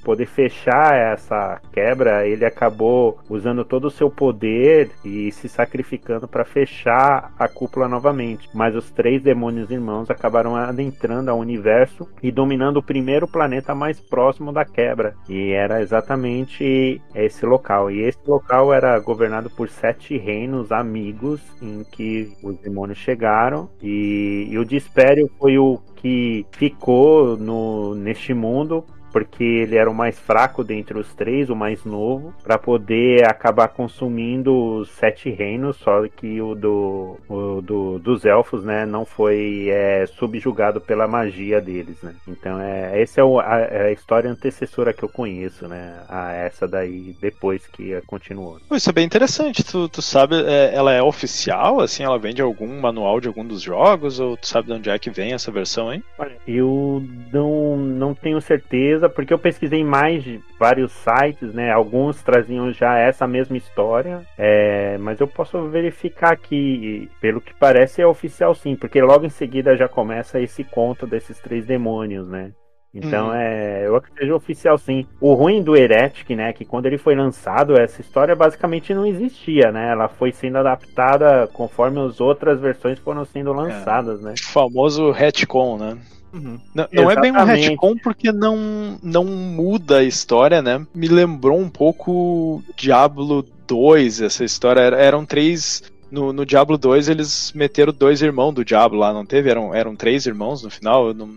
poder 0.03 0.25
fechar 0.25 0.95
essa 0.95 1.59
quebra, 1.73 2.25
ele 2.25 2.45
acabou 2.45 3.19
usando 3.29 3.65
todo 3.65 3.85
o 3.85 3.91
seu 3.91 4.09
poder 4.09 4.91
e 5.03 5.31
se 5.31 5.49
sacrificando 5.49 6.27
para 6.27 6.45
fechar 6.45 7.33
a 7.37 7.47
cúpula 7.47 7.87
novamente. 7.87 8.49
Mas 8.53 8.75
os 8.75 8.89
três 8.89 9.21
demônios 9.21 9.69
irmãos 9.69 10.09
acabaram 10.09 10.55
adentrando 10.55 11.29
ao 11.29 11.37
universo 11.37 12.07
e 12.23 12.31
dominando 12.31 12.77
o 12.77 12.83
primeiro 12.83 13.27
planeta 13.27 13.75
mais 13.75 13.99
próximo 13.99 14.53
da 14.53 14.63
quebra. 14.63 15.15
E 15.27 15.51
era 15.51 15.81
exatamente 15.81 17.01
esse 17.13 17.45
local. 17.45 17.91
E 17.91 18.01
esse 18.01 18.19
local 18.25 18.73
era 18.73 18.97
governado 18.99 19.49
por 19.49 19.67
sete 19.69 20.17
reinos 20.17 20.71
amigos 20.71 21.41
em 21.61 21.83
que 21.91 22.31
os 22.41 22.57
demônios 22.59 22.97
chegaram. 22.97 23.69
E, 23.81 24.47
e 24.49 24.57
o 24.57 24.65
Dispério 24.65 25.29
foi 25.39 25.57
o 25.57 25.79
que 25.97 26.45
ficou 26.51 27.37
no, 27.37 27.95
neste 27.95 28.33
mundo 28.33 28.85
porque 29.17 29.43
ele 29.43 29.75
era 29.75 29.89
o 29.89 29.95
mais 29.95 30.19
fraco 30.19 30.63
dentre 30.63 30.95
os 30.95 31.11
três, 31.15 31.49
o 31.49 31.55
mais 31.55 31.83
novo, 31.83 32.33
para 32.43 32.55
poder 32.57 33.25
acabar 33.27 33.67
consumindo 33.69 34.53
os 34.77 34.91
sete 34.91 35.29
reinos, 35.31 35.77
só 35.77 36.07
que 36.07 36.39
o 36.39 36.53
do, 36.53 37.17
o 37.27 37.61
do 37.61 37.97
dos 37.99 38.25
elfos, 38.25 38.63
né, 38.63 38.85
não 38.85 39.05
foi 39.05 39.69
é, 39.69 40.05
subjugado 40.05 40.79
pela 40.79 41.07
magia 41.07 41.59
deles, 41.59 41.99
né. 42.03 42.13
Então 42.27 42.59
é 42.61 43.01
essa 43.01 43.21
é 43.21 43.23
o- 43.23 43.39
a, 43.39 43.59
é 43.59 43.87
a 43.87 43.91
história 43.91 44.29
antecessora 44.29 44.93
que 44.93 45.03
eu 45.03 45.09
conheço, 45.09 45.67
né, 45.67 45.95
a 46.07 46.33
essa 46.33 46.67
daí 46.67 47.15
depois 47.19 47.65
que 47.65 47.99
continuou. 48.05 48.59
Isso 48.71 48.89
é 48.89 48.93
bem 48.93 49.05
interessante. 49.05 49.63
Tu, 49.63 49.89
tu 49.89 50.01
sabe, 50.01 50.35
é, 50.45 50.75
ela 50.75 50.93
é 50.93 51.01
oficial, 51.01 51.79
assim, 51.79 52.03
ela 52.03 52.19
vem 52.19 52.35
de 52.35 52.41
algum 52.41 52.79
manual 52.79 53.19
de 53.19 53.27
algum 53.27 53.43
dos 53.45 53.61
jogos, 53.63 54.19
ou 54.19 54.37
tu 54.37 54.47
sabe 54.47 54.67
de 54.67 54.73
onde 54.73 54.89
é 54.91 54.99
que 54.99 55.09
vem 55.09 55.33
essa 55.33 55.51
versão, 55.51 55.91
hein? 55.91 56.03
Olha, 56.19 56.37
eu 56.47 57.03
não, 57.33 57.75
não 57.77 58.13
tenho 58.13 58.39
certeza, 58.39 59.06
porque 59.09 59.33
eu 59.33 59.39
pesquisei 59.39 59.83
mais 59.83 60.23
de 60.23 60.39
vários 60.59 60.91
sites, 60.91 61.53
né? 61.53 61.71
Alguns 61.71 62.21
traziam 62.21 62.71
já 62.71 62.97
essa 62.97 63.27
mesma 63.27 63.57
história, 63.57 64.21
é, 64.37 64.97
mas 64.99 65.19
eu 65.19 65.27
posso 65.27 65.67
verificar 65.69 66.33
aqui, 66.33 67.09
pelo 67.21 67.41
que 67.41 67.53
parece 67.53 68.01
é 68.01 68.07
oficial 68.07 68.53
sim, 68.55 68.75
porque 68.75 69.01
logo 69.01 69.25
em 69.25 69.29
seguida 69.29 69.75
já 69.77 69.87
começa 69.87 70.39
esse 70.39 70.63
conto 70.63 71.05
desses 71.07 71.39
três 71.39 71.65
demônios, 71.65 72.27
né? 72.27 72.51
Então 72.93 73.27
Uhum. 73.27 73.33
é, 73.33 73.85
eu 73.85 73.95
acredito 73.95 74.15
que 74.17 74.21
seja 74.23 74.35
oficial 74.35 74.77
sim. 74.77 75.05
O 75.21 75.33
ruim 75.33 75.61
do 75.61 75.75
Heretic, 75.75 76.29
né, 76.35 76.51
que 76.53 76.65
quando 76.65 76.85
ele 76.87 76.97
foi 76.97 77.15
lançado, 77.15 77.79
essa 77.79 78.01
história 78.01 78.35
basicamente 78.35 78.93
não 78.93 79.05
existia, 79.05 79.71
né? 79.71 79.91
Ela 79.91 80.07
foi 80.07 80.31
sendo 80.31 80.57
adaptada 80.57 81.47
conforme 81.53 81.99
as 81.99 82.19
outras 82.19 82.59
versões 82.59 82.97
foram 82.99 83.23
sendo 83.25 83.53
lançadas, 83.53 84.21
né? 84.21 84.33
O 84.33 84.51
famoso 84.51 85.11
retcon, 85.11 85.77
né? 85.77 85.97
Uhum. 86.33 86.59
Não, 86.75 86.87
não 86.91 87.11
é 87.11 87.15
bem 87.19 87.31
um 87.31 87.43
retcon 87.43 87.95
porque 88.03 88.31
não, 88.31 88.97
não 89.01 89.23
muda 89.25 89.97
a 89.99 90.03
história, 90.03 90.61
né? 90.61 90.85
Me 90.93 91.07
lembrou 91.07 91.59
um 91.59 91.69
pouco 91.69 92.61
Diablo 92.75 93.45
2, 93.67 94.21
essa 94.21 94.43
história. 94.43 94.81
Era- 94.81 95.01
Eram 95.01 95.25
três. 95.25 95.83
No, 96.11 96.31
no 96.31 96.45
Diablo 96.45 96.77
2 96.77 97.09
eles 97.09 97.51
meteram 97.53 97.91
dois 97.93 98.21
irmãos 98.21 98.53
do 98.53 98.63
Diablo 98.63 98.97
lá, 98.99 99.11
não 99.13 99.25
teve? 99.25 99.49
Eram, 99.49 99.73
eram 99.73 99.95
três 99.95 100.25
irmãos 100.25 100.63
no 100.63 100.69
final? 100.69 101.07
Eu 101.07 101.13
não, 101.13 101.29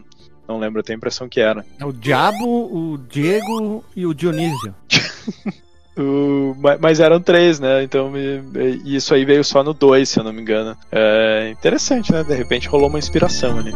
não 0.47 0.59
lembro, 0.59 0.79
eu 0.81 0.85
tenho 0.85 0.97
a 0.97 0.99
impressão 0.99 1.29
que 1.29 1.41
era. 1.41 1.65
É 1.79 1.85
o 1.85 1.93
Diabo, 1.93 2.45
o 2.47 2.99
Diego 2.99 3.85
e 3.97 4.07
o 4.07 4.15
Dionísio. 4.15 4.75
O- 5.99 6.55
ma- 6.59 6.79
mas 6.81 7.01
eram 7.01 7.21
três, 7.21 7.59
né? 7.61 7.83
Então 7.83 8.11
me- 8.11 8.41
e 8.85 8.95
isso 8.97 9.13
aí 9.13 9.25
veio 9.25 9.43
só 9.45 9.63
no 9.63 9.75
2, 9.75 10.09
se 10.09 10.19
eu 10.21 10.25
não 10.25 10.33
me 10.33 10.41
engano. 10.41 10.75
É 10.91 11.51
interessante, 11.51 12.13
né? 12.13 12.23
De 12.23 12.33
repente 12.35 12.69
rolou 12.69 12.89
uma 12.89 12.99
inspiração 12.99 13.59
ali. 13.59 13.73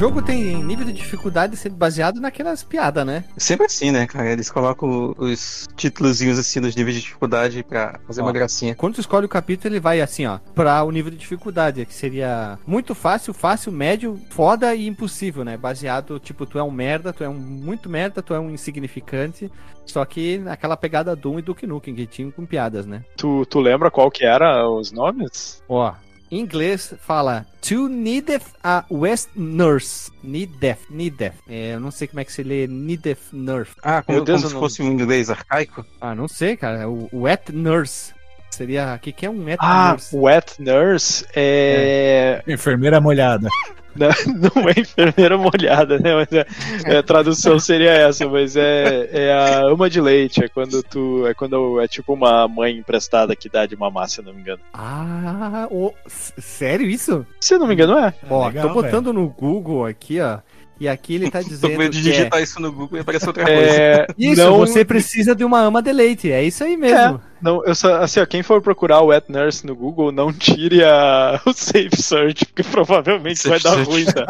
Jogo 0.00 0.22
tem 0.22 0.64
nível 0.64 0.86
de 0.86 0.94
dificuldade 0.94 1.58
sendo 1.58 1.76
baseado 1.76 2.22
naquelas 2.22 2.62
piadas, 2.62 3.04
né? 3.04 3.22
Sempre 3.36 3.66
assim, 3.66 3.90
né, 3.90 4.06
cara? 4.06 4.32
Eles 4.32 4.50
colocam 4.50 5.14
os 5.18 5.68
títulozinhos 5.76 6.38
assim 6.38 6.58
nos 6.58 6.74
níveis 6.74 6.96
de 6.96 7.02
dificuldade 7.02 7.62
pra 7.62 8.00
fazer 8.06 8.22
Ó. 8.22 8.24
uma 8.24 8.32
gracinha. 8.32 8.74
Quando 8.74 8.94
tu 8.94 9.02
escolhe 9.02 9.26
o 9.26 9.28
capítulo, 9.28 9.74
ele 9.74 9.78
vai 9.78 10.00
assim, 10.00 10.24
ó, 10.24 10.38
pra 10.54 10.82
o 10.84 10.90
nível 10.90 11.10
de 11.10 11.18
dificuldade, 11.18 11.84
que 11.84 11.92
seria 11.92 12.58
muito 12.66 12.94
fácil, 12.94 13.34
fácil, 13.34 13.70
médio, 13.70 14.18
foda 14.30 14.74
e 14.74 14.86
impossível, 14.86 15.44
né? 15.44 15.58
Baseado, 15.58 16.18
tipo, 16.18 16.46
tu 16.46 16.58
é 16.58 16.62
um 16.62 16.70
merda, 16.70 17.12
tu 17.12 17.22
é 17.22 17.28
um 17.28 17.34
muito 17.34 17.90
merda, 17.90 18.22
tu 18.22 18.32
é 18.32 18.40
um 18.40 18.48
insignificante, 18.48 19.52
só 19.84 20.02
que 20.06 20.38
naquela 20.38 20.78
pegada 20.78 21.14
Doom 21.14 21.40
e 21.40 21.42
Duke 21.42 21.66
Nukem, 21.66 21.94
que 21.94 22.06
tinham 22.06 22.30
com 22.30 22.46
piadas, 22.46 22.86
né? 22.86 23.04
Tu, 23.18 23.44
tu 23.44 23.60
lembra 23.60 23.90
qual 23.90 24.10
que 24.10 24.24
era 24.24 24.66
os 24.66 24.92
nomes? 24.92 25.62
Ó, 25.68 25.92
em 26.30 26.40
inglês 26.40 26.94
fala 27.00 27.46
To 27.62 27.88
needeth 27.88 28.46
a 28.62 28.84
West 28.90 29.28
Nurse. 29.34 30.10
Needeth, 30.22 30.80
needeth. 30.88 31.34
É, 31.48 31.74
eu 31.74 31.80
não 31.80 31.90
sei 31.90 32.08
como 32.08 32.20
é 32.20 32.24
que 32.24 32.32
se 32.32 32.42
lê 32.42 32.66
needeth 32.66 33.18
nurse. 33.32 33.72
Ah, 33.82 34.02
como, 34.02 34.16
Meu 34.16 34.24
Deus, 34.24 34.42
como 34.42 34.54
se 34.54 34.58
fosse 34.58 34.82
um 34.82 34.92
inglês 34.92 35.30
arcaico? 35.30 35.84
Ah, 36.00 36.14
não 36.14 36.28
sei, 36.28 36.56
cara. 36.56 36.88
O 36.88 37.08
wet 37.12 37.52
nurse. 37.52 38.12
Seria. 38.50 38.94
O 38.94 38.98
que, 38.98 39.12
que 39.12 39.24
é 39.26 39.30
um 39.30 39.44
wet 39.44 39.58
Ah, 39.60 39.92
nurse? 39.92 40.16
Wet 40.16 40.54
Nurse 40.62 41.26
é. 41.34 42.42
Enfermeira 42.46 43.00
molhada. 43.00 43.48
Não, 43.96 44.08
não 44.54 44.68
é 44.68 44.80
enfermeira 44.80 45.36
molhada, 45.36 45.98
né? 45.98 46.14
Mas 46.14 46.32
é, 46.32 46.46
é, 46.84 46.98
a 46.98 47.02
tradução 47.02 47.58
seria 47.58 47.90
essa, 47.90 48.28
mas 48.28 48.54
é, 48.56 49.08
é 49.12 49.32
a 49.32 49.60
ama 49.66 49.90
de 49.90 50.00
leite. 50.00 50.44
É 50.44 50.48
quando 50.48 50.80
tu. 50.82 51.26
É 51.26 51.34
quando 51.34 51.80
é 51.80 51.88
tipo 51.88 52.12
uma 52.12 52.46
mãe 52.46 52.76
emprestada 52.76 53.34
que 53.34 53.48
dá 53.48 53.66
de 53.66 53.76
mamar, 53.76 54.08
se 54.08 54.20
eu 54.20 54.24
não 54.24 54.32
me 54.32 54.40
engano. 54.42 54.60
Ah, 54.72 55.68
s- 56.06 56.32
sério 56.38 56.86
isso? 56.86 57.26
Se 57.40 57.54
eu 57.54 57.58
não 57.58 57.66
me 57.66 57.74
engano, 57.74 57.98
é. 57.98 58.14
ó, 58.28 58.46
legal, 58.46 58.68
tô 58.68 58.74
botando 58.74 59.12
no 59.12 59.28
Google 59.28 59.84
aqui, 59.86 60.20
ó. 60.20 60.38
E 60.80 60.88
aqui 60.88 61.14
ele 61.16 61.30
tá 61.30 61.40
Tô 61.44 61.48
dizendo. 61.48 61.72
com 61.72 61.78
medo 61.78 61.92
de 61.92 62.02
que 62.02 62.08
é- 62.08 62.12
digitar 62.12 62.42
isso 62.42 62.58
no 62.58 62.72
Google 62.72 62.98
e 62.98 63.00
aparecer 63.02 63.26
outra 63.28 63.44
coisa. 63.44 63.60
É, 63.60 64.06
Isso, 64.18 64.42
não, 64.42 64.56
você 64.58 64.82
precisa 64.84 65.34
de 65.34 65.44
uma 65.44 65.60
ama 65.60 65.82
de 65.82 65.92
leite. 65.92 66.32
É 66.32 66.42
isso 66.42 66.64
aí 66.64 66.76
mesmo. 66.76 67.20
não, 67.42 67.62
eu 67.66 67.74
só, 67.74 67.96
assim, 67.96 68.18
ó, 68.20 68.24
quem 68.26 68.42
for 68.42 68.62
procurar 68.62 69.00
o 69.02 69.06
Wet 69.08 69.30
Nurse 69.30 69.66
no 69.66 69.76
Google, 69.76 70.10
não 70.10 70.32
tire 70.32 70.82
a, 70.82 71.38
o 71.46 71.52
Safe 71.52 71.96
Search, 72.00 72.46
porque 72.46 72.62
provavelmente 72.62 73.38
Safe 73.40 73.48
vai 73.50 73.60
dar 73.60 73.74
search. 73.84 73.90
ruim, 73.90 74.04
tá? 74.06 74.26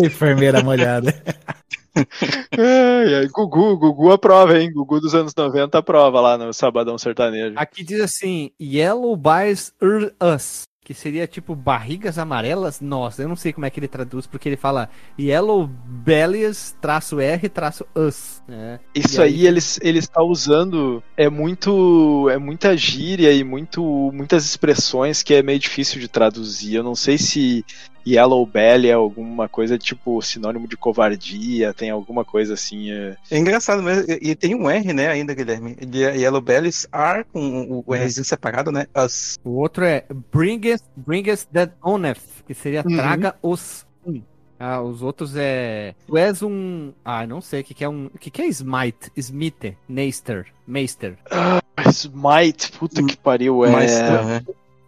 Enfermeira 0.00 0.62
molhada. 0.62 1.14
Ai, 1.96 3.14
ai, 3.14 3.26
Gugu, 3.28 3.76
Gugu 3.76 4.10
aprova, 4.12 4.58
hein? 4.58 4.72
Gugu 4.72 5.00
dos 5.00 5.14
anos 5.14 5.32
90 5.36 5.78
aprova 5.78 6.20
lá 6.20 6.36
no 6.38 6.52
Sabadão 6.52 6.98
Sertanejo. 6.98 7.54
Aqui 7.56 7.84
diz 7.84 8.00
assim: 8.00 8.50
Yellow 8.60 9.12
Ur 9.80 10.12
Us. 10.34 10.62
Que 10.84 10.92
seria 10.92 11.26
tipo 11.26 11.54
barrigas 11.56 12.18
amarelas? 12.18 12.78
Nossa, 12.78 13.22
eu 13.22 13.28
não 13.28 13.36
sei 13.36 13.54
como 13.54 13.64
é 13.64 13.70
que 13.70 13.80
ele 13.80 13.88
traduz, 13.88 14.26
porque 14.26 14.50
ele 14.50 14.56
fala 14.56 14.90
Yellow 15.18 15.66
Bellies 15.66 16.76
traço 16.78 17.18
R 17.18 17.48
traço 17.48 17.86
Us. 17.94 18.42
né? 18.46 18.78
Isso 18.94 19.22
aí- 19.22 19.32
aí, 19.34 19.46
eles 19.46 19.80
ele 19.82 19.98
está 19.98 20.22
usando 20.22 21.02
é 21.16 21.30
muito 21.30 22.28
é 22.28 22.36
muita 22.36 22.76
gíria 22.76 23.32
e 23.32 23.42
muito 23.42 23.82
muitas 24.12 24.44
expressões 24.44 25.22
que 25.22 25.32
é 25.32 25.42
meio 25.42 25.58
difícil 25.58 25.98
de 25.98 26.06
traduzir. 26.06 26.74
Eu 26.74 26.82
não 26.84 26.94
sei 26.94 27.16
se 27.16 27.64
Yellow 28.06 28.44
Belly 28.44 28.88
é 28.88 28.92
alguma 28.92 29.48
coisa 29.48 29.78
tipo 29.78 30.20
sinônimo 30.20 30.68
de 30.68 30.76
covardia, 30.76 31.72
tem 31.72 31.90
alguma 31.90 32.24
coisa 32.24 32.54
assim. 32.54 32.90
é- 32.90 33.16
É 33.30 33.38
engraçado 33.38 33.82
mesmo. 33.82 34.04
E, 34.10 34.30
e 34.30 34.34
tem 34.34 34.54
um 34.54 34.68
R, 34.68 34.92
né, 34.92 35.08
ainda, 35.08 35.34
Guilherme. 35.34 35.76
É 35.80 36.16
Yellow 36.18 36.40
Bellies 36.40 36.86
are 36.92 37.24
com 37.32 37.62
o, 37.70 37.84
o 37.86 37.94
Rzinho 37.94 38.24
separado, 38.24 38.70
né? 38.70 38.86
Us. 38.94 39.38
O 39.44 39.50
outro 39.58 39.84
é 39.84 40.04
Bring 40.32 40.60
us, 40.72 40.82
bring 40.96 41.30
us 41.30 41.44
that 41.52 41.72
oneth, 41.82 42.20
que 42.46 42.54
seria 42.54 42.82
Uhum. 42.86 42.96
traga 42.96 43.34
os 43.42 43.86
um. 44.06 44.20
Ah, 44.58 44.80
os 44.80 45.02
outros 45.02 45.34
é. 45.36 45.94
Tu 46.06 46.16
és 46.16 46.42
um. 46.42 46.92
Ah, 47.04 47.26
não 47.26 47.40
sei 47.40 47.60
o 47.60 47.64
que, 47.64 47.74
que 47.74 47.84
é 47.84 47.88
um. 47.88 48.06
O 48.14 48.18
que, 48.18 48.30
que 48.30 48.40
é 48.42 48.46
Smite? 48.46 49.10
Smite, 49.16 49.76
Meister, 49.88 50.46
Meister. 50.66 51.16
Smite, 51.90 52.72
puta 52.72 53.02
que 53.02 53.16
pariu, 53.16 53.64
é. 53.64 53.70
Mais, 53.70 53.92
né? 54.00 54.42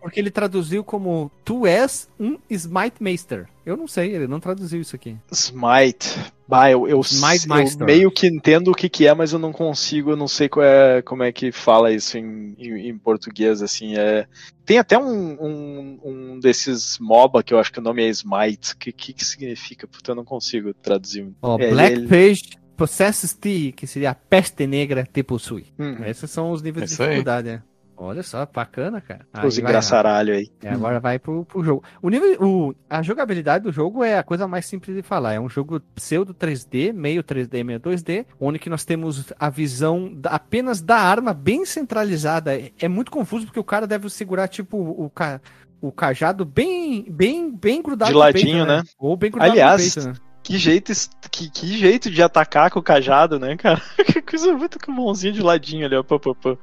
Porque 0.07 0.21
ele 0.21 0.31
traduziu 0.31 0.85
como 0.85 1.31
Tu 1.45 1.67
és 1.67 2.09
um 2.19 2.39
Smite 2.49 2.97
Meister. 3.01 3.47
Eu 3.65 3.77
não 3.77 3.89
sei, 3.89 4.15
ele 4.15 4.27
não 4.29 4.39
traduziu 4.39 4.81
isso 4.81 4.95
aqui. 4.95 5.17
Smite. 5.33 6.17
Bah, 6.49 6.71
eu, 6.71 6.87
eu, 6.87 7.01
Smite 7.01 7.47
eu 7.49 7.85
meio 7.87 8.11
que 8.11 8.27
entendo 8.29 8.71
o 8.71 8.75
que, 8.75 8.89
que 8.89 9.07
é, 9.07 9.13
mas 9.15 9.33
eu 9.33 9.39
não 9.39 9.53
consigo, 9.53 10.11
eu 10.13 10.17
não 10.17 10.29
sei 10.29 10.49
qual 10.49 10.65
é, 10.65 11.03
como 11.03 11.25
é 11.25 11.33
que 11.33 11.51
fala 11.51 11.93
isso 11.93 12.17
em, 12.17 12.55
em, 12.59 12.89
em 12.89 12.97
português, 12.99 13.63
assim. 13.63 13.97
É... 13.97 14.27
Tem 14.65 14.79
até 14.79 14.97
um, 14.97 15.33
um, 15.43 16.01
um 16.05 16.39
desses 16.41 16.99
MOBA 17.01 17.43
que 17.43 17.53
eu 17.53 17.59
acho 17.59 17.73
que 17.73 17.81
o 17.81 17.83
nome 17.83 18.05
é 18.05 18.09
Smite. 18.09 18.73
O 18.75 18.77
que, 18.79 18.93
que, 18.93 19.13
que 19.13 19.25
significa? 19.25 19.87
Puta, 19.89 20.13
eu 20.13 20.15
não 20.15 20.25
consigo 20.25 20.73
traduzir. 20.75 21.29
Ó, 21.43 21.59
É, 21.59 21.71
Black 21.71 21.93
ele- 21.97 22.07
Page 22.09 22.43
Possesses 22.77 23.33
Thee, 23.33 23.73
que 23.73 23.87
seria 23.87 24.11
a 24.11 24.15
peste 24.15 24.67
negra 24.67 25.09
te 25.11 25.23
possui. 25.23 25.67
Hum, 25.79 26.05
Esses 26.05 26.31
são 26.31 26.51
os 26.51 26.61
níveis 26.63 26.87
de 26.87 26.93
Isso 26.93 27.03
aí. 27.03 27.09
dificuldade, 27.09 27.49
né? 27.49 27.63
Olha 27.99 28.23
só, 28.23 28.45
bacana, 28.47 29.01
cara. 29.01 29.27
Aí 29.33 29.47
os 29.49 29.57
vai- 29.57 29.65
engraçaralho 29.65 30.35
aí. 30.35 30.51
É, 30.63 30.69
agora 30.71 31.01
vai 31.01 31.19
pro, 31.19 31.45
pro 31.47 31.65
jogo. 31.65 31.83
O 32.03 32.11
nível, 32.11 32.37
o, 32.43 32.75
a 32.91 33.03
jogabilidade 33.03 33.65
do 33.65 33.73
jogo 33.73 34.05
é 34.05 34.19
a 34.19 34.23
coisa 34.23 34.47
mais 34.47 34.67
simples 34.67 34.95
de 34.95 35.03
falar. 35.03 35.33
É 35.33 35.41
um 35.41 35.49
jogo 35.49 35.81
pseudo 35.95 36.35
3D, 36.35 36.93
meio 36.93 37.25
3D, 37.25 37.65
meio 37.65 37.81
2D, 37.81 38.27
onde 38.39 38.59
que 38.59 38.69
nós 38.69 38.85
temos 38.85 39.33
a 39.39 39.49
visão 39.49 40.13
da- 40.15 40.31
apenas 40.31 40.83
da 40.83 40.97
arma 40.99 41.33
bem 41.33 41.65
centralizada. 41.65 42.55
É, 42.55 42.71
é 42.79 42.89
muito 42.89 43.11
confuso 43.11 43.47
porque 43.47 43.61
o 43.61 43.65
cara 43.65 43.87
deve 43.87 44.11
segurar 44.11 44.49
tipo 44.49 44.77
o, 44.77 45.09
ca, 45.09 45.41
o 45.81 45.91
cajado 45.91 46.45
bem, 46.45 47.07
bem, 47.11 47.51
bem 47.51 47.81
grudado 47.83 48.11
De 48.11 48.17
ladinho, 48.17 48.67
né? 48.67 48.83
Ou 48.99 49.17
bem 49.17 49.31
grudado 49.31 49.53
Aliás, 49.53 49.97
no 49.97 50.03
peito, 50.03 50.09
né? 50.11 50.27
Que 50.43 50.59
jeito, 50.59 50.93
que, 51.31 51.51
que 51.51 51.67
jeito 51.79 52.09
de 52.11 52.23
atacar 52.23 52.71
com 52.71 52.79
o 52.79 52.83
cajado, 52.83 53.39
né, 53.39 53.57
cara? 53.57 53.81
Que 54.07 54.23
coisa 54.23 54.53
muito 54.53 54.79
com 54.79 54.93
mãozinha 54.93 55.33
de 55.33 55.43
ladinho 55.43 55.87
ali, 55.87 55.97
ó. 55.97 56.03
pá, 56.05 56.19
pá, 56.21 56.35
pá. 56.35 56.57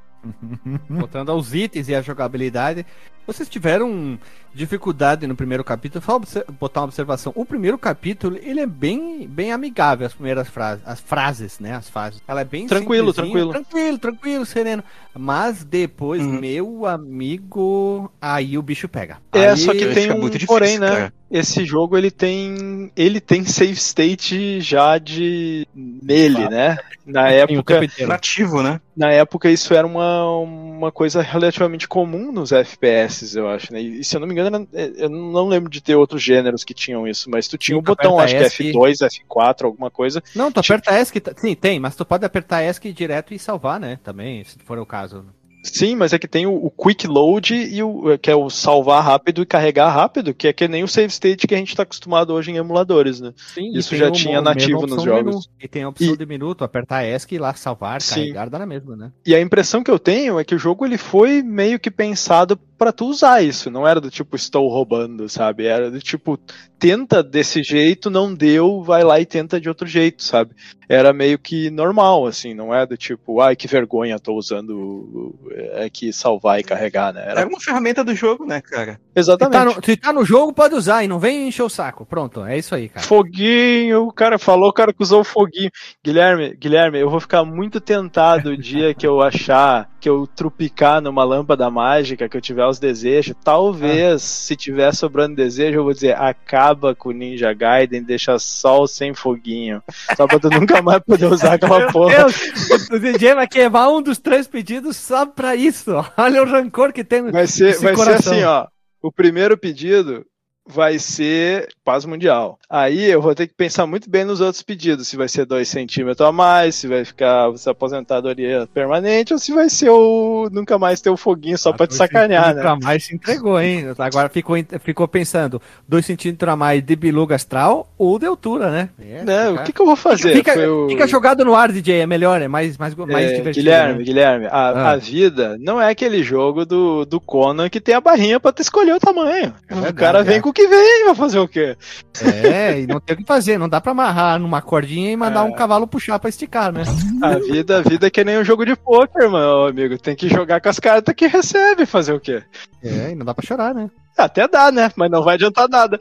Voltando 0.90 1.32
aos 1.32 1.54
itens 1.54 1.90
e 1.90 1.96
a 1.96 2.02
jogabilidade. 2.02 2.86
Vocês 3.26 3.50
tiveram 3.50 4.20
dificuldade 4.54 5.26
no 5.28 5.36
primeiro 5.36 5.64
capítulo? 5.64 6.04
Só 6.04 6.20
botar 6.60 6.82
uma 6.82 6.86
observação. 6.88 7.32
O 7.36 7.46
primeiro 7.46 7.78
capítulo, 7.78 8.38
ele 8.42 8.60
é 8.62 8.68
bem, 8.68 9.28
bem 9.28 9.52
amigável, 9.52 10.06
as 10.06 10.14
primeiras 10.14 10.48
frases, 10.50 10.84
as 10.86 11.00
frases, 11.00 11.60
né? 11.60 11.74
As 11.76 11.90
fases. 11.90 12.22
Ela 12.28 12.42
é 12.42 12.46
bem 12.46 12.68
Tranquilo, 12.68 13.14
tranquilo. 13.14 13.52
Tranquilo, 13.52 13.98
tranquilo, 13.98 14.46
sereno. 14.46 14.84
Mas 15.16 15.64
depois, 15.64 16.22
Uhum. 16.22 16.40
meu 16.40 16.86
amigo, 16.86 18.12
aí 18.22 18.58
o 18.58 18.62
bicho 18.62 18.88
pega. 18.88 19.18
É, 19.32 19.50
Aí- 19.50 19.58
só 19.58 19.72
que 19.74 19.88
tem 19.94 20.12
um 20.12 20.20
muito 20.20 20.34
difícil, 20.34 20.48
porém, 20.48 20.80
né? 20.80 20.90
cara. 20.90 21.14
Esse 21.30 21.66
jogo 21.66 21.98
ele 21.98 22.12
tem 22.12 22.92
ele 22.96 23.20
tem 23.20 23.44
save 23.44 23.74
state 23.74 24.62
já 24.62 25.00
de 25.00 25.68
nele, 25.76 26.48
né? 26.48 26.78
Na 27.06 27.24
o 27.24 27.28
época. 27.28 27.82
Nativo, 28.08 28.62
né? 28.62 28.80
na 28.96 29.12
época 29.12 29.50
isso 29.50 29.74
era 29.74 29.86
uma, 29.88 30.28
uma 30.38 30.92
coisa 30.92 31.24
relativamente 31.24 31.88
comum 31.88 32.32
nos 32.32 32.52
FPS, 32.52 33.36
eu 33.36 33.50
acho, 33.50 33.74
né? 33.74 33.82
E 33.82 34.04
se 34.04 34.16
eu 34.16 34.20
não 34.20 34.28
me 34.28 34.34
engano, 34.34 34.43
era- 34.48 34.68
eu 34.98 35.10
não 35.10 35.48
lembro 35.48 35.70
de 35.70 35.82
ter 35.82 35.96
outros 35.96 36.22
gêneros 36.24 36.64
que 36.64 36.74
tinham 36.74 37.08
isso, 37.08 37.30
mas 37.30 37.48
tu 37.48 37.58
tinha 37.58 37.76
Sim, 37.76 37.80
o 37.80 37.82
botão, 37.82 38.20
aperta 38.20 38.46
acho 38.46 38.58
que 38.58 38.64
ESC. 38.64 38.74
F2, 38.74 39.02
F4, 39.30 39.66
alguma 39.66 39.90
coisa. 39.92 40.24
Não, 40.36 40.52
tu 40.52 40.62
Tipo- 40.62 40.74
aperta 40.74 41.00
ESC, 41.00 41.20
tá- 41.20 41.34
sim, 41.36 41.56
tem, 41.56 41.80
mas 41.80 41.96
tu 41.96 42.06
pode 42.06 42.26
apertar 42.26 42.64
ESC 42.64 42.92
direto 42.94 43.34
e 43.34 43.40
salvar, 43.40 43.80
né? 43.80 44.00
Também, 44.04 44.44
se 44.44 44.58
for 44.66 44.78
o 44.80 44.86
caso. 44.86 45.26
Sim, 45.66 45.96
mas 45.96 46.12
é 46.12 46.20
que 46.20 46.28
tem 46.28 46.46
o, 46.46 46.54
o 46.54 46.70
Quick 46.70 47.08
Load 47.08 47.56
e 47.56 47.82
o 47.82 48.18
que 48.20 48.30
é 48.30 48.36
o 48.36 48.50
salvar 48.50 49.02
rápido 49.02 49.42
e 49.42 49.46
carregar 49.46 49.90
rápido, 49.92 50.34
que 50.34 50.50
é 50.50 50.52
que 50.52 50.68
nem 50.68 50.84
o 50.84 50.90
save 50.90 51.08
state 51.08 51.48
que 51.48 51.56
a 51.56 51.58
gente 51.58 51.74
tá 51.74 51.84
acostumado 51.84 52.34
hoje 52.34 52.52
em 52.52 52.58
emuladores, 52.58 53.22
né? 53.22 53.34
Sim, 53.38 53.72
Isso 53.74 53.96
já 53.96 54.10
o 54.10 54.12
tinha 54.12 54.42
nativo 54.42 54.86
nos 54.86 55.02
jogos. 55.04 55.50
E 55.62 55.66
tem 55.66 55.84
a 55.84 55.88
opção 55.88 56.16
E- 56.16 56.18
de 56.18 56.26
minuto, 56.26 56.66
apertar 56.66 57.06
ESC 57.06 57.36
e 57.36 57.38
lá 57.40 57.54
salvar, 57.54 58.02
Sim. 58.02 58.16
carregar, 58.16 58.50
dá 58.50 58.60
na 58.60 58.66
mesma, 58.66 58.98
né? 58.98 59.14
E 59.26 59.34
a 59.34 59.40
impressão 59.40 59.82
que 59.82 59.90
eu 59.90 59.98
tenho 59.98 60.38
é 60.38 60.44
que 60.44 60.54
o 60.54 60.60
jogo 60.60 60.86
ele 60.86 60.98
foi 60.98 61.42
meio 61.42 61.80
que 61.80 61.90
pensado 61.90 62.60
pra 62.84 62.92
tu 62.92 63.06
usar 63.06 63.42
isso, 63.42 63.72
não 63.72 63.88
era 63.88 64.02
do 64.02 64.12
tipo 64.12 64.36
estou 64.36 64.68
roubando, 64.68 65.30
sabe? 65.30 65.66
Era 65.66 65.90
do 65.90 66.00
tipo 66.02 66.38
tenta 66.78 67.24
desse 67.24 67.64
jeito, 67.64 68.10
não 68.10 68.34
deu, 68.34 68.84
vai 68.84 69.04
lá 69.06 69.20
e 69.22 69.26
tenta 69.26 69.60
de 69.62 69.70
outro 69.70 69.88
jeito, 69.88 70.22
sabe? 70.22 70.54
Era 70.90 71.14
meio 71.14 71.40
que 71.40 71.70
normal 71.70 72.26
assim, 72.26 72.54
não 72.54 72.76
é 72.76 72.86
do 72.86 72.98
tipo, 72.98 73.40
ai 73.40 73.56
que 73.56 73.68
vergonha, 73.68 74.20
tô 74.20 74.34
usando 74.36 74.72
o- 74.72 75.50
é 75.76 75.90
que 75.90 76.12
salvar 76.12 76.60
e 76.60 76.64
carregar, 76.64 77.14
né? 77.14 77.22
Era 77.26 77.40
Era 77.42 77.48
uma 77.50 77.60
ferramenta 77.62 78.04
do 78.04 78.14
jogo, 78.14 78.46
né, 78.46 78.60
cara? 78.60 79.00
Se 79.14 79.20
exatamente. 79.20 79.54
tá, 79.54 79.66
no, 79.66 79.86
se 79.86 79.98
tá 79.98 80.14
no 80.14 80.26
jogo, 80.26 80.54
pode 80.54 80.76
usar 80.76 81.04
e 81.04 81.08
não 81.08 81.20
vem 81.20 81.48
encher 81.48 81.64
o 81.64 81.70
saco. 81.70 82.06
Pronto, 82.06 82.44
é 82.46 82.58
isso 82.58 82.74
aí, 82.74 82.90
cara. 82.90 83.06
Foguinho, 83.06 84.08
o 84.08 84.12
cara 84.12 84.40
falou, 84.40 84.70
o 84.70 84.74
cara 84.74 84.92
que 84.92 85.02
usou 85.02 85.22
o 85.22 85.24
foguinho. 85.24 85.70
Guilherme, 86.04 86.56
Guilherme, 86.56 87.00
eu 87.00 87.10
vou 87.10 87.20
ficar 87.20 87.44
muito 87.46 87.80
tentado 87.80 88.50
o 88.50 88.58
dia 88.58 88.94
que 88.94 89.06
eu 89.06 89.22
achar 89.22 89.90
que 90.04 90.10
eu 90.10 90.28
trupicar 90.28 91.02
numa 91.02 91.24
lâmpada 91.24 91.70
mágica, 91.70 92.28
que 92.28 92.36
eu 92.36 92.42
tiver 92.42 92.66
os 92.66 92.78
desejos. 92.78 93.36
Talvez, 93.42 94.22
se 94.22 94.54
tiver 94.54 94.94
sobrando 94.94 95.36
desejo, 95.36 95.80
eu 95.80 95.84
vou 95.86 95.94
dizer, 95.94 96.20
acaba 96.20 96.94
com 96.94 97.10
o 97.10 97.14
Ninja 97.14 97.54
Gaiden, 97.54 98.04
deixa 98.04 98.38
só 98.38 98.82
o 98.82 98.88
sem 98.88 99.14
foguinho. 99.14 99.82
Só 100.18 100.28
pra 100.28 100.40
tu 100.40 100.50
nunca 100.50 100.82
mais 100.82 101.02
poder 101.04 101.28
usar 101.28 101.54
aquela 101.54 101.80
Meu 101.80 101.92
porra. 101.92 102.18
Deus, 102.18 102.90
o 102.92 103.00
DJ 103.00 103.36
vai 103.36 103.48
queimar 103.48 103.90
um 103.90 104.02
dos 104.02 104.18
três 104.18 104.46
pedidos 104.46 104.98
só 104.98 105.26
pra 105.26 105.56
isso. 105.56 105.92
Olha 106.18 106.44
o 106.44 106.46
rancor 106.46 106.92
que 106.92 107.04
tem. 107.04 107.32
Vai 107.32 107.48
ser, 107.48 107.78
vai 107.80 107.96
ser 107.96 107.96
coração. 107.96 108.34
assim, 108.34 108.44
ó. 108.44 108.73
O 109.04 109.12
primeiro 109.12 109.58
pedido 109.58 110.26
vai 110.66 110.98
ser 110.98 111.68
paz 111.84 112.06
mundial. 112.06 112.58
Aí 112.70 113.10
eu 113.12 113.22
vou 113.22 113.36
ter 113.36 113.48
que 113.48 113.54
pensar 113.54 113.86
muito 113.86 114.10
bem 114.10 114.24
nos 114.24 114.40
outros 114.40 114.64
pedidos, 114.64 115.08
se 115.08 115.18
vai 115.18 115.28
ser 115.28 115.46
2 115.46 115.68
centímetros 115.68 116.28
a 116.28 116.32
mais, 116.32 116.76
se 116.76 116.88
vai 116.88 117.04
ficar 117.04 117.56
se 117.58 117.70
aposentadoria 117.70 118.68
permanente 118.74 119.34
ou 119.34 119.40
se 119.40 119.52
vai 119.52 119.70
ser 119.70 119.90
o 119.90 120.50
nunca 120.52 120.78
mais 120.78 121.02
ter 121.02 121.10
o 121.10 121.18
foguinho 121.18 121.58
só 121.58 121.74
para 121.74 121.88
te 121.88 121.96
sacanear, 121.96 122.56
né? 122.56 122.66
a 122.66 122.76
mais 122.76 123.06
se 123.06 123.16
entregou, 123.16 123.60
hein? 123.60 123.88
Agora 123.98 124.30
ficou, 124.30 124.56
ficou 124.82 125.08
pensando, 125.08 125.62
2 125.88 126.06
centímetros 126.06 126.52
a 126.52 126.56
mais 126.56 126.82
de 126.82 126.96
biluga 126.96 127.36
astral 127.36 127.92
ou 127.98 128.18
de 128.18 128.26
altura, 128.26 128.72
né? 128.72 128.90
É, 129.00 129.24
né? 129.24 129.50
O 129.50 129.64
que, 129.64 129.74
que 129.74 129.82
eu 129.82 129.86
vou 129.86 129.96
fazer? 129.96 130.34
Fica, 130.34 130.54
fica, 130.90 131.08
jogado 131.08 131.44
no 131.44 131.56
ar, 131.56 131.72
DJ, 131.72 132.02
é 132.02 132.08
melhor, 132.08 132.42
é 132.42 132.48
mais, 132.48 132.78
mais, 132.78 132.96
mais 132.96 133.32
é, 133.32 133.36
divertido. 133.36 133.64
Guilherme, 133.64 134.00
né? 134.00 134.06
Guilherme, 134.06 134.46
a, 134.46 134.50
ah. 134.52 134.92
a, 134.92 134.98
vida 134.98 135.58
não 135.60 135.82
é 135.82 135.90
aquele 135.90 136.24
jogo 136.24 136.66
do, 136.66 137.06
do 137.06 137.20
Conan 137.20 137.70
que 137.70 137.82
tem 137.82 137.96
a 137.96 138.02
barrinha 138.02 138.40
para 138.40 138.54
escolher 138.60 138.94
o 138.94 139.00
tamanho. 139.00 139.54
É 139.68 139.74
verdade, 139.74 139.92
o 139.92 139.96
cara 139.96 140.24
vem 140.24 140.38
é. 140.38 140.42
com 140.42 140.53
que 140.54 140.68
vem, 140.68 141.06
vai 141.06 141.16
fazer 141.16 141.40
o 141.40 141.48
quê? 141.48 141.76
É, 142.22 142.80
e 142.80 142.88
não 142.88 143.00
tem 143.00 143.16
o 143.16 143.18
que 143.18 143.26
fazer, 143.26 143.58
não 143.58 143.68
dá 143.68 143.82
pra 143.82 143.92
amarrar 143.92 144.40
numa 144.40 144.62
cordinha 144.62 145.12
e 145.12 145.18
mandar 145.18 145.42
é. 145.42 145.44
um 145.44 145.54
cavalo 145.54 145.88
puxar 145.88 146.20
pra 146.20 146.30
esticar, 146.30 146.72
né? 146.72 146.84
A 147.22 147.40
vida, 147.40 147.80
a 147.80 147.82
vida 147.82 148.08
é 148.08 148.10
que 148.10 148.24
nem 148.24 148.38
um 148.38 148.44
jogo 148.44 148.66
de 148.66 148.76
pôquer, 148.76 149.30
meu 149.30 149.68
amigo. 149.68 149.98
Tem 149.98 150.16
que 150.16 150.30
jogar 150.30 150.62
com 150.62 150.70
as 150.70 150.80
cartas 150.80 151.16
que 151.16 151.28
recebe, 151.28 151.86
fazer 151.86 152.14
o 152.14 152.20
quê? 152.20 152.44
É, 152.84 153.12
e 153.12 153.16
não 153.16 153.26
dá 153.26 153.34
pra 153.34 153.46
chorar, 153.46 153.74
né? 153.74 153.90
Até 154.18 154.48
dá, 154.48 154.72
né? 154.72 154.92
Mas 154.96 155.10
não 155.10 155.24
vai 155.24 155.36
adiantar 155.36 155.68
nada. 155.68 156.00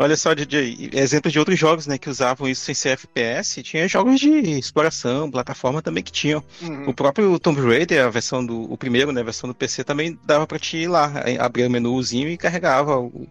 Olha 0.00 0.16
só, 0.16 0.32
DJ, 0.32 0.88
exemplos 0.94 1.30
de 1.30 1.38
outros 1.38 1.58
jogos, 1.58 1.86
né, 1.86 1.98
que 1.98 2.08
usavam 2.08 2.48
isso 2.48 2.64
sem 2.64 2.74
ser 2.74 2.88
FPS, 2.90 3.62
tinha 3.62 3.86
jogos 3.86 4.18
de 4.18 4.30
exploração, 4.58 5.30
plataforma 5.30 5.82
também 5.82 6.02
que 6.02 6.10
tinham. 6.10 6.42
Uhum. 6.62 6.88
O 6.88 6.94
próprio 6.94 7.38
Tomb 7.38 7.60
Raider, 7.60 8.06
a 8.06 8.08
versão 8.08 8.44
do 8.44 8.62
o 8.72 8.78
primeiro, 8.78 9.12
né, 9.12 9.20
a 9.20 9.24
versão 9.24 9.46
do 9.46 9.54
PC 9.54 9.84
também 9.84 10.18
dava 10.24 10.46
para 10.46 10.58
te 10.58 10.78
ir 10.78 10.88
lá, 10.88 11.12
abrir 11.38 11.66
o 11.66 11.70
menuzinho 11.70 12.30
e 12.30 12.38
carregava 12.38 12.98
o, 12.98 13.28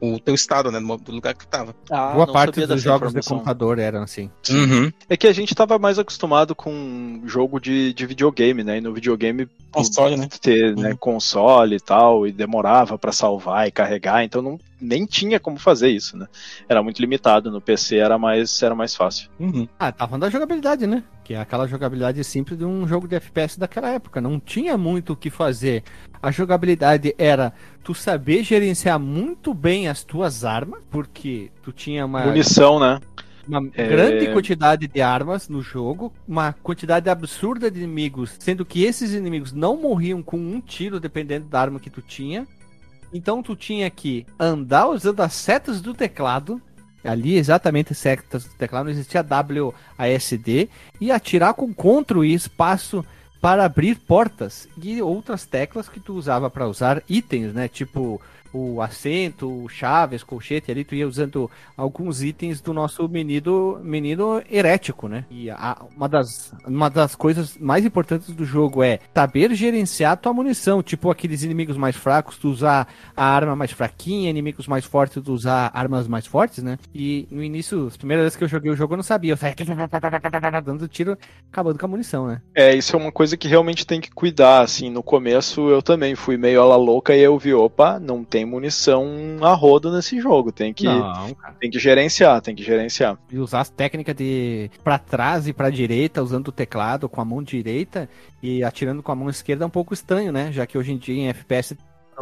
o 0.00 0.18
teu 0.18 0.34
estado, 0.34 0.72
né? 0.72 0.80
No 0.80 1.00
lugar 1.08 1.34
que 1.34 1.46
tu 1.46 1.48
tava. 1.48 1.72
Ah, 1.88 2.12
Boa 2.12 2.32
parte 2.32 2.66
dos 2.66 2.82
jogos 2.82 3.12
de 3.12 3.22
computador 3.22 3.78
eram 3.78 4.02
assim. 4.02 4.28
Uhum. 4.50 4.92
É 5.08 5.16
que 5.16 5.26
a 5.28 5.32
gente 5.32 5.54
tava 5.54 5.78
mais 5.78 6.00
acostumado 6.00 6.54
com 6.54 7.22
jogo 7.26 7.60
de, 7.60 7.92
de 7.92 8.06
videogame, 8.06 8.64
né? 8.64 8.78
E 8.78 8.80
no 8.80 8.92
videogame 8.92 9.48
console, 9.70 10.16
né? 10.16 10.28
ter 10.40 10.76
né, 10.76 10.90
uhum. 10.90 10.96
console 10.96 11.76
e 11.76 11.80
tal, 11.80 12.26
e 12.26 12.32
demorava 12.32 12.98
para 12.98 13.12
salvar 13.12 13.68
e 13.68 13.70
carregar, 13.70 14.24
então 14.24 14.42
não, 14.42 14.58
nem 14.80 15.06
tinha 15.06 15.40
como 15.40 15.58
fazer 15.58 15.88
isso, 15.88 16.16
né? 16.16 16.26
Era 16.68 16.82
muito 16.82 17.00
limitado, 17.00 17.50
no 17.50 17.60
PC 17.60 17.96
era 17.96 18.18
mais, 18.18 18.62
era 18.62 18.74
mais 18.74 18.94
fácil. 18.94 19.28
Uhum. 19.38 19.68
Ah, 19.78 19.92
tava 19.92 20.10
falando 20.10 20.22
da 20.22 20.30
jogabilidade, 20.30 20.86
né? 20.86 21.02
Que 21.24 21.34
é 21.34 21.40
aquela 21.40 21.66
jogabilidade 21.66 22.22
simples 22.24 22.58
de 22.58 22.64
um 22.64 22.86
jogo 22.86 23.06
de 23.06 23.16
FPS 23.16 23.58
daquela 23.58 23.90
época. 23.90 24.20
Não 24.20 24.38
tinha 24.40 24.78
muito 24.78 25.12
o 25.12 25.16
que 25.16 25.30
fazer. 25.30 25.82
A 26.22 26.30
jogabilidade 26.30 27.14
era 27.18 27.52
tu 27.82 27.94
saber 27.94 28.42
gerenciar 28.42 28.98
muito 28.98 29.52
bem 29.52 29.88
as 29.88 30.04
tuas 30.04 30.44
armas, 30.44 30.80
porque 30.90 31.50
tu 31.62 31.72
tinha 31.72 32.06
uma. 32.06 32.24
Munição, 32.24 32.80
né? 32.80 33.00
uma 33.48 33.70
é... 33.74 33.88
grande 33.88 34.32
quantidade 34.32 34.86
de 34.86 35.00
armas 35.00 35.48
no 35.48 35.62
jogo, 35.62 36.12
uma 36.26 36.52
quantidade 36.52 37.08
absurda 37.08 37.70
de 37.70 37.78
inimigos, 37.78 38.36
sendo 38.38 38.64
que 38.64 38.84
esses 38.84 39.14
inimigos 39.14 39.52
não 39.52 39.76
morriam 39.76 40.22
com 40.22 40.36
um 40.36 40.60
tiro, 40.60 41.00
dependendo 41.00 41.46
da 41.46 41.60
arma 41.60 41.80
que 41.80 41.90
tu 41.90 42.02
tinha. 42.02 42.46
Então 43.12 43.42
tu 43.42 43.56
tinha 43.56 43.88
que 43.90 44.26
andar 44.38 44.88
usando 44.88 45.20
as 45.20 45.32
setas 45.32 45.80
do 45.80 45.94
teclado, 45.94 46.60
ali 47.02 47.36
exatamente 47.36 47.94
setas 47.94 48.44
do 48.44 48.54
teclado, 48.54 48.84
não 48.84 48.92
existia 48.92 49.24
WASD, 49.24 50.68
e 51.00 51.10
atirar 51.10 51.54
com 51.54 51.72
CTRL 51.72 52.24
e 52.24 52.34
espaço 52.34 53.04
para 53.40 53.64
abrir 53.64 53.96
portas 53.96 54.68
e 54.82 55.00
outras 55.00 55.46
teclas 55.46 55.88
que 55.88 56.00
tu 56.00 56.14
usava 56.14 56.50
para 56.50 56.68
usar 56.68 57.02
itens, 57.08 57.54
né? 57.54 57.68
Tipo 57.68 58.20
o 58.58 58.82
assento, 58.82 59.64
o 59.64 59.68
chaves, 59.68 60.22
colchete 60.22 60.70
ali, 60.70 60.84
tu 60.84 60.94
ia 60.94 61.06
usando 61.06 61.50
alguns 61.76 62.22
itens 62.22 62.60
do 62.60 62.72
nosso 62.72 63.08
menino, 63.08 63.78
menino 63.82 64.42
herético, 64.50 65.08
né? 65.08 65.24
E 65.30 65.50
a, 65.50 65.84
uma, 65.96 66.08
das, 66.08 66.52
uma 66.66 66.90
das 66.90 67.14
coisas 67.14 67.56
mais 67.58 67.84
importantes 67.84 68.34
do 68.34 68.44
jogo 68.44 68.82
é 68.82 68.98
saber 69.14 69.54
gerenciar 69.54 70.16
tua 70.16 70.32
munição, 70.32 70.82
tipo 70.82 71.10
aqueles 71.10 71.42
inimigos 71.42 71.76
mais 71.76 71.96
fracos, 71.96 72.38
tu 72.38 72.48
usar 72.48 72.88
a 73.16 73.24
arma 73.24 73.54
mais 73.54 73.70
fraquinha, 73.70 74.30
inimigos 74.30 74.66
mais 74.66 74.84
fortes, 74.84 75.22
tu 75.22 75.32
usar 75.32 75.70
armas 75.72 76.08
mais 76.08 76.26
fortes, 76.26 76.62
né? 76.62 76.78
E 76.94 77.28
no 77.30 77.42
início, 77.42 77.86
as 77.86 77.96
primeiras 77.96 78.24
vezes 78.24 78.36
que 78.36 78.44
eu 78.44 78.48
joguei 78.48 78.70
o 78.70 78.76
jogo 78.76 78.94
eu 78.94 78.98
não 78.98 79.04
sabia, 79.04 79.32
eu 79.32 79.36
saía 79.36 79.54
dando 80.64 80.88
tiro, 80.88 81.16
acabando 81.50 81.78
com 81.78 81.86
a 81.86 81.88
munição, 81.88 82.26
né? 82.26 82.42
É, 82.54 82.74
isso 82.74 82.94
é 82.96 82.98
uma 82.98 83.12
coisa 83.12 83.36
que 83.36 83.48
realmente 83.48 83.86
tem 83.86 84.00
que 84.00 84.10
cuidar, 84.10 84.60
assim, 84.60 84.90
no 84.90 85.02
começo 85.02 85.68
eu 85.70 85.82
também 85.82 86.14
fui 86.14 86.36
meio 86.36 86.60
ala 86.60 86.76
louca 86.76 87.14
e 87.14 87.20
eu 87.20 87.38
vi, 87.38 87.54
opa, 87.54 87.98
não 87.98 88.24
tem 88.24 88.44
munição 88.48 89.06
a 89.40 89.52
rodo 89.54 89.92
nesse 89.92 90.20
jogo. 90.20 90.50
Tem 90.50 90.74
que, 90.74 90.84
Não, 90.84 91.36
tem 91.60 91.70
que 91.70 91.78
gerenciar, 91.78 92.40
tem 92.40 92.54
que 92.54 92.62
gerenciar. 92.62 93.18
E 93.30 93.38
usar 93.38 93.60
as 93.60 93.70
técnicas 93.70 94.16
de 94.16 94.70
para 94.82 94.98
trás 94.98 95.46
e 95.46 95.52
para 95.52 95.70
direita, 95.70 96.22
usando 96.22 96.48
o 96.48 96.52
teclado 96.52 97.08
com 97.08 97.20
a 97.20 97.24
mão 97.24 97.42
direita 97.42 98.08
e 98.42 98.64
atirando 98.64 99.02
com 99.02 99.12
a 99.12 99.14
mão 99.14 99.28
esquerda 99.30 99.64
é 99.64 99.66
um 99.66 99.70
pouco 99.70 99.94
estranho, 99.94 100.32
né? 100.32 100.50
Já 100.50 100.66
que 100.66 100.76
hoje 100.76 100.92
em 100.92 100.98
dia 100.98 101.14
em 101.14 101.28
FPS 101.28 101.76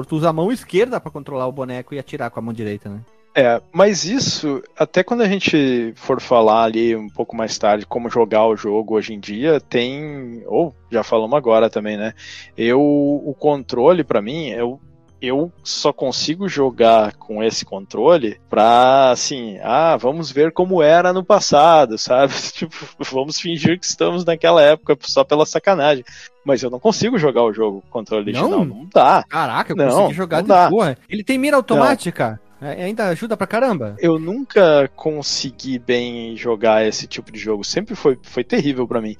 tu 0.08 0.16
usa 0.16 0.28
a 0.28 0.32
mão 0.32 0.52
esquerda 0.52 1.00
para 1.00 1.10
controlar 1.10 1.46
o 1.46 1.52
boneco 1.52 1.94
e 1.94 1.98
atirar 1.98 2.30
com 2.30 2.38
a 2.38 2.42
mão 2.42 2.52
direita, 2.52 2.90
né? 2.90 3.00
É, 3.38 3.60
mas 3.70 4.06
isso, 4.06 4.62
até 4.78 5.04
quando 5.04 5.20
a 5.20 5.28
gente 5.28 5.92
for 5.94 6.22
falar 6.22 6.64
ali 6.64 6.96
um 6.96 7.10
pouco 7.10 7.36
mais 7.36 7.58
tarde 7.58 7.84
como 7.84 8.08
jogar 8.08 8.46
o 8.46 8.56
jogo 8.56 8.94
hoje 8.94 9.12
em 9.12 9.20
dia, 9.20 9.60
tem, 9.60 10.42
ou 10.46 10.74
já 10.90 11.02
falamos 11.02 11.36
agora 11.36 11.68
também, 11.68 11.98
né? 11.98 12.14
Eu, 12.56 12.80
o 12.80 13.36
controle 13.38 14.02
para 14.02 14.22
mim, 14.22 14.48
eu 14.48 14.80
eu 15.20 15.50
só 15.62 15.92
consigo 15.92 16.48
jogar 16.48 17.14
com 17.14 17.42
esse 17.42 17.64
controle 17.64 18.38
pra, 18.48 19.10
assim, 19.10 19.58
ah, 19.62 19.96
vamos 19.96 20.30
ver 20.30 20.52
como 20.52 20.82
era 20.82 21.12
no 21.12 21.24
passado, 21.24 21.96
sabe? 21.98 22.32
Tipo, 22.52 22.74
vamos 23.10 23.40
fingir 23.40 23.78
que 23.78 23.86
estamos 23.86 24.24
naquela 24.24 24.62
época 24.62 24.96
só 25.02 25.24
pela 25.24 25.46
sacanagem. 25.46 26.04
Mas 26.44 26.62
eu 26.62 26.70
não 26.70 26.78
consigo 26.78 27.18
jogar 27.18 27.42
o 27.42 27.52
jogo 27.52 27.82
com 27.82 27.88
controle 27.88 28.22
original. 28.22 28.48
Não, 28.48 28.64
não 28.64 28.88
dá. 28.92 29.24
Caraca, 29.28 29.72
eu 29.72 29.76
não, 29.76 29.88
consegui 29.88 30.14
jogar 30.14 30.42
de 30.42 30.48
dá. 30.48 30.70
boa. 30.70 30.96
Ele 31.08 31.24
tem 31.24 31.38
mira 31.38 31.56
automática. 31.56 32.40
Não. 32.40 32.46
É, 32.68 32.84
ainda 32.84 33.08
ajuda 33.08 33.36
pra 33.36 33.46
caramba. 33.46 33.96
Eu 33.98 34.18
nunca 34.18 34.90
consegui 34.96 35.78
bem 35.78 36.36
jogar 36.36 36.86
esse 36.86 37.06
tipo 37.06 37.30
de 37.30 37.38
jogo. 37.38 37.62
Sempre 37.62 37.94
foi, 37.94 38.18
foi 38.22 38.42
terrível 38.42 38.88
para 38.88 39.00
mim. 39.00 39.14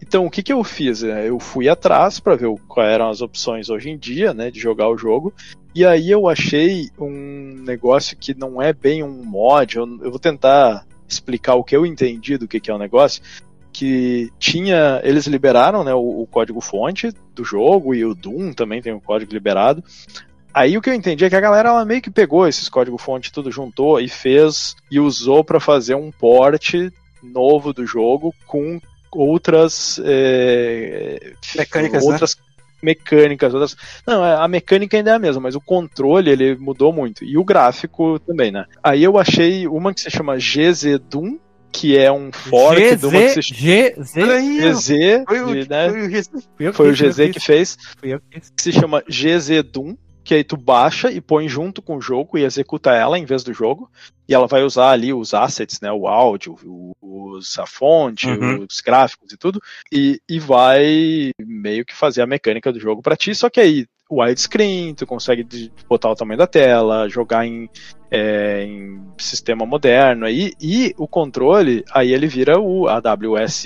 Então, 0.00 0.26
o 0.26 0.30
que, 0.30 0.42
que 0.42 0.52
eu 0.52 0.62
fiz? 0.62 1.02
É, 1.02 1.28
eu 1.28 1.38
fui 1.40 1.68
atrás 1.68 2.20
para 2.20 2.36
ver 2.36 2.48
quais 2.68 2.92
eram 2.92 3.08
as 3.08 3.20
opções 3.20 3.70
hoje 3.70 3.90
em 3.90 3.98
dia, 3.98 4.34
né, 4.34 4.50
de 4.50 4.60
jogar 4.60 4.88
o 4.88 4.98
jogo. 4.98 5.32
E 5.74 5.84
aí 5.84 6.10
eu 6.10 6.28
achei 6.28 6.90
um 6.98 7.62
negócio 7.64 8.16
que 8.16 8.34
não 8.34 8.60
é 8.60 8.72
bem 8.72 9.02
um 9.02 9.24
mod. 9.24 9.76
Eu, 9.76 9.86
eu 10.02 10.10
vou 10.10 10.18
tentar 10.18 10.86
explicar 11.08 11.54
o 11.54 11.64
que 11.64 11.76
eu 11.76 11.86
entendi 11.86 12.36
do 12.36 12.48
que, 12.48 12.60
que 12.60 12.70
é 12.70 12.74
o 12.74 12.78
negócio. 12.78 13.22
Que 13.72 14.30
tinha. 14.38 15.00
Eles 15.04 15.26
liberaram 15.26 15.84
né, 15.84 15.92
o, 15.92 16.22
o 16.22 16.26
código-fonte 16.26 17.12
do 17.34 17.44
jogo 17.44 17.94
e 17.94 18.04
o 18.04 18.14
Doom 18.14 18.52
também 18.52 18.80
tem 18.80 18.92
o 18.92 19.00
código 19.00 19.32
liberado. 19.32 19.82
Aí 20.52 20.78
o 20.78 20.80
que 20.80 20.88
eu 20.88 20.94
entendi 20.94 21.22
é 21.22 21.28
que 21.28 21.36
a 21.36 21.40
galera 21.40 21.68
ela 21.68 21.84
meio 21.84 22.00
que 22.00 22.10
pegou 22.10 22.48
esses 22.48 22.70
código-fonte, 22.70 23.30
tudo 23.30 23.50
juntou 23.50 24.00
e 24.00 24.08
fez 24.08 24.74
e 24.90 24.98
usou 24.98 25.44
para 25.44 25.60
fazer 25.60 25.94
um 25.94 26.10
port 26.10 26.72
novo 27.22 27.74
do 27.74 27.84
jogo 27.84 28.34
com 28.46 28.80
outras 29.16 30.00
é, 30.04 31.32
mecânicas, 31.56 32.04
né? 32.04 32.12
outras 32.12 32.36
né? 32.36 32.42
mecânicas, 32.82 33.54
outras. 33.54 33.76
Não, 34.06 34.24
é, 34.24 34.36
a 34.36 34.46
mecânica 34.46 34.96
ainda 34.96 35.10
é 35.10 35.14
a 35.14 35.18
mesma, 35.18 35.42
mas 35.42 35.54
o 35.54 35.60
controle 35.60 36.30
ele 36.30 36.56
mudou 36.56 36.92
muito 36.92 37.24
e 37.24 37.36
o 37.38 37.44
gráfico 37.44 38.18
também, 38.20 38.50
né? 38.50 38.66
Aí 38.82 39.02
eu 39.02 39.18
achei 39.18 39.66
uma 39.66 39.92
que 39.92 40.00
se 40.00 40.10
chama 40.10 40.36
GZ 40.36 40.98
Doom, 41.10 41.38
que 41.72 41.96
é 41.96 42.10
um 42.10 42.30
fork 42.32 42.80
GZ, 42.80 43.00
de 43.00 43.06
uma 43.06 43.20
que 43.20 43.28
se 43.28 43.42
chama 43.42 44.72
GZ, 44.72 44.88
foi 45.26 45.40
o, 45.40 45.54
né? 45.54 46.72
Foi 46.72 46.90
o 46.90 46.92
GZ 46.92 47.30
que 47.32 47.40
fez, 47.40 47.76
que 48.56 48.62
se 48.62 48.72
chama 48.72 49.02
GZ 49.08 49.62
Doom 49.72 49.96
que 50.26 50.34
aí 50.34 50.42
tu 50.42 50.56
baixa 50.56 51.08
e 51.08 51.20
põe 51.20 51.48
junto 51.48 51.80
com 51.80 51.96
o 51.96 52.00
jogo 52.00 52.36
e 52.36 52.42
executa 52.42 52.90
ela 52.90 53.16
em 53.16 53.24
vez 53.24 53.44
do 53.44 53.54
jogo. 53.54 53.88
E 54.28 54.34
ela 54.34 54.48
vai 54.48 54.64
usar 54.64 54.90
ali 54.90 55.14
os 55.14 55.32
assets, 55.32 55.80
né? 55.80 55.92
O 55.92 56.08
áudio, 56.08 56.56
os, 57.00 57.56
a 57.60 57.64
fonte, 57.64 58.28
uhum. 58.28 58.66
os 58.68 58.80
gráficos 58.80 59.32
e 59.32 59.36
tudo. 59.36 59.62
E, 59.90 60.20
e 60.28 60.40
vai 60.40 61.30
meio 61.38 61.84
que 61.84 61.94
fazer 61.94 62.22
a 62.22 62.26
mecânica 62.26 62.72
do 62.72 62.80
jogo 62.80 63.00
para 63.00 63.14
ti. 63.14 63.36
Só 63.36 63.48
que 63.48 63.60
aí 63.60 63.86
widescreen, 64.10 64.94
tu 64.94 65.06
consegue 65.06 65.70
botar 65.88 66.10
o 66.10 66.16
tamanho 66.16 66.38
da 66.38 66.46
tela, 66.46 67.08
jogar 67.08 67.46
em, 67.46 67.70
é, 68.10 68.64
em 68.64 69.00
sistema 69.18 69.64
moderno 69.64 70.26
aí, 70.26 70.52
e 70.60 70.92
o 70.96 71.08
controle, 71.08 71.84
aí 71.92 72.12
ele 72.12 72.26
vira 72.26 72.58
o 72.58 72.88
AWS 72.88 73.64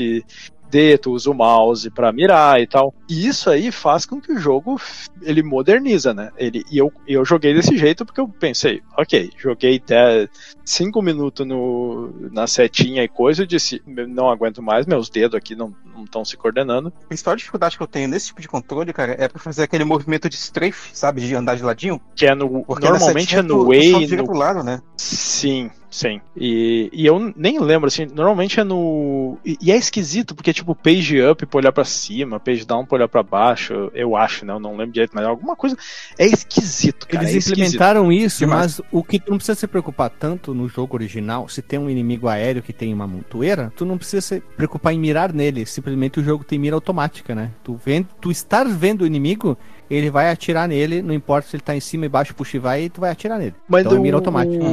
D, 0.70 0.98
tu 0.98 1.12
usa 1.12 1.30
o 1.30 1.34
mouse 1.34 1.90
para 1.90 2.12
mirar 2.12 2.60
e 2.60 2.66
tal. 2.66 2.94
E 3.08 3.26
isso 3.26 3.50
aí 3.50 3.72
faz 3.72 4.06
com 4.06 4.20
que 4.20 4.32
o 4.32 4.38
jogo 4.38 4.80
ele 5.22 5.42
moderniza, 5.42 6.14
né? 6.14 6.30
Ele, 6.36 6.64
e 6.70 6.78
eu, 6.78 6.92
eu 7.06 7.24
joguei 7.24 7.52
desse 7.52 7.76
jeito 7.76 8.06
porque 8.06 8.20
eu 8.20 8.28
pensei, 8.28 8.82
ok, 8.96 9.30
joguei 9.36 9.76
até 9.76 10.28
cinco 10.64 11.02
minutos 11.02 11.46
no, 11.46 12.12
na 12.30 12.46
setinha 12.46 13.02
e 13.02 13.08
coisa, 13.08 13.42
eu 13.42 13.46
disse, 13.46 13.82
não 13.86 14.30
aguento 14.30 14.62
mais, 14.62 14.86
meus 14.86 15.10
dedos 15.10 15.36
aqui 15.36 15.54
não 15.54 15.74
estão 16.04 16.24
se 16.24 16.36
coordenando. 16.36 16.92
A 17.04 17.08
principal 17.08 17.36
dificuldade 17.36 17.76
que 17.76 17.82
eu 17.82 17.86
tenho 17.86 18.08
nesse 18.08 18.28
tipo 18.28 18.40
de 18.40 18.48
controle, 18.48 18.92
cara, 18.92 19.16
é 19.18 19.28
pra 19.28 19.40
fazer 19.40 19.64
aquele 19.64 19.84
movimento 19.84 20.28
de 20.28 20.36
strafe, 20.36 20.90
sabe? 20.96 21.20
De 21.20 21.34
andar 21.34 21.56
de 21.56 21.62
ladinho. 21.62 22.00
Que 22.14 22.26
é 22.26 22.34
no. 22.34 22.64
Porque 22.64 22.88
normalmente 22.88 23.36
é 23.36 23.42
no 23.42 23.66
way. 23.66 24.06
No... 24.06 24.24
Pro 24.24 24.36
lado, 24.36 24.62
né? 24.62 24.80
Sim, 24.96 25.70
Sim. 25.90 26.20
E, 26.36 26.88
e 26.92 27.04
eu 27.04 27.32
nem 27.36 27.58
lembro, 27.58 27.88
assim, 27.88 28.06
normalmente 28.06 28.60
é 28.60 28.64
no. 28.64 29.36
E, 29.44 29.58
e, 29.60 29.72
é 29.72 29.76
esquisito, 29.76 30.36
porque, 30.36 30.52
tipo, 30.52 30.74
page 30.74 31.20
up 31.20 31.44
pra 31.44 31.58
olhar 31.58 31.72
pra 31.72 31.84
cima, 31.84 32.38
page 32.38 32.64
down 32.64 32.86
pra 32.86 32.96
olhar 32.96 33.08
pra 33.08 33.24
baixo, 33.24 33.90
eu 33.92 34.16
acho, 34.16 34.46
né? 34.46 34.52
Eu 34.52 34.60
não 34.60 34.76
lembro 34.76 34.92
direito, 34.92 35.10
mas 35.14 35.26
alguma 35.26 35.56
coisa. 35.56 35.76
É 36.16 36.24
esquisito, 36.24 37.08
cara. 37.08 37.28
Eles 37.28 37.48
é 37.48 37.50
implementaram 37.50 38.12
isso, 38.12 38.46
mas 38.46 38.80
o 38.92 39.02
que 39.02 39.18
tu 39.18 39.32
não 39.32 39.38
precisa 39.38 39.58
se 39.58 39.66
preocupar 39.66 40.10
tanto 40.10 40.54
no 40.54 40.68
jogo 40.68 40.94
original, 40.94 41.48
se 41.48 41.60
tem 41.60 41.78
um 41.78 41.90
inimigo 41.90 42.28
aéreo 42.28 42.62
que 42.62 42.72
tem 42.72 42.94
uma 42.94 43.06
montoeira, 43.06 43.72
tu 43.74 43.84
não 43.84 43.98
precisa 43.98 44.20
se 44.20 44.40
preocupar 44.40 44.94
em 44.94 44.98
mirar 44.98 45.32
nele. 45.32 45.66
Simplesmente 45.66 46.20
o 46.20 46.24
jogo 46.24 46.44
tem 46.44 46.58
mira 46.58 46.76
automática, 46.76 47.34
né? 47.34 47.50
Tu, 47.64 47.74
vendo, 47.84 48.08
tu 48.20 48.30
estar 48.30 48.64
vendo 48.64 49.02
o 49.02 49.06
inimigo, 49.06 49.58
ele 49.90 50.10
vai 50.10 50.30
atirar 50.30 50.68
nele, 50.68 51.02
não 51.02 51.12
importa 51.12 51.48
se 51.48 51.56
ele 51.56 51.62
tá 51.62 51.74
em 51.74 51.80
cima, 51.80 52.06
embaixo, 52.06 52.34
puxa 52.34 52.56
e 52.56 52.60
vai, 52.60 52.88
tu 52.88 53.00
vai 53.00 53.10
atirar 53.10 53.38
nele. 53.38 53.54
Mas 53.68 53.84
então 53.84 53.98
é 53.98 54.00
mira 54.00 54.16
automática. 54.16 54.64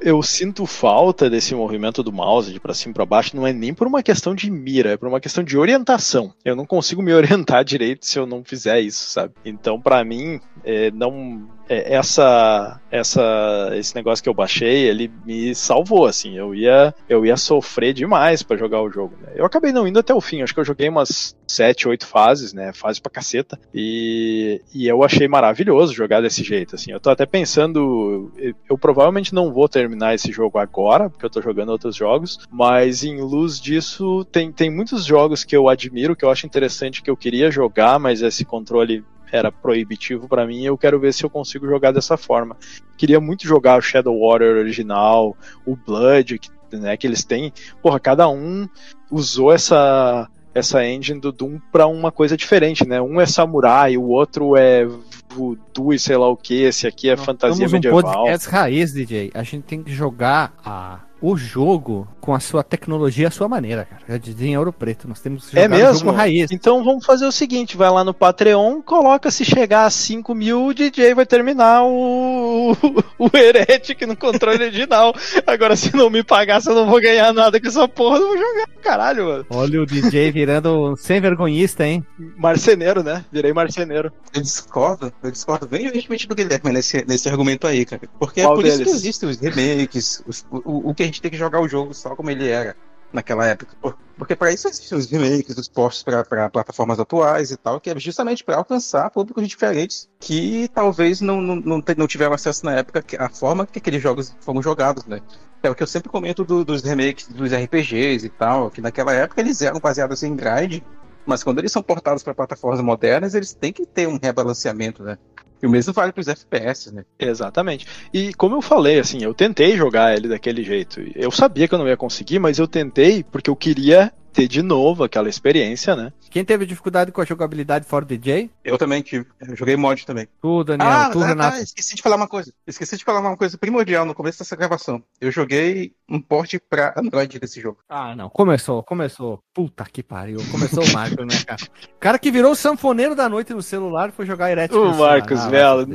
Eu 0.00 0.22
sinto 0.22 0.66
falta 0.66 1.30
desse 1.30 1.54
movimento 1.54 2.02
do 2.02 2.12
mouse 2.12 2.52
de 2.52 2.60
para 2.60 2.74
cima 2.74 2.94
para 2.94 3.06
baixo, 3.06 3.34
não 3.34 3.46
é 3.46 3.52
nem 3.52 3.72
por 3.72 3.86
uma 3.86 4.02
questão 4.02 4.34
de 4.34 4.50
mira, 4.50 4.90
é 4.90 4.96
por 4.96 5.08
uma 5.08 5.20
questão 5.20 5.42
de 5.42 5.56
orientação. 5.56 6.32
Eu 6.44 6.54
não 6.54 6.66
consigo 6.66 7.02
me 7.02 7.12
orientar 7.14 7.64
direito 7.64 8.06
se 8.06 8.18
eu 8.18 8.26
não 8.26 8.44
fizer 8.44 8.80
isso, 8.80 9.10
sabe? 9.10 9.32
Então, 9.44 9.80
para 9.80 10.04
mim, 10.04 10.40
é, 10.66 10.90
não 10.90 11.48
é, 11.68 11.94
essa, 11.94 12.80
essa, 12.90 13.70
esse 13.74 13.94
negócio 13.94 14.22
que 14.22 14.28
eu 14.28 14.34
baixei, 14.34 14.88
ele 14.88 15.10
me 15.24 15.54
salvou, 15.54 16.06
assim. 16.06 16.36
Eu 16.36 16.54
ia, 16.54 16.92
eu 17.08 17.24
ia 17.24 17.36
sofrer 17.36 17.94
demais 17.94 18.42
para 18.42 18.56
jogar 18.56 18.82
o 18.82 18.90
jogo. 18.90 19.16
Né? 19.22 19.32
Eu 19.36 19.44
acabei 19.44 19.72
não 19.72 19.86
indo 19.86 20.00
até 20.00 20.12
o 20.12 20.20
fim. 20.20 20.42
Acho 20.42 20.52
que 20.52 20.58
eu 20.58 20.64
joguei 20.64 20.88
umas 20.88 21.36
sete, 21.46 21.88
oito 21.88 22.06
fases, 22.06 22.52
né? 22.52 22.72
Fase 22.72 23.00
pra 23.00 23.12
caceta. 23.12 23.58
E, 23.72 24.60
e 24.74 24.88
eu 24.88 25.04
achei 25.04 25.28
maravilhoso 25.28 25.94
jogar 25.94 26.20
desse 26.20 26.42
jeito, 26.42 26.74
assim. 26.74 26.90
Eu 26.90 27.00
tô 27.00 27.10
até 27.10 27.24
pensando, 27.24 28.32
eu, 28.36 28.54
eu 28.70 28.76
provavelmente 28.76 29.32
não 29.32 29.52
vou 29.52 29.68
terminar 29.68 30.14
esse 30.14 30.32
jogo 30.32 30.58
agora, 30.58 31.08
porque 31.08 31.24
eu 31.24 31.30
tô 31.30 31.40
jogando 31.40 31.70
outros 31.70 31.94
jogos, 31.94 32.40
mas 32.50 33.04
em 33.04 33.20
luz 33.20 33.60
disso, 33.60 34.24
tem, 34.32 34.50
tem 34.50 34.70
muitos 34.70 35.04
jogos 35.04 35.44
que 35.44 35.56
eu 35.56 35.68
admiro, 35.68 36.16
que 36.16 36.24
eu 36.24 36.30
acho 36.30 36.46
interessante, 36.46 37.02
que 37.02 37.10
eu 37.10 37.16
queria 37.16 37.50
jogar, 37.50 37.98
mas 38.00 38.22
esse 38.22 38.44
controle 38.44 39.04
era 39.30 39.50
proibitivo 39.50 40.28
para 40.28 40.46
mim, 40.46 40.64
eu 40.64 40.78
quero 40.78 40.98
ver 41.00 41.12
se 41.12 41.24
eu 41.24 41.30
consigo 41.30 41.66
jogar 41.66 41.92
dessa 41.92 42.16
forma. 42.16 42.56
Queria 42.96 43.20
muito 43.20 43.46
jogar 43.46 43.78
o 43.78 43.82
Shadow 43.82 44.18
Warrior 44.18 44.56
original, 44.56 45.36
o 45.64 45.76
Blood, 45.76 46.38
que, 46.38 46.50
né, 46.72 46.96
que 46.96 47.06
eles 47.06 47.24
têm. 47.24 47.52
Porra, 47.82 48.00
cada 48.00 48.28
um 48.28 48.68
usou 49.10 49.52
essa 49.52 50.28
essa 50.54 50.82
engine 50.82 51.20
do 51.20 51.30
Doom 51.30 51.60
para 51.70 51.86
uma 51.86 52.10
coisa 52.10 52.34
diferente, 52.34 52.88
né? 52.88 52.98
Um 52.98 53.20
é 53.20 53.26
samurai, 53.26 53.98
o 53.98 54.04
outro 54.04 54.56
é 54.56 54.86
voodoo 55.28 55.92
e 55.92 55.98
sei 55.98 56.16
lá 56.16 56.28
o 56.28 56.36
que, 56.36 56.62
esse 56.62 56.86
aqui 56.86 57.10
é 57.10 57.16
Nós 57.16 57.26
fantasia 57.26 57.68
medieval. 57.68 57.98
Um 57.98 58.02
podcast 58.02 58.48
raiz, 58.48 58.90
DJ. 58.90 59.30
A 59.34 59.42
gente 59.42 59.64
tem 59.64 59.82
que 59.82 59.92
jogar 59.92 60.54
a 60.64 61.00
o 61.20 61.36
jogo 61.36 62.06
com 62.20 62.34
a 62.34 62.40
sua 62.40 62.62
tecnologia, 62.62 63.28
a 63.28 63.30
sua 63.30 63.48
maneira, 63.48 63.84
cara. 63.84 64.02
Já 64.08 64.16
dizia 64.18 64.48
em 64.48 64.58
Ouro 64.58 64.72
Preto, 64.72 65.08
nós 65.08 65.20
temos 65.20 65.48
que 65.48 65.58
é 65.58 65.62
jogar 65.62 65.76
é 65.76 65.82
mesmo? 65.82 65.98
jogo 66.00 66.10
raiz. 66.10 66.50
Então 66.50 66.84
vamos 66.84 67.06
fazer 67.06 67.24
o 67.24 67.32
seguinte, 67.32 67.76
vai 67.76 67.90
lá 67.90 68.04
no 68.04 68.12
Patreon, 68.12 68.82
coloca 68.82 69.30
se 69.30 69.44
chegar 69.44 69.86
a 69.86 69.90
5 69.90 70.34
mil, 70.34 70.66
o 70.66 70.74
DJ 70.74 71.14
vai 71.14 71.24
terminar 71.24 71.84
o, 71.84 72.72
o 73.18 73.30
Heretic 73.36 74.02
no 74.02 74.16
controle 74.16 74.62
original. 74.64 75.14
Agora 75.46 75.76
se 75.76 75.94
não 75.96 76.10
me 76.10 76.22
pagar, 76.22 76.60
se 76.60 76.68
eu 76.68 76.74
não 76.74 76.86
vou 76.86 77.00
ganhar 77.00 77.32
nada 77.32 77.60
com 77.60 77.68
essa 77.68 77.86
porra, 77.88 78.18
eu 78.18 78.26
vou 78.26 78.36
jogar, 78.36 78.66
caralho, 78.82 79.24
mano. 79.26 79.46
Olha 79.50 79.82
o 79.82 79.86
DJ 79.86 80.30
virando 80.32 80.96
sem 80.96 81.20
vergonhista, 81.20 81.86
hein? 81.86 82.04
Marceneiro, 82.36 83.02
né? 83.02 83.24
Virei 83.32 83.52
marceneiro. 83.52 84.12
Eu 84.34 84.42
discordo, 84.42 85.12
eu 85.22 85.30
discordo 85.30 85.66
veementemente 85.66 86.26
do 86.26 86.34
Guilherme 86.34 86.72
nesse, 86.72 87.04
nesse 87.06 87.28
argumento 87.28 87.66
aí, 87.66 87.84
cara. 87.86 88.02
Porque 88.18 88.42
Qual 88.42 88.52
é 88.52 88.56
por 88.56 88.62
deles? 88.62 88.80
isso 88.80 88.84
que 88.90 88.96
existem 88.96 89.28
os 89.28 89.38
remakes, 89.38 90.22
os, 90.26 90.44
o, 90.50 90.90
o 90.90 90.94
que 90.94 91.05
a 91.06 91.08
gente 91.08 91.22
tem 91.22 91.30
que 91.30 91.36
jogar 91.36 91.60
o 91.60 91.68
jogo 91.68 91.94
só 91.94 92.14
como 92.14 92.30
ele 92.30 92.48
era 92.48 92.76
naquela 93.12 93.46
época. 93.46 93.76
Porque 94.16 94.34
para 94.34 94.52
isso 94.52 94.68
existem 94.68 94.96
os 94.98 95.10
remakes, 95.10 95.56
os 95.56 95.68
ports 95.68 96.02
para 96.02 96.50
plataformas 96.50 96.98
atuais 96.98 97.50
e 97.50 97.56
tal, 97.56 97.80
que 97.80 97.90
é 97.90 97.98
justamente 97.98 98.42
para 98.44 98.56
alcançar 98.56 99.10
públicos 99.10 99.46
diferentes 99.46 100.08
que 100.18 100.68
talvez 100.74 101.20
não, 101.20 101.40
não, 101.40 101.82
não, 101.96 102.06
tiveram 102.06 102.34
acesso 102.34 102.64
na 102.64 102.72
época 102.72 103.04
a 103.18 103.28
forma 103.28 103.66
que 103.66 103.78
aqueles 103.78 104.02
jogos 104.02 104.34
foram 104.40 104.62
jogados, 104.62 105.04
né? 105.06 105.20
É 105.62 105.70
o 105.70 105.74
que 105.74 105.82
eu 105.82 105.86
sempre 105.86 106.08
comento 106.08 106.44
do, 106.44 106.64
dos 106.64 106.82
remakes 106.82 107.28
dos 107.28 107.52
RPGs 107.52 108.26
e 108.26 108.28
tal, 108.28 108.70
que 108.70 108.80
naquela 108.80 109.12
época 109.12 109.40
eles 109.40 109.60
eram 109.62 109.80
baseados 109.80 110.22
em 110.22 110.36
grind, 110.36 110.82
mas 111.26 111.42
quando 111.42 111.58
eles 111.58 111.72
são 111.72 111.82
portados 111.82 112.22
para 112.22 112.34
plataformas 112.34 112.80
modernas, 112.80 113.34
eles 113.34 113.52
têm 113.52 113.72
que 113.72 113.84
ter 113.84 114.06
um 114.06 114.18
rebalanceamento, 114.22 115.02
né? 115.02 115.18
E 115.62 115.66
o 115.66 115.70
mesmo 115.70 115.92
vale 115.92 116.12
para 116.12 116.20
os 116.20 116.28
FPS, 116.28 116.92
né? 116.92 117.04
Exatamente. 117.18 117.86
E 118.12 118.32
como 118.34 118.56
eu 118.56 118.62
falei, 118.62 118.98
assim, 118.98 119.22
eu 119.22 119.34
tentei 119.34 119.76
jogar 119.76 120.14
ele 120.14 120.28
daquele 120.28 120.62
jeito. 120.62 121.00
Eu 121.14 121.30
sabia 121.30 121.66
que 121.66 121.74
eu 121.74 121.78
não 121.78 121.88
ia 121.88 121.96
conseguir, 121.96 122.38
mas 122.38 122.58
eu 122.58 122.68
tentei 122.68 123.24
porque 123.24 123.48
eu 123.48 123.56
queria 123.56 124.12
ter 124.36 124.46
de 124.46 124.60
novo 124.60 125.02
aquela 125.02 125.30
experiência, 125.30 125.96
né? 125.96 126.12
Quem 126.28 126.44
teve 126.44 126.66
dificuldade 126.66 127.10
com 127.10 127.22
a 127.22 127.24
jogabilidade 127.24 127.86
fora 127.86 128.04
DJ? 128.04 128.50
Eu 128.62 128.76
também 128.76 129.00
tive. 129.00 129.24
Eu 129.40 129.56
joguei 129.56 129.76
mod 129.76 130.04
também. 130.04 130.28
Tu, 130.42 130.64
Daniel, 130.64 130.90
ah, 130.90 131.08
tu, 131.10 131.22
ah, 131.22 131.26
Renato. 131.26 131.56
Tá, 131.56 131.62
esqueci 131.62 131.96
de 131.96 132.02
falar 132.02 132.16
uma 132.16 132.28
coisa. 132.28 132.52
Esqueci 132.66 132.98
de 132.98 133.04
falar 133.04 133.20
uma 133.20 133.36
coisa 133.36 133.56
primordial 133.56 134.04
no 134.04 134.14
começo 134.14 134.38
dessa 134.38 134.54
gravação. 134.54 135.02
Eu 135.18 135.30
joguei 135.30 135.94
um 136.06 136.20
port 136.20 136.54
pra 136.68 136.92
Android 136.98 137.38
desse 137.38 137.62
jogo. 137.62 137.78
Ah, 137.88 138.14
não. 138.14 138.28
Começou, 138.28 138.82
começou. 138.82 139.42
Puta 139.54 139.86
que 139.90 140.02
pariu. 140.02 140.38
Começou 140.50 140.84
o 140.84 140.92
Marcos, 140.92 141.26
né, 141.26 141.42
cara? 141.46 141.62
O 141.96 141.98
cara 141.98 142.18
que 142.18 142.30
virou 142.30 142.52
o 142.52 142.56
sanfoneiro 142.56 143.14
da 143.14 143.30
noite 143.30 143.54
no 143.54 143.62
celular 143.62 144.12
foi 144.12 144.26
jogar 144.26 144.50
Heretic. 144.50 144.76
O 144.76 144.94
Marcos 144.94 145.40
ah, 145.40 145.48
Velo. 145.48 145.86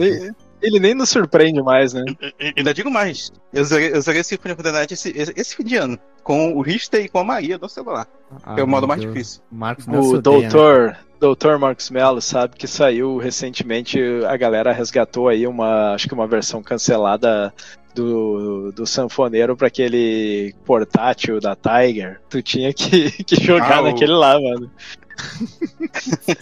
Ele 0.62 0.80
nem 0.80 0.94
nos 0.94 1.10
surpreende 1.10 1.62
mais, 1.62 1.94
né? 1.94 2.04
Eu, 2.22 2.54
ainda 2.58 2.74
digo 2.74 2.92
mais. 2.92 3.32
Eu 3.52 3.64
zerei, 3.64 3.94
eu 3.94 4.02
zerei 4.02 4.24
Symphony 4.24 4.54
of 4.54 4.64
the 4.64 4.72
Night 4.72 4.94
esse, 4.94 5.10
esse, 5.10 5.34
esse 5.36 5.56
fim 5.56 5.64
de 5.64 5.76
ano. 5.76 5.98
Com 6.24 6.54
o 6.54 6.62
Richter 6.62 7.04
e 7.04 7.10
com 7.10 7.20
a 7.20 7.24
Maria 7.24 7.58
do 7.58 7.68
celular. 7.68 8.08
Ah, 8.44 8.56
é 8.58 8.64
o 8.64 8.68
modo 8.68 8.88
mais 8.88 9.02
Deus. 9.02 9.14
difícil. 9.14 9.42
Marcos 9.52 9.88
o 9.88 10.22
doutor, 10.22 10.90
né? 10.90 10.98
doutor 11.20 11.58
Marcos 11.58 11.90
Mello 11.90 12.22
sabe 12.22 12.56
que 12.56 12.68
saiu 12.68 13.18
recentemente, 13.18 14.00
a 14.28 14.38
galera 14.38 14.72
resgatou 14.72 15.28
aí 15.28 15.48
uma, 15.48 15.94
acho 15.94 16.08
que 16.08 16.14
uma 16.14 16.28
versão 16.28 16.62
cancelada 16.62 17.52
do, 17.94 18.72
do 18.72 18.86
sanfoneiro 18.86 19.56
para 19.56 19.68
aquele 19.68 20.54
portátil 20.66 21.40
da 21.40 21.56
Tiger. 21.56 22.22
Tu 22.30 22.42
tinha 22.42 22.74
que, 22.74 23.12
que 23.24 23.36
jogar 23.44 23.80
ah, 23.80 23.84
naquele 23.84 24.14
lá, 24.14 24.40
mano. 24.40 24.72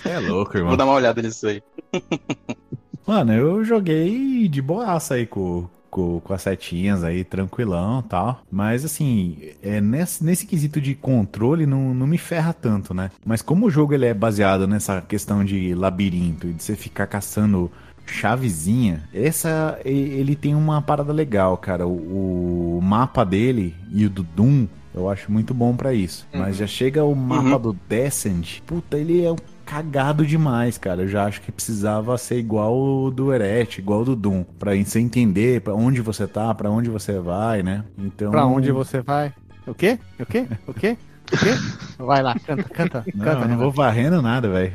É 0.06 0.20
louco, 0.20 0.56
irmão. 0.56 0.70
Vou 0.70 0.78
dar 0.78 0.86
uma 0.86 0.94
olhada 0.94 1.22
nisso 1.22 1.48
aí. 1.48 1.62
Mano, 3.10 3.34
eu 3.34 3.66
joguei 3.66 4.48
de 4.48 4.62
boaça 4.62 5.16
aí 5.16 5.26
com, 5.26 5.68
com, 5.90 6.20
com 6.20 6.32
as 6.32 6.44
setinhas 6.44 7.04
aí, 7.04 7.24
tranquilão 7.24 8.04
tal. 8.04 8.44
Mas 8.52 8.86
assim, 8.86 9.36
é, 9.64 9.82
nesse, 9.82 10.24
nesse 10.24 10.46
quesito 10.46 10.80
de 10.80 10.94
controle 10.94 11.66
não, 11.66 11.92
não 11.92 12.06
me 12.06 12.20
ferra 12.20 12.54
tanto, 12.54 12.94
né? 12.94 13.10
Mas 13.26 13.42
como 13.42 13.66
o 13.66 13.72
jogo 13.72 13.96
ele 13.96 14.06
é 14.06 14.14
baseado 14.14 14.68
nessa 14.68 15.02
questão 15.02 15.44
de 15.44 15.74
labirinto 15.74 16.46
e 16.46 16.54
de 16.54 16.62
você 16.62 16.76
ficar 16.76 17.08
caçando 17.08 17.72
chavezinha, 18.06 19.10
essa 19.12 19.80
ele 19.84 20.36
tem 20.36 20.54
uma 20.54 20.80
parada 20.80 21.12
legal, 21.12 21.58
cara. 21.58 21.88
O, 21.88 22.78
o 22.78 22.80
mapa 22.80 23.24
dele 23.24 23.76
e 23.92 24.06
o 24.06 24.10
do 24.12 24.22
Doom 24.22 24.68
eu 24.94 25.10
acho 25.10 25.32
muito 25.32 25.54
bom 25.54 25.76
para 25.76 25.94
isso. 25.94 26.28
Uhum. 26.34 26.42
Mas 26.42 26.58
já 26.58 26.68
chega 26.68 27.04
o 27.04 27.16
mapa 27.16 27.56
uhum. 27.56 27.60
do 27.60 27.78
Descent, 27.88 28.60
puta, 28.68 28.98
ele 28.98 29.24
é 29.24 29.34
cagado 29.70 30.26
demais, 30.26 30.80
cara. 30.80 31.04
Eu 31.04 31.08
já 31.08 31.26
acho 31.26 31.42
que 31.42 31.52
precisava 31.52 32.18
ser 32.18 32.40
igual 32.40 32.76
o 32.76 33.12
do 33.12 33.32
Eret, 33.32 33.80
igual 33.80 34.02
o 34.02 34.06
do 34.06 34.16
Doom, 34.16 34.44
para 34.44 34.76
você 34.76 35.00
entender 35.00 35.62
para 35.62 35.76
onde 35.76 36.02
você 36.02 36.28
tá, 36.28 36.54
para 36.56 36.72
onde 36.72 36.90
você 36.90 37.20
vai, 37.20 37.62
né? 37.62 37.84
Então. 37.96 38.32
Para 38.32 38.48
onde 38.48 38.72
você 38.72 39.02
vai? 39.02 39.32
O 39.68 39.76
quê? 39.76 40.00
O 40.20 40.26
quê? 40.26 40.48
O 40.66 40.74
quê? 40.74 40.98
O 41.32 41.38
quê? 41.38 41.54
Vai 42.00 42.24
lá, 42.24 42.34
canta, 42.40 42.64
canta, 42.64 43.06
não, 43.14 43.24
canta. 43.24 43.48
Não 43.48 43.58
vou 43.60 43.72
varrendo 43.72 44.20
nada, 44.20 44.50
velho. 44.50 44.74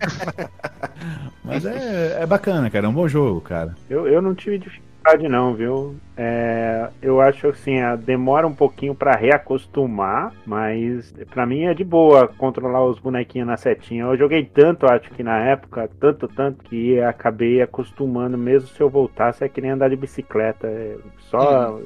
Mas 1.42 1.64
é, 1.64 2.18
é 2.20 2.26
bacana, 2.26 2.68
cara. 2.68 2.84
É 2.84 2.88
um 2.90 2.92
bom 2.92 3.08
jogo, 3.08 3.40
cara. 3.40 3.74
Eu, 3.88 4.06
eu 4.06 4.20
não 4.20 4.34
tive 4.34 4.58
dificuldade 4.58 4.85
dificuldade 5.06 5.28
não, 5.28 5.54
viu? 5.54 5.96
É, 6.16 6.88
eu 7.00 7.20
acho 7.20 7.48
assim, 7.48 7.76
demora 8.04 8.46
um 8.46 8.54
pouquinho 8.54 8.94
para 8.94 9.14
reacostumar, 9.14 10.32
mas 10.44 11.12
para 11.30 11.46
mim 11.46 11.64
é 11.64 11.74
de 11.74 11.84
boa 11.84 12.26
controlar 12.26 12.84
os 12.84 12.98
bonequinhos 12.98 13.46
na 13.46 13.56
setinha. 13.56 14.04
Eu 14.04 14.16
joguei 14.16 14.44
tanto, 14.44 14.86
acho 14.86 15.10
que 15.10 15.22
na 15.22 15.38
época, 15.38 15.88
tanto, 16.00 16.26
tanto, 16.26 16.64
que 16.64 17.00
acabei 17.00 17.62
acostumando, 17.62 18.36
mesmo 18.36 18.68
se 18.68 18.80
eu 18.80 18.90
voltasse, 18.90 19.44
é 19.44 19.48
que 19.48 19.60
nem 19.60 19.70
andar 19.70 19.88
de 19.88 19.96
bicicleta. 19.96 20.66
É 20.66 20.96
só 21.30 21.78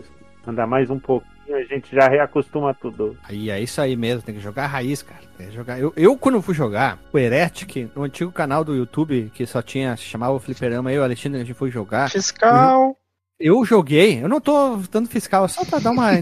andar 0.46 0.66
mais 0.66 0.88
um 0.90 0.98
pouquinho 0.98 1.30
a 1.52 1.64
gente 1.64 1.94
já 1.94 2.06
reacostuma 2.06 2.72
tudo. 2.72 3.16
Aí 3.24 3.50
é 3.50 3.60
isso 3.60 3.80
aí 3.80 3.96
mesmo, 3.96 4.22
tem 4.22 4.36
que 4.36 4.40
jogar 4.40 4.68
raiz, 4.68 5.02
cara. 5.02 5.20
Tem 5.36 5.48
que 5.48 5.52
jogar. 5.52 5.80
Eu, 5.80 5.92
eu, 5.96 6.16
quando 6.16 6.40
fui 6.40 6.54
jogar, 6.54 7.00
o 7.12 7.18
Heretic, 7.18 7.90
no 7.94 8.04
antigo 8.04 8.30
canal 8.30 8.62
do 8.62 8.72
YouTube, 8.72 9.32
que 9.34 9.44
só 9.46 9.60
tinha, 9.60 9.96
se 9.96 10.04
chamava 10.04 10.32
o 10.32 10.38
Fliperama, 10.38 10.92
eu 10.92 10.96
e 10.96 10.98
o 11.00 11.02
Alexandre, 11.02 11.40
a 11.40 11.44
gente 11.44 11.54
foi 11.54 11.68
jogar. 11.68 12.08
Fiscal. 12.08 12.96
Eu 13.40 13.64
joguei, 13.64 14.22
eu 14.22 14.28
não 14.28 14.38
tô 14.40 14.76
dando 14.92 15.08
fiscal, 15.08 15.46
é 15.46 15.48
só 15.48 15.64
pra 15.64 15.78
dar 15.78 15.92
uma. 15.92 16.12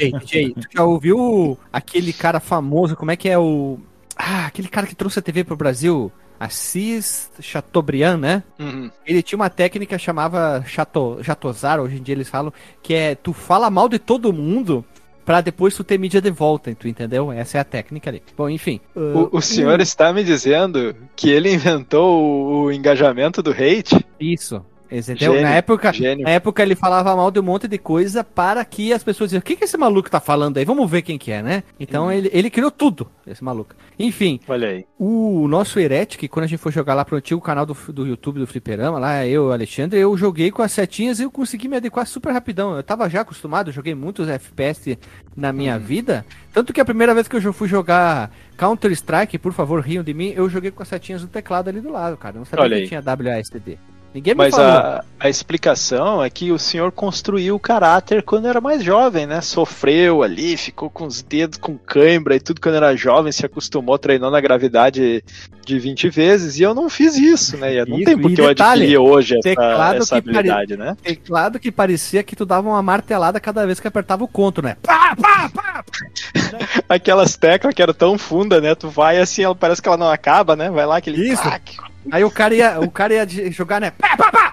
Ei, 0.00 0.12
DJ, 0.12 0.54
tu 0.54 0.66
já 0.74 0.82
ouviu 0.82 1.58
aquele 1.70 2.12
cara 2.12 2.40
famoso, 2.40 2.96
como 2.96 3.10
é 3.10 3.16
que 3.16 3.28
é 3.28 3.38
o. 3.38 3.78
Ah, 4.16 4.46
aquele 4.46 4.68
cara 4.68 4.86
que 4.86 4.94
trouxe 4.96 5.18
a 5.18 5.22
TV 5.22 5.44
pro 5.44 5.56
Brasil? 5.56 6.10
Assis 6.40 7.30
Chateaubriand, 7.40 8.18
né? 8.18 8.42
Uhum. 8.58 8.90
Ele 9.04 9.22
tinha 9.22 9.36
uma 9.36 9.50
técnica 9.50 9.98
chamava 9.98 10.64
Chatozar, 10.66 11.80
hoje 11.80 11.96
em 11.98 12.02
dia 12.02 12.14
eles 12.14 12.28
falam, 12.28 12.52
que 12.82 12.94
é 12.94 13.14
tu 13.14 13.32
fala 13.32 13.68
mal 13.68 13.88
de 13.88 13.98
todo 13.98 14.32
mundo 14.32 14.84
pra 15.24 15.40
depois 15.42 15.74
tu 15.74 15.84
ter 15.84 15.98
mídia 15.98 16.20
de 16.22 16.30
volta, 16.30 16.74
tu 16.74 16.88
entendeu? 16.88 17.30
Essa 17.30 17.58
é 17.58 17.60
a 17.60 17.64
técnica 17.64 18.08
ali. 18.08 18.22
Bom, 18.36 18.48
enfim. 18.48 18.80
uh, 18.96 19.28
O, 19.32 19.38
o 19.38 19.42
senhor 19.42 19.80
está 19.80 20.12
me 20.12 20.24
dizendo 20.24 20.96
que 21.14 21.28
ele 21.28 21.52
inventou 21.52 22.22
o, 22.22 22.62
o 22.64 22.72
engajamento 22.72 23.42
do 23.42 23.50
hate? 23.50 24.06
Isso. 24.18 24.64
Entendeu? 24.90 25.32
Gênio, 25.34 25.42
na, 25.42 25.54
época, 25.54 25.92
gênio. 25.92 26.24
na 26.24 26.30
época 26.30 26.62
ele 26.62 26.74
falava 26.74 27.14
mal 27.14 27.30
de 27.30 27.38
um 27.38 27.42
monte 27.42 27.68
de 27.68 27.76
coisa 27.76 28.24
para 28.24 28.64
que 28.64 28.92
as 28.92 29.04
pessoas 29.04 29.28
diziam, 29.30 29.40
o 29.40 29.42
que, 29.42 29.54
que 29.56 29.64
esse 29.64 29.76
maluco 29.76 30.10
tá 30.10 30.18
falando 30.18 30.56
aí? 30.56 30.64
Vamos 30.64 30.90
ver 30.90 31.02
quem 31.02 31.18
que 31.18 31.30
é, 31.30 31.42
né? 31.42 31.62
Então 31.78 32.04
Uhum. 32.06 32.12
ele, 32.12 32.30
ele 32.32 32.48
criou 32.50 32.70
tudo, 32.70 33.06
esse 33.26 33.44
maluco. 33.44 33.74
Enfim, 33.98 34.40
Olha 34.48 34.68
aí. 34.68 34.86
o 34.98 35.46
nosso 35.48 35.78
Heretic, 35.78 36.26
quando 36.28 36.44
a 36.44 36.46
gente 36.48 36.58
foi 36.58 36.72
jogar 36.72 36.94
lá 36.94 37.04
pro 37.04 37.16
antigo 37.16 37.40
canal 37.40 37.66
do, 37.66 37.76
do 37.92 38.06
YouTube 38.06 38.38
do 38.40 38.46
Fliperama, 38.46 38.98
lá 38.98 39.26
eu 39.26 39.48
o 39.48 39.52
Alexandre, 39.52 39.98
eu 40.00 40.16
joguei 40.16 40.50
com 40.50 40.62
as 40.62 40.72
setinhas 40.72 41.20
e 41.20 41.24
eu 41.24 41.30
consegui 41.30 41.68
me 41.68 41.76
adequar 41.76 42.06
super 42.06 42.32
rapidão. 42.32 42.74
Eu 42.76 42.82
tava 42.82 43.08
já 43.10 43.20
acostumado, 43.20 43.70
joguei 43.70 43.94
muitos 43.94 44.28
FPS 44.28 44.98
na 45.36 45.52
minha 45.52 45.74
Uhum. 45.74 45.80
vida. 45.80 46.24
Tanto 46.52 46.72
que 46.72 46.80
a 46.80 46.84
primeira 46.84 47.12
vez 47.14 47.28
que 47.28 47.36
eu 47.36 47.52
fui 47.52 47.68
jogar 47.68 48.30
Counter-Strike, 48.56 49.38
por 49.38 49.52
favor, 49.52 49.80
riam 49.80 50.02
de 50.02 50.14
mim, 50.14 50.32
eu 50.34 50.48
joguei 50.48 50.70
com 50.70 50.82
as 50.82 50.88
setinhas 50.88 51.20
do 51.22 51.28
teclado 51.28 51.68
ali 51.68 51.80
do 51.80 51.90
lado, 51.90 52.16
cara. 52.16 52.36
Eu 52.36 52.38
não 52.40 52.44
sabia 52.46 52.64
Olha 52.64 52.76
que 52.76 52.82
aí. 52.82 52.88
tinha 52.88 53.02
WASD. 53.04 53.78
Ninguém 54.18 54.34
me 54.34 54.38
Mas 54.38 54.50
falou. 54.50 54.66
a, 54.68 55.04
a 55.20 55.28
explicação 55.28 56.24
é 56.24 56.28
que 56.28 56.50
o 56.50 56.58
senhor 56.58 56.90
construiu 56.90 57.54
o 57.54 57.60
caráter 57.60 58.20
quando 58.24 58.48
era 58.48 58.60
mais 58.60 58.82
jovem, 58.82 59.26
né? 59.26 59.40
Sofreu 59.40 60.24
ali, 60.24 60.56
ficou 60.56 60.90
com 60.90 61.06
os 61.06 61.22
dedos 61.22 61.56
com 61.56 61.78
cãibra 61.78 62.34
e 62.34 62.40
tudo 62.40 62.60
quando 62.60 62.74
era 62.74 62.96
jovem, 62.96 63.30
se 63.30 63.46
acostumou, 63.46 63.96
treinou 63.96 64.28
na 64.28 64.40
gravidade 64.40 65.22
de 65.64 65.78
20 65.78 66.08
vezes, 66.08 66.58
e 66.58 66.62
eu 66.64 66.74
não 66.74 66.90
fiz 66.90 67.16
isso, 67.16 67.56
né? 67.58 67.74
E 67.76 67.84
não 67.84 67.96
Isso, 67.96 68.06
tem 68.06 68.18
porque 68.18 68.40
eu 68.40 68.48
detalhe, 68.48 68.82
adquiri 68.84 68.98
hoje 68.98 69.36
essa, 69.38 69.94
essa 69.94 70.20
que 70.20 70.32
pare- 70.32 70.50
habilidade, 70.50 70.76
né? 70.76 70.96
Teclado 71.00 71.60
que 71.60 71.70
parecia 71.70 72.24
que 72.24 72.34
tu 72.34 72.44
dava 72.44 72.68
uma 72.68 72.82
martelada 72.82 73.38
cada 73.38 73.64
vez 73.66 73.78
que 73.78 73.86
apertava 73.86 74.24
o 74.24 74.28
conto, 74.28 74.60
né? 74.60 74.76
Pá, 74.82 75.14
pá, 75.14 75.48
pá! 75.54 75.84
Aquelas 76.88 77.36
teclas 77.36 77.72
que 77.72 77.82
eram 77.82 77.94
tão 77.94 78.18
funda, 78.18 78.60
né? 78.60 78.74
Tu 78.74 78.88
vai 78.88 79.18
assim, 79.20 79.42
ela 79.42 79.54
parece 79.54 79.80
que 79.80 79.88
ela 79.88 79.96
não 79.96 80.10
acaba, 80.10 80.56
né? 80.56 80.70
Vai 80.70 80.86
lá 80.86 80.96
aquele 80.96 81.30
Isso. 81.30 81.42
clac. 81.42 81.76
Aí 82.10 82.24
o 82.24 82.30
cara 82.30 82.54
ia, 82.54 82.80
o 82.80 82.90
cara 82.90 83.14
ia 83.14 83.50
jogar, 83.50 83.80
né? 83.80 83.90
Pá, 83.90 84.16
pá, 84.16 84.30
pá. 84.30 84.48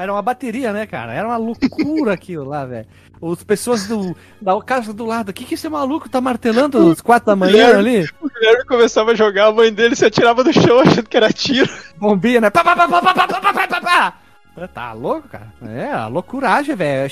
Era 0.00 0.12
uma 0.12 0.22
bateria, 0.22 0.72
né, 0.72 0.86
cara? 0.86 1.12
Era 1.12 1.28
uma 1.28 1.36
loucura 1.36 2.14
aquilo 2.14 2.44
lá, 2.44 2.64
velho. 2.64 2.86
As 3.22 3.44
pessoas 3.44 3.86
do, 3.86 4.16
da 4.40 4.58
casa 4.62 4.94
do 4.94 5.04
lado, 5.04 5.28
o 5.28 5.32
que 5.32 5.44
que 5.44 5.54
esse 5.54 5.68
maluco 5.68 6.08
tá 6.08 6.22
martelando 6.22 6.90
às 6.90 7.02
quatro 7.02 7.26
da 7.26 7.36
manhã 7.36 7.78
ali? 7.78 8.08
O 8.20 8.30
Guilherme 8.30 8.64
começava 8.64 9.10
a 9.10 9.14
jogar, 9.14 9.46
a 9.46 9.52
mãe 9.52 9.70
dele 9.70 9.94
se 9.94 10.06
atirava 10.06 10.42
do 10.42 10.52
chão 10.52 10.80
achando 10.80 11.06
que 11.06 11.16
era 11.16 11.30
tiro. 11.30 11.68
Bombinha, 11.98 12.40
né? 12.40 12.48
Pá, 12.50 12.64
pá, 12.64 12.74
pá, 12.74 12.88
pá, 12.88 13.02
pá, 13.02 13.14
pá, 13.14 13.28
pá, 13.28 13.52
pá, 13.52 13.68
pá, 13.68 13.80
pá. 13.80 14.14
Tá 14.68 14.92
louco, 14.92 15.28
cara? 15.28 15.52
É, 15.66 15.90
a 15.92 16.06
loucuragem, 16.06 16.74
velho. 16.74 17.10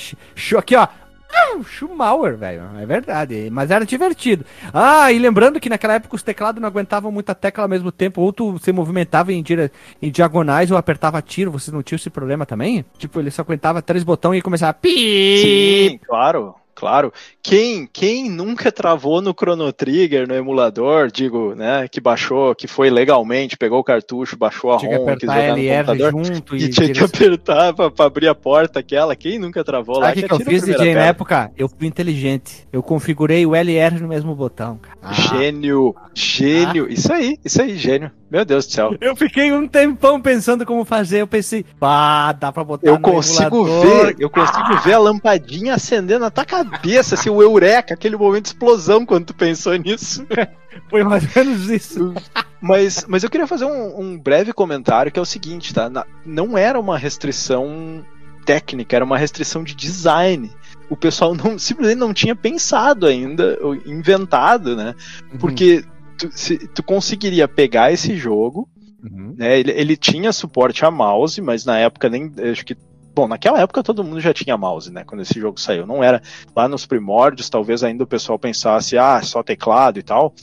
Aqui, 0.57 0.75
ó. 0.75 0.87
Ah, 1.31 1.59
Schumauer, 1.63 2.35
velho. 2.37 2.63
É 2.79 2.85
verdade. 2.85 3.49
Mas 3.51 3.71
era 3.71 3.85
divertido. 3.85 4.45
Ah, 4.73 5.11
e 5.11 5.19
lembrando 5.19 5.59
que 5.59 5.69
naquela 5.69 5.93
época 5.95 6.15
os 6.15 6.23
teclados 6.23 6.61
não 6.61 6.67
aguentavam 6.67 7.11
muita 7.11 7.35
tecla 7.35 7.63
ao 7.63 7.69
mesmo 7.69 7.91
tempo. 7.91 8.21
Ou 8.21 8.33
tu 8.33 8.57
se 8.59 8.71
movimentava 8.71 9.31
em, 9.31 9.41
dire... 9.43 9.71
em 10.01 10.11
diagonais 10.11 10.71
ou 10.71 10.77
apertava 10.77 11.21
tiro. 11.21 11.51
Você 11.51 11.71
não 11.71 11.83
tinha 11.83 11.97
esse 11.97 12.09
problema 12.09 12.45
também? 12.45 12.83
Tipo, 12.97 13.19
ele 13.19 13.31
só 13.31 13.41
aguentava 13.41 13.81
três 13.81 14.03
botões 14.03 14.39
e 14.39 14.41
começava 14.41 14.73
pi. 14.73 15.89
Sim, 15.91 15.99
claro, 16.05 16.55
claro. 16.79 17.11
Quem, 17.43 17.87
quem 17.91 18.29
nunca 18.29 18.71
travou 18.71 19.21
no 19.21 19.33
Chrono 19.33 19.71
Trigger 19.73 20.27
no 20.27 20.33
emulador, 20.33 21.11
digo, 21.11 21.53
né, 21.55 21.87
que 21.89 21.99
baixou, 21.99 22.55
que 22.55 22.67
foi 22.67 22.89
legalmente, 22.89 23.57
pegou 23.57 23.79
o 23.79 23.83
cartucho, 23.83 24.37
baixou 24.37 24.73
a 24.73 24.77
Tinha 24.77 24.91
que 24.91 24.97
ROM, 24.97 25.05
quis 25.05 25.29
apertar 25.29 25.35
jogar 25.35 25.57
no 25.57 25.67
computador 25.67 26.11
junto 26.11 26.55
e 26.55 26.63
e. 26.63 26.69
tinha 26.69 26.93
que 26.93 27.03
apertar 27.03 27.73
pra, 27.73 27.91
pra 27.91 28.05
abrir 28.05 28.27
a 28.27 28.35
porta 28.35 28.79
aquela. 28.79 29.15
Quem 29.15 29.37
nunca 29.37 29.63
travou 29.63 29.99
lá? 29.99 30.07
Sabe 30.07 30.19
o 30.19 30.21
que, 30.21 30.27
que 30.27 30.33
eu 30.33 30.45
fiz, 30.45 30.63
DJ, 30.63 30.93
na 30.93 31.05
época? 31.05 31.51
Eu 31.57 31.67
fui 31.67 31.87
inteligente. 31.87 32.67
Eu 32.71 32.81
configurei 32.81 33.45
o 33.45 33.55
LR 33.55 33.99
no 33.99 34.07
mesmo 34.07 34.33
botão, 34.33 34.77
cara. 34.77 34.97
Ah. 35.01 35.13
Gênio, 35.13 35.95
gênio. 36.13 36.89
Isso 36.89 37.11
aí, 37.11 37.37
isso 37.43 37.61
aí, 37.61 37.77
gênio. 37.77 38.11
Meu 38.31 38.45
Deus 38.45 38.67
do 38.67 38.71
céu. 38.73 38.95
Eu 39.01 39.15
fiquei 39.15 39.51
um 39.51 39.67
tempão 39.67 40.21
pensando 40.21 40.65
como 40.65 40.85
fazer. 40.85 41.21
Eu 41.21 41.27
pensei, 41.27 41.65
pá, 41.79 42.31
dá 42.31 42.51
pra 42.51 42.63
botar 42.63 42.87
Eu 42.87 42.99
consigo 42.99 43.65
emulador. 43.65 44.05
ver, 44.05 44.15
eu 44.19 44.29
consigo 44.29 44.77
ver 44.83 44.93
a 44.93 44.99
lampadinha 44.99 45.73
acendendo 45.73 46.19
na 46.19 46.29
tua 46.29 46.45
cabeça, 46.45 47.15
assim, 47.15 47.29
o 47.29 47.41
eureka, 47.41 47.95
aquele 47.95 48.15
momento 48.15 48.43
de 48.43 48.49
explosão 48.49 49.03
quando 49.05 49.25
tu 49.25 49.33
pensou 49.33 49.75
nisso. 49.75 50.25
Foi 50.89 51.03
mais 51.03 51.23
ou 51.23 51.43
menos 51.43 51.69
isso. 51.69 52.13
Mas, 52.61 53.03
mas 53.07 53.23
eu 53.23 53.29
queria 53.29 53.47
fazer 53.47 53.65
um, 53.65 53.99
um 53.99 54.17
breve 54.19 54.53
comentário 54.53 55.11
que 55.11 55.17
é 55.17 55.21
o 55.21 55.25
seguinte, 55.25 55.73
tá? 55.73 55.89
Na- 55.89 56.05
não 56.25 56.55
era 56.57 56.79
uma 56.79 56.97
restrição 56.97 58.03
técnica, 58.45 58.95
era 58.95 59.05
uma 59.05 59.17
restrição 59.17 59.63
de 59.63 59.73
design. 59.75 60.51
O 60.89 60.95
pessoal 60.95 61.33
não, 61.35 61.57
simplesmente 61.57 61.97
não 61.99 62.13
tinha 62.13 62.35
pensado 62.35 63.05
ainda, 63.07 63.57
inventado, 63.85 64.75
né? 64.75 64.93
Porque 65.39 65.83
tu, 66.19 66.29
se- 66.31 66.67
tu 66.67 66.83
conseguiria 66.83 67.47
pegar 67.47 67.91
esse 67.91 68.15
jogo, 68.15 68.67
Uhum. 69.03 69.33
né? 69.37 69.59
Ele, 69.59 69.71
ele 69.71 69.95
tinha 69.97 70.33
suporte 70.33 70.83
a 70.83 70.91
mouse, 70.91 71.41
mas 71.41 71.63
na 71.65 71.77
época 71.79 72.09
nem. 72.09 72.31
Acho 72.51 72.65
que. 72.65 72.75
Bom, 73.19 73.27
naquela 73.27 73.59
época 73.59 73.83
todo 73.83 74.01
mundo 74.01 74.21
já 74.21 74.33
tinha 74.33 74.55
mouse, 74.57 74.89
né? 74.89 75.03
Quando 75.03 75.19
esse 75.19 75.37
jogo 75.37 75.59
saiu. 75.59 75.85
Não 75.85 76.01
era 76.01 76.21
lá 76.55 76.69
nos 76.69 76.85
primórdios, 76.85 77.49
talvez 77.49 77.83
ainda 77.83 78.05
o 78.05 78.07
pessoal 78.07 78.39
pensasse, 78.39 78.97
ah, 78.97 79.21
só 79.21 79.43
teclado 79.43 79.99
e 79.99 80.03
tal. 80.03 80.33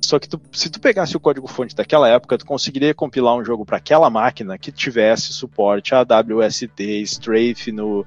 Só 0.00 0.16
que 0.18 0.28
tu- 0.28 0.40
se 0.52 0.70
tu 0.70 0.80
pegasse 0.80 1.16
o 1.16 1.20
código-fonte 1.20 1.74
daquela 1.74 2.08
época, 2.08 2.38
tu 2.38 2.46
conseguiria 2.46 2.94
compilar 2.94 3.34
um 3.36 3.44
jogo 3.44 3.66
para 3.66 3.78
aquela 3.78 4.08
máquina 4.08 4.56
que 4.56 4.70
tivesse 4.70 5.32
suporte 5.32 5.92
a 5.92 6.02
WSD, 6.04 7.02
strafe 7.02 7.72
no, 7.72 8.06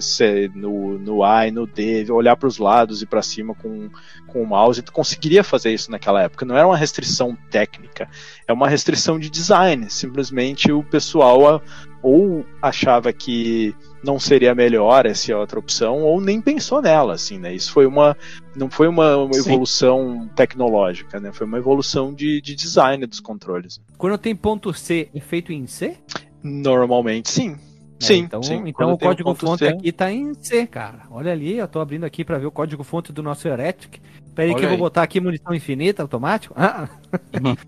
se- 0.00 0.50
no, 0.54 0.98
no 0.98 1.22
A 1.22 1.46
e 1.46 1.50
no 1.50 1.66
D, 1.66 2.10
olhar 2.10 2.36
para 2.36 2.48
os 2.48 2.56
lados 2.58 3.02
e 3.02 3.06
para 3.06 3.20
cima 3.22 3.54
com, 3.54 3.90
com 4.26 4.42
o 4.42 4.46
mouse. 4.46 4.82
Tu 4.82 4.92
conseguiria 4.92 5.44
fazer 5.44 5.72
isso 5.72 5.90
naquela 5.90 6.22
época. 6.22 6.44
Não 6.46 6.56
era 6.56 6.66
uma 6.66 6.76
restrição 6.76 7.36
técnica, 7.50 8.08
é 8.48 8.52
uma 8.52 8.68
restrição 8.68 9.18
de 9.18 9.28
design. 9.30 9.88
Simplesmente 9.90 10.72
o 10.72 10.82
pessoal 10.82 11.62
ou 12.02 12.44
achava 12.62 13.12
que 13.12 13.74
não 14.02 14.18
seria 14.18 14.54
melhor 14.54 15.04
essa 15.06 15.36
outra 15.36 15.58
opção, 15.58 16.02
ou 16.02 16.20
nem 16.20 16.40
pensou 16.40 16.80
nela, 16.80 17.14
assim, 17.14 17.38
né? 17.38 17.54
Isso 17.54 17.72
foi 17.72 17.86
uma. 17.86 18.16
Não 18.56 18.70
foi 18.70 18.88
uma, 18.88 19.16
uma 19.16 19.36
evolução 19.36 20.28
tecnológica, 20.34 21.20
né? 21.20 21.32
Foi 21.32 21.46
uma 21.46 21.58
evolução 21.58 22.12
de, 22.12 22.40
de 22.40 22.54
design 22.54 23.06
dos 23.06 23.20
controles. 23.20 23.80
Quando 23.98 24.18
tem 24.18 24.34
ponto 24.34 24.72
C 24.72 25.08
é 25.14 25.20
feito 25.20 25.52
em 25.52 25.66
C? 25.66 25.96
Normalmente, 26.42 27.30
sim. 27.30 27.56
É, 28.00 28.04
Sim, 28.06 28.18
então, 28.20 28.42
sim. 28.42 28.54
então 28.66 28.72
Quando 28.72 28.94
o 28.94 28.98
tem 28.98 29.08
um 29.08 29.10
código 29.10 29.28
ponto 29.30 29.46
fonte 29.46 29.58
C- 29.58 29.68
aqui 29.68 29.92
tá 29.92 30.10
em 30.10 30.32
C, 30.34 30.66
cara. 30.66 31.02
Olha 31.10 31.32
ali, 31.32 31.56
eu 31.58 31.68
tô 31.68 31.80
abrindo 31.80 32.04
aqui 32.04 32.24
pra 32.24 32.38
ver 32.38 32.46
o 32.46 32.50
código 32.50 32.82
fonte 32.82 33.12
do 33.12 33.22
nosso 33.22 33.46
Heretic. 33.46 34.00
Peraí 34.34 34.54
que 34.54 34.64
eu 34.64 34.68
vou 34.70 34.78
botar 34.78 35.02
aqui 35.02 35.20
munição 35.20 35.54
infinita 35.54 36.02
automático. 36.02 36.54
Ah, 36.56 36.88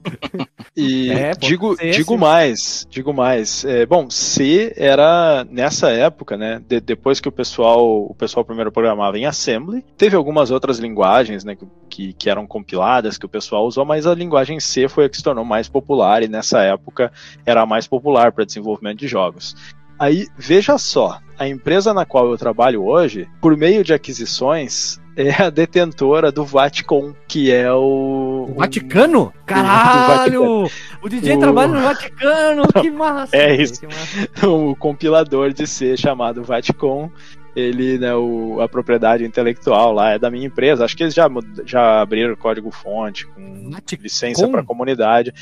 E 0.76 1.10
É, 1.12 1.32
digo, 1.32 1.76
ser, 1.76 1.90
digo 1.90 2.12
sim. 2.14 2.18
mais, 2.18 2.86
digo 2.88 3.12
mais. 3.12 3.64
É, 3.64 3.84
bom, 3.84 4.08
C 4.08 4.72
era 4.76 5.44
nessa 5.50 5.90
época, 5.90 6.36
né? 6.36 6.62
de- 6.66 6.80
depois 6.80 7.20
que 7.20 7.28
o 7.28 7.32
pessoal, 7.32 7.84
o 8.06 8.14
pessoal 8.14 8.44
primeiro 8.44 8.72
programava 8.72 9.18
em 9.18 9.26
Assembly, 9.26 9.84
teve 9.98 10.16
algumas 10.16 10.50
outras 10.50 10.78
linguagens, 10.78 11.44
né? 11.44 11.56
Que, 11.90 12.14
que 12.14 12.30
eram 12.30 12.46
compiladas 12.46 13.18
que 13.18 13.26
o 13.26 13.28
pessoal 13.28 13.66
usou, 13.66 13.84
mas 13.84 14.06
a 14.06 14.14
linguagem 14.14 14.58
C 14.58 14.88
foi 14.88 15.04
a 15.04 15.08
que 15.10 15.16
se 15.18 15.22
tornou 15.22 15.44
mais 15.44 15.68
popular 15.68 16.22
e 16.22 16.28
nessa 16.28 16.62
época 16.62 17.12
era 17.44 17.60
a 17.62 17.66
mais 17.66 17.86
popular 17.86 18.32
para 18.32 18.44
desenvolvimento 18.46 18.98
de 19.00 19.08
jogos. 19.08 19.54
Aí 19.98 20.26
veja 20.36 20.76
só, 20.78 21.18
a 21.38 21.46
empresa 21.48 21.92
na 21.94 22.04
qual 22.04 22.30
eu 22.30 22.36
trabalho 22.38 22.84
hoje, 22.84 23.28
por 23.40 23.56
meio 23.56 23.84
de 23.84 23.92
aquisições, 23.94 25.00
é 25.16 25.30
a 25.42 25.50
detentora 25.50 26.32
do 26.32 26.44
Vaticom, 26.44 27.12
que 27.28 27.50
é 27.52 27.70
o 27.72 28.48
o 28.50 28.54
Vaticano? 28.54 29.32
Caralho! 29.46 30.64
O 31.02 31.08
DJ 31.08 31.36
O- 31.36 31.38
trabalha 31.40 31.72
no 31.72 31.80
Vaticano, 31.82 32.62
que 32.80 32.90
massa! 32.90 33.36
É 33.36 33.54
isso. 33.54 33.80
que 33.80 33.86
massa. 33.86 34.48
o 34.48 34.74
compilador 34.76 35.52
de 35.52 35.66
C 35.66 35.96
chamado 35.96 36.42
Vaticom. 36.42 37.10
Ele, 37.54 37.98
né, 37.98 38.14
o, 38.14 38.62
a 38.62 38.68
propriedade 38.68 39.24
intelectual 39.26 39.92
lá 39.92 40.12
é 40.12 40.18
da 40.18 40.30
minha 40.30 40.46
empresa. 40.46 40.86
Acho 40.86 40.96
que 40.96 41.02
eles 41.02 41.12
já, 41.14 41.28
já 41.66 42.00
abriram 42.00 42.34
código 42.34 42.70
fonte 42.70 43.26
com 43.26 43.70
Vaticom? 43.70 44.02
licença 44.02 44.48
para 44.48 44.62
comunidade. 44.64 45.34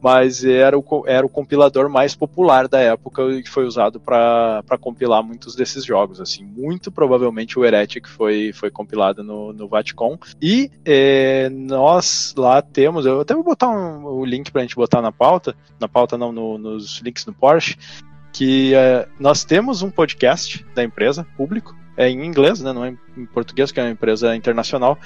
Mas 0.00 0.44
era 0.44 0.78
o, 0.78 1.04
era 1.06 1.26
o 1.26 1.28
compilador 1.28 1.88
mais 1.88 2.14
popular 2.14 2.68
da 2.68 2.80
época 2.80 3.22
e 3.32 3.42
que 3.42 3.50
foi 3.50 3.64
usado 3.64 3.98
para 3.98 4.62
compilar 4.80 5.22
muitos 5.22 5.54
desses 5.54 5.84
jogos. 5.84 6.20
Assim, 6.20 6.44
muito 6.44 6.90
provavelmente 6.90 7.58
o 7.58 7.64
Heretic 7.64 8.08
foi, 8.08 8.52
foi 8.52 8.70
compilado 8.70 9.24
no, 9.24 9.52
no 9.52 9.68
Vaticon. 9.68 10.18
E 10.40 10.70
é, 10.84 11.48
nós 11.48 12.34
lá 12.36 12.62
temos, 12.62 13.06
eu 13.06 13.20
até 13.20 13.34
vou 13.34 13.44
botar 13.44 13.68
um, 13.68 14.04
o 14.04 14.24
link 14.24 14.50
para 14.50 14.60
a 14.60 14.64
gente 14.64 14.76
botar 14.76 15.02
na 15.02 15.12
pauta, 15.12 15.54
na 15.80 15.88
pauta 15.88 16.16
não, 16.16 16.32
no, 16.32 16.58
nos 16.58 17.00
links 17.00 17.26
no 17.26 17.32
Porsche, 17.32 17.76
que 18.32 18.74
é, 18.74 19.08
nós 19.18 19.44
temos 19.44 19.82
um 19.82 19.90
podcast 19.90 20.64
da 20.74 20.84
empresa, 20.84 21.26
público, 21.36 21.76
é 21.96 22.08
em 22.08 22.24
inglês, 22.24 22.60
né, 22.60 22.72
não 22.72 22.84
é 22.84 22.96
em 23.16 23.26
português, 23.26 23.72
que 23.72 23.80
é 23.80 23.82
uma 23.82 23.90
empresa 23.90 24.36
internacional, 24.36 24.96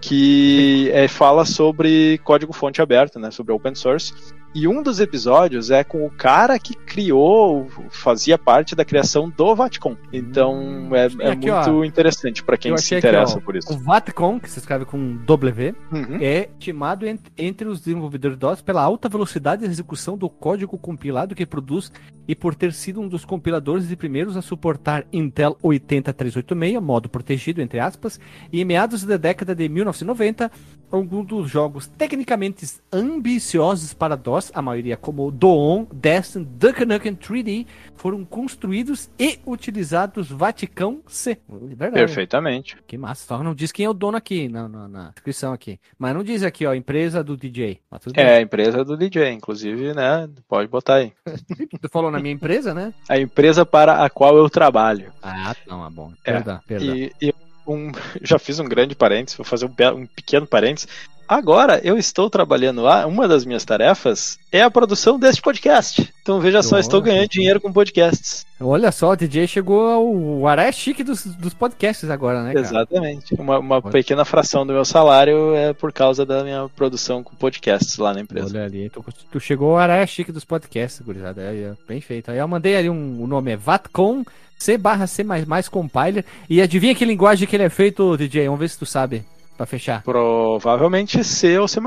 que 0.00 0.90
é, 0.92 1.08
fala 1.08 1.44
sobre 1.44 2.18
código 2.18 2.52
fonte 2.52 2.80
aberto, 2.80 3.18
né, 3.18 3.30
sobre 3.30 3.52
open 3.52 3.74
source. 3.74 4.12
E 4.58 4.66
um 4.66 4.82
dos 4.82 5.00
episódios 5.00 5.70
é 5.70 5.84
com 5.84 6.06
o 6.06 6.10
cara 6.10 6.58
que 6.58 6.74
criou, 6.74 7.68
fazia 7.90 8.38
parte 8.38 8.74
da 8.74 8.86
criação 8.86 9.28
do 9.28 9.54
Vaticon. 9.54 9.94
Então 10.10 10.88
é, 10.92 11.26
é 11.28 11.30
aqui, 11.32 11.50
muito 11.50 11.70
ó, 11.80 11.84
interessante 11.84 12.42
para 12.42 12.56
quem 12.56 12.74
se 12.78 12.84
achei 12.86 12.98
aqui, 12.98 13.06
interessa 13.06 13.36
ó, 13.36 13.40
por 13.42 13.54
isso. 13.54 13.70
O 13.74 13.76
Vaticon, 13.76 14.40
que 14.40 14.48
se 14.50 14.58
escreve 14.58 14.86
com 14.86 15.16
W, 15.26 15.74
Uhum. 15.92 16.18
é 16.22 16.48
estimado 16.58 17.06
ent- 17.06 17.20
entre 17.36 17.68
os 17.68 17.80
desenvolvedores 17.80 18.38
DOS 18.38 18.62
pela 18.62 18.80
alta 18.82 19.10
velocidade 19.10 19.62
de 19.66 19.70
execução 19.70 20.16
do 20.16 20.28
código 20.30 20.78
compilado 20.78 21.34
que 21.34 21.44
produz 21.44 21.92
e 22.26 22.34
por 22.34 22.54
ter 22.54 22.72
sido 22.72 23.00
um 23.02 23.08
dos 23.08 23.26
compiladores 23.26 23.86
de 23.86 23.94
primeiros 23.94 24.38
a 24.38 24.42
suportar 24.42 25.04
Intel 25.12 25.56
80386, 25.62 26.80
modo 26.82 27.08
protegido, 27.10 27.60
entre 27.60 27.78
aspas, 27.78 28.18
e 28.50 28.60
em 28.60 28.64
meados 28.64 29.04
da 29.04 29.16
década 29.18 29.54
de 29.54 29.68
1990, 29.68 30.50
alguns 30.90 31.26
dos 31.26 31.50
jogos 31.50 31.86
tecnicamente 31.86 32.66
ambiciosos 32.92 33.92
para 33.92 34.16
DOS, 34.16 34.50
a 34.54 34.62
maioria 34.62 34.96
como 34.96 35.30
Doon, 35.30 35.86
Destiny, 35.92 36.44
Duck 36.44 36.84
Nukem 36.84 37.14
3D, 37.14 37.66
foram 37.96 38.24
construídos 38.24 39.10
e 39.18 39.38
utilizados 39.46 40.30
Vaticão 40.30 41.00
C. 41.06 41.38
Verdade. 41.48 41.94
Perfeitamente. 41.94 42.76
Que 42.86 42.96
massa. 42.96 43.26
Só 43.26 43.42
não 43.42 43.54
diz 43.54 43.72
quem 43.72 43.86
é 43.86 43.90
o 43.90 43.94
dono 43.94 44.16
aqui 44.16 44.48
na, 44.48 44.68
na, 44.68 44.88
na 44.88 45.10
descrição 45.10 45.52
aqui. 45.52 45.80
Mas 45.98 46.14
não 46.14 46.22
diz 46.22 46.42
aqui, 46.42 46.66
ó, 46.66 46.74
empresa 46.74 47.22
do 47.24 47.36
DJ. 47.36 47.80
É 48.14 48.40
empresa 48.40 48.84
do 48.84 48.96
DJ, 48.96 49.32
inclusive, 49.32 49.94
né? 49.94 50.28
Pode 50.48 50.68
botar 50.68 50.96
aí. 50.96 51.12
Tu 51.80 51.88
falou 51.90 52.10
na 52.10 52.18
minha 52.18 52.34
empresa, 52.34 52.74
né? 52.74 52.92
A 53.08 53.18
empresa 53.18 53.64
para 53.64 54.04
a 54.04 54.10
qual 54.10 54.36
eu 54.36 54.48
trabalho. 54.48 55.12
Ah, 55.22 55.54
não, 55.66 55.86
é 55.86 55.90
bom. 55.90 56.12
É, 56.24 56.32
Perdão, 56.32 56.60
perdão. 56.66 56.94
E, 56.94 57.12
e 57.20 57.34
um, 57.66 57.92
já 58.22 58.38
fiz 58.38 58.58
um 58.58 58.68
grande 58.68 58.94
parênteses, 58.94 59.36
vou 59.36 59.44
fazer 59.44 59.66
um, 59.66 59.74
um 59.94 60.06
pequeno 60.06 60.46
parênteses. 60.46 60.88
Agora 61.28 61.80
eu 61.82 61.98
estou 61.98 62.30
trabalhando 62.30 62.82
lá, 62.82 63.06
uma 63.06 63.26
das 63.26 63.44
minhas 63.44 63.64
tarefas 63.64 64.38
é 64.52 64.62
a 64.62 64.70
produção 64.70 65.18
deste 65.18 65.42
podcast. 65.42 66.12
Então 66.22 66.40
veja 66.40 66.62
só, 66.62 66.78
estou 66.78 67.00
ganhando 67.00 67.28
dinheiro 67.28 67.60
com 67.60 67.72
podcasts. 67.72 68.46
Olha 68.60 68.90
só, 68.92 69.10
o 69.10 69.16
DJ 69.16 69.46
chegou 69.46 69.88
ao 69.88 70.46
aré 70.46 70.70
chique 70.72 71.02
dos, 71.02 71.26
dos 71.26 71.52
podcasts 71.52 72.08
agora, 72.08 72.42
né, 72.42 72.54
cara? 72.54 72.64
Exatamente. 72.64 73.34
Uma, 73.34 73.58
uma 73.58 73.82
pequena 73.82 74.24
fração 74.24 74.66
do 74.66 74.72
meu 74.72 74.84
salário 74.84 75.54
é 75.54 75.72
por 75.72 75.92
causa 75.92 76.24
da 76.24 76.42
minha 76.42 76.68
produção 76.74 77.22
com 77.22 77.34
podcasts 77.34 77.98
lá 77.98 78.14
na 78.14 78.20
empresa. 78.20 78.56
Olha 78.56 78.64
ali, 78.64 78.88
tu, 78.88 79.04
tu 79.30 79.40
chegou 79.40 79.72
ao 79.72 79.78
aré 79.78 80.06
chique 80.06 80.32
dos 80.32 80.44
podcasts, 80.44 81.04
gurizada. 81.04 81.48
Aí, 81.48 81.68
ó, 81.70 81.74
bem 81.86 82.00
feito. 82.00 82.30
Aí 82.30 82.38
eu 82.38 82.48
mandei 82.48 82.76
ali 82.76 82.88
um, 82.88 83.22
o 83.22 83.26
nome 83.26 83.52
é 83.52 83.56
Vatcom 83.56 84.24
C 84.58 84.78
barra 84.78 85.06
C 85.06 85.24
compiler. 85.70 86.24
E 86.48 86.60
adivinha 86.62 86.94
que 86.94 87.04
linguagem 87.04 87.46
que 87.46 87.54
ele 87.54 87.64
é 87.64 87.68
feito, 87.68 88.16
DJ? 88.16 88.46
Vamos 88.46 88.60
ver 88.60 88.70
se 88.70 88.78
tu 88.78 88.86
sabe, 88.86 89.24
pra 89.56 89.66
fechar. 89.66 90.02
Provavelmente 90.02 91.24
C 91.24 91.58
ou 91.58 91.66
C. 91.66 91.80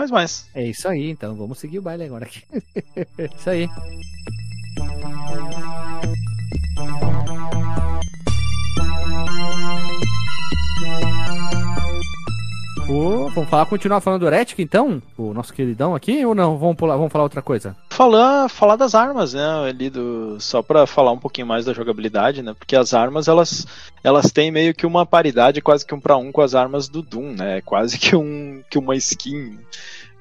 É 0.54 0.66
isso 0.66 0.88
aí, 0.88 1.10
então 1.10 1.36
vamos 1.36 1.60
seguir 1.60 1.80
o 1.80 1.82
baile 1.82 2.04
agora 2.04 2.26
aqui. 2.26 2.44
isso 3.38 3.50
aí. 3.50 3.70
Vamos 12.90 13.48
falar, 13.48 13.68
continuar 13.68 14.02
falando 14.02 14.22
do 14.22 14.28
Heretic, 14.28 14.58
então? 14.58 15.00
O 15.16 15.32
nosso 15.32 15.54
queridão 15.54 15.94
aqui, 15.94 16.26
ou 16.26 16.34
não? 16.34 16.58
Vamos, 16.58 16.76
pular, 16.76 16.98
vamos 16.98 17.12
falar 17.12 17.24
outra 17.24 17.42
coisa? 17.42 17.78
Falar, 17.92 18.50
falar 18.50 18.76
das 18.78 18.96
armas, 18.96 19.36
né? 19.36 19.46
Ali 19.70 19.92
do, 19.92 20.38
só 20.40 20.64
para 20.64 20.88
falar 20.88 21.12
um 21.12 21.20
pouquinho 21.20 21.46
mais 21.46 21.66
da 21.66 21.74
jogabilidade, 21.74 22.42
né? 22.42 22.56
Porque 22.58 22.76
as 22.76 22.96
armas 22.96 23.28
elas, 23.28 23.68
elas 24.04 24.32
têm 24.32 24.50
meio 24.50 24.74
que 24.74 24.88
uma 24.88 25.06
paridade, 25.06 25.62
quase 25.62 25.86
que 25.86 25.94
um 25.94 26.00
para 26.00 26.18
um 26.18 26.32
com 26.32 26.42
as 26.42 26.56
armas 26.56 26.90
do 26.90 27.04
Doom, 27.04 27.34
né? 27.34 27.62
Quase 27.62 27.96
que, 28.00 28.16
um, 28.16 28.64
que 28.68 28.80
uma 28.80 28.96
skin. 28.96 29.60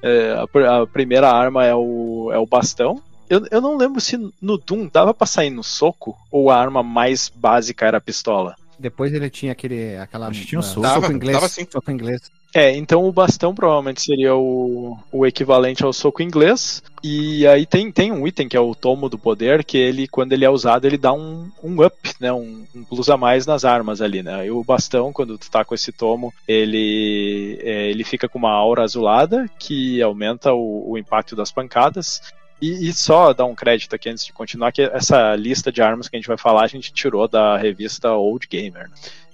É, 0.03 0.33
a, 0.33 0.81
a 0.81 0.85
primeira 0.87 1.27
arma 1.27 1.65
é 1.65 1.73
o, 1.73 2.29
é 2.31 2.37
o 2.37 2.45
bastão. 2.45 3.01
Eu, 3.27 3.47
eu 3.49 3.61
não 3.61 3.77
lembro 3.77 3.99
se 3.99 4.15
no 4.39 4.59
Doom 4.59 4.87
dava 4.93 5.11
pra 5.11 5.25
sair 5.25 5.49
no 5.49 5.63
soco 5.63 6.15
ou 6.31 6.51
a 6.51 6.57
arma 6.57 6.83
mais 6.83 7.29
básica 7.33 7.87
era 7.87 7.97
a 7.97 8.01
pistola. 8.01 8.55
Depois 8.77 9.11
ele 9.11 9.29
tinha 9.29 9.53
aquele, 9.53 9.97
aquela... 9.97 10.27
Acho 10.27 10.41
que 10.41 10.47
tinha 10.47 10.59
um 10.59 10.63
soco. 10.63 10.81
Dava, 10.81 11.11
inglês. 11.11 11.35
dava 11.35 11.49
sim. 11.49 11.67
Soco 11.69 11.91
inglês. 11.91 12.21
É, 12.53 12.75
então 12.75 13.05
o 13.05 13.11
bastão 13.11 13.53
provavelmente 13.53 14.01
seria 14.01 14.35
o, 14.35 14.97
o 15.11 15.25
equivalente 15.25 15.83
ao 15.83 15.93
soco 15.93 16.23
inglês. 16.23 16.81
E 17.03 17.45
aí 17.47 17.65
tem, 17.65 17.91
tem 17.91 18.11
um 18.11 18.27
item 18.27 18.49
que 18.49 18.57
é 18.57 18.59
o 18.59 18.73
tomo 18.73 19.07
do 19.07 19.19
poder, 19.19 19.63
que 19.63 19.77
ele, 19.77 20.07
quando 20.07 20.33
ele 20.33 20.43
é 20.43 20.49
usado, 20.49 20.85
ele 20.85 20.97
dá 20.97 21.13
um, 21.13 21.49
um 21.63 21.85
up, 21.85 21.95
né? 22.19 22.33
Um, 22.33 22.65
um 22.75 22.83
plus 22.83 23.09
a 23.09 23.15
mais 23.15 23.45
nas 23.45 23.63
armas 23.63 24.01
ali, 24.01 24.23
né? 24.23 24.47
E 24.47 24.51
o 24.51 24.63
bastão, 24.63 25.13
quando 25.13 25.37
tu 25.37 25.49
tá 25.49 25.63
com 25.63 25.75
esse 25.75 25.91
tomo, 25.91 26.33
ele, 26.47 27.59
é, 27.61 27.89
ele 27.89 28.03
fica 28.03 28.27
com 28.27 28.39
uma 28.39 28.51
aura 28.51 28.83
azulada, 28.83 29.47
que 29.59 30.01
aumenta 30.01 30.51
o, 30.51 30.91
o 30.91 30.97
impacto 30.97 31.35
das 31.35 31.51
pancadas. 31.51 32.21
E, 32.61 32.89
e 32.89 32.93
só 32.93 33.31
dar 33.31 33.45
um 33.45 33.55
crédito 33.55 33.95
aqui 33.95 34.09
antes 34.09 34.25
de 34.25 34.33
continuar, 34.33 34.71
que 34.71 34.81
essa 34.81 35.35
lista 35.35 35.71
de 35.71 35.81
armas 35.81 36.09
que 36.09 36.15
a 36.17 36.19
gente 36.19 36.27
vai 36.27 36.37
falar, 36.37 36.63
a 36.63 36.67
gente 36.67 36.91
tirou 36.91 37.27
da 37.27 37.57
revista 37.57 38.11
Old 38.11 38.47
Gamer. 38.47 38.89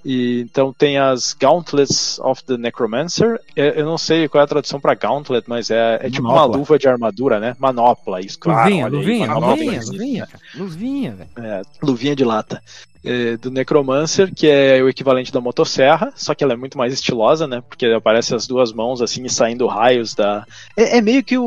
E, 0.05 0.41
então 0.41 0.71
tem 0.71 0.99
as 0.99 1.33
Gauntlets 1.33 2.19
of 2.19 2.43
the 2.43 2.57
Necromancer. 2.57 3.39
É, 3.55 3.79
Eu 3.79 3.85
não 3.85 3.97
sei 3.97 4.27
qual 4.29 4.41
é 4.41 4.43
a 4.43 4.47
tradução 4.47 4.79
para 4.79 4.93
Gauntlet, 4.93 5.45
mas 5.47 5.71
é, 5.71 5.99
é 5.99 6.09
tipo 6.11 6.27
uma 6.27 6.45
luva 6.45 6.77
de 6.77 6.87
armadura, 6.87 7.39
né? 7.39 7.55
Manopla, 7.57 8.21
isso, 8.21 8.37
claro. 8.37 8.69
luvinha, 8.69 8.85
olha 8.85 8.93
aí, 8.93 8.99
luvinha, 8.99 9.33
luvinha, 9.33 9.81
luvinha. 9.81 10.27
Luvinha, 10.53 11.15
velho. 11.15 11.29
É, 11.37 11.61
luvinha 11.81 12.15
de 12.15 12.23
lata. 12.23 12.61
É, 13.05 13.37
do 13.37 13.51
Necromancer, 13.51 14.33
que 14.33 14.47
é 14.47 14.81
o 14.81 14.89
equivalente 14.89 15.31
da 15.31 15.39
motosserra, 15.39 16.11
só 16.15 16.33
que 16.33 16.43
ela 16.43 16.53
é 16.53 16.57
muito 16.57 16.77
mais 16.77 16.93
estilosa, 16.93 17.47
né? 17.47 17.61
Porque 17.67 17.85
aparece 17.87 18.33
as 18.33 18.47
duas 18.47 18.73
mãos 18.73 19.01
assim 19.01 19.23
e 19.23 19.29
saindo 19.29 19.67
raios 19.67 20.13
da. 20.15 20.45
É, 20.75 20.97
é 20.97 21.01
meio 21.01 21.23
que 21.23 21.37
o, 21.37 21.43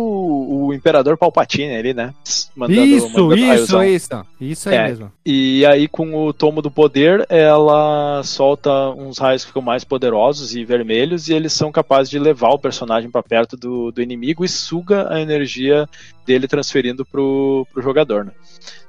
o 0.66 0.74
Imperador 0.74 1.16
Palpatine 1.16 1.74
ali, 1.74 1.93
né? 1.94 2.14
Mandando, 2.55 2.80
Isso, 2.85 3.09
mandando 3.09 3.36
isso, 3.36 3.82
isso. 3.82 4.26
Isso 4.40 4.68
aí 4.68 4.76
É. 4.76 4.89
mesmo. 4.89 5.12
E 5.24 5.66
aí, 5.66 5.89
com 5.89 6.14
o 6.26 6.32
tomo 6.32 6.62
do 6.62 6.70
poder, 6.70 7.26
ela 7.28 8.22
solta 8.22 8.70
uns 8.90 9.18
raios 9.18 9.43
que 9.43 9.48
ficam 9.48 9.62
mais 9.62 9.85
poderosos 9.85 10.55
e 10.55 10.64
vermelhos, 10.64 11.28
e 11.28 11.35
eles 11.35 11.52
são 11.52 11.72
capazes 11.72 12.10
de 12.10 12.18
levar 12.18 12.51
o 12.51 12.59
personagem 12.59 13.10
para 13.10 13.22
perto 13.22 13.56
do, 13.56 13.90
do 13.90 14.02
inimigo 14.02 14.44
e 14.44 14.48
suga 14.48 15.12
a 15.12 15.20
energia 15.20 15.89
dele 16.26 16.47
transferindo 16.47 17.05
pro, 17.05 17.66
pro 17.72 17.82
jogador. 17.82 18.26
Né? 18.26 18.32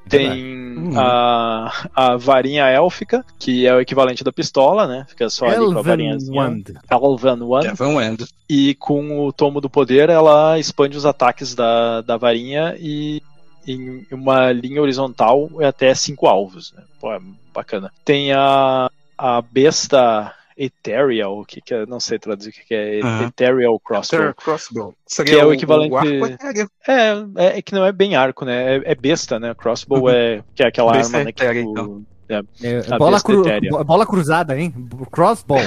Tem 0.10 0.91
a, 0.98 1.88
a 1.95 2.18
varinha 2.18 2.65
élfica, 2.65 3.26
que 3.38 3.65
é 3.65 3.73
o 3.73 3.80
equivalente 3.80 4.23
da 4.23 4.31
pistola, 4.31 4.88
né? 4.88 5.06
Fica 5.07 5.30
só 5.30 5.45
ali 5.45 5.57
com 5.57 5.61
a 5.61 5.65
Elven 5.65 5.84
varinhazinha. 5.84 6.41
Wand. 6.41 6.64
Elven 6.91 7.41
One. 7.41 7.68
Evan 7.68 7.95
Wend. 7.95 8.26
E 8.49 8.76
com 8.76 9.26
o 9.26 9.31
tomo 9.31 9.61
do 9.61 9.69
poder, 9.69 10.10
ela 10.10 10.57
expande 10.57 10.98
os 10.98 11.06
ataques 11.06 11.53
da, 11.53 12.02
da 12.02 12.18
varinha 12.18 12.76
e 12.80 13.22
em 13.68 14.06
uma 14.11 14.52
linha 14.52 14.81
horizontal 14.81 15.49
é 15.60 15.65
até 15.65 15.94
cinco 15.94 16.27
alvos. 16.27 16.73
Né? 16.73 16.84
Pô, 16.99 17.14
é 17.14 17.19
bacana. 17.53 17.91
Tem 18.03 18.31
a, 18.31 18.90
a 19.18 19.41
besta 19.41 20.34
Ethereal, 20.61 21.45
que, 21.45 21.61
que 21.61 21.73
é, 21.73 21.86
não 21.86 21.99
sei 21.99 22.19
traduzir 22.19 22.49
o 22.49 22.53
que, 22.53 22.65
que 22.65 22.73
é 22.76 22.99
Aham. 23.02 23.27
Ethereal 23.27 23.80
Crossbow. 23.80 24.34
Crossbow. 24.36 24.94
Que 25.26 25.31
é 25.36 25.45
o 25.45 25.53
equivalente- 25.53 25.94
O 25.94 25.98
arco 25.98 26.26
etéreo. 26.26 26.69
É, 26.88 27.44
é, 27.56 27.57
é 27.57 27.61
que 27.61 27.73
não 27.73 27.86
é 27.86 27.91
bem 27.91 28.15
arco, 28.15 28.44
né? 28.45 28.76
É, 28.77 28.81
é 28.91 28.95
besta, 28.95 29.40
né? 29.40 29.56
Crossbow 29.56 30.02
Uhum. 30.03 30.10
é, 30.10 30.44
que 30.53 30.61
é 30.64 30.68
aquela 30.68 30.91
Besta 30.91 31.18
arma 31.18 31.26
né, 31.26 31.31
que 31.31 31.45
tu- 31.45 31.72
então. 31.72 32.06
É, 32.30 32.93
A 32.93 32.97
bola, 32.97 33.19
cru- 33.19 33.43
bola 33.85 34.06
cruzada, 34.06 34.57
hein? 34.60 34.72
Crossbow. 35.11 35.60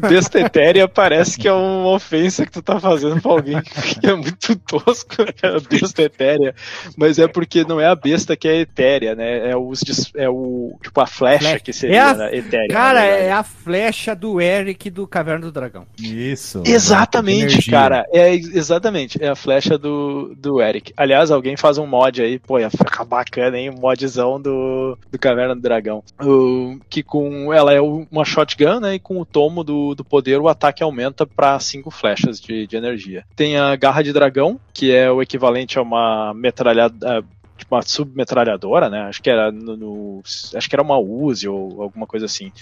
Besta 0.00 0.40
etérea 0.40 0.86
parece 0.86 1.38
que 1.38 1.48
é 1.48 1.52
uma 1.52 1.88
ofensa 1.90 2.44
que 2.44 2.52
tu 2.52 2.60
tá 2.62 2.78
fazendo 2.78 3.20
pra 3.20 3.30
alguém 3.32 3.60
que 3.62 4.06
é 4.06 4.12
muito 4.14 4.54
tosco, 4.56 5.22
né? 5.22 5.32
A 5.42 5.58
besta 5.60 6.02
etérea. 6.02 6.54
Mas 6.96 7.18
é 7.18 7.26
porque 7.26 7.64
não 7.64 7.80
é 7.80 7.86
a 7.86 7.94
besta 7.94 8.36
que 8.36 8.46
é 8.46 8.56
etérea, 8.60 9.14
né? 9.14 9.50
É, 9.50 9.56
os, 9.56 9.80
é 10.14 10.28
o. 10.28 10.76
Tipo, 10.82 11.00
a 11.00 11.06
flecha, 11.06 11.38
Flecha. 11.48 11.60
que 11.60 11.72
seria 11.72 11.96
É 11.96 12.00
a- 12.00 12.14
né? 12.14 12.36
etérea. 12.36 12.68
Cara, 12.68 13.04
é 13.04 13.32
a 13.32 13.42
flecha 13.42 14.14
do 14.14 14.40
Eric 14.40 14.90
do 14.90 15.06
Caverna 15.06 15.46
do 15.46 15.52
Dragão. 15.52 15.86
Isso. 15.98 16.62
Exatamente, 16.66 17.54
Energia. 17.54 17.72
cara. 17.72 18.06
É 18.12 18.34
ex- 18.34 18.54
exatamente. 18.54 19.22
É 19.22 19.28
a 19.28 19.34
flecha 19.36 19.78
do, 19.78 20.34
do 20.36 20.60
Eric. 20.60 20.92
Aliás, 20.96 21.30
alguém 21.30 21.56
faz 21.56 21.78
um 21.78 21.86
mod 21.86 22.20
aí, 22.22 22.38
pô, 22.38 22.58
ia 22.58 22.68
ficar 22.70 23.04
bacana, 23.04 23.58
hein? 23.58 23.70
Um 23.70 23.80
modzão 23.80 24.40
do, 24.40 24.98
do 25.10 25.18
Caverna 25.18 25.54
do 25.54 25.60
Dragão. 25.62 26.01
Uh, 26.20 26.78
que 26.88 27.02
com 27.02 27.52
ela 27.52 27.72
é 27.72 27.80
uma 27.80 28.24
shotgun, 28.24 28.78
né? 28.78 28.94
E 28.94 28.98
com 28.98 29.20
o 29.20 29.24
tomo 29.24 29.64
do, 29.64 29.94
do 29.94 30.04
poder, 30.04 30.40
o 30.40 30.48
ataque 30.48 30.82
aumenta 30.82 31.26
para 31.26 31.58
cinco 31.58 31.90
flechas 31.90 32.40
de, 32.40 32.66
de 32.66 32.76
energia. 32.76 33.24
Tem 33.34 33.56
a 33.56 33.74
garra 33.74 34.02
de 34.02 34.12
dragão, 34.12 34.60
que 34.72 34.94
é 34.94 35.10
o 35.10 35.20
equivalente 35.20 35.78
a 35.78 35.82
uma 35.82 36.32
metralhadora 36.34 37.24
tipo 37.56 37.74
uma 37.74 37.82
submetralhadora, 37.82 38.90
né? 38.90 39.02
Acho 39.02 39.22
que 39.22 39.30
era 39.30 39.50
no, 39.50 39.76
no, 39.76 40.22
acho 40.24 40.68
que 40.68 40.74
era 40.74 40.82
uma 40.82 40.98
Uzi 40.98 41.48
ou 41.48 41.82
alguma 41.82 42.06
coisa 42.06 42.26
assim 42.26 42.52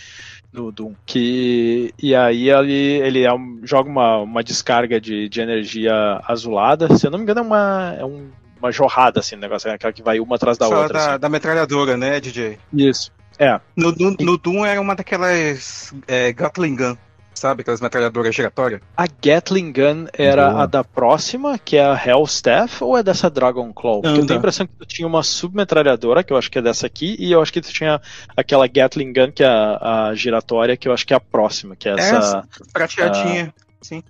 do 0.52 0.70
Doom. 0.70 0.94
Que, 1.06 1.94
e 2.00 2.14
aí 2.14 2.50
ele, 2.50 2.72
ele 2.72 3.22
é 3.22 3.32
um, 3.32 3.60
joga 3.62 3.88
uma, 3.88 4.18
uma 4.18 4.42
descarga 4.42 5.00
de, 5.00 5.28
de 5.28 5.40
energia 5.40 6.20
azulada. 6.26 6.96
Se 6.96 7.06
eu 7.06 7.10
não 7.10 7.18
me 7.18 7.24
engano, 7.24 7.40
é 7.40 7.42
uma, 7.42 7.96
é 8.00 8.04
um, 8.04 8.30
uma 8.58 8.72
jorrada, 8.72 9.20
assim, 9.20 9.36
negócio, 9.36 9.68
é 9.68 9.74
aquela 9.74 9.92
que 9.92 10.02
vai 10.02 10.20
uma 10.20 10.36
atrás 10.36 10.58
da 10.58 10.68
Fala 10.68 10.82
outra. 10.82 10.98
da, 10.98 11.10
assim. 11.10 11.20
da 11.20 11.28
metralhadora, 11.28 11.96
né, 11.96 12.20
DJ? 12.20 12.58
Isso. 12.72 13.12
É. 13.40 13.58
No, 13.74 13.90
no, 13.92 14.14
no 14.20 14.36
Doom 14.36 14.66
era 14.66 14.78
uma 14.78 14.94
daquelas 14.94 15.94
é, 16.06 16.30
Gatling 16.30 16.76
Gun, 16.76 16.94
sabe? 17.32 17.62
Aquelas 17.62 17.80
metralhadoras 17.80 18.34
giratórias. 18.34 18.82
A 18.94 19.06
Gatling 19.06 19.72
Gun 19.72 20.06
era 20.12 20.50
Boa. 20.50 20.62
a 20.62 20.66
da 20.66 20.84
próxima, 20.84 21.58
que 21.58 21.78
é 21.78 21.82
a 21.82 21.98
Hellstaff, 21.98 22.84
ou 22.84 22.98
é 22.98 23.02
dessa 23.02 23.30
Dragon 23.30 23.72
Claw? 23.72 24.02
Porque 24.02 24.20
eu 24.20 24.26
tenho 24.26 24.38
a 24.38 24.40
impressão 24.40 24.66
que 24.66 24.74
tu 24.74 24.84
tinha 24.84 25.08
uma 25.08 25.22
submetralhadora, 25.22 26.22
que 26.22 26.34
eu 26.34 26.36
acho 26.36 26.50
que 26.50 26.58
é 26.58 26.62
dessa 26.62 26.86
aqui, 26.86 27.16
e 27.18 27.32
eu 27.32 27.40
acho 27.40 27.50
que 27.50 27.62
tu 27.62 27.72
tinha 27.72 27.98
aquela 28.36 28.66
Gatling 28.66 29.14
Gun, 29.14 29.32
que 29.32 29.42
é 29.42 29.46
a, 29.46 30.08
a 30.08 30.14
giratória, 30.14 30.76
que 30.76 30.86
eu 30.86 30.92
acho 30.92 31.06
que 31.06 31.14
é 31.14 31.16
a 31.16 31.20
próxima, 31.20 31.74
que 31.74 31.88
é 31.88 31.92
essa. 31.92 32.46
Prateadinha. 32.74 33.54
Sim. 33.80 34.02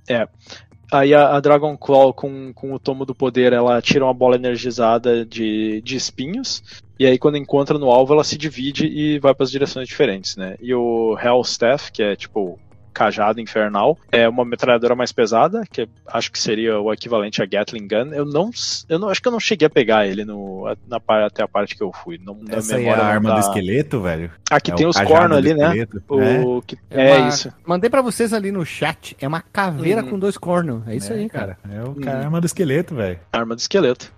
Aí 0.91 1.15
a, 1.15 1.37
a 1.37 1.41
Dragon 1.41 1.77
Claw, 1.79 2.13
com, 2.13 2.53
com 2.53 2.75
o 2.75 2.79
tomo 2.81 3.07
do 3.07 3.15
poder, 3.15 3.53
ela 3.53 3.81
tira 3.81 4.05
uma 4.05 4.13
bola 4.13 4.35
energizada 4.35 5.25
de, 5.25 5.81
de 5.83 5.95
espinhos. 5.95 6.65
E 7.01 7.07
aí, 7.07 7.19
quando 7.19 7.39
encontra 7.39 7.79
no 7.79 7.91
alvo, 7.91 8.13
ela 8.13 8.23
se 8.23 8.37
divide 8.37 8.85
e 8.87 9.19
vai 9.19 9.35
para 9.35 9.45
as 9.45 9.51
direções 9.51 9.89
diferentes, 9.89 10.37
né? 10.37 10.57
E 10.61 10.75
o 10.75 11.17
Hellstaff, 11.19 11.91
que 11.91 12.03
é 12.03 12.15
tipo 12.15 12.59
cajado 12.93 13.41
infernal, 13.41 13.97
é 14.13 14.29
uma 14.29 14.45
metralhadora 14.45 14.95
mais 14.97 15.11
pesada, 15.13 15.63
que 15.73 15.89
acho 16.09 16.31
que 16.31 16.39
seria 16.39 16.79
o 16.79 16.93
equivalente 16.93 17.41
a 17.41 17.47
Gatling 17.47 17.87
Gun. 17.89 18.13
Eu 18.13 18.27
não, 18.27 18.51
eu 18.89 18.99
não 18.99 19.09
acho 19.09 19.23
que 19.23 19.29
eu 19.29 19.33
não 19.33 19.41
cheguei 19.41 19.65
a 19.67 19.71
pegar 19.71 20.07
ele 20.07 20.25
no, 20.27 20.65
na, 20.87 21.01
até 21.25 21.43
a 21.43 21.49
parte 21.49 21.75
que 21.75 21.83
eu 21.83 21.91
fui. 21.93 22.21
Não, 22.23 22.35
na 22.35 22.57
Essa 22.57 22.77
aí 22.77 22.85
é 22.85 22.93
a 22.93 22.97
não 22.99 23.05
arma 23.05 23.29
tá- 23.31 23.35
do 23.37 23.41
esqueleto, 23.41 24.01
velho? 24.03 24.31
Aqui 24.51 24.73
É 24.73 24.75
tem 24.75 24.85
o 24.87 24.91
os 24.91 25.01
cornos 25.01 25.39
ali, 25.39 25.55
né? 25.55 25.69
esqueleto, 25.69 26.03
é. 26.21 26.41
O, 26.41 26.61
que, 26.61 26.77
é 26.91 27.17
uma- 27.17 27.29
isso. 27.29 27.51
Mandei 27.65 27.89
pra 27.89 28.03
vocês 28.03 28.35
ali 28.35 28.51
no 28.53 28.67
chat. 28.67 29.17
É 29.21 29.27
uma 29.27 29.41
caveira 29.41 30.03
Uhum. 30.03 30.11
com 30.11 30.19
dois 30.19 30.37
cornos. 30.37 30.87
É 30.87 30.97
isso 30.97 31.13
É, 31.13 31.17
aí, 31.17 31.29
cara. 31.31 31.57
É 31.73 31.83
o 31.83 31.91
Hum. 31.93 31.95
cara, 31.95 32.19
a 32.19 32.25
arma 32.25 32.41
do 32.41 32.47
esqueleto, 32.47 32.95
velho. 32.95 33.19
arma 33.33 33.55
do 33.55 33.59
esqueleto. 33.61 34.13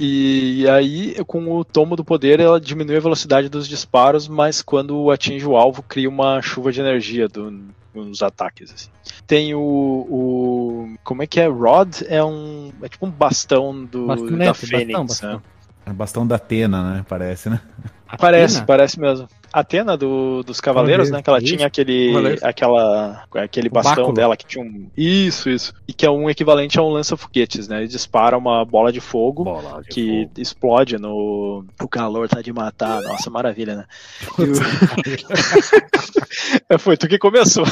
E 0.00 0.64
aí, 0.68 1.16
com 1.26 1.52
o 1.58 1.64
tomo 1.64 1.96
do 1.96 2.04
poder, 2.04 2.38
ela 2.38 2.60
diminui 2.60 2.96
a 2.96 3.00
velocidade 3.00 3.48
dos 3.48 3.66
disparos, 3.66 4.28
mas 4.28 4.62
quando 4.62 5.10
atinge 5.10 5.44
o 5.44 5.56
alvo, 5.56 5.82
cria 5.82 6.08
uma 6.08 6.40
chuva 6.40 6.70
de 6.70 6.80
energia 6.80 7.26
do- 7.28 7.64
nos 7.92 8.22
ataques. 8.22 8.72
assim. 8.72 8.88
Tem 9.26 9.54
o, 9.56 9.58
o- 9.60 10.94
Como 11.02 11.22
é 11.22 11.26
que 11.26 11.40
é? 11.40 11.48
Rod 11.48 12.02
é 12.06 12.22
um. 12.22 12.70
É 12.80 12.88
tipo 12.88 13.06
um 13.06 13.10
bastão 13.10 13.84
do, 13.84 14.06
da 14.06 14.54
Fênix. 14.54 14.70
bastão, 14.70 15.02
né? 15.02 15.06
bastão. 15.08 15.42
É 15.84 15.90
o 15.90 15.94
bastão 15.94 16.26
da 16.26 16.36
Atena, 16.36 16.94
né? 16.94 17.04
Parece, 17.08 17.50
né? 17.50 17.60
Parece, 18.16 18.54
Atena? 18.56 18.66
parece 18.66 19.00
mesmo. 19.00 19.28
Atena 19.52 19.96
do, 19.96 20.42
dos 20.42 20.60
Cavaleiros, 20.60 21.10
né? 21.10 21.22
Que 21.22 21.30
ela 21.30 21.38
isso. 21.38 21.46
tinha 21.56 21.66
aquele, 21.66 22.08
Cavaleiros. 22.08 22.42
aquela, 22.42 23.24
aquele 23.34 23.68
bastão 23.68 23.94
báculo. 23.96 24.14
dela 24.14 24.36
que 24.36 24.46
tinha 24.46 24.64
um. 24.64 24.88
Isso, 24.96 25.48
isso. 25.50 25.72
E 25.86 25.92
que 25.92 26.04
é 26.06 26.10
um 26.10 26.28
equivalente 26.28 26.78
a 26.78 26.82
um 26.82 26.88
lança-foguetes, 26.90 27.68
né? 27.68 27.78
Ele 27.78 27.88
dispara 27.88 28.36
uma 28.36 28.64
bola 28.64 28.92
de 28.92 29.00
fogo. 29.00 29.44
Bola 29.44 29.82
de 29.82 29.88
que 29.88 30.22
fogo. 30.24 30.30
explode 30.38 30.98
no. 30.98 31.64
O 31.82 31.88
calor 31.88 32.28
tá 32.28 32.40
de 32.42 32.52
matar. 32.52 33.00
Nossa, 33.02 33.30
maravilha, 33.30 33.76
né? 33.76 33.84
E 34.38 34.42
o- 34.42 34.54
É, 36.68 36.78
Foi 36.78 36.96
tu 36.96 37.08
que 37.08 37.18
começou. 37.18 37.64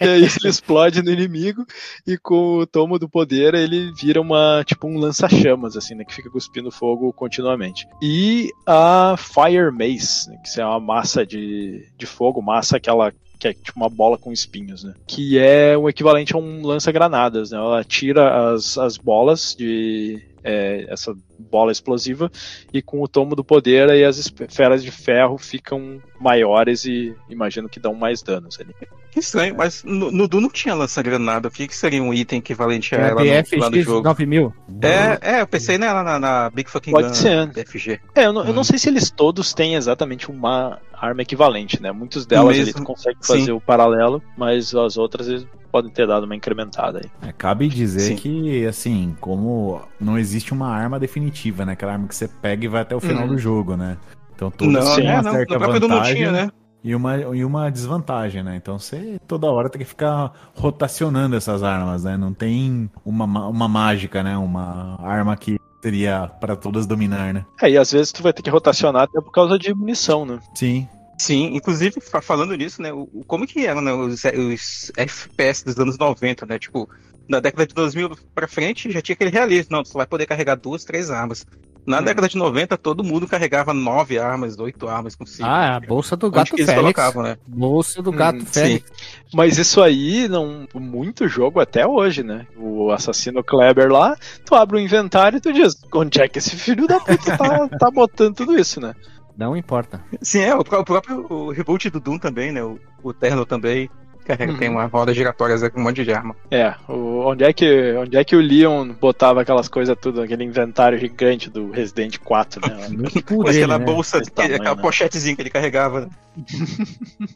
E 0.00 0.04
aí 0.04 0.22
ele 0.22 0.48
explode 0.48 1.02
no 1.02 1.10
inimigo 1.10 1.66
e 2.06 2.16
com 2.16 2.58
o 2.58 2.66
tomo 2.66 2.98
do 2.98 3.08
poder 3.08 3.54
ele 3.54 3.92
vira 3.92 4.20
uma 4.20 4.62
tipo 4.64 4.86
um 4.86 4.98
lança-chamas, 4.98 5.76
assim, 5.76 5.94
né? 5.94 6.04
Que 6.04 6.14
fica 6.14 6.30
cuspindo 6.30 6.70
fogo 6.70 7.12
continuamente. 7.12 7.86
E 8.02 8.50
a 8.66 9.16
Fire 9.16 9.70
Mace, 9.70 10.28
né, 10.30 10.38
que 10.44 10.60
é 10.60 10.64
uma 10.64 10.80
massa 10.80 11.26
de, 11.26 11.86
de 11.96 12.06
fogo, 12.06 12.42
massa 12.42 12.76
aquela 12.76 13.12
que 13.38 13.48
é 13.48 13.54
tipo 13.54 13.78
uma 13.78 13.88
bola 13.88 14.18
com 14.18 14.32
espinhos, 14.32 14.82
né? 14.82 14.94
Que 15.06 15.38
é 15.38 15.76
o 15.76 15.88
equivalente 15.88 16.34
a 16.34 16.38
um 16.38 16.66
lança-granadas, 16.66 17.52
né? 17.52 17.58
Ela 17.58 17.84
tira 17.84 18.52
as, 18.52 18.76
as 18.76 18.96
bolas 18.96 19.54
de. 19.56 20.20
É, 20.42 20.86
essa 20.88 21.14
bola 21.38 21.72
explosiva 21.72 22.30
e 22.72 22.82
com 22.82 23.02
o 23.02 23.08
tomo 23.08 23.34
do 23.34 23.44
poder 23.44 23.90
aí 23.90 24.04
as 24.04 24.18
esferas 24.18 24.82
de 24.82 24.90
ferro 24.90 25.38
ficam 25.38 26.00
maiores 26.20 26.84
e 26.84 27.14
imagino 27.28 27.68
que 27.68 27.78
dão 27.78 27.94
mais 27.94 28.22
danos 28.22 28.58
ali. 28.60 28.74
Que 29.10 29.20
estranho, 29.20 29.54
mas 29.56 29.82
no, 29.84 30.10
no 30.10 30.28
Doom 30.28 30.40
não 30.42 30.50
tinha 30.50 30.74
lança-granada. 30.74 31.48
O 31.48 31.50
que, 31.50 31.66
que 31.66 31.74
seria 31.76 32.02
um 32.02 32.12
item 32.12 32.40
equivalente 32.40 32.94
a 32.94 32.98
ela 32.98 33.24
no, 33.24 33.60
lá 33.60 33.70
no 33.70 33.82
jogo? 33.82 34.02
9000. 34.04 34.52
É, 34.82 35.36
é, 35.36 35.40
eu 35.40 35.46
pensei 35.46 35.78
nela 35.78 36.02
na, 36.02 36.18
na 36.18 36.50
Big 36.50 36.70
Fucking 36.70 36.90
Pode 36.90 37.08
Gun 37.08 37.14
ser. 37.14 37.46
BFG. 37.46 38.00
É, 38.14 38.26
eu 38.26 38.32
não, 38.32 38.44
eu 38.44 38.52
não 38.52 38.60
Hum. 38.60 38.64
sei 38.64 38.78
se 38.78 38.88
eles 38.88 39.10
todos 39.10 39.54
têm 39.54 39.76
exatamente 39.76 40.30
uma 40.30 40.78
arma 40.92 41.22
equivalente, 41.22 41.80
né? 41.80 41.92
Muitos 41.92 42.26
delas 42.26 42.56
Mesmo, 42.56 42.78
ele 42.78 42.84
consegue 42.84 43.18
sim. 43.20 43.38
fazer 43.38 43.52
o 43.52 43.60
paralelo, 43.60 44.22
mas 44.36 44.74
as 44.74 44.96
outras 44.96 45.28
eles 45.28 45.46
podem 45.70 45.90
ter 45.90 46.06
dado 46.06 46.24
uma 46.24 46.34
incrementada 46.36 47.00
aí. 47.02 47.28
É, 47.28 47.32
cabe 47.32 47.68
dizer 47.68 48.00
Sim. 48.00 48.16
que, 48.16 48.66
assim, 48.66 49.16
como 49.20 49.80
não 50.00 50.18
existe 50.18 50.52
uma 50.52 50.68
arma 50.68 50.98
definitiva, 50.98 51.64
né? 51.64 51.72
Aquela 51.72 51.92
arma 51.92 52.08
que 52.08 52.14
você 52.14 52.26
pega 52.28 52.64
e 52.64 52.68
vai 52.68 52.82
até 52.82 52.94
o 52.96 53.00
final 53.00 53.22
Uhum. 53.24 53.28
do 53.28 53.38
jogo, 53.38 53.76
né? 53.76 53.96
Então 54.34 54.50
todas 54.50 54.84
Não, 54.84 54.96
têm 54.96 55.08
é, 55.08 55.14
uma 55.14 55.22
não, 55.22 55.32
certa 55.32 55.58
Doom 55.58 55.66
não 55.66 55.88
vantagem 55.88 56.14
tinha, 56.16 56.32
né? 56.32 56.48
e, 56.82 56.94
uma, 56.94 57.16
e 57.16 57.44
uma 57.44 57.70
desvantagem, 57.70 58.42
né? 58.42 58.56
Então 58.56 58.78
você 58.78 59.18
toda 59.26 59.50
hora 59.50 59.68
tem 59.68 59.80
que 59.80 59.84
ficar 59.84 60.32
rotacionando 60.54 61.34
essas 61.36 61.62
armas, 61.62 62.04
né? 62.04 62.16
Não 62.16 62.32
tem 62.32 62.88
uma, 63.04 63.26
ma- 63.26 63.48
uma 63.48 63.68
mágica, 63.68 64.22
né? 64.22 64.36
Uma 64.38 64.96
arma 65.02 65.36
que 65.36 65.58
seria 65.82 66.28
para 66.40 66.54
todas 66.56 66.86
dominar, 66.86 67.32
né? 67.34 67.44
É, 67.62 67.70
e 67.70 67.76
às 67.78 67.90
vezes 67.92 68.12
tu 68.12 68.22
vai 68.22 68.32
ter 68.32 68.42
que 68.42 68.50
rotacionar 68.50 69.02
até 69.02 69.20
por 69.20 69.32
causa 69.32 69.58
de 69.58 69.72
munição, 69.74 70.24
né? 70.24 70.38
Sim. 70.54 70.88
Sim, 71.20 71.46
inclusive, 71.54 72.00
fa- 72.00 72.22
falando 72.22 72.54
nisso, 72.56 72.80
né, 72.80 72.92
o, 72.92 73.06
como 73.26 73.46
que 73.46 73.66
eram 73.66 73.80
né, 73.80 73.92
os, 73.92 74.22
os 74.24 74.92
FPS 74.96 75.64
dos 75.64 75.78
anos 75.78 75.98
90, 75.98 76.46
né, 76.46 76.58
tipo, 76.58 76.88
na 77.28 77.40
década 77.40 77.66
de 77.66 77.74
2000 77.74 78.10
pra 78.34 78.46
frente 78.46 78.90
já 78.90 79.02
tinha 79.02 79.14
aquele 79.14 79.30
realismo, 79.30 79.76
não, 79.76 79.82
tu 79.82 79.88
só 79.88 79.98
vai 79.98 80.06
poder 80.06 80.26
carregar 80.26 80.54
duas, 80.56 80.84
três 80.84 81.10
armas. 81.10 81.44
Na 81.86 82.00
Hum. 82.00 82.04
década 82.04 82.28
de 82.28 82.36
90, 82.36 82.76
todo 82.76 83.02
mundo 83.02 83.26
carregava 83.26 83.72
nove 83.74 84.18
armas, 84.18 84.58
oito 84.58 84.86
armas 84.88 85.16
consigo. 85.16 85.48
Ah, 85.48 85.64
é 85.64 85.68
a 85.70 85.80
bolsa 85.80 86.16
do 86.16 86.30
gato 86.30 86.50
Félix. 86.56 86.74
colocavam, 86.74 87.22
né? 87.22 87.36
Bolsa 87.46 88.02
do 88.02 88.12
gato 88.12 88.36
Hum, 88.42 88.46
Félix. 88.46 88.90
Mas 89.32 89.58
isso 89.58 89.82
aí, 89.82 90.28
não, 90.28 90.66
muito 90.74 91.26
jogo 91.26 91.60
até 91.60 91.86
hoje, 91.86 92.22
né? 92.22 92.46
O 92.56 92.90
assassino 92.90 93.42
Kleber 93.42 93.90
lá, 93.90 94.14
tu 94.44 94.54
abre 94.54 94.76
o 94.76 94.80
inventário 94.80 95.38
e 95.38 95.40
tu 95.40 95.52
diz, 95.52 95.74
onde 95.94 96.20
é 96.20 96.28
que 96.28 96.38
esse 96.38 96.56
filho 96.56 96.86
da 96.86 97.00
puta 97.00 97.34
tá, 97.36 97.68
tá 97.78 97.90
botando 97.90 98.34
tudo 98.36 98.58
isso, 98.58 98.80
né? 98.80 98.92
Não 99.38 99.56
importa. 99.56 100.04
Sim, 100.20 100.40
é, 100.40 100.54
o, 100.54 100.64
pró- 100.64 100.80
o 100.80 100.84
próprio 100.84 101.26
o 101.32 101.50
reboot 101.52 101.88
do 101.90 102.00
Doom 102.00 102.18
também, 102.18 102.52
né, 102.52 102.62
o, 102.62 102.78
o 103.02 103.14
Terno 103.14 103.46
também 103.46 103.88
carrega, 104.28 104.52
Uhum. 104.52 104.58
tem 104.58 104.68
uma 104.68 104.84
roda 104.86 105.12
giratória 105.14 105.70
com 105.70 105.80
um 105.80 105.82
monte 105.84 106.04
de 106.04 106.12
arma. 106.12 106.36
É, 106.50 106.74
o- 106.88 107.26
onde, 107.26 107.44
é 107.44 107.52
que, 107.52 107.94
onde 107.94 108.16
é 108.16 108.22
que 108.24 108.36
o 108.36 108.40
Leon 108.40 108.90
botava 109.00 109.40
aquelas 109.40 109.68
coisas 109.68 109.96
tudo, 110.00 110.22
aquele 110.22 110.44
inventário 110.44 110.98
gigante 110.98 111.50
do 111.50 111.70
Resident 111.70 112.18
4, 112.18 112.60
né? 112.60 112.76
Ele, 112.88 113.48
aquela 113.48 113.78
né? 113.78 113.84
bolsa, 113.84 114.18
Esse 114.18 114.30
tamanho, 114.30 114.56
aquela 114.56 114.76
né? 114.76 114.82
pochetezinha 114.82 115.34
que 115.34 115.42
ele 115.42 115.50
carregava, 115.50 116.02
né? 116.02 116.08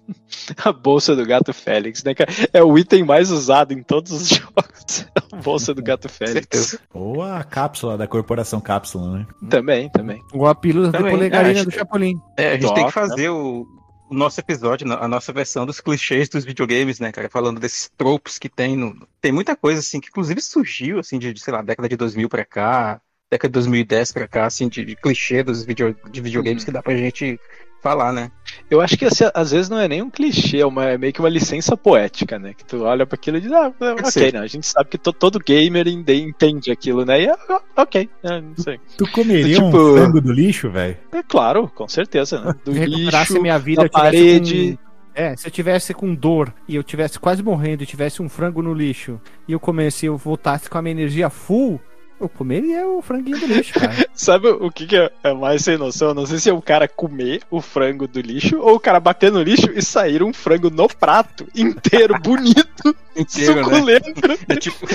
A 0.65 0.73
bolsa 0.73 1.15
do 1.15 1.25
gato 1.27 1.53
Félix, 1.53 2.03
né, 2.05 2.15
cara? 2.15 2.31
É 2.53 2.63
o 2.63 2.77
item 2.79 3.05
mais 3.05 3.31
usado 3.31 3.73
em 3.73 3.83
todos 3.83 4.13
os 4.13 4.29
jogos. 4.29 5.07
A 5.33 5.37
bolsa 5.37 5.75
do 5.75 5.83
gato 5.83 6.09
Félix. 6.09 6.79
Ou 6.93 7.23
a 7.23 7.43
cápsula 7.45 7.97
da 7.99 8.07
corporação 8.07 8.61
cápsula, 8.61 9.19
né? 9.19 9.27
Também, 9.49 9.89
também. 9.91 10.21
Ou 10.33 10.47
a 10.47 10.55
pílula 10.55 10.91
Também, 10.91 11.13
polegarina 11.13 11.61
é, 11.61 11.65
do 11.65 11.71
Chapolin. 11.71 12.15
É, 12.37 12.49
a 12.49 12.53
gente 12.55 12.63
Top, 12.63 12.75
tem 12.75 12.87
que 12.87 12.93
fazer 12.93 13.29
o, 13.31 13.67
o 14.13 14.15
nosso 14.15 14.39
episódio, 14.41 14.93
a 14.93 15.09
nossa 15.09 15.33
versão 15.33 15.65
dos 15.65 15.81
clichês 15.81 16.29
dos 16.29 16.45
videogames, 16.45 17.01
né, 17.01 17.11
cara? 17.11 17.31
Falando 17.31 17.59
desses 17.59 17.89
tropos 17.97 18.39
que 18.39 18.49
tem 18.49 18.77
no. 18.77 19.09
Tem 19.21 19.33
muita 19.33 19.57
coisa, 19.57 19.81
assim, 19.81 20.01
que 20.01 20.09
inclusive 20.09 20.41
surgiu, 20.41 20.99
assim, 20.99 21.19
de, 21.19 21.33
de, 21.33 21.41
sei 21.41 21.53
lá, 21.53 21.63
década 21.63 21.89
de 21.89 21.97
2000 21.97 22.29
pra 22.29 22.45
cá, 22.45 23.01
década 23.31 23.49
de 23.49 23.53
2010 23.55 24.13
pra 24.13 24.29
cá, 24.29 24.47
assim, 24.47 24.69
de, 24.69 24.85
de 24.85 24.95
clichê 24.97 25.43
dos 25.43 25.65
video, 25.65 25.97
de 26.11 26.21
videogames 26.21 26.63
Uhum. 26.63 26.67
que 26.67 26.73
dá 26.73 26.83
pra 26.83 26.95
gente 26.95 27.41
falar, 27.83 28.13
né? 28.13 28.31
Eu 28.71 28.81
acho 28.81 28.97
que 28.97 29.05
assim, 29.05 29.25
às 29.35 29.51
vezes 29.51 29.69
não 29.69 29.79
é 29.79 29.89
nem 29.89 30.01
um 30.03 30.09
clichê, 30.11 30.59
é, 30.61 30.67
uma- 30.67 30.85
é 30.91 30.97
meio 30.97 31.13
que 31.13 31.21
uma 31.21 31.29
licença 31.29 31.77
poética, 31.77 32.39
né? 32.39 32.55
Que 32.55 32.65
tu 32.65 32.83
olha 32.85 33.05
pra 33.05 33.17
aquilo 33.17 33.39
e 33.39 33.41
diz, 33.41 33.51
ah, 33.53 33.73
é, 33.81 33.91
ok, 33.93 34.33
né? 34.33 34.39
A 34.39 34.47
gente 34.47 34.67
sabe 34.67 34.89
que 34.91 34.99
to- 34.99 35.13
todo 35.13 35.39
gamer 35.39 35.89
ende- 35.89 36.15
entende 36.23 36.71
aquilo, 36.71 37.05
né? 37.05 37.23
E 37.23 37.27
é, 37.27 37.33
ah, 37.49 37.61
ok, 37.77 38.09
é, 38.23 38.41
não 38.41 38.57
sei. 38.57 38.79
Tu 38.97 39.11
comeria 39.11 39.57
Tipo- 39.57 39.67
um 39.67 39.97
frango 39.97 40.21
do 40.21 40.33
lixo, 40.33 40.71
velho? 40.71 40.97
É 41.13 41.23
claro, 41.23 41.69
com 41.75 41.89
certeza, 41.89 42.41
né? 42.41 42.55
Do 42.65 42.73
lixo, 42.73 43.43
minha 43.43 43.59
vida, 43.59 43.83
da 43.83 43.89
parede. 43.89 44.79
com- 44.81 44.93
É, 45.15 45.37
se 45.37 45.47
eu 45.47 45.51
tivesse 45.51 45.93
com 45.93 46.15
dor 46.15 46.55
e 46.67 46.75
eu 46.75 46.83
tivesse 46.83 47.19
quase 47.19 47.43
morrendo 47.43 47.83
e 47.83 47.87
tivesse 47.87 48.23
um 48.23 48.29
frango 48.31 48.63
no 48.63 48.73
lixo 48.73 49.21
e 49.47 49.53
eu 49.53 49.61
comecei, 49.61 50.09
eu 50.09 50.17
voltasse 50.17 50.71
com 50.71 50.79
a 50.79 50.83
minha 50.83 50.93
energia 50.93 51.29
full, 51.29 51.79
Eu 52.23 52.29
comeria 52.29 52.87
o 52.87 53.03
franguinho 53.03 53.41
do 53.41 53.47
lixo, 53.47 53.75
cara. 53.75 53.93
Sabe 54.15 54.47
o 54.47 54.71
que, 54.71 54.87
que 54.87 54.97
é 54.97 55.11
é 55.25 55.35
mais 55.35 55.65
sem 55.65 55.77
noção? 55.77 56.15
Não 56.15 56.25
sei 56.25 56.39
se 56.39 56.49
é 56.49 56.53
o 56.53 56.63
cara 56.63 56.87
comer 56.87 57.43
o 57.51 57.61
frango 57.61 58.07
do 58.07 58.21
lixo 58.21 58.61
ou 58.61 58.77
o 58.77 58.81
cara 58.81 59.01
bater 59.01 59.33
no 59.33 59.43
lixo 59.43 59.69
e 59.75 59.83
sair 59.83 60.23
um 60.23 60.33
frango 60.33 60.71
no 60.71 60.87
prato 60.87 61.49
inteiro, 61.53 62.15
bonito, 62.23 62.95
Inteiro, 63.17 63.57
né? 63.57 63.65
suculento. 63.65 64.11
É 64.49 64.55
tipo 64.55 64.87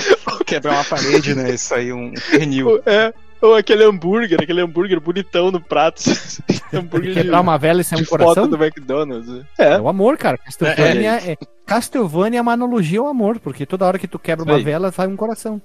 quebrar 0.46 0.72
uma 0.72 0.84
parede, 0.84 1.34
né? 1.34 1.50
Isso 1.50 1.74
aí, 1.74 1.92
um 1.92 2.14
pernil. 2.30 2.80
É, 2.86 3.12
ou 3.42 3.54
aquele 3.54 3.84
hambúrguer, 3.84 4.38
aquele 4.42 4.60
hambúrguer 4.60 5.00
bonitão 5.00 5.50
no 5.50 5.60
prato. 5.60 6.02
hambúrguer 6.72 7.14
de, 7.14 7.22
Quebrar 7.22 7.40
uma 7.40 7.56
vela 7.58 7.80
e 7.80 7.84
sair 7.84 7.98
de 7.98 8.04
um 8.04 8.06
foto 8.06 8.20
coração. 8.24 8.48
do 8.48 8.56
McDonald's. 8.62 9.44
É 9.58 9.74
É, 9.74 9.80
o 9.80 9.88
amor, 9.88 10.16
cara. 10.16 10.36
Castlevania 10.38 11.12
é, 11.32 11.36
Castlevania 11.66 12.38
é 12.38 12.42
uma 12.42 12.52
analogia 12.52 13.00
ao 13.00 13.06
amor, 13.08 13.38
porque 13.40 13.64
toda 13.66 13.86
hora 13.86 13.98
que 13.98 14.08
tu 14.08 14.18
quebra 14.18 14.44
uma 14.44 14.56
Aí. 14.56 14.62
vela, 14.62 14.90
sai 14.92 15.06
um 15.06 15.16
coração. 15.16 15.60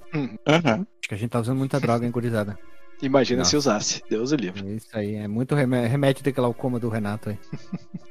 Aham. 0.46 0.86
Acho 1.00 1.08
que 1.08 1.14
a 1.14 1.18
gente 1.18 1.30
tá 1.30 1.40
usando 1.40 1.58
muita 1.58 1.78
droga, 1.80 2.04
hein, 2.04 2.10
gurizada. 2.12 2.58
imagina 3.02 3.38
Nossa. 3.40 3.50
se 3.50 3.56
usasse. 3.56 4.02
Deus 4.08 4.32
o 4.32 4.36
livre. 4.36 4.62
É 4.66 4.72
Isso 4.76 4.88
aí, 4.92 5.14
é 5.16 5.28
muito 5.28 5.54
remé- 5.54 5.86
remédio 5.86 6.22
de 6.24 6.32
glaucoma 6.32 6.78
do 6.78 6.88
Renato 6.88 7.30
aí. 7.30 7.38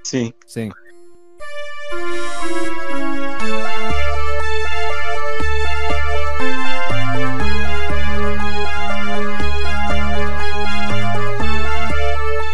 Sim. 0.04 0.32
Sim. 0.46 0.70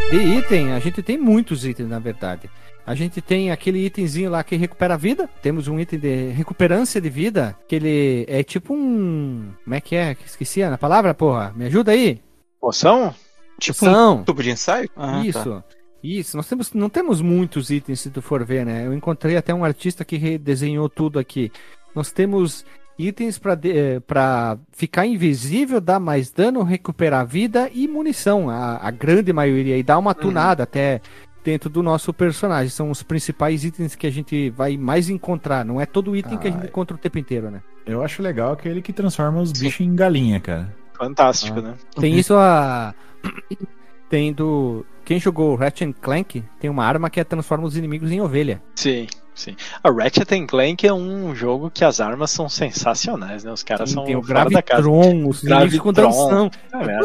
De 0.09 0.17
item, 0.17 0.71
a 0.73 0.79
gente 0.79 1.03
tem 1.03 1.17
muitos 1.17 1.65
itens, 1.65 1.87
na 1.87 1.99
verdade. 1.99 2.49
A 2.85 2.95
gente 2.95 3.21
tem 3.21 3.51
aquele 3.51 3.85
itemzinho 3.85 4.31
lá 4.31 4.43
que 4.43 4.55
recupera 4.55 4.95
a 4.95 4.97
vida. 4.97 5.29
Temos 5.41 5.67
um 5.67 5.79
item 5.79 5.99
de 5.99 6.29
recuperância 6.29 6.99
de 6.99 7.09
vida, 7.09 7.55
que 7.67 7.75
ele 7.75 8.25
é 8.27 8.41
tipo 8.43 8.73
um. 8.73 9.51
Como 9.63 9.75
é 9.75 9.79
que 9.79 9.95
é? 9.95 10.17
Esqueci 10.25 10.63
a 10.63 10.75
palavra, 10.77 11.13
porra. 11.13 11.53
Me 11.55 11.65
ajuda 11.65 11.91
aí. 11.91 12.19
Poção? 12.59 13.13
Tipo 13.59 13.85
um 13.85 13.89
Poção. 13.89 14.23
tubo 14.23 14.41
de 14.41 14.49
ensaio? 14.49 14.89
Ah, 14.95 15.23
Isso. 15.23 15.43
tá. 15.43 15.63
Isso, 16.01 16.37
nós 16.37 16.47
temos, 16.47 16.71
não 16.73 16.89
temos 16.89 17.21
muitos 17.21 17.69
itens 17.69 17.99
se 17.99 18.09
tu 18.09 18.21
for 18.21 18.43
ver, 18.45 18.65
né? 18.65 18.87
Eu 18.87 18.93
encontrei 18.93 19.35
até 19.35 19.53
um 19.53 19.65
artista 19.65 20.05
que 20.05 20.15
redesenhou 20.15 20.87
tudo 20.89 21.19
aqui. 21.19 21.51
Nós 21.93 22.09
temos 22.11 22.65
itens 22.99 23.39
para 23.39 24.57
ficar 24.73 25.05
invisível, 25.05 25.79
dar 25.79 25.99
mais 25.99 26.29
dano, 26.29 26.61
recuperar 26.63 27.25
vida 27.25 27.69
e 27.73 27.87
munição, 27.87 28.49
a, 28.49 28.77
a 28.85 28.91
grande 28.91 29.31
maioria, 29.31 29.77
e 29.77 29.83
dar 29.83 29.97
uma 29.97 30.13
tunada 30.13 30.63
até 30.63 30.99
dentro 31.43 31.69
do 31.69 31.81
nosso 31.81 32.13
personagem. 32.13 32.69
São 32.69 32.91
os 32.91 33.01
principais 33.01 33.63
itens 33.63 33.95
que 33.95 34.05
a 34.05 34.11
gente 34.11 34.49
vai 34.49 34.75
mais 34.75 35.09
encontrar. 35.09 35.63
Não 35.63 35.79
é 35.79 35.85
todo 35.85 36.15
item 36.15 36.37
que 36.37 36.47
a 36.47 36.51
gente 36.51 36.63
Ah, 36.63 36.67
encontra 36.67 36.95
o 36.95 36.99
tempo 36.99 37.17
inteiro, 37.17 37.49
né? 37.49 37.61
Eu 37.85 38.03
acho 38.03 38.21
legal 38.21 38.51
aquele 38.51 38.81
que 38.81 38.91
transforma 38.91 39.39
os 39.41 39.51
bichos 39.53 39.79
em 39.85 39.95
galinha, 39.95 40.39
cara. 40.39 40.75
Fantástico, 40.93 41.59
Ah. 41.59 41.61
né? 41.61 41.73
Tem 41.99 42.17
isso 42.19 42.35
a. 42.35 42.93
Tem 44.09 44.33
do. 44.33 44.85
Quem 45.05 45.19
jogou 45.19 45.55
Ratchet 45.55 45.93
Clank 46.01 46.43
tem 46.59 46.69
uma 46.69 46.83
arma 46.83 47.09
que 47.11 47.19
é 47.19 47.23
transforma 47.23 47.65
os 47.65 47.77
inimigos 47.77 48.11
em 48.11 48.19
ovelha. 48.19 48.61
Sim, 48.75 49.07
sim. 49.39 49.55
A 49.83 49.89
Ratchet 49.89 50.31
and 50.35 50.45
Clank 50.47 50.85
é 50.85 50.93
um 50.93 51.33
jogo 51.33 51.71
que 51.71 51.83
as 51.83 51.99
armas 51.99 52.31
são 52.31 52.49
sensacionais, 52.49 53.43
né? 53.43 53.51
Os 53.51 53.63
caras 53.63 53.89
Tem, 53.89 53.93
são 53.95 54.05
tem 54.05 54.15
o 54.15 54.23
fora 54.23 54.49
da 54.49 54.61
casa. 54.61 54.81
Gravitron, 54.83 55.27
os 55.27 55.41
Gravitron. 55.41 56.51
É. 56.73 56.99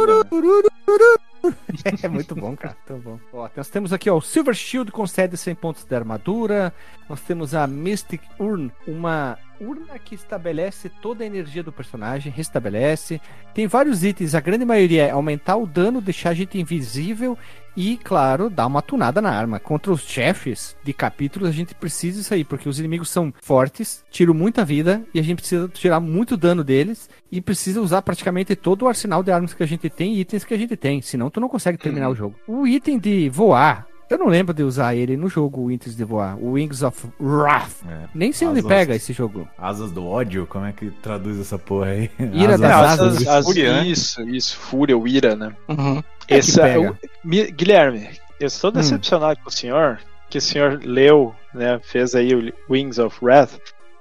É 2.02 2.08
muito 2.08 2.34
bom, 2.34 2.56
cara. 2.56 2.74
Muito 2.88 3.04
bom. 3.04 3.18
Ó, 3.32 3.48
nós 3.54 3.68
temos 3.68 3.92
aqui 3.92 4.08
ó, 4.08 4.16
o 4.16 4.22
Silver 4.22 4.54
Shield 4.54 4.90
concede 4.90 5.36
100 5.36 5.54
pontos 5.56 5.84
de 5.84 5.94
armadura. 5.94 6.72
Nós 7.06 7.20
temos 7.20 7.54
a 7.54 7.66
Mystic 7.66 8.22
Urn, 8.38 8.72
uma 8.86 9.38
urna 9.60 9.98
que 9.98 10.14
estabelece 10.14 10.88
toda 10.88 11.24
a 11.24 11.26
energia 11.26 11.62
do 11.62 11.72
personagem, 11.72 12.32
restabelece. 12.32 13.20
Tem 13.54 13.66
vários 13.66 14.04
itens, 14.04 14.34
a 14.34 14.40
grande 14.40 14.64
maioria 14.64 15.06
é 15.06 15.10
aumentar 15.10 15.56
o 15.56 15.66
dano, 15.66 16.00
deixar 16.00 16.30
a 16.30 16.34
gente 16.34 16.58
invisível 16.58 17.38
e, 17.76 17.96
claro, 17.96 18.48
dar 18.48 18.66
uma 18.66 18.82
tunada 18.82 19.20
na 19.20 19.30
arma. 19.30 19.58
Contra 19.58 19.92
os 19.92 20.02
chefes 20.02 20.76
de 20.84 20.92
capítulos, 20.92 21.48
a 21.48 21.52
gente 21.52 21.74
precisa 21.74 22.18
disso 22.18 22.34
aí, 22.34 22.44
porque 22.44 22.68
os 22.68 22.78
inimigos 22.78 23.10
são 23.10 23.32
fortes, 23.42 24.04
tiram 24.10 24.34
muita 24.34 24.64
vida 24.64 25.02
e 25.12 25.18
a 25.18 25.22
gente 25.22 25.38
precisa 25.38 25.68
tirar 25.68 26.00
muito 26.00 26.36
dano 26.36 26.62
deles 26.62 27.08
e 27.30 27.40
precisa 27.40 27.80
usar 27.80 28.02
praticamente 28.02 28.54
todo 28.54 28.82
o 28.82 28.88
arsenal 28.88 29.22
de 29.22 29.32
armas 29.32 29.54
que 29.54 29.62
a 29.62 29.66
gente 29.66 29.90
tem 29.90 30.14
e 30.14 30.20
itens 30.20 30.44
que 30.44 30.54
a 30.54 30.58
gente 30.58 30.76
tem, 30.76 31.02
senão 31.02 31.30
tu 31.30 31.40
não 31.40 31.48
consegue 31.48 31.78
terminar 31.78 32.08
o 32.08 32.14
jogo. 32.14 32.36
O 32.46 32.66
item 32.66 32.98
de 32.98 33.28
voar, 33.28 33.86
eu 34.10 34.18
não 34.18 34.26
lembro 34.28 34.54
de 34.54 34.62
usar 34.62 34.94
ele 34.94 35.16
no 35.16 35.28
jogo, 35.28 35.62
o 35.62 35.70
itens 35.70 35.96
de 35.96 36.04
voar, 36.04 36.36
o 36.38 36.52
Wings 36.52 36.82
of 36.82 37.06
Wrath. 37.20 37.82
É. 37.88 38.08
Nem 38.14 38.32
sei 38.32 38.46
onde 38.48 38.60
Asas. 38.60 38.68
pega 38.68 38.94
esse 38.94 39.12
jogo. 39.12 39.48
Asas 39.58 39.90
do 39.92 40.06
ódio? 40.06 40.46
Como 40.46 40.64
é 40.66 40.72
que 40.72 40.90
traduz 40.90 41.38
essa 41.40 41.58
porra 41.58 41.86
aí? 41.88 42.10
Ira 42.32 42.54
Asas- 42.54 42.60
das 42.60 42.70
É, 42.70 42.74
asas 42.74 43.12
as- 43.14 43.18
de 43.18 43.28
as- 43.28 43.44
fúria, 43.44 43.72
né? 43.72 43.86
Isso, 43.86 44.22
isso, 44.28 44.56
fúria 44.56 44.96
ou 44.96 45.06
ira, 45.08 45.34
né? 45.34 45.54
Uhum. 45.68 45.98
É 45.98 46.02
que 46.26 46.34
Esse 46.34 46.60
é 46.60 46.76
Mi- 47.24 47.50
Guilherme, 47.50 48.08
eu 48.40 48.46
estou 48.46 48.70
Hum. 48.70 48.74
decepcionado 48.74 49.38
com 49.42 49.48
o 49.48 49.52
senhor, 49.52 49.98
que 50.30 50.38
o 50.38 50.40
senhor 50.40 50.80
leu, 50.84 51.34
né, 51.54 51.78
fez 51.82 52.14
aí 52.14 52.34
o 52.34 52.52
Wings 52.70 52.98
of 52.98 53.16
Wrath 53.22 53.52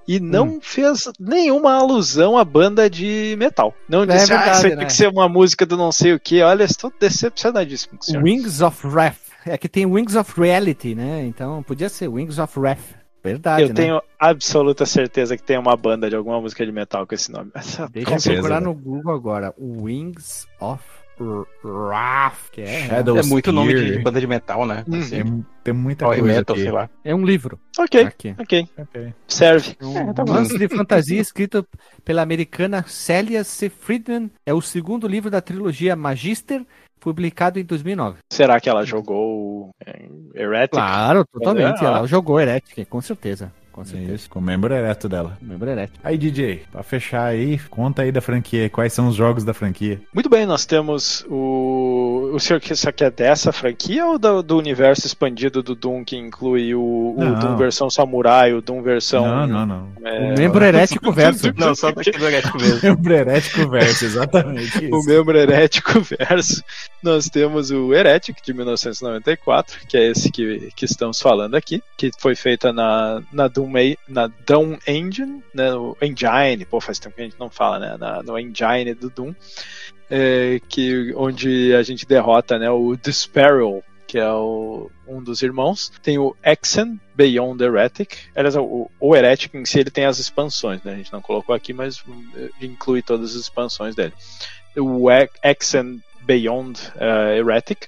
e 0.07 0.19
não 0.19 0.47
Hum. 0.47 0.59
fez 0.61 1.09
nenhuma 1.19 1.73
alusão 1.75 2.37
à 2.37 2.43
banda 2.45 2.89
de 2.89 3.35
metal. 3.37 3.73
Não 3.87 4.05
disse, 4.05 4.31
ah, 4.33 4.37
verdade, 4.37 4.57
isso 4.57 4.65
aí 4.65 4.71
né? 4.71 4.77
tem 4.77 4.87
que 4.87 4.93
ser 4.93 5.07
uma 5.09 5.27
música 5.29 5.65
do 5.65 5.75
não 5.77 5.91
sei 5.91 6.13
o 6.13 6.19
que. 6.19 6.41
Olha, 6.41 6.63
estou 6.63 6.91
decepcionadíssimo 6.99 7.97
com 7.97 8.03
o 8.03 8.05
senhor. 8.05 8.23
Wings 8.23 8.61
of 8.61 8.85
Wrath. 8.87 9.17
É 9.45 9.57
que 9.57 9.67
tem 9.69 9.85
Wings 9.85 10.15
of 10.15 10.39
Reality, 10.39 10.95
né? 10.95 11.25
Então 11.25 11.61
podia 11.63 11.89
ser 11.89 12.07
Wings 12.07 12.39
of 12.39 12.59
Wrath. 12.59 12.79
Verdade, 13.23 13.61
Eu 13.63 13.67
né? 13.69 13.73
tenho 13.73 14.01
absoluta 14.19 14.85
certeza 14.85 15.37
que 15.37 15.43
tem 15.43 15.57
uma 15.57 15.77
banda 15.77 16.09
de 16.09 16.15
alguma 16.15 16.41
música 16.41 16.65
de 16.65 16.71
metal 16.73 17.07
com 17.07 17.15
esse 17.15 17.31
nome. 17.31 17.51
Deixa 17.91 18.09
Com 18.09 18.15
eu 18.15 18.19
certeza, 18.19 18.31
procurar 18.33 18.59
né? 18.59 18.67
no 18.67 18.73
Google 18.73 19.13
agora. 19.13 19.53
Wings 19.57 20.45
of 20.59 20.83
Wrath. 21.63 22.49
Que 22.51 22.61
é, 22.61 22.87
É 22.87 23.23
muito 23.23 23.51
nome 23.51 23.73
de 23.73 23.99
banda 23.99 24.19
de 24.19 24.27
metal, 24.27 24.65
né? 24.65 24.83
Hum. 24.87 24.99
Assim, 24.99 25.23
Tem, 25.23 25.45
tem 25.63 25.73
muita 25.73 26.05
Power 26.05 26.19
coisa 26.19 26.35
metal, 26.39 26.53
aqui. 26.55 26.63
sei 26.63 26.71
lá. 26.71 26.89
é 27.03 27.15
um 27.15 27.25
livro. 27.25 27.59
Ok, 27.79 28.01
Aqui. 28.01 28.35
ok. 28.37 28.67
Ok. 28.77 29.13
Serve. 29.27 29.77
É 29.79 29.85
um 29.85 29.97
É, 30.09 30.13
tá 30.13 30.23
romance 30.23 30.57
de 30.57 30.67
fantasia 30.67 31.21
escrito 31.21 31.65
pela 32.03 32.21
americana 32.21 32.83
Celia 32.87 33.43
C. 33.43 33.69
Friedman. 33.69 34.31
É 34.45 34.53
o 34.53 34.61
segundo 34.61 35.07
livro 35.07 35.29
da 35.29 35.39
trilogia 35.39 35.95
Magister, 35.95 36.65
publicado 37.03 37.59
em 37.59 37.65
2009. 37.65 38.19
Será 38.31 38.59
que 38.59 38.69
ela 38.69 38.85
jogou 38.85 39.71
é, 39.85 40.07
Heretic? 40.33 40.71
Claro, 40.71 41.25
totalmente. 41.25 41.83
Ela 41.83 42.07
jogou 42.07 42.39
Heretic, 42.39 42.87
com 42.87 43.01
certeza. 43.01 43.51
Com 43.73 43.83
certeza. 43.83 44.13
Isso, 44.13 44.29
com 44.29 44.37
o 44.39 44.41
membro 44.41 44.71
ereto 44.73 45.09
dela. 45.09 45.35
Membro 45.41 45.67
Heretic. 45.69 45.99
Aí, 46.03 46.15
DJ, 46.17 46.63
pra 46.71 46.83
fechar 46.83 47.25
aí, 47.25 47.57
conta 47.69 48.03
aí 48.03 48.11
da 48.11 48.21
franquia. 48.21 48.69
Quais 48.69 48.93
são 48.93 49.07
os 49.07 49.15
jogos 49.15 49.43
da 49.43 49.53
franquia? 49.53 49.99
Muito 50.13 50.29
bem, 50.29 50.45
nós 50.45 50.65
temos 50.65 51.25
o. 51.27 52.29
O 52.33 52.39
senhor 52.39 52.59
que 52.59 52.75
só 52.75 52.91
quer 52.91 53.11
dessa 53.11 53.51
franquia 53.51 54.05
ou 54.05 54.17
do, 54.17 54.41
do 54.41 54.57
universo 54.57 55.05
expandido 55.05 55.61
do 55.61 55.75
Doom 55.75 56.03
que 56.05 56.15
inclui 56.15 56.73
o, 56.73 57.15
o. 57.17 57.35
Doom 57.39 57.57
versão 57.57 57.89
samurai, 57.89 58.53
o 58.53 58.61
Doom 58.61 58.81
versão. 58.81 59.25
Não, 59.25 59.47
não, 59.47 59.65
não. 59.65 59.87
é, 60.03 60.33
O 60.33 60.37
membro 60.37 60.63
herético 60.63 61.11
verso. 61.13 61.51
Não, 61.57 61.73
só 61.75 61.91
daquele 61.91 62.23
herético 62.23 62.57
mesmo. 62.59 62.79
Membro 62.93 63.13
erético 63.13 63.69
verso, 63.69 64.05
exatamente 64.05 64.77
o 64.85 64.99
isso. 64.99 65.09
membro 65.09 65.37
herético 65.37 65.99
verso. 66.01 66.63
Nós 67.01 67.27
temos 67.27 67.71
o 67.71 67.93
Heretic 67.93 68.37
de 68.43 68.53
1994, 68.53 69.79
que 69.87 69.97
é 69.97 70.09
esse 70.11 70.31
que, 70.31 70.69
que 70.75 70.85
estamos 70.85 71.19
falando 71.19 71.55
aqui, 71.55 71.81
que 71.97 72.11
foi 72.19 72.35
feita 72.35 72.71
na, 72.71 73.21
na 73.31 73.47
Doom, 73.47 73.62
Ma- 73.67 73.97
na 74.07 74.27
Doom 74.45 74.77
Engine, 74.87 75.43
né, 75.53 75.73
o 75.73 75.95
Engine, 76.01 76.65
pô, 76.65 76.79
faz 76.79 76.99
tempo 76.99 77.15
que 77.15 77.21
a 77.21 77.25
gente 77.25 77.39
não 77.39 77.49
fala, 77.49 77.79
né, 77.79 77.97
na, 77.97 78.23
no 78.23 78.37
Engine 78.37 78.93
do 78.93 79.09
Doom, 79.09 79.33
é, 80.09 80.59
que, 80.67 81.13
onde 81.15 81.73
a 81.75 81.83
gente 81.83 82.05
derrota 82.05 82.57
né, 82.59 82.69
o 82.69 82.95
Disparol, 82.95 83.83
que 84.07 84.19
é 84.19 84.31
o, 84.31 84.91
um 85.07 85.23
dos 85.23 85.41
irmãos. 85.41 85.91
Tem 86.03 86.19
o 86.19 86.35
Exen 86.43 86.99
Beyond 87.15 87.63
Heretic. 87.63 88.15
Aliás, 88.35 88.55
o, 88.55 88.91
o 88.99 89.15
Heretic 89.15 89.55
em 89.55 89.65
si 89.65 89.79
ele 89.79 89.89
tem 89.89 90.05
as 90.05 90.19
expansões, 90.19 90.83
né? 90.83 90.93
A 90.93 90.95
gente 90.97 91.11
não 91.11 91.19
colocou 91.19 91.55
aqui, 91.55 91.73
mas 91.73 92.03
hum, 92.07 92.23
inclui 92.61 93.01
todas 93.01 93.31
as 93.31 93.41
expansões 93.41 93.95
dele. 93.95 94.13
O 94.77 95.07
Exen 95.43 95.99
Beyond 96.21 96.79
eh, 96.95 97.37
Heretic 97.37 97.87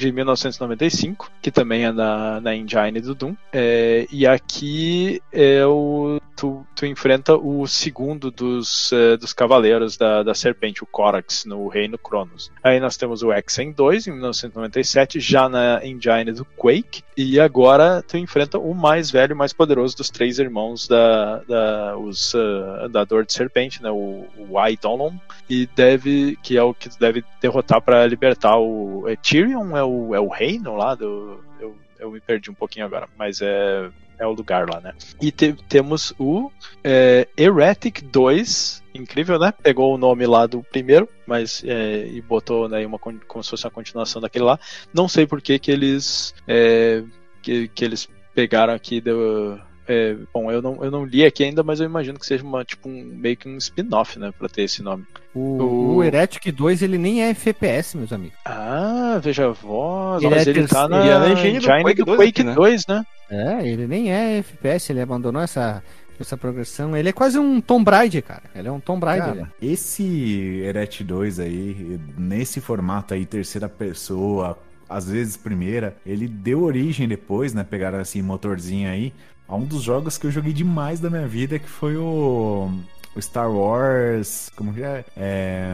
de 0.00 0.10
1995, 0.10 1.30
que 1.42 1.50
também 1.50 1.84
é 1.84 1.92
na, 1.92 2.40
na 2.40 2.56
engine 2.56 3.00
do 3.00 3.14
Doom. 3.14 3.34
É, 3.52 4.06
e 4.10 4.26
aqui 4.26 5.22
é 5.30 5.64
o, 5.66 6.20
tu, 6.40 6.66
tu 6.74 6.86
enfrenta 6.86 7.36
o 7.36 7.66
segundo 7.66 8.30
dos, 8.30 8.90
eh, 8.92 9.18
dos 9.18 9.34
cavaleiros 9.34 9.98
da, 9.98 10.22
da 10.22 10.34
serpente, 10.34 10.82
o 10.82 10.86
Corax, 10.86 11.44
no 11.44 11.68
Reino 11.68 11.98
Cronos. 11.98 12.50
Aí 12.64 12.80
nós 12.80 12.96
temos 12.96 13.22
o 13.22 13.30
Exen 13.30 13.72
2, 13.72 14.06
em 14.06 14.12
1997, 14.12 15.20
já 15.20 15.50
na 15.50 15.84
engine 15.84 16.32
do 16.32 16.46
Quake. 16.56 17.02
E 17.14 17.38
agora 17.38 18.02
tu 18.02 18.16
enfrenta 18.16 18.58
o 18.58 18.74
mais 18.74 19.10
velho 19.10 19.36
mais 19.36 19.52
poderoso 19.52 19.94
dos 19.98 20.08
três 20.08 20.38
irmãos 20.38 20.88
da, 20.88 21.40
da 21.40 21.98
os 21.98 22.34
eh, 22.34 22.86
andador 22.86 23.26
de 23.26 23.34
serpente, 23.34 23.82
né, 23.82 23.90
o, 23.90 24.26
o 24.48 24.66
Eidolon, 24.66 25.12
e 25.48 25.68
deve 25.76 26.38
que 26.42 26.56
é 26.56 26.62
o 26.62 26.72
que 26.72 26.88
tu 26.88 26.98
deve 26.98 27.22
derrotar 27.42 27.82
para 27.82 28.06
libertar 28.06 28.56
o 28.56 29.04
é 29.06 29.16
Tyrion 29.16 29.76
é 29.76 29.84
o, 29.84 30.14
é 30.14 30.20
o 30.20 30.28
reino 30.28 30.74
lá 30.74 30.94
do 30.94 31.44
eu, 31.60 31.76
eu 31.98 32.10
me 32.10 32.20
perdi 32.20 32.50
um 32.50 32.54
pouquinho 32.54 32.86
agora, 32.86 33.08
mas 33.18 33.40
é 33.42 33.90
é 34.20 34.26
o 34.26 34.32
lugar 34.32 34.68
lá, 34.68 34.80
né? 34.80 34.92
E 35.20 35.32
te- 35.32 35.54
temos 35.68 36.12
o 36.18 36.50
é, 36.84 37.26
Heretic 37.36 38.02
2, 38.02 38.82
incrível, 38.94 39.38
né? 39.38 39.52
Pegou 39.62 39.94
o 39.94 39.98
nome 39.98 40.26
lá 40.26 40.46
do 40.46 40.62
primeiro, 40.62 41.08
mas 41.26 41.64
é, 41.64 42.06
e 42.06 42.20
botou 42.20 42.68
né, 42.68 42.84
uma, 42.86 42.98
como 42.98 43.42
se 43.42 43.50
fosse 43.50 43.64
uma 43.64 43.70
continuação 43.70 44.20
daquele 44.20 44.44
lá. 44.44 44.60
Não 44.92 45.08
sei 45.08 45.26
por 45.26 45.40
que 45.40 45.58
que 45.58 45.70
eles 45.70 46.34
é, 46.46 47.02
que, 47.42 47.68
que 47.68 47.84
eles 47.84 48.08
pegaram 48.34 48.74
aqui 48.74 49.00
do 49.00 49.58
é, 49.92 50.16
bom, 50.32 50.50
eu 50.50 50.62
não, 50.62 50.84
eu 50.84 50.90
não 50.90 51.04
li 51.04 51.24
aqui 51.24 51.42
ainda, 51.44 51.62
mas 51.62 51.80
eu 51.80 51.86
imagino 51.86 52.18
que 52.18 52.24
seja 52.26 52.44
uma, 52.44 52.64
tipo 52.64 52.88
um, 52.88 53.04
meio 53.04 53.36
que 53.36 53.48
um 53.48 53.56
spin-off, 53.56 54.18
né, 54.18 54.32
pra 54.38 54.48
ter 54.48 54.62
esse 54.62 54.82
nome. 54.82 55.04
O, 55.34 55.40
O- 55.40 55.96
o 55.96 56.04
Heretic 56.04 56.52
2, 56.52 56.82
ele 56.82 56.96
nem 56.98 57.22
é 57.22 57.30
FPS, 57.30 57.96
meus 57.96 58.12
amigos. 58.12 58.36
Ah, 58.44 59.18
veja 59.22 59.46
a 59.48 59.50
voz, 59.52 60.22
Ele 60.22 60.34
mas 60.34 60.46
é 60.46 60.50
ele 60.50 60.66
tá 60.68 60.88
na 60.88 61.00
ele 61.04 61.08
é 61.10 61.32
engine 61.32 61.58
do 61.60 61.66
Quake 61.82 61.94
do 62.02 62.04
2 62.04 62.16
Quake 62.18 62.28
aqui, 62.40 62.44
né? 62.44 62.54
2, 62.54 62.86
né? 62.86 63.04
É, 63.30 63.66
ele 63.68 63.86
nem 63.86 64.12
é 64.12 64.38
FPS, 64.38 64.90
ele 64.92 65.00
abandonou 65.00 65.40
essa, 65.42 65.82
essa 66.20 66.36
progressão. 66.36 66.96
Ele 66.96 67.08
é 67.08 67.12
quase 67.12 67.38
um 67.38 67.60
Tomb 67.60 67.88
Raider, 67.90 68.22
cara. 68.22 68.42
Ele 68.54 68.68
é 68.68 68.72
um 68.72 68.80
Tomb 68.80 69.04
Raider. 69.04 69.34
Cara, 69.34 69.52
esse 69.62 70.62
Eret 70.64 71.04
2 71.04 71.38
aí, 71.40 71.98
nesse 72.18 72.60
formato 72.60 73.14
aí, 73.14 73.24
terceira 73.24 73.68
pessoa, 73.68 74.58
às 74.88 75.08
vezes 75.08 75.36
primeira, 75.36 75.96
ele 76.04 76.26
deu 76.26 76.62
origem 76.64 77.06
depois, 77.06 77.54
né? 77.54 77.62
Pegaram 77.62 77.98
assim, 78.00 78.20
motorzinho 78.20 78.90
aí, 78.90 79.12
a 79.50 79.56
um 79.56 79.64
dos 79.64 79.82
jogos 79.82 80.16
que 80.16 80.26
eu 80.26 80.30
joguei 80.30 80.52
demais 80.52 81.00
da 81.00 81.10
minha 81.10 81.26
vida, 81.26 81.58
que 81.58 81.68
foi 81.68 81.96
o. 81.96 82.70
O 83.12 83.20
Star 83.20 83.50
Wars. 83.50 84.52
Como 84.54 84.72
que 84.72 84.84
é? 84.84 85.04
é 85.16 85.64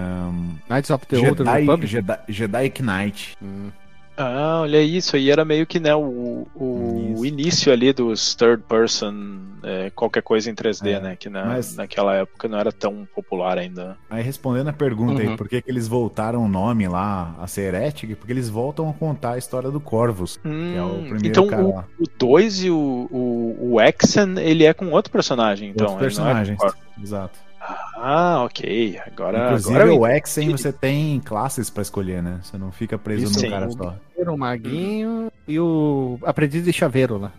Knights 0.71 0.89
of 0.89 1.07
the 1.07 1.19
Old 1.19 1.37
Jedi, 1.37 1.61
Republic. 1.61 1.87
Jedi, 1.87 2.19
Jedi 2.29 2.73
Knight. 2.81 3.37
Hum. 3.43 3.71
Ah, 4.17 4.61
olha 4.63 4.81
isso 4.83 5.15
aí, 5.15 5.31
era 5.31 5.45
meio 5.45 5.67
que 5.67 5.79
né, 5.79 5.95
o, 5.95 6.47
o 6.55 7.13
Isso. 7.15 7.27
início 7.27 7.73
ali 7.73 7.93
dos 7.93 8.35
third 8.35 8.63
person, 8.67 9.15
é, 9.63 9.91
qualquer 9.91 10.23
coisa 10.23 10.51
em 10.51 10.55
3D, 10.55 10.93
É, 10.93 11.01
né? 11.01 11.17
Que 11.17 11.29
na, 11.29 11.45
mas- 11.45 11.77
naquela 11.77 12.15
época 12.15 12.49
não 12.49 12.59
era 12.59 12.73
tão 12.73 13.07
popular 13.15 13.59
ainda. 13.59 13.97
Aí 14.09 14.23
respondendo 14.23 14.69
a 14.69 14.73
pergunta 14.73 15.23
Uhum. 15.23 15.31
aí, 15.33 15.37
por 15.37 15.49
que, 15.49 15.61
que 15.61 15.71
eles 15.71 15.87
voltaram 15.87 16.43
o 16.43 16.49
nome 16.49 16.89
lá 16.89 17.35
a 17.39 17.47
ser 17.47 17.75
Heretic? 17.75 18.17
Porque 18.17 18.33
eles 18.33 18.49
voltam 18.49 18.89
a 18.89 18.93
contar 18.95 19.33
a 19.33 19.39
história 19.39 19.71
do 19.71 19.81
Corvus. 19.81 20.41
é 20.45 20.49
o 20.49 20.87
Hum, 20.87 21.03
primeiro 21.09 21.27
então 21.29 21.47
cara 21.47 21.63
o, 21.65 21.75
lá. 21.75 21.85
o 22.01 22.05
2 22.19 22.65
e 22.65 22.71
o, 22.71 23.09
o, 23.11 23.75
o 23.75 23.81
Exen, 23.81 24.39
ele 24.39 24.65
é 24.65 24.73
com 24.73 24.91
outro 24.93 25.13
personagem, 25.13 25.71
então. 25.71 25.99
Não 25.99 26.31
é. 26.31 26.57
Corvus. 26.57 26.77
Exato. 27.03 27.39
Ah, 27.97 28.43
ok. 28.45 29.01
Agora, 29.07 29.47
Inclusive, 29.47 29.75
agora 29.75 29.95
o 29.95 30.07
Exen 30.07 30.51
você 30.51 30.73
tem 30.73 31.19
classes 31.21 31.71
pra 31.71 31.83
escolher, 31.83 32.23
né? 32.23 32.41
Você 32.43 32.57
não 32.59 32.71
fica 32.71 32.99
preso 32.99 33.25
Isso, 33.25 33.35
num 33.35 33.41
sim. 33.41 33.51
cara 33.51 33.71
só. 33.71 33.97
O 34.31 34.37
Maguinho 34.37 35.31
e 35.47 35.59
o 35.59 36.19
Aprendiz 36.23 36.65
de 36.65 36.73
Chaveiro 36.73 37.19
lá. 37.19 37.33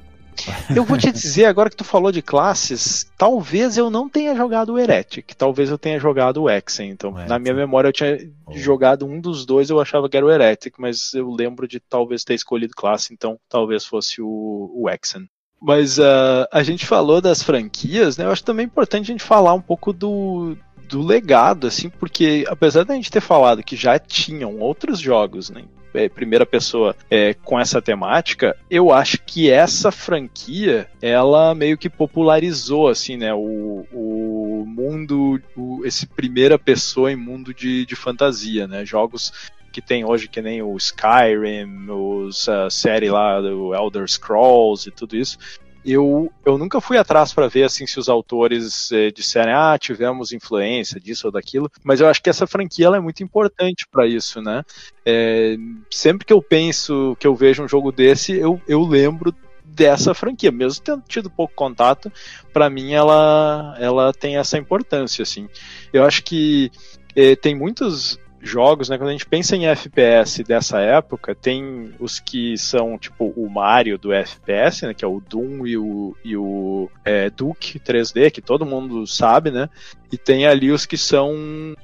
Eu 0.75 0.83
vou 0.83 0.99
te 0.99 1.11
dizer, 1.11 1.45
agora 1.45 1.67
que 1.67 1.75
tu 1.75 1.83
falou 1.83 2.11
de 2.11 2.21
classes, 2.21 3.09
talvez 3.17 3.75
eu 3.75 3.89
não 3.89 4.07
tenha 4.07 4.35
jogado 4.35 4.73
o 4.73 4.77
Heretic, 4.79 5.33
talvez 5.35 5.71
eu 5.71 5.79
tenha 5.79 5.99
jogado 5.99 6.43
o 6.43 6.49
Exen. 6.49 6.91
Então, 6.91 7.09
O 7.11 7.25
na 7.27 7.39
minha 7.39 7.55
memória, 7.55 7.87
eu 7.87 7.93
tinha 7.93 8.17
Oh. 8.45 8.53
jogado 8.53 9.05
um 9.05 9.19
dos 9.19 9.45
dois, 9.47 9.69
eu 9.71 9.79
achava 9.81 10.07
que 10.07 10.15
era 10.15 10.25
o 10.25 10.29
Heretic, 10.31 10.75
mas 10.77 11.13
eu 11.15 11.29
lembro 11.31 11.67
de 11.67 11.79
talvez 11.79 12.23
ter 12.23 12.35
escolhido 12.35 12.73
classe, 12.75 13.13
então 13.13 13.39
talvez 13.49 13.83
fosse 13.83 14.21
o, 14.21 14.71
o 14.75 14.87
Exen. 14.89 15.27
Mas 15.61 15.99
ah, 15.99 16.47
a 16.51 16.63
gente 16.63 16.85
falou 16.85 17.19
das 17.21 17.41
franquias, 17.41 18.17
né? 18.17 18.25
Eu 18.25 18.31
acho 18.31 18.43
também 18.43 18.65
importante 18.65 19.03
a 19.09 19.13
gente 19.13 19.23
falar 19.23 19.53
um 19.53 19.61
pouco 19.61 19.91
do, 19.91 20.57
do 20.87 21.01
legado, 21.01 21.67
assim, 21.67 21.89
porque 21.89 22.45
apesar 22.47 22.83
da 22.85 22.93
gente 22.95 23.11
ter 23.11 23.21
falado 23.21 23.63
que 23.63 23.75
já 23.75 23.97
tinham 23.97 24.59
outros 24.59 24.99
jogos, 24.99 25.49
né? 25.49 25.63
é, 25.93 26.07
primeira 26.07 26.45
pessoa 26.45 26.95
é, 27.09 27.33
com 27.33 27.59
essa 27.59 27.81
temática, 27.81 28.55
eu 28.69 28.91
acho 28.91 29.19
que 29.25 29.49
essa 29.49 29.91
franquia 29.91 30.87
ela 31.01 31.55
meio 31.55 31.77
que 31.77 31.89
popularizou 31.89 32.87
assim, 32.87 33.17
né, 33.17 33.33
o, 33.33 33.85
o 33.91 34.63
mundo, 34.67 35.41
o- 35.55 35.83
esse 35.85 36.05
primeira 36.05 36.59
pessoa 36.59 37.11
em 37.11 37.15
mundo 37.15 37.53
de, 37.53 37.85
de 37.85 37.95
fantasia, 37.95 38.67
né, 38.67 38.85
jogos 38.85 39.33
que 39.77 39.81
tem 39.81 40.03
hoje 40.03 40.27
que 40.27 40.41
nem 40.41 40.59
o 40.63 40.75
Skyrim, 40.75 41.87
os, 41.87 42.49
a 42.49 42.67
série 42.67 43.11
lá 43.11 43.39
do 43.39 43.75
Elder 43.75 44.07
Scrolls 44.09 44.89
e 44.89 44.91
tudo 44.91 45.15
isso. 45.15 45.37
Eu, 45.85 46.33
eu 46.43 46.57
nunca 46.57 46.81
fui 46.81 46.97
atrás 46.97 47.31
para 47.31 47.47
ver 47.47 47.61
assim 47.61 47.85
se 47.85 47.99
os 47.99 48.09
autores 48.09 48.91
eh, 48.91 49.11
disserem 49.11 49.53
ah 49.53 49.77
tivemos 49.79 50.31
influência 50.31 50.99
disso 50.99 51.27
ou 51.27 51.31
daquilo, 51.31 51.71
mas 51.83 52.01
eu 52.01 52.07
acho 52.07 52.23
que 52.23 52.29
essa 52.29 52.47
franquia 52.47 52.87
é 52.87 52.99
muito 52.99 53.21
importante 53.21 53.85
para 53.87 54.07
isso, 54.07 54.41
né? 54.41 54.63
É, 55.05 55.55
sempre 55.91 56.25
que 56.25 56.33
eu 56.33 56.41
penso 56.41 57.15
que 57.19 57.27
eu 57.27 57.35
vejo 57.35 57.63
um 57.63 57.67
jogo 57.67 57.91
desse, 57.91 58.35
eu, 58.35 58.59
eu 58.67 58.81
lembro 58.81 59.31
dessa 59.63 60.15
franquia, 60.15 60.51
mesmo 60.51 60.83
tendo 60.83 61.03
tido 61.07 61.29
pouco 61.29 61.53
contato, 61.53 62.11
para 62.51 62.67
mim 62.67 62.93
ela, 62.93 63.77
ela 63.79 64.11
tem 64.11 64.37
essa 64.37 64.57
importância, 64.57 65.21
assim. 65.21 65.47
Eu 65.93 66.03
acho 66.03 66.23
que 66.23 66.71
eh, 67.15 67.35
tem 67.35 67.55
muitos 67.55 68.19
jogos, 68.49 68.89
né, 68.89 68.97
quando 68.97 69.09
a 69.09 69.11
gente 69.11 69.25
pensa 69.25 69.55
em 69.55 69.67
FPS 69.67 70.43
dessa 70.43 70.79
época, 70.79 71.35
tem 71.35 71.93
os 71.99 72.19
que 72.19 72.57
são 72.57 72.97
tipo 72.97 73.33
o 73.35 73.49
Mario 73.49 73.97
do 73.97 74.13
FPS, 74.13 74.85
né, 74.85 74.93
que 74.93 75.05
é 75.05 75.07
o 75.07 75.21
Doom 75.21 75.65
e 75.65 75.77
o, 75.77 76.15
e 76.23 76.37
o 76.37 76.89
é, 77.03 77.29
Duke 77.29 77.79
3D, 77.79 78.31
que 78.31 78.41
todo 78.41 78.65
mundo 78.65 79.05
sabe, 79.05 79.51
né, 79.51 79.69
e 80.11 80.17
tem 80.17 80.45
ali 80.45 80.71
os 80.71 80.85
que 80.85 80.97
são 80.97 81.75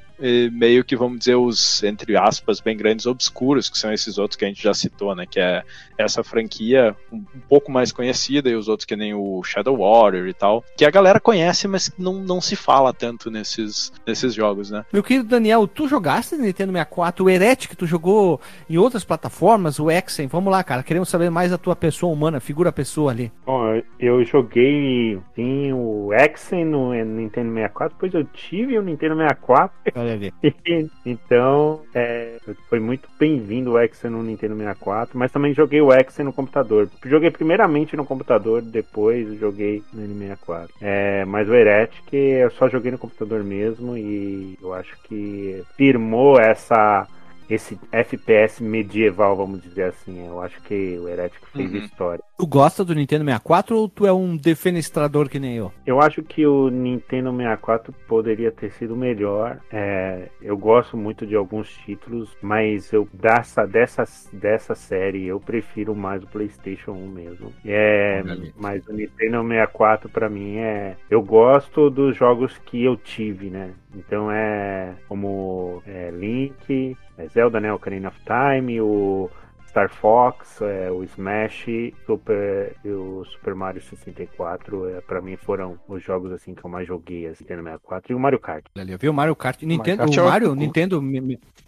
meio 0.52 0.84
que, 0.84 0.96
vamos 0.96 1.20
dizer, 1.20 1.36
os, 1.36 1.84
entre 1.84 2.16
aspas, 2.16 2.60
bem 2.60 2.78
grandes 2.78 3.06
obscuros, 3.06 3.70
que 3.70 3.78
são 3.78 3.92
esses 3.92 4.18
outros 4.18 4.38
que 4.38 4.46
a 4.46 4.48
gente 4.48 4.64
já 4.64 4.74
citou, 4.74 5.16
né? 5.16 5.26
Que 5.30 5.40
é 5.40 5.64
essa 5.98 6.24
franquia 6.24 6.96
um, 7.12 7.18
um 7.18 7.40
pouco 7.48 7.72
mais 7.72 7.92
conhecida 7.92 8.50
e 8.50 8.56
os 8.56 8.68
outros 8.68 8.86
que 8.86 8.96
nem 8.96 9.14
o 9.14 9.44
Shadow 9.44 9.78
Warrior 9.78 10.28
e 10.28 10.34
tal, 10.34 10.64
que 10.78 10.86
a 10.86 10.92
galera 10.92 11.20
conhece, 11.20 11.68
mas 11.68 11.92
não, 11.98 12.14
não 12.14 12.42
se 12.42 12.56
fala 12.56 12.94
tanto 12.94 13.30
nesses, 13.30 13.92
nesses 14.06 14.34
jogos, 14.34 14.72
né? 14.72 14.86
Meu 14.92 15.04
querido 15.04 15.28
Daniel, 15.28 15.68
tu 15.68 15.88
jogaste 15.88 16.36
Nintendo 16.36 16.72
64, 16.72 17.26
o 17.26 17.30
Heretic, 17.30 17.76
tu 17.76 17.86
jogou 17.86 18.40
em 18.70 18.78
outras 18.78 19.04
plataformas, 19.04 19.80
o 19.80 19.90
Exen, 19.90 20.28
vamos 20.28 20.52
lá, 20.52 20.64
cara, 20.64 20.84
queremos 20.84 21.10
saber 21.10 21.30
mais 21.30 21.52
da 21.52 21.58
tua 21.58 21.76
pessoa 21.76 22.14
humana, 22.14 22.40
figura 22.40 22.72
pessoa 22.72 23.12
ali. 23.12 23.32
Bom, 23.46 23.82
eu 24.00 24.24
joguei 24.26 25.20
sim, 25.36 25.74
o 25.74 26.12
Exen 26.14 26.66
no 26.66 26.94
Nintendo 26.94 27.54
64, 27.54 27.96
depois 27.96 28.14
eu 28.14 28.24
tive 28.26 28.78
o 28.78 28.82
Nintendo 28.82 29.16
64. 29.16 29.74
Olha 30.14 30.34
ali. 30.44 30.90
então, 31.06 31.82
é, 31.94 32.38
foi 32.70 32.80
muito 32.80 33.10
bem-vindo 33.20 33.72
o 33.72 33.80
Exen 33.80 34.12
no 34.12 34.24
Nintendo 34.24 34.56
64, 34.56 35.18
mas 35.18 35.32
também 35.32 35.54
joguei 35.54 35.82
o 35.82 35.92
Exen 35.92 36.26
no 36.26 36.34
computador. 36.34 36.90
Joguei 37.06 37.32
primeiramente 37.32 37.96
no 37.96 38.06
computador, 38.06 38.62
depois 38.62 39.40
joguei 39.40 39.82
no 39.92 40.02
N64. 40.04 40.70
É, 40.82 41.26
mas 41.26 41.50
o 41.50 41.54
Heretic 41.54 42.14
eu 42.14 42.52
só 42.52 42.70
joguei 42.70 42.92
no 42.92 42.98
computador 42.98 43.44
mesmo 43.44 43.98
e 43.98 44.58
eu 44.62 44.74
acho 44.74 44.96
que 45.04 45.64
firmou 45.76 46.40
essa 46.40 47.08
esse 47.54 47.80
FPS 47.92 48.62
medieval, 48.64 49.36
vamos 49.36 49.62
dizer 49.62 49.84
assim. 49.86 50.26
Eu 50.28 50.42
acho 50.42 50.62
que 50.62 50.98
o 51.00 51.08
Heretic 51.08 51.42
fez 51.52 51.72
Uhum. 51.72 51.78
história. 51.78 52.24
Tu 52.38 52.48
gosta 52.48 52.84
do 52.84 52.94
Nintendo 52.96 53.24
64 53.24 53.78
ou 53.78 53.88
tu 53.88 54.06
é 54.06 54.12
um 54.14 54.36
defenestrador 54.36 55.30
que 55.30 55.40
nem 55.40 55.56
eu? 55.56 55.72
Eu 55.86 56.02
acho 56.02 56.24
que 56.24 56.46
o 56.46 56.70
Nintendo 56.70 57.32
64 57.32 57.94
poderia 58.08 58.52
ter 58.52 58.72
sido 58.72 58.96
melhor. 58.96 59.60
É, 59.72 60.30
eu 60.42 60.58
gosto 60.58 60.98
muito 60.98 61.26
de 61.26 61.36
alguns 61.36 61.70
títulos, 61.86 62.36
mas 62.42 62.92
eu 62.92 63.08
dessa, 63.14 63.66
dessa, 63.66 64.04
dessa 64.34 64.76
série 64.76 65.26
eu 65.26 65.40
prefiro 65.40 65.96
mais 65.96 66.24
o 66.24 66.28
PlayStation 66.28 66.92
1 66.92 67.08
mesmo. 67.08 67.54
É, 67.66 68.24
mas 68.58 68.86
o 68.88 68.94
Nintendo 68.94 69.42
64 69.48 70.10
para 70.10 70.30
mim 70.30 70.58
é. 70.58 70.96
Eu 71.10 71.22
gosto 71.22 71.90
dos 71.90 72.16
jogos 72.18 72.58
que 72.66 72.84
eu 72.84 72.98
tive, 72.98 73.50
né? 73.50 73.72
Então 73.94 74.32
é 74.32 74.96
como 75.08 75.82
é, 75.86 76.10
Link, 76.12 76.98
é 77.18 77.28
Zelda, 77.28 77.60
né? 77.60 77.72
Ocarina 77.72 78.10
of 78.10 78.20
Time, 78.26 78.82
o 78.82 79.30
Star 79.74 79.90
Fox, 79.90 80.62
é, 80.62 80.92
o 80.92 81.04
Smash 81.04 81.66
Super, 82.06 82.76
e 82.86 82.90
o 82.90 83.26
Super 83.26 83.56
Mario 83.56 83.82
64, 83.82 84.88
é, 84.88 85.02
para 85.02 85.20
mim 85.20 85.36
foram 85.36 85.80
os 85.88 86.04
jogos 86.04 86.32
assim 86.32 86.54
que 86.54 86.64
eu 86.64 86.70
mais 86.70 86.88
joguei, 86.88 87.26
assim, 87.26 87.44
no 87.44 87.64
64 87.64 88.12
e 88.12 88.16
o 88.16 88.20
Mario 88.20 88.40
Kart. 88.40 88.64
Ali, 88.78 88.96
viu? 88.98 89.10
O 89.10 89.16
Mario 89.16 89.36
Kart. 89.36 89.64
Nintendo, 89.64 89.98
Kart 90.04 90.16
o 90.16 90.20
é 90.20 90.24
Mario, 90.24 90.48
ótimo. 90.52 90.62
Nintendo. 90.62 91.04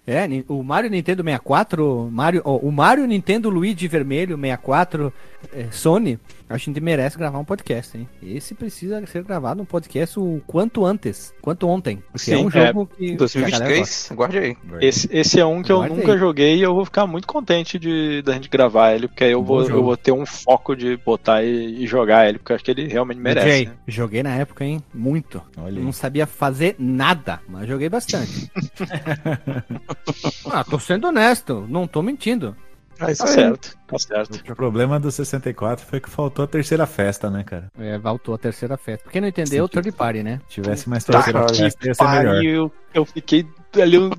É, 0.06 0.28
o 0.48 0.62
Mario 0.62 0.92
Nintendo 0.92 1.24
64, 1.24 2.10
Mario, 2.12 2.44
ó, 2.46 2.58
o 2.58 2.72
Mario 2.72 3.08
Nintendo 3.08 3.50
Luigi 3.50 3.88
Vermelho 3.88 4.38
64, 4.38 5.12
é, 5.52 5.72
Sony, 5.72 6.20
a 6.48 6.58
gente 6.58 6.80
merece 6.80 7.18
gravar 7.18 7.40
um 7.40 7.46
podcast, 7.46 7.98
hein? 7.98 8.08
Esse 8.22 8.54
precisa 8.54 9.04
ser 9.08 9.24
gravado 9.24 9.64
um 9.64 9.66
podcast 9.66 10.20
o 10.20 10.44
quanto 10.46 10.86
antes, 10.86 11.34
quanto 11.42 11.68
ontem. 11.68 12.04
Porque 12.12 12.32
é 12.32 12.38
Sim, 12.38 12.46
um 12.46 12.52
jogo 12.52 12.86
que. 12.86 13.16
que 13.16 13.38
a 13.40 13.50
galera 13.50 13.66
2023, 13.66 14.10
guarde 14.14 14.38
aí. 14.38 14.58
Esse, 14.80 15.10
esse 15.12 15.40
é 15.40 15.46
um 15.46 15.64
que 15.64 15.72
eu 15.72 15.82
nunca 15.88 16.14
aí. 16.14 16.20
joguei 16.20 16.58
e 16.58 16.62
eu 16.62 16.76
vou 16.76 16.86
ficar 16.86 17.08
muito 17.08 17.26
contente 17.28 17.80
de 17.80 17.95
da 18.24 18.34
gente 18.34 18.50
gravar 18.50 18.94
ele, 18.94 19.08
porque 19.08 19.24
aí 19.24 19.32
eu 19.32 19.44
vou, 19.44 19.62
eu 19.68 19.84
vou 19.84 19.98
ter 19.98 20.12
um 20.12 20.26
foco 20.26 20.76
de 20.76 20.98
botar 20.98 21.44
e, 21.44 21.84
e 21.84 21.88
jogar 21.88 22.28
ele, 22.28 22.38
porque 22.38 22.52
eu 22.52 22.56
acho 22.56 22.66
que 22.66 22.72
ele 22.72 22.88
realmente 22.88 23.20
merece. 23.20 23.46
DJ, 23.48 23.66
né? 23.68 23.74
joguei 23.88 24.24
na 24.24 24.36
época, 24.36 24.64
hein? 24.66 24.84
Muito. 24.94 25.42
Olha 25.58 25.80
Eu 25.80 25.84
não 25.84 25.92
sabia 25.92 26.26
fazer 26.26 26.76
nada, 26.80 27.40
mas 27.48 27.68
joguei 27.68 27.90
bastante. 27.90 28.52
ah, 30.52 30.64
tô 30.64 30.80
sendo 30.80 31.08
honesto, 31.08 31.66
não 31.70 31.88
tô 31.88 32.02
mentindo. 32.02 32.56
Ah, 32.98 33.12
isso 33.12 33.24
Tá 33.24 33.30
aí. 33.30 33.36
certo, 33.36 33.78
tá 33.88 34.00
certo. 34.00 34.52
O 34.52 34.56
problema 34.56 34.98
do 34.98 35.12
64 35.12 35.86
foi 35.86 36.00
que 36.00 36.10
faltou 36.10 36.46
a 36.46 36.48
terceira 36.48 36.86
festa, 36.86 37.30
né, 37.30 37.44
cara? 37.44 37.70
É, 37.78 37.98
voltou 37.98 38.34
a 38.34 38.38
terceira 38.38 38.78
festa. 38.78 39.04
Pra 39.04 39.12
quem 39.12 39.20
não 39.22 39.28
entendeu, 39.28 39.66
Sim. 39.66 39.72
third 39.74 39.92
party, 39.92 40.24
né? 40.24 40.40
Se 40.48 40.62
tivesse 40.62 40.90
mais 40.90 41.04
Tá 41.04 41.14
terceira 41.22 41.46
que 41.46 41.56
festa, 41.56 41.88
ia 41.88 41.94
ser 41.94 42.04
melhor. 42.08 42.36
pariu. 42.36 42.72
Eu 42.94 43.04
fiquei 43.04 43.46
ali 43.82 43.98
um- 43.98 44.10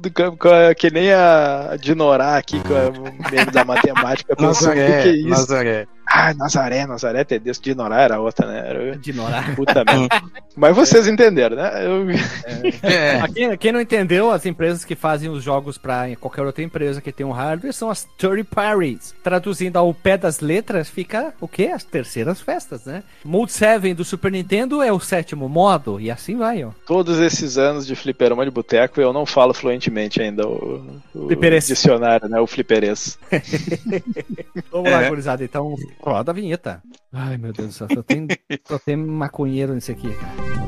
que 0.77 0.91
nem 0.91 1.13
a 1.13 1.77
de 1.81 1.95
Norá 1.95 2.37
aqui 2.37 2.61
com 2.61 2.75
a- 2.75 2.89
o 2.89 3.31
meme 3.31 3.51
da 3.51 3.65
matemática. 3.65 4.33
O 4.33 4.37
que, 4.37 4.43
que 4.43 4.45
é 4.45 4.47
Nazaré, 4.49 5.07
isso? 5.11 5.29
Nazaré. 5.29 5.87
Ah, 6.09 6.33
Nazaré, 6.35 6.87
Nazaré 6.87 7.25
Tedesco 7.25 7.65
de 7.65 7.75
Norá 7.75 8.01
era 8.03 8.21
outra, 8.21 8.47
né? 8.47 8.59
Era... 8.69 8.97
De 8.97 9.11
ignorar. 9.11 9.55
Puta 9.57 9.85
merda. 9.85 10.23
Mas 10.57 10.75
vocês 10.75 11.07
entenderam, 11.09 11.57
né? 11.57 11.87
Eu... 11.87 12.07
É. 12.83 13.19
Pra 13.19 13.29
quem, 13.29 13.57
quem 13.57 13.73
não 13.73 13.81
entendeu, 13.81 14.31
as 14.31 14.47
empresas 14.47 14.85
que 14.85 14.95
fazem 14.95 15.29
os 15.29 15.43
jogos 15.43 15.77
pra 15.79 16.05
qualquer 16.17 16.43
outra 16.43 16.63
empresa 16.63 17.01
que 17.01 17.13
tem 17.13 17.27
um 17.27 17.33
hardware 17.33 17.73
são 17.73 17.91
as 17.91 18.05
third 18.17 18.45
parties. 18.45 19.15
Traduzindo 19.23 19.77
ao 19.77 19.93
pé 19.93 20.17
das 20.17 20.41
letras, 20.41 20.89
fica 20.89 21.35
o 21.41 21.49
quê? 21.49 21.67
As 21.75 21.85
terceiras 21.85 22.41
festas, 22.41 22.85
né? 22.85 23.03
Mode 23.25 23.53
7 23.53 23.95
do 23.95 24.05
Super 24.05 24.31
Nintendo 24.33 24.83
é 24.83 24.93
o 24.93 25.01
sétimo 25.01 25.49
modo, 25.49 26.01
e 26.01 26.11
assim 26.11 26.37
vai, 26.37 26.65
ó. 26.65 26.71
Todos 26.87 27.19
esses 27.19 27.59
anos 27.59 27.87
de 27.87 27.95
fliperama 27.95 28.45
de 28.45 28.51
boteco, 28.51 29.01
eu 29.01 29.13
não 29.13 29.27
falo 29.27 29.53
fluentemente 29.53 30.21
ainda 30.21 30.47
o, 30.47 31.01
o 31.15 31.29
dicionário, 31.35 32.29
né? 32.29 32.41
O 32.41 32.47
fliperês. 32.47 33.19
Vamos 34.71 34.91
lá, 34.91 35.03
É. 35.05 35.09
gurizada, 35.09 35.45
então 35.45 35.75
roda 36.01 36.31
a 36.31 36.35
vinheta. 36.35 36.83
Ai, 37.13 37.37
meu 37.37 37.53
Deus 37.53 37.69
do 37.69 37.73
céu, 37.75 37.89
só 37.93 38.03
tem, 38.03 38.27
só 38.67 38.79
tem 38.79 38.97
maconheiro 38.97 39.75
nisso 39.75 39.93
aqui, 39.93 40.13
cara. 40.15 40.66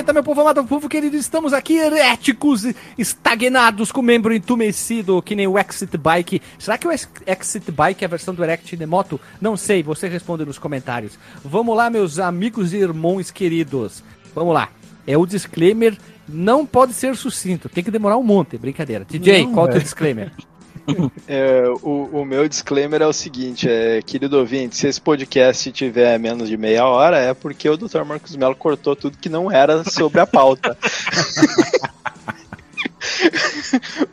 Vinheta, 0.00 0.12
meu 0.14 0.22
povo 0.22 0.40
amado, 0.40 0.64
povo 0.64 0.88
querido. 0.88 1.14
Estamos 1.16 1.52
aqui 1.52 1.76
heréticos, 1.76 2.64
estagnados, 2.96 3.92
com 3.92 4.00
o 4.00 4.02
membro 4.04 4.32
entumecido, 4.32 5.20
que 5.20 5.34
nem 5.36 5.46
o 5.46 5.58
Exit 5.58 5.96
Bike. 5.98 6.40
Será 6.58 6.78
que 6.78 6.88
o 6.88 6.90
Ex- 6.90 7.08
Exit 7.26 7.70
Bike 7.70 8.02
é 8.02 8.06
a 8.06 8.08
versão 8.08 8.34
do 8.34 8.42
Erect 8.42 8.76
de 8.76 8.86
moto? 8.86 9.20
Não 9.40 9.56
sei, 9.56 9.82
você 9.82 10.08
responde 10.08 10.44
nos 10.44 10.58
comentários. 10.58 11.18
Vamos 11.44 11.76
lá, 11.76 11.90
meus 11.90 12.18
amigos 12.18 12.72
e 12.72 12.78
irmãos 12.78 13.30
queridos. 13.30 14.02
Vamos 14.34 14.54
lá. 14.54 14.70
É 15.06 15.18
o 15.18 15.26
disclaimer, 15.26 15.96
não 16.28 16.64
pode 16.64 16.92
ser 16.94 17.14
sucinto, 17.16 17.68
tem 17.68 17.82
que 17.84 17.90
demorar 17.90 18.16
um 18.16 18.22
monte, 18.22 18.56
brincadeira. 18.56 19.04
DJ, 19.04 19.44
Não, 19.44 19.52
qual 19.52 19.66
é 19.66 19.68
o 19.68 19.72
teu 19.72 19.80
disclaimer? 19.80 20.32
É, 21.28 21.62
o, 21.82 22.20
o 22.20 22.24
meu 22.24 22.48
disclaimer 22.48 23.02
é 23.02 23.06
o 23.06 23.12
seguinte, 23.12 23.68
é, 23.68 24.02
querido 24.02 24.36
ouvinte, 24.38 24.76
se 24.76 24.88
esse 24.88 25.00
podcast 25.00 25.70
tiver 25.70 26.18
menos 26.18 26.48
de 26.48 26.56
meia 26.56 26.84
hora, 26.84 27.18
é 27.18 27.32
porque 27.32 27.68
o 27.68 27.76
Dr. 27.76 28.02
Marcos 28.04 28.34
Mello 28.34 28.56
cortou 28.56 28.96
tudo 28.96 29.16
que 29.16 29.28
não 29.28 29.50
era 29.50 29.84
sobre 29.84 30.20
a 30.20 30.26
pauta. 30.26 30.76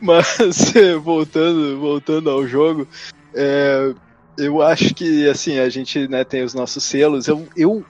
Mas 0.00 0.72
voltando, 1.02 1.80
voltando 1.80 2.30
ao 2.30 2.46
jogo, 2.46 2.86
é, 3.34 3.92
eu 4.36 4.62
acho 4.62 4.94
que 4.94 5.28
assim 5.28 5.58
a 5.58 5.68
gente 5.68 6.06
né, 6.06 6.22
tem 6.24 6.42
os 6.42 6.54
nossos 6.54 6.84
selos. 6.84 7.26
Eu, 7.26 7.46
eu 7.56 7.84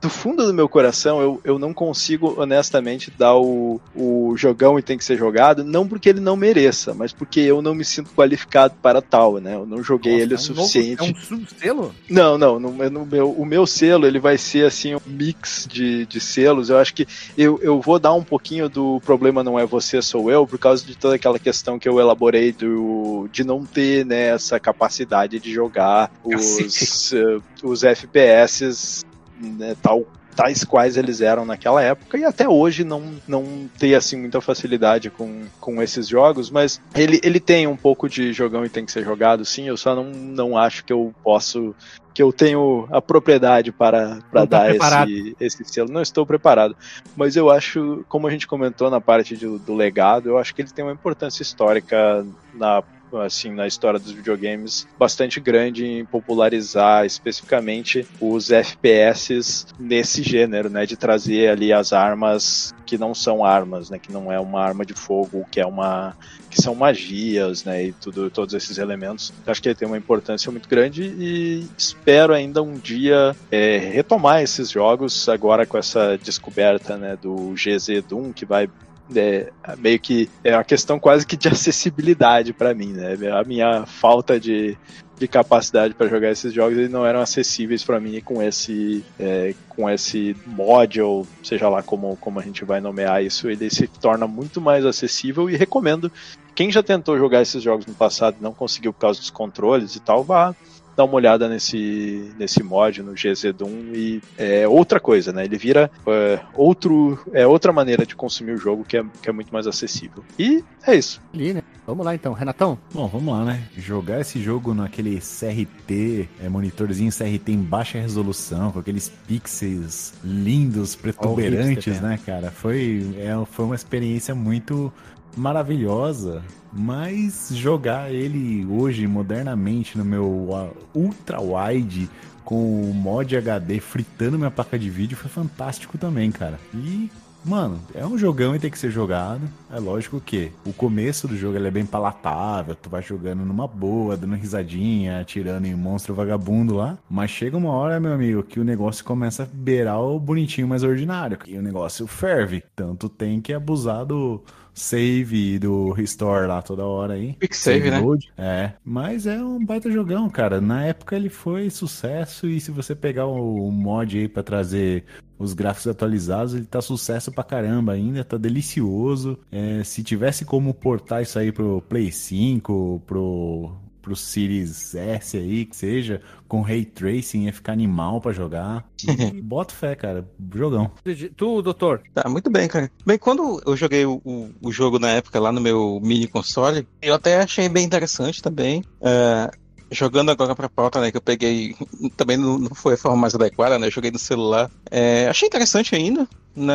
do 0.00 0.10
fundo 0.10 0.44
do 0.46 0.52
meu 0.52 0.68
coração, 0.68 1.20
eu, 1.20 1.40
eu 1.44 1.58
não 1.58 1.72
consigo 1.72 2.34
honestamente 2.40 3.12
dar 3.16 3.36
o, 3.36 3.80
o 3.94 4.34
jogão 4.36 4.78
e 4.78 4.82
tem 4.82 4.98
que 4.98 5.04
ser 5.04 5.16
jogado, 5.16 5.62
não 5.64 5.86
porque 5.86 6.08
ele 6.08 6.20
não 6.20 6.34
mereça, 6.36 6.92
mas 6.92 7.12
porque 7.12 7.40
eu 7.40 7.62
não 7.62 7.74
me 7.74 7.84
sinto 7.84 8.10
qualificado 8.14 8.74
para 8.82 9.00
tal, 9.00 9.38
né? 9.38 9.54
Eu 9.54 9.66
não 9.66 9.82
joguei 9.82 10.12
Nossa, 10.12 10.22
ele 10.24 10.34
é 10.34 10.36
o 10.36 10.40
um 10.40 10.46
novo- 10.48 10.60
suficiente. 10.68 11.00
É 11.00 11.12
um 11.12 11.14
subselo? 11.16 11.94
Não, 12.08 12.36
não, 12.36 12.58
não, 12.58 12.82
eu 12.82 12.90
não- 12.90 13.06
meu- 13.06 13.30
o 13.30 13.46
meu 13.46 13.66
selo 13.66 14.06
ele 14.06 14.18
vai 14.18 14.36
ser 14.36 14.66
assim 14.66 14.94
um 14.94 15.00
mix 15.06 15.66
de, 15.70 16.04
de 16.06 16.20
selos. 16.20 16.68
Eu 16.70 16.78
acho 16.78 16.92
que 16.94 17.06
eu, 17.38 17.58
eu 17.62 17.80
vou 17.80 17.98
dar 17.98 18.12
um 18.14 18.24
pouquinho 18.24 18.68
do 18.68 19.00
problema 19.04 19.44
não 19.44 19.58
é 19.58 19.64
você, 19.64 20.02
sou 20.02 20.30
eu, 20.30 20.46
por 20.46 20.58
causa 20.58 20.84
de 20.84 20.96
toda 20.96 21.14
aquela 21.14 21.38
questão 21.38 21.78
que 21.78 21.88
eu 21.88 22.00
elaborei 22.00 22.50
do, 22.52 23.28
de 23.32 23.44
não 23.44 23.64
ter 23.64 24.04
né, 24.04 24.28
essa 24.30 24.58
capacidade 24.58 25.38
de 25.38 25.52
jogar 25.52 26.10
os, 26.24 27.12
eh, 27.12 27.38
os 27.62 27.84
FPS 27.84 29.04
né, 29.40 29.76
tal 29.82 30.06
tais 30.34 30.64
quais 30.64 30.96
eles 30.96 31.20
eram 31.20 31.44
naquela 31.44 31.82
época 31.82 32.16
e 32.16 32.24
até 32.24 32.48
hoje 32.48 32.84
não, 32.84 33.14
não 33.26 33.68
ter 33.78 33.94
assim 33.94 34.16
muita 34.16 34.40
facilidade 34.40 35.10
com, 35.10 35.42
com 35.60 35.82
esses 35.82 36.06
jogos, 36.08 36.50
mas 36.50 36.80
ele, 36.94 37.20
ele 37.22 37.40
tem 37.40 37.66
um 37.66 37.76
pouco 37.76 38.08
de 38.08 38.32
jogão 38.32 38.64
e 38.64 38.68
tem 38.68 38.86
que 38.86 38.92
ser 38.92 39.04
jogado, 39.04 39.44
sim, 39.44 39.68
eu 39.68 39.76
só 39.76 39.94
não, 39.94 40.04
não 40.04 40.56
acho 40.56 40.84
que 40.84 40.92
eu 40.92 41.12
posso 41.22 41.74
que 42.12 42.22
eu 42.22 42.32
tenho 42.32 42.88
a 42.90 43.00
propriedade 43.00 43.70
para, 43.70 44.18
para 44.30 44.40
tá 44.40 44.58
dar 44.58 44.68
preparado. 44.70 45.10
esse, 45.10 45.36
esse 45.40 45.64
selo. 45.64 45.92
Não 45.92 46.02
estou 46.02 46.26
preparado. 46.26 46.76
Mas 47.16 47.36
eu 47.36 47.48
acho, 47.48 48.04
como 48.08 48.26
a 48.26 48.30
gente 48.30 48.48
comentou 48.48 48.90
na 48.90 49.00
parte 49.00 49.36
do, 49.36 49.60
do 49.60 49.74
legado, 49.74 50.28
eu 50.28 50.36
acho 50.36 50.52
que 50.52 50.60
ele 50.60 50.70
tem 50.70 50.84
uma 50.84 50.92
importância 50.92 51.42
histórica 51.42 52.26
na 52.52 52.82
assim 53.18 53.52
na 53.52 53.66
história 53.66 53.98
dos 53.98 54.12
videogames 54.12 54.86
bastante 54.98 55.40
grande 55.40 55.84
em 55.86 56.04
popularizar 56.04 57.04
especificamente 57.04 58.06
os 58.20 58.50
FPS 58.50 59.66
nesse 59.78 60.22
gênero, 60.22 60.68
né, 60.68 60.86
de 60.86 60.96
trazer 60.96 61.48
ali 61.48 61.72
as 61.72 61.92
armas 61.92 62.74
que 62.86 62.98
não 62.98 63.14
são 63.14 63.44
armas, 63.44 63.88
né, 63.88 63.98
que 63.98 64.12
não 64.12 64.32
é 64.32 64.38
uma 64.40 64.60
arma 64.60 64.84
de 64.84 64.94
fogo, 64.94 65.46
que 65.50 65.60
é 65.60 65.66
uma 65.66 66.16
que 66.50 66.60
são 66.60 66.74
magias, 66.74 67.62
né, 67.64 67.84
e 67.84 67.92
tudo 67.92 68.28
todos 68.28 68.54
esses 68.54 68.78
elementos. 68.78 69.32
Eu 69.46 69.52
acho 69.52 69.62
que 69.62 69.68
ele 69.68 69.76
tem 69.76 69.86
uma 69.86 69.96
importância 69.96 70.50
muito 70.50 70.68
grande 70.68 71.04
e 71.04 71.66
espero 71.78 72.34
ainda 72.34 72.62
um 72.62 72.74
dia 72.74 73.36
é, 73.50 73.78
retomar 73.78 74.42
esses 74.42 74.70
jogos 74.70 75.28
agora 75.28 75.64
com 75.64 75.78
essa 75.78 76.18
descoberta, 76.18 76.96
né, 76.96 77.16
do 77.16 77.54
GZ 77.54 78.02
Doom 78.08 78.32
que 78.32 78.44
vai 78.44 78.68
é, 79.14 79.50
meio 79.78 79.98
que 79.98 80.28
é 80.44 80.54
uma 80.56 80.64
questão 80.64 80.98
quase 80.98 81.26
que 81.26 81.36
de 81.36 81.48
acessibilidade 81.48 82.52
para 82.52 82.74
mim, 82.74 82.92
né? 82.92 83.16
A 83.32 83.44
minha 83.44 83.86
falta 83.86 84.38
de, 84.38 84.76
de 85.18 85.28
capacidade 85.28 85.94
para 85.94 86.08
jogar 86.08 86.30
esses 86.30 86.52
jogos 86.52 86.78
eles 86.78 86.90
não 86.90 87.04
eram 87.04 87.20
acessíveis 87.20 87.84
para 87.84 88.00
mim 88.00 88.20
com 88.20 88.42
esse 88.42 89.04
é, 89.18 89.54
com 89.68 89.88
esse 89.88 90.34
mod 90.46 91.00
ou 91.02 91.26
seja 91.42 91.68
lá 91.68 91.82
como, 91.82 92.16
como 92.16 92.40
a 92.40 92.42
gente 92.42 92.64
vai 92.64 92.80
nomear 92.80 93.22
isso, 93.22 93.48
ele 93.48 93.68
se 93.68 93.86
torna 93.86 94.26
muito 94.26 94.60
mais 94.60 94.84
acessível 94.86 95.50
e 95.50 95.56
recomendo 95.56 96.10
quem 96.54 96.70
já 96.70 96.82
tentou 96.82 97.18
jogar 97.18 97.42
esses 97.42 97.62
jogos 97.62 97.86
no 97.86 97.94
passado 97.94 98.36
e 98.40 98.42
não 98.42 98.52
conseguiu 98.52 98.92
por 98.92 99.00
causa 99.00 99.20
dos 99.20 99.30
controles 99.30 99.94
e 99.94 100.00
tal, 100.00 100.24
vá 100.24 100.54
dar 101.00 101.04
uma 101.04 101.14
olhada 101.14 101.48
nesse, 101.48 102.30
nesse 102.38 102.62
mod, 102.62 103.02
no 103.02 103.12
GZ 103.12 103.54
Doom, 103.56 103.92
e 103.94 104.20
é 104.36 104.68
outra 104.68 105.00
coisa, 105.00 105.32
né? 105.32 105.44
Ele 105.44 105.56
vira 105.56 105.90
é, 106.06 106.40
outro, 106.54 107.18
é 107.32 107.46
outra 107.46 107.72
maneira 107.72 108.04
de 108.04 108.14
consumir 108.14 108.52
o 108.52 108.58
jogo 108.58 108.84
que 108.84 108.98
é, 108.98 109.04
que 109.22 109.30
é 109.30 109.32
muito 109.32 109.52
mais 109.52 109.66
acessível. 109.66 110.22
E 110.38 110.62
é 110.86 110.94
isso. 110.94 111.22
Ali, 111.32 111.54
né? 111.54 111.62
Vamos 111.86 112.04
lá 112.04 112.14
então, 112.14 112.32
Renatão. 112.32 112.78
Bom, 112.92 113.08
vamos 113.08 113.32
lá, 113.32 113.44
né? 113.44 113.62
Jogar 113.76 114.20
esse 114.20 114.40
jogo 114.40 114.74
naquele 114.74 115.18
CRT, 115.18 116.28
é, 116.40 116.48
monitorzinho 116.48 117.10
CRT 117.10 117.52
em 117.52 117.62
baixa 117.62 117.98
resolução, 117.98 118.70
com 118.70 118.78
aqueles 118.78 119.10
pixels 119.26 120.12
lindos, 120.22 120.94
protuberantes, 120.94 121.86
hipster, 121.86 122.02
né, 122.02 122.18
cara? 122.24 122.50
Foi, 122.50 123.14
é, 123.16 123.32
foi 123.50 123.64
uma 123.64 123.74
experiência 123.74 124.34
muito 124.34 124.92
maravilhosa. 125.36 126.42
Mas 126.72 127.50
jogar 127.52 128.12
ele 128.12 128.64
hoje, 128.66 129.06
modernamente, 129.06 129.98
no 129.98 130.04
meu 130.04 130.48
ultra 130.94 131.40
wide, 131.40 132.08
com 132.44 132.82
o 132.82 132.94
mod 132.94 133.36
HD 133.36 133.80
fritando 133.80 134.38
minha 134.38 134.50
placa 134.50 134.78
de 134.78 134.88
vídeo, 134.88 135.16
foi 135.16 135.30
fantástico 135.30 135.98
também, 135.98 136.30
cara. 136.30 136.58
E 136.72 137.10
Mano, 137.44 137.80
é 137.94 138.04
um 138.04 138.18
jogão 138.18 138.54
e 138.54 138.58
tem 138.58 138.70
que 138.70 138.78
ser 138.78 138.90
jogado. 138.90 139.40
É 139.72 139.78
lógico 139.78 140.20
que 140.20 140.52
o 140.66 140.72
começo 140.72 141.26
do 141.26 141.36
jogo 141.36 141.56
ele 141.56 141.68
é 141.68 141.70
bem 141.70 141.86
palatável, 141.86 142.74
tu 142.74 142.90
vai 142.90 143.02
jogando 143.02 143.44
numa 143.46 143.66
boa, 143.66 144.16
dando 144.16 144.34
risadinha, 144.34 145.20
atirando 145.20 145.66
em 145.66 145.74
monstro 145.74 146.14
vagabundo 146.14 146.74
lá. 146.74 146.98
Mas 147.08 147.30
chega 147.30 147.56
uma 147.56 147.72
hora, 147.72 147.98
meu 147.98 148.12
amigo, 148.12 148.42
que 148.42 148.60
o 148.60 148.64
negócio 148.64 149.04
começa 149.04 149.44
a 149.44 149.48
beirar 149.50 150.00
o 150.00 150.20
bonitinho 150.20 150.68
mais 150.68 150.82
ordinário. 150.82 151.38
E 151.46 151.56
o 151.56 151.62
negócio 151.62 152.06
ferve. 152.06 152.62
Tanto 152.76 153.08
tem 153.08 153.40
que 153.40 153.54
abusar 153.54 154.04
do 154.04 154.42
save 154.80 155.58
do 155.58 155.92
restore 155.92 156.46
lá 156.46 156.62
toda 156.62 156.84
hora 156.84 157.14
aí. 157.14 157.34
Quick 157.34 157.56
save, 157.56 157.90
né? 157.90 157.98
load. 157.98 158.32
É, 158.36 158.72
mas 158.84 159.26
é 159.26 159.42
um 159.42 159.64
baita 159.64 159.90
jogão, 159.90 160.28
cara. 160.28 160.60
Na 160.60 160.84
época 160.84 161.16
ele 161.16 161.28
foi 161.28 161.70
sucesso 161.70 162.48
e 162.48 162.60
se 162.60 162.70
você 162.70 162.94
pegar 162.94 163.26
o 163.26 163.70
mod 163.70 164.18
aí 164.18 164.28
pra 164.28 164.42
trazer 164.42 165.04
os 165.38 165.54
gráficos 165.54 165.86
atualizados, 165.86 166.54
ele 166.54 166.66
tá 166.66 166.82
sucesso 166.82 167.32
pra 167.32 167.42
caramba 167.42 167.92
ainda, 167.92 168.22
tá 168.22 168.36
delicioso. 168.36 169.38
É, 169.50 169.82
se 169.84 170.02
tivesse 170.02 170.44
como 170.44 170.74
portar 170.74 171.22
isso 171.22 171.38
aí 171.38 171.50
pro 171.50 171.82
Play 171.82 172.12
5, 172.12 173.02
pro 173.06 173.72
pro 174.00 174.16
Series 174.16 174.94
S 174.94 175.36
aí, 175.36 175.64
que 175.64 175.76
seja, 175.76 176.20
com 176.48 176.62
Ray 176.62 176.84
Tracing, 176.84 177.44
ia 177.44 177.52
ficar 177.52 177.72
animal 177.72 178.20
pra 178.20 178.32
jogar. 178.32 178.84
Bota 179.42 179.74
fé, 179.74 179.94
cara. 179.94 180.28
Jogão. 180.54 180.90
Tu, 181.36 181.62
doutor? 181.62 182.02
Tá, 182.14 182.28
muito 182.28 182.50
bem, 182.50 182.68
cara. 182.68 182.90
Bem, 183.06 183.18
quando 183.18 183.62
eu 183.66 183.76
joguei 183.76 184.04
o, 184.04 184.20
o, 184.24 184.50
o 184.62 184.72
jogo 184.72 184.98
na 184.98 185.10
época 185.10 185.38
lá 185.38 185.52
no 185.52 185.60
meu 185.60 186.00
mini 186.02 186.26
console, 186.26 186.86
eu 187.00 187.14
até 187.14 187.40
achei 187.40 187.68
bem 187.68 187.84
interessante 187.84 188.42
também. 188.42 188.82
É, 189.00 189.50
jogando 189.90 190.30
agora 190.30 190.54
pra 190.54 190.68
pauta, 190.68 191.00
né, 191.00 191.10
que 191.10 191.16
eu 191.16 191.22
peguei, 191.22 191.74
também 192.16 192.36
não, 192.36 192.58
não 192.58 192.74
foi 192.74 192.94
a 192.94 192.98
forma 192.98 193.16
mais 193.16 193.34
adequada, 193.34 193.78
né, 193.78 193.88
eu 193.88 193.90
joguei 193.90 194.10
no 194.10 194.18
celular. 194.18 194.70
É, 194.90 195.28
achei 195.28 195.48
interessante 195.48 195.94
ainda, 195.94 196.28
né, 196.54 196.74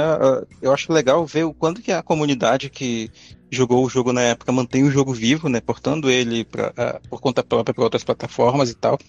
eu 0.62 0.74
acho 0.74 0.92
legal 0.92 1.26
ver 1.26 1.46
o 1.46 1.54
quanto 1.54 1.82
que 1.82 1.92
a 1.92 2.04
comunidade 2.04 2.70
que 2.70 3.10
jogou 3.56 3.86
o 3.86 3.90
jogo 3.90 4.14
na 4.14 4.22
época 4.22 4.52
mantém 4.52 4.84
o 4.84 4.92
jogo 4.92 5.14
vivo, 5.14 5.50
né, 5.50 5.60
portando 5.60 6.10
ele 6.10 6.44
pra, 6.46 6.74
por 7.10 7.20
conta 7.20 7.44
própria 7.44 7.74
para 7.74 7.84
outras 7.84 8.04
plataformas 8.04 8.70
e 8.70 8.76
tal. 8.76 9.00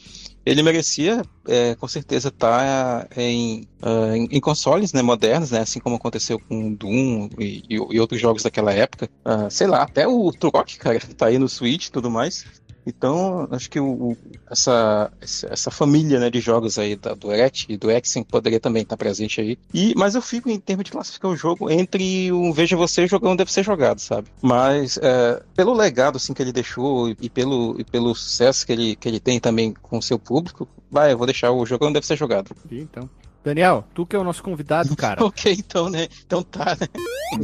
Ele 0.45 0.63
merecia, 0.63 1.23
é, 1.49 1.75
com 1.75 1.89
certeza, 1.89 2.29
estar 2.29 3.05
tá, 3.07 3.21
em, 3.21 3.67
uh, 3.83 4.15
em, 4.15 4.29
em, 4.31 4.41
consoles 4.41 4.93
né, 4.93 5.03
modernos, 5.03 5.51
né, 5.51 5.61
assim 5.61 5.81
como 5.81 5.97
aconteceu 5.97 6.39
com 6.39 6.73
Doom 6.73 7.29
e, 7.37 7.65
e, 7.69 7.75
e 7.75 8.01
outros 8.01 8.21
jogos 8.21 8.45
daquela 8.45 8.73
época. 8.73 9.11
Uh, 9.25 9.51
sei 9.51 9.67
lá, 9.67 9.83
até 9.83 10.07
o 10.07 10.31
Turok, 10.31 10.79
cara, 10.79 11.01
tá 11.17 11.27
aí 11.27 11.39
no 11.39 11.49
Switch 11.49 11.87
e 11.87 11.93
tudo 11.93 12.09
mais. 12.09 12.45
Então, 12.87 13.49
acho 13.51 13.69
que 13.69 13.81
o, 13.81 14.17
essa, 14.49 15.11
essa 15.21 15.71
família 15.73 16.21
né, 16.21 16.31
de 16.31 16.41
jogos 16.41 16.79
aí 16.79 16.95
da, 16.95 17.15
do 17.15 17.33
Eret 17.33 17.67
e 17.69 17.77
do 17.77 17.91
Exen 17.91 18.23
poderia 18.23 18.61
também 18.61 18.83
estar 18.83 18.97
presente 18.97 19.41
aí. 19.41 19.59
E, 19.75 19.93
mas 19.97 20.15
eu 20.15 20.23
fico, 20.23 20.49
em 20.49 20.61
termos 20.61 20.85
de 20.85 20.93
classificar 20.93 21.31
o 21.31 21.37
jogo, 21.37 21.69
entre 21.69 22.31
um 22.31 22.53
Veja 22.53 22.77
Você 22.77 23.05
e 23.05 23.09
Jogão 23.09 23.35
Deve 23.35 23.53
Ser 23.53 23.65
Jogado, 23.65 24.01
sabe? 24.01 24.29
Mas 24.41 24.99
é, 25.03 25.43
pelo 25.57 25.75
legado 25.75 26.17
assim, 26.17 26.33
que 26.33 26.41
ele 26.41 26.53
deixou 26.53 27.09
e 27.09 27.29
pelo, 27.29 27.75
e 27.79 27.85
pelo 27.85 28.15
sucesso 28.15 28.65
que 28.65 28.73
ele, 28.73 28.95
que 28.95 29.09
ele 29.09 29.19
tem 29.19 29.41
também 29.41 29.75
com 29.75 29.99
o 29.99 30.03
seu 30.03 30.19
público, 30.19 30.69
vai, 30.89 31.13
eu 31.13 31.19
vou 31.19 31.27
deixar 31.27 31.51
o 31.51 31.67
Jogão 31.67 31.93
Deve 31.93 32.07
Ser 32.07 32.17
Jogado. 32.17 32.55
Então. 32.71 33.11
Daniel, 33.43 33.85
tu 33.95 34.05
que 34.05 34.17
é 34.17 34.19
o 34.19 34.25
nosso 34.25 34.43
convidado, 34.43 34.95
cara. 34.97 35.25
ok, 35.25 35.53
então, 35.53 35.89
né? 35.89 36.09
Então 36.25 36.43
tá, 36.43 36.77
né? 36.81 36.89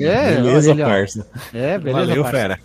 É, 0.05 0.35
beleza, 0.35 0.75
parça. 0.77 1.27
É, 1.53 1.79
beleza, 1.79 2.07
Valeu, 2.07 2.23
parça. 2.23 2.39
fera. 2.39 2.61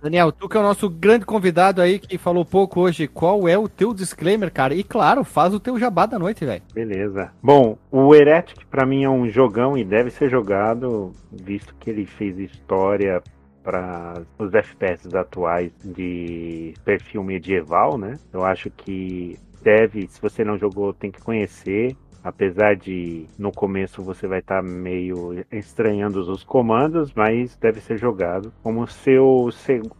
Daniel, 0.00 0.30
tu 0.30 0.48
que 0.48 0.56
é 0.56 0.60
o 0.60 0.62
nosso 0.62 0.88
grande 0.88 1.26
convidado 1.26 1.82
aí, 1.82 1.98
que 1.98 2.16
falou 2.16 2.44
pouco 2.44 2.80
hoje, 2.80 3.08
qual 3.08 3.48
é 3.48 3.58
o 3.58 3.68
teu 3.68 3.92
disclaimer, 3.92 4.52
cara? 4.52 4.74
E 4.74 4.84
claro, 4.84 5.24
faz 5.24 5.52
o 5.52 5.60
teu 5.60 5.78
jabá 5.78 6.06
da 6.06 6.18
noite, 6.18 6.44
velho. 6.44 6.62
Beleza. 6.72 7.32
Bom, 7.42 7.76
o 7.90 8.14
Heretic 8.14 8.64
para 8.66 8.86
mim 8.86 9.04
é 9.04 9.10
um 9.10 9.28
jogão 9.28 9.76
e 9.76 9.84
deve 9.84 10.10
ser 10.10 10.30
jogado, 10.30 11.12
visto 11.32 11.74
que 11.80 11.90
ele 11.90 12.06
fez 12.06 12.38
história 12.38 13.20
para 13.62 14.22
os 14.38 14.54
FPS 14.54 15.14
atuais 15.14 15.72
de 15.84 16.74
perfil 16.84 17.22
medieval, 17.22 17.98
né? 17.98 18.18
Eu 18.32 18.44
acho 18.44 18.70
que 18.70 19.36
deve, 19.62 20.06
se 20.08 20.20
você 20.22 20.44
não 20.44 20.56
jogou, 20.56 20.92
tem 20.92 21.10
que 21.10 21.20
conhecer. 21.20 21.96
Apesar 22.22 22.76
de 22.76 23.26
no 23.38 23.52
começo 23.52 24.02
você 24.02 24.26
vai 24.26 24.40
estar 24.40 24.62
tá 24.62 24.62
meio 24.62 25.44
estranhando 25.50 26.20
os 26.20 26.44
comandos, 26.44 27.12
mas 27.14 27.56
deve 27.56 27.80
ser 27.80 27.98
jogado. 27.98 28.52
Como 28.62 28.82
o 28.82 28.86
seu, 28.86 29.50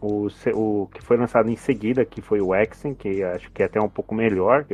o, 0.01 0.27
o, 0.53 0.87
que 0.93 1.01
foi 1.01 1.17
lançado 1.17 1.49
em 1.49 1.55
seguida, 1.55 2.05
que 2.05 2.21
foi 2.21 2.41
o 2.41 2.53
Exen, 2.53 2.93
que 2.93 3.23
acho 3.23 3.51
que 3.51 3.63
é 3.63 3.65
até 3.65 3.79
um 3.79 3.89
pouco 3.89 4.13
melhor, 4.13 4.65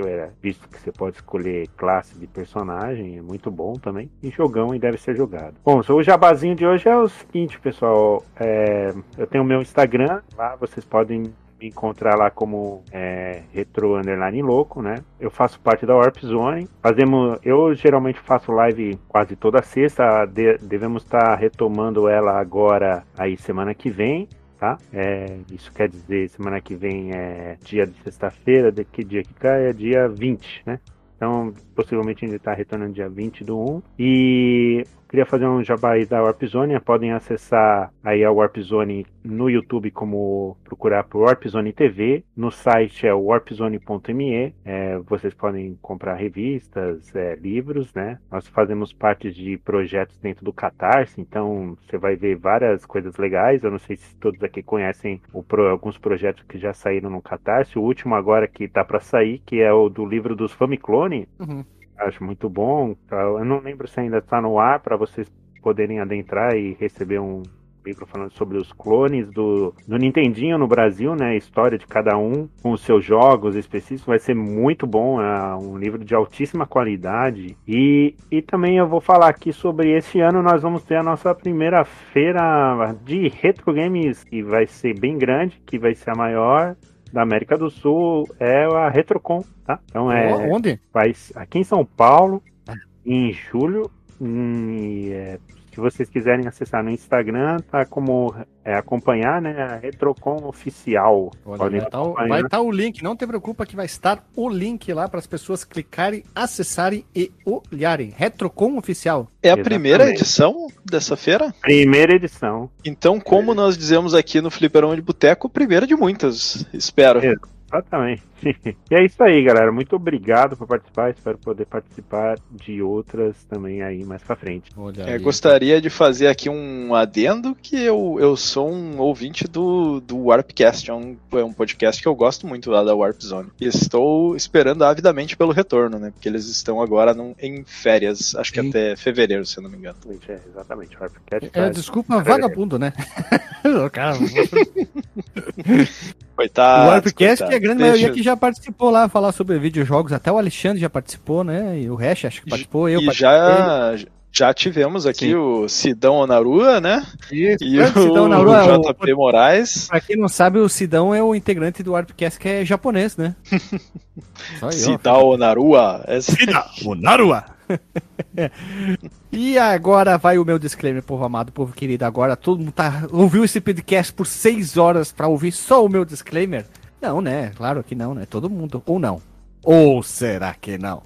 visto 0.41 0.67
que 0.67 0.79
você 0.79 0.91
pode 0.91 1.17
escolher 1.17 1.67
classe 1.77 2.17
de 2.17 2.27
personagem, 2.27 3.17
é 3.17 3.21
muito 3.21 3.51
bom 3.51 3.73
também. 3.73 4.09
E 4.21 4.29
jogão 4.29 4.73
e 4.73 4.79
deve 4.79 4.97
ser 4.97 5.15
jogado. 5.15 5.55
Bom, 5.63 5.81
o 5.87 6.03
jabazinho 6.03 6.55
de 6.55 6.65
hoje 6.65 6.89
é 6.89 6.97
o 6.97 7.07
seguinte, 7.07 7.59
pessoal. 7.59 8.23
É, 8.39 8.93
eu 9.17 9.27
tenho 9.27 9.43
o 9.43 9.47
meu 9.47 9.61
Instagram, 9.61 10.21
lá 10.37 10.55
vocês 10.55 10.85
podem 10.85 11.33
me 11.59 11.67
encontrar 11.67 12.15
lá 12.15 12.29
como 12.29 12.83
é, 12.91 13.43
Retro 13.53 13.95
Underline 13.95 14.41
Louco, 14.41 14.81
né? 14.81 14.95
Eu 15.19 15.29
faço 15.29 15.59
parte 15.59 15.85
da 15.85 15.95
Warp 15.95 16.17
Zone. 16.19 16.67
Fazemos, 16.81 17.39
eu 17.43 17.73
geralmente 17.73 18.19
faço 18.19 18.51
live 18.51 18.99
quase 19.07 19.35
toda 19.35 19.61
sexta. 19.61 20.25
De, 20.25 20.57
devemos 20.57 21.03
estar 21.03 21.35
retomando 21.35 22.07
ela 22.07 22.39
agora 22.39 23.03
aí 23.17 23.37
semana 23.37 23.73
que 23.73 23.89
vem. 23.89 24.27
Tá? 24.57 24.77
É, 24.93 25.37
isso 25.51 25.71
quer 25.73 25.89
dizer, 25.89 26.29
semana 26.29 26.61
que 26.61 26.75
vem 26.75 27.11
é 27.11 27.57
dia 27.61 27.85
de 27.85 28.01
sexta-feira, 28.03 28.71
de 28.71 28.85
que 28.85 29.03
dia 29.03 29.21
que 29.21 29.33
cai? 29.33 29.67
É 29.67 29.73
dia 29.73 30.07
20, 30.07 30.63
né? 30.65 30.79
Então, 31.15 31.53
possivelmente 31.75 32.25
ainda 32.25 32.37
está 32.37 32.53
retornando 32.53 32.93
dia 32.93 33.09
20 33.09 33.43
do 33.43 33.59
1. 33.59 33.81
E 33.99 34.83
Queria 35.15 35.25
fazer 35.25 35.47
um 35.47 35.63
jabá 35.63 35.91
aí 35.91 36.05
da 36.05 36.21
Warp 36.21 36.43
Zone. 36.43 36.77
Podem 36.81 37.13
acessar 37.13 37.89
aí 38.03 38.21
a 38.21 38.29
Warp 38.29 38.57
Zone 38.57 39.07
no 39.23 39.49
YouTube, 39.49 39.89
como 39.89 40.57
procurar 40.65 41.05
por 41.05 41.21
Warp 41.21 41.47
Zone 41.47 41.71
TV. 41.71 42.25
No 42.35 42.51
site 42.51 43.07
é 43.07 43.13
warpzone.me. 43.13 44.53
É, 44.65 44.97
vocês 44.97 45.33
podem 45.33 45.79
comprar 45.81 46.15
revistas, 46.15 47.15
é, 47.15 47.33
livros, 47.35 47.93
né? 47.93 48.19
Nós 48.29 48.45
fazemos 48.49 48.91
parte 48.91 49.31
de 49.31 49.57
projetos 49.59 50.17
dentro 50.17 50.43
do 50.43 50.51
Catarse, 50.51 51.21
então 51.21 51.77
você 51.79 51.97
vai 51.97 52.17
ver 52.17 52.35
várias 52.35 52.85
coisas 52.85 53.15
legais. 53.15 53.63
Eu 53.63 53.71
não 53.71 53.79
sei 53.79 53.95
se 53.95 54.17
todos 54.17 54.43
aqui 54.43 54.61
conhecem 54.61 55.21
pro, 55.47 55.69
alguns 55.69 55.97
projetos 55.97 56.43
que 56.43 56.57
já 56.57 56.73
saíram 56.73 57.09
no 57.09 57.21
Catarse. 57.21 57.79
O 57.79 57.83
último 57.83 58.15
agora 58.15 58.49
que 58.49 58.67
tá 58.67 58.83
para 58.83 58.99
sair, 58.99 59.41
que 59.45 59.61
é 59.61 59.71
o 59.71 59.87
do 59.87 60.05
livro 60.05 60.35
dos 60.35 60.51
Famiclone. 60.51 61.25
Uhum 61.39 61.63
acho 61.97 62.23
muito 62.23 62.49
bom. 62.49 62.95
Tá? 63.07 63.21
Eu 63.21 63.45
não 63.45 63.59
lembro 63.59 63.87
se 63.87 63.99
ainda 63.99 64.17
está 64.17 64.41
no 64.41 64.59
ar 64.59 64.79
para 64.79 64.97
vocês 64.97 65.31
poderem 65.61 65.99
adentrar 65.99 66.55
e 66.55 66.73
receber 66.79 67.19
um 67.19 67.41
livro 67.85 68.05
falando 68.05 68.31
sobre 68.31 68.57
os 68.57 68.73
clones 68.73 69.29
do, 69.29 69.73
do 69.87 69.97
Nintendinho 69.97 70.57
no 70.57 70.67
Brasil, 70.67 71.15
né? 71.15 71.31
A 71.31 71.35
história 71.35 71.77
de 71.77 71.85
cada 71.85 72.17
um 72.17 72.49
com 72.61 72.71
os 72.71 72.81
seus 72.81 73.05
jogos 73.05 73.55
específicos. 73.55 74.07
Vai 74.07 74.19
ser 74.19 74.33
muito 74.33 74.87
bom. 74.87 75.21
É 75.21 75.55
um 75.55 75.77
livro 75.77 76.03
de 76.03 76.15
altíssima 76.15 76.65
qualidade. 76.65 77.55
E, 77.67 78.15
e 78.31 78.41
também 78.41 78.77
eu 78.77 78.87
vou 78.87 78.99
falar 78.99 79.29
aqui 79.29 79.53
sobre 79.53 79.95
esse 79.95 80.19
ano 80.19 80.41
nós 80.41 80.61
vamos 80.61 80.83
ter 80.83 80.95
a 80.95 81.03
nossa 81.03 81.33
primeira 81.35 81.85
feira 81.85 82.95
de 83.03 83.27
retro 83.27 83.73
games 83.73 84.23
que 84.23 84.41
vai 84.41 84.65
ser 84.65 84.99
bem 84.99 85.17
grande, 85.17 85.61
que 85.65 85.77
vai 85.77 85.93
ser 85.93 86.11
a 86.11 86.15
maior 86.15 86.75
da 87.15 87.21
América 87.21 87.57
do 87.57 87.69
Sul 87.69 88.27
é 88.41 88.65
a 88.65 88.89
Retrocon, 88.89 89.41
tá? 89.65 89.79
Então 89.85 90.11
é. 90.11 90.51
Onde? 90.51 90.77
Vai 90.93 91.15
aqui 91.35 91.59
em 91.59 91.63
São 91.63 91.85
Paulo, 91.85 92.43
ah. 92.67 92.73
em 93.05 93.31
julho. 93.31 93.89
Em, 94.19 95.11
é, 95.11 95.39
se 95.75 95.81
vocês 95.81 96.09
quiserem 96.09 96.47
acessar 96.47 96.81
no 96.81 96.89
Instagram, 96.89 97.57
tá 97.69 97.85
como 97.85 98.33
é, 98.63 98.75
acompanhar, 98.75 99.41
né? 99.41 99.61
A 99.61 99.75
Retrocon 99.75 100.47
oficial. 100.47 101.31
Olha, 101.45 101.57
vai 101.57 101.79
estar 101.79 102.41
tá, 102.41 102.49
tá 102.49 102.61
o 102.61 102.71
link, 102.71 103.03
não 103.03 103.13
te 103.13 103.27
preocupa 103.27 103.65
que 103.65 103.75
vai 103.75 103.85
estar 103.85 104.25
o 104.37 104.47
link 104.47 104.93
lá 104.93 105.09
para 105.09 105.19
as 105.19 105.27
pessoas 105.27 105.65
clicarem, 105.65 106.23
acessarem 106.33 107.03
e 107.13 107.29
olharem. 107.45 108.13
Retrocon 108.15 108.77
oficial. 108.77 109.27
É 109.43 109.49
a 109.49 109.53
Exatamente. 109.53 109.65
primeira 109.65 110.09
edição 110.09 110.67
dessa 110.85 111.17
feira? 111.17 111.53
Primeira 111.59 112.15
edição. 112.15 112.69
Então, 112.85 113.19
como 113.19 113.53
nós 113.53 113.77
dizemos 113.77 114.13
aqui 114.13 114.39
no 114.39 114.49
Fliperão 114.49 114.95
de 114.95 115.01
Boteco, 115.01 115.49
primeira 115.49 115.85
de 115.85 115.95
muitas, 115.95 116.65
espero. 116.73 117.19
Exatamente. 117.19 118.23
e 118.91 118.95
é 118.95 119.03
isso 119.03 119.21
aí, 119.23 119.43
galera. 119.43 119.71
Muito 119.71 119.95
obrigado 119.95 120.55
por 120.55 120.67
participar. 120.67 121.09
Espero 121.09 121.37
poder 121.37 121.65
participar 121.65 122.37
de 122.51 122.81
outras 122.81 123.43
também 123.45 123.81
aí 123.81 124.03
mais 124.03 124.21
pra 124.21 124.35
frente. 124.35 124.71
É, 125.05 125.17
gostaria 125.17 125.81
de 125.81 125.89
fazer 125.89 126.27
aqui 126.27 126.49
um 126.49 126.93
adendo 126.93 127.55
que 127.55 127.75
eu, 127.75 128.17
eu 128.19 128.37
sou 128.37 128.71
um 128.71 128.99
ouvinte 128.99 129.47
do, 129.47 129.99
do 129.99 130.25
Warpcast. 130.25 130.89
É 130.89 130.93
um, 130.93 131.17
é 131.33 131.43
um 131.43 131.53
podcast 131.53 132.01
que 132.01 132.07
eu 132.07 132.15
gosto 132.15 132.45
muito 132.45 132.69
lá 132.69 132.83
da 132.83 132.95
Warp 132.95 133.19
Zone. 133.21 133.49
E 133.59 133.65
estou 133.65 134.35
esperando 134.35 134.83
avidamente 134.83 135.35
pelo 135.35 135.51
retorno, 135.51 135.97
né? 135.97 136.11
Porque 136.11 136.29
eles 136.29 136.47
estão 136.47 136.81
agora 136.81 137.13
num, 137.13 137.33
em 137.39 137.63
férias, 137.63 138.35
acho 138.35 138.53
que 138.53 138.61
Sim. 138.61 138.69
até 138.69 138.95
fevereiro, 138.95 139.45
se 139.45 139.57
eu 139.57 139.63
não 139.63 139.69
me 139.69 139.77
engano. 139.77 139.97
É, 140.27 140.39
exatamente. 140.47 140.97
Warpcast 140.97 141.49
é, 141.53 141.69
desculpa, 141.69 142.21
vagabundo, 142.21 142.77
né? 142.77 142.93
Cara, 143.91 144.17
Coitado. 146.35 146.83
O 146.83 146.87
Warpcast, 146.89 147.47
que 147.47 147.55
a 147.55 147.59
grande 147.59 147.81
Deixa... 147.81 147.91
maioria 147.91 148.11
que 148.11 148.21
já 148.21 148.34
participou 148.35 148.89
lá, 148.89 149.07
falar 149.09 149.31
sobre 149.31 149.57
videojogos, 149.59 150.13
até 150.13 150.31
o 150.31 150.37
Alexandre 150.37 150.79
já 150.79 150.89
participou, 150.89 151.43
né? 151.43 151.79
E 151.79 151.89
o 151.89 151.95
Hash 151.95 152.25
acho 152.25 152.41
que 152.41 152.49
participou, 152.49 152.89
eu 152.89 153.01
e 153.01 153.11
já 153.11 153.95
já 154.37 154.53
tivemos 154.53 155.05
aqui 155.05 155.27
Sim. 155.27 155.35
o 155.35 155.69
Sidão 155.69 156.15
Onarua, 156.15 156.81
né? 156.81 157.05
Isso, 157.31 157.63
e 157.63 157.79
o, 157.79 157.87
Sidão 157.87 158.25
Onarua, 158.25 158.79
o 158.79 158.81
JP 158.81 159.13
o... 159.13 159.17
Moraes. 159.17 159.87
Pra 159.87 160.01
quem 160.01 160.17
não 160.17 160.27
sabe, 160.27 160.59
o 160.59 160.67
Sidão 160.67 161.15
é 161.15 161.23
o 161.23 161.33
integrante 161.33 161.81
do 161.81 161.93
Warpcast 161.93 162.37
que 162.37 162.49
é 162.49 162.65
japonês, 162.65 163.15
né? 163.15 163.33
Sidão 164.71 165.27
Onarua. 165.27 166.03
Sidão 166.21 166.63
Onarua. 166.85 167.45
e 169.31 169.57
agora 169.57 170.17
vai 170.17 170.37
o 170.37 170.43
meu 170.43 170.59
disclaimer, 170.59 171.01
povo 171.01 171.23
amado, 171.23 171.53
povo 171.53 171.71
querido. 171.71 172.03
Agora 172.03 172.35
todo 172.35 172.59
mundo 172.59 172.73
tá, 172.73 173.07
ouviu 173.13 173.45
esse 173.45 173.61
podcast 173.61 174.11
por 174.11 174.27
seis 174.27 174.75
horas 174.75 175.13
para 175.13 175.27
ouvir 175.27 175.53
só 175.53 175.83
o 175.83 175.89
meu 175.89 176.03
disclaimer? 176.03 176.65
Não, 177.01 177.21
né? 177.21 177.51
Claro 177.55 177.83
que 177.83 177.95
não, 177.95 178.13
né? 178.13 178.25
Todo 178.25 178.49
mundo. 178.49 178.81
Ou 178.85 178.99
não. 178.99 179.21
Ou 179.63 180.01
será 180.03 180.53
que 180.53 180.77
não? 180.77 181.01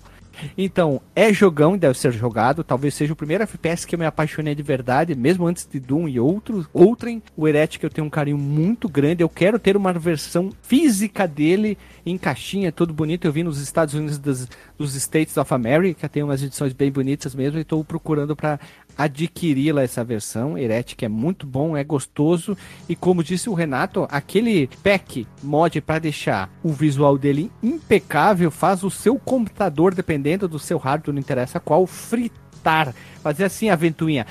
Então, 0.57 1.01
é 1.15 1.33
jogão 1.33 1.75
e 1.75 1.77
deve 1.77 1.97
ser 1.97 2.11
jogado. 2.11 2.63
Talvez 2.63 2.93
seja 2.93 3.13
o 3.13 3.15
primeiro 3.15 3.43
FPS 3.43 3.85
que 3.85 3.95
eu 3.95 3.99
me 3.99 4.05
apaixonei 4.05 4.55
de 4.55 4.63
verdade, 4.63 5.15
mesmo 5.15 5.47
antes 5.47 5.67
de 5.69 5.79
Doom 5.79 6.07
e 6.07 6.19
outros. 6.19 6.67
Outrem, 6.73 7.21
o 7.35 7.47
Heretic 7.47 7.83
eu 7.83 7.89
tenho 7.89 8.07
um 8.07 8.09
carinho 8.09 8.37
muito 8.37 8.87
grande. 8.87 9.23
Eu 9.23 9.29
quero 9.29 9.59
ter 9.59 9.75
uma 9.75 9.93
versão 9.93 10.51
física 10.61 11.27
dele 11.27 11.77
em 12.05 12.17
caixinha, 12.17 12.71
tudo 12.71 12.93
bonito. 12.93 13.25
Eu 13.25 13.31
vi 13.31 13.43
nos 13.43 13.59
Estados 13.59 13.93
Unidos 13.93 14.17
dos, 14.17 14.47
dos 14.79 14.95
States 14.95 15.35
of 15.35 15.53
America, 15.53 16.07
tem 16.07 16.23
umas 16.23 16.41
edições 16.41 16.71
bem 16.71 16.89
bonitas 16.89 17.35
mesmo, 17.35 17.59
e 17.59 17.61
estou 17.61 17.83
procurando 17.83 18.33
para 18.33 18.57
adquiri-la 18.97 19.83
essa 19.83 20.03
versão. 20.05 20.57
Heretic 20.57 21.03
é 21.03 21.09
muito 21.09 21.45
bom, 21.45 21.75
é 21.75 21.83
gostoso 21.83 22.57
e 22.87 22.95
como 22.95 23.23
disse 23.23 23.49
o 23.49 23.53
Renato, 23.53 24.07
aquele 24.09 24.67
pack 24.81 25.27
mod 25.43 25.81
para 25.81 25.99
deixar 25.99 26.49
o 26.63 26.71
visual 26.71 27.17
dele 27.17 27.51
impecável 27.61 28.49
faz 28.49 28.83
o 28.83 28.89
seu 28.89 29.19
computador, 29.19 29.93
dependendo 29.93 30.47
do 30.47 30.57
seu 30.57 30.77
hardware, 30.77 31.13
não 31.13 31.19
interessa 31.19 31.59
qual, 31.59 31.85
fritar. 31.85 32.93
Fazer 33.23 33.45
assim 33.45 33.69
a 33.69 33.75
ventoinha. 33.75 34.27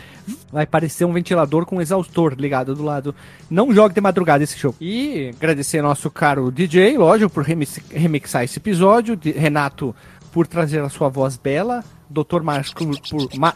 Vai 0.52 0.66
parecer 0.66 1.04
um 1.06 1.12
ventilador 1.12 1.64
com 1.64 1.80
exaustor 1.80 2.34
ligado 2.38 2.74
do 2.74 2.84
lado. 2.84 3.14
Não 3.50 3.72
jogue 3.72 3.94
de 3.94 4.00
madrugada 4.02 4.44
esse 4.44 4.58
jogo. 4.58 4.76
E 4.80 5.30
agradecer 5.36 5.80
nosso 5.82 6.10
caro 6.10 6.52
DJ, 6.52 6.98
lógico, 6.98 7.32
por 7.32 7.42
remix, 7.42 7.80
remixar 7.90 8.44
esse 8.44 8.58
episódio. 8.58 9.18
Renato 9.34 9.94
por 10.38 10.46
trazer 10.46 10.80
a 10.82 10.88
sua 10.88 11.08
voz 11.08 11.36
bela. 11.36 11.82
Dr. 12.08 12.42
Marcos 12.44 13.00
por. 13.10 13.28
Ma 13.36 13.52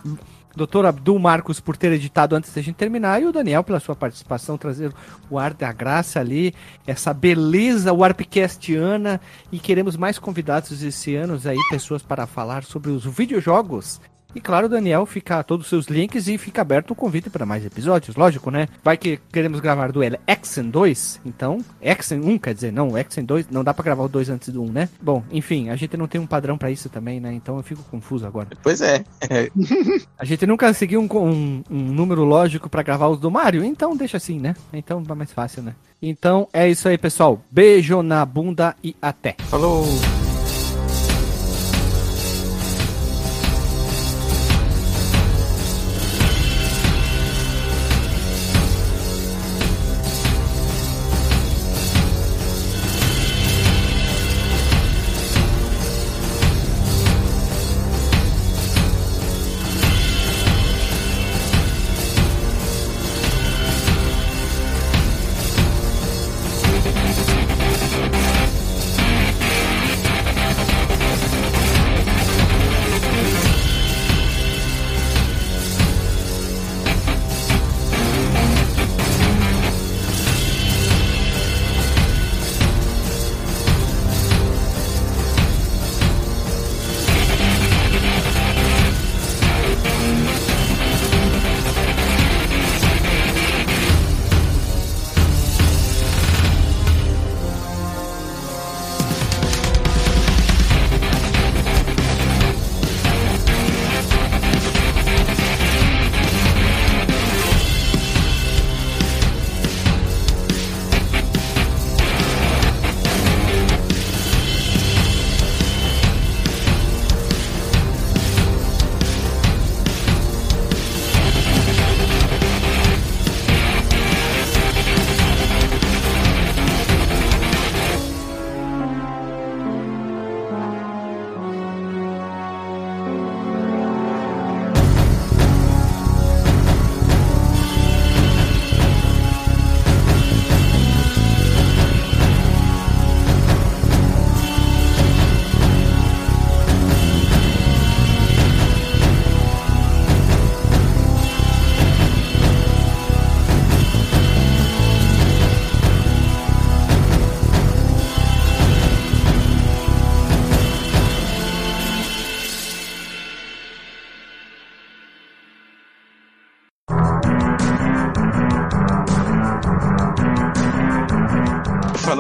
Doutor 0.55 0.85
Abdul 0.85 1.19
Marcos 1.19 1.61
por 1.61 1.77
ter 1.77 1.93
editado 1.93 2.35
antes 2.35 2.53
da 2.53 2.61
gente 2.61 2.75
terminar 2.75 3.23
e 3.23 3.25
o 3.25 3.33
Daniel 3.33 3.65
pela 3.65 3.81
sua 3.81 3.97
participação, 3.97 4.59
trazer 4.59 4.93
o 5.31 5.39
ar 5.39 5.55
da 5.55 5.73
graça 5.73 6.21
ali, 6.21 6.53
essa 6.87 7.15
beleza 7.15 7.91
warpcastiana 7.91 9.19
e 9.51 9.59
queremos 9.59 9.97
mais 9.97 10.19
convidados 10.19 10.83
esse 10.83 11.15
ano 11.15 11.41
aí, 11.47 11.57
pessoas 11.71 12.03
para 12.03 12.27
falar 12.27 12.65
sobre 12.65 12.91
os 12.91 13.07
videojogos 13.07 13.99
e 14.35 14.41
claro, 14.41 14.69
Daniel, 14.69 15.05
fica 15.07 15.43
todos 15.43 15.67
os 15.67 15.71
seus 15.71 15.87
links 15.87 16.29
e 16.29 16.39
fica 16.39 16.63
aberto 16.63 16.93
o 16.93 16.95
convite 16.95 17.31
para 17.31 17.47
mais 17.47 17.65
episódios, 17.65 18.17
lógico, 18.17 18.51
né? 18.51 18.69
Vai 18.83 18.97
que 18.97 19.19
queremos 19.33 19.61
gravar 19.61 19.93
do 19.93 20.01
Exen 20.03 20.71
2, 20.71 21.21
então, 21.25 21.59
Exen 21.81 22.21
1, 22.21 22.39
quer 22.39 22.55
dizer, 22.55 22.73
não, 22.73 22.97
Exen 22.97 23.25
2, 23.25 23.49
não 23.51 23.63
dá 23.63 23.75
para 23.75 23.85
gravar 23.85 24.05
o 24.05 24.09
2 24.09 24.31
antes 24.31 24.49
do 24.49 24.63
1, 24.63 24.73
né? 24.73 24.89
Bom, 25.01 25.23
enfim, 25.31 25.69
a 25.69 25.77
gente 25.77 25.97
não 25.97 26.07
tem 26.07 26.21
um 26.21 26.27
padrão 26.27 26.57
para 26.57 26.71
isso 26.71 26.89
também, 26.89 27.21
né? 27.21 27.33
Então 27.33 27.57
eu 27.57 27.63
fico 27.63 27.83
confuso 27.85 28.27
agora. 28.27 28.49
Pois 28.63 28.81
é. 28.81 29.05
a 30.19 30.25
gente 30.25 30.47
nunca 30.47 30.73
seguiu 30.73 31.01
um, 31.01 31.09
um, 31.17 31.65
um 31.71 31.83
número 31.93 32.25
lógico 32.25 32.69
para 32.69 32.83
gravar 32.83 33.09
os 33.09 33.21
do 33.21 33.31
Mario, 33.31 33.65
então 33.65 33.97
deixa 33.97 34.17
assim, 34.17 34.39
né? 34.39 34.55
Então 34.73 35.03
vai 35.03 35.17
mais 35.17 35.33
fácil, 35.33 35.63
né? 35.63 35.75
Então 36.01 36.49
é 36.53 36.69
isso 36.69 36.89
aí, 36.89 36.99
pessoal. 36.99 37.41
Beijo 37.51 38.03
na 38.03 38.25
bunda 38.25 38.75
e 38.83 38.97
até. 39.01 39.37
Falou! 39.49 39.85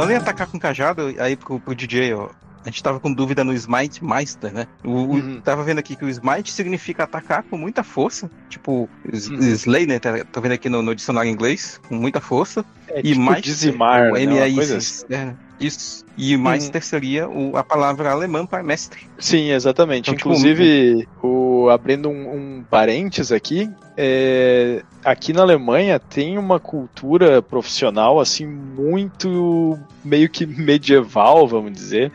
Falando 0.02 0.10
em 0.10 0.16
atacar 0.16 0.46
com 0.48 0.58
cajado, 0.58 1.14
aí 1.18 1.36
pro, 1.36 1.60
pro 1.60 1.74
DJ, 1.74 2.14
ó. 2.14 2.28
A 2.64 2.70
gente 2.70 2.82
tava 2.82 3.00
com 3.00 3.12
dúvida 3.12 3.42
no 3.42 3.52
Smite 3.52 4.04
Meister, 4.04 4.52
né? 4.52 4.68
O, 4.84 4.90
uhum. 4.90 5.40
Tava 5.40 5.64
vendo 5.64 5.78
aqui 5.78 5.96
que 5.96 6.04
o 6.04 6.08
Smite 6.08 6.52
significa 6.52 7.02
atacar 7.02 7.42
com 7.42 7.58
muita 7.58 7.82
força. 7.82 8.30
Tipo, 8.48 8.88
uhum. 9.04 9.40
Slay, 9.40 9.84
né? 9.84 9.98
Tá, 9.98 10.24
tô 10.30 10.40
vendo 10.40 10.52
aqui 10.52 10.68
no, 10.68 10.80
no 10.80 10.94
dicionário 10.94 11.28
inglês, 11.28 11.80
com 11.88 11.96
muita 11.96 12.20
força. 12.20 12.64
É, 12.88 13.00
e 13.00 13.14
tipo 13.14 13.20
Meister, 13.20 13.42
dizimar, 13.42 14.10
o 14.10 14.14
né? 14.14 14.48
-I 14.48 14.60
assim. 14.60 15.04
é, 15.10 15.34
isso. 15.66 16.04
E 16.16 16.36
uhum. 16.36 16.44
seria 16.80 17.28
o, 17.28 17.56
a 17.56 17.64
palavra 17.64 18.10
alemã 18.10 18.44
para 18.44 18.62
mestre. 18.62 19.08
Sim, 19.18 19.50
exatamente. 19.50 20.10
Então, 20.10 20.16
tipo, 20.16 20.28
Inclusive, 20.30 21.00
tipo, 21.00 21.26
o, 21.26 21.70
abrindo 21.70 22.08
um, 22.08 22.58
um 22.58 22.64
parênteses 22.68 23.32
aqui, 23.32 23.70
é, 23.96 24.82
aqui 25.04 25.32
na 25.32 25.42
Alemanha 25.42 25.98
tem 25.98 26.38
uma 26.38 26.58
cultura 26.58 27.42
profissional 27.42 28.18
assim 28.18 28.46
muito 28.46 29.78
meio 30.04 30.28
que 30.28 30.46
medieval, 30.46 31.46
vamos 31.46 31.72
dizer, 31.72 32.12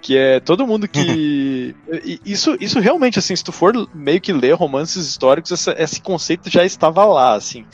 que 0.00 0.16
é 0.16 0.38
todo 0.38 0.66
mundo 0.66 0.86
que 0.86 1.74
isso 2.24 2.56
isso 2.60 2.78
realmente 2.78 3.18
assim, 3.18 3.34
se 3.34 3.42
tu 3.42 3.52
for 3.52 3.72
meio 3.94 4.20
que 4.20 4.32
ler 4.32 4.52
romances 4.52 5.06
históricos, 5.06 5.50
essa, 5.52 5.74
esse 5.78 6.00
conceito 6.00 6.50
já 6.50 6.64
estava 6.64 7.04
lá, 7.04 7.34
assim, 7.34 7.64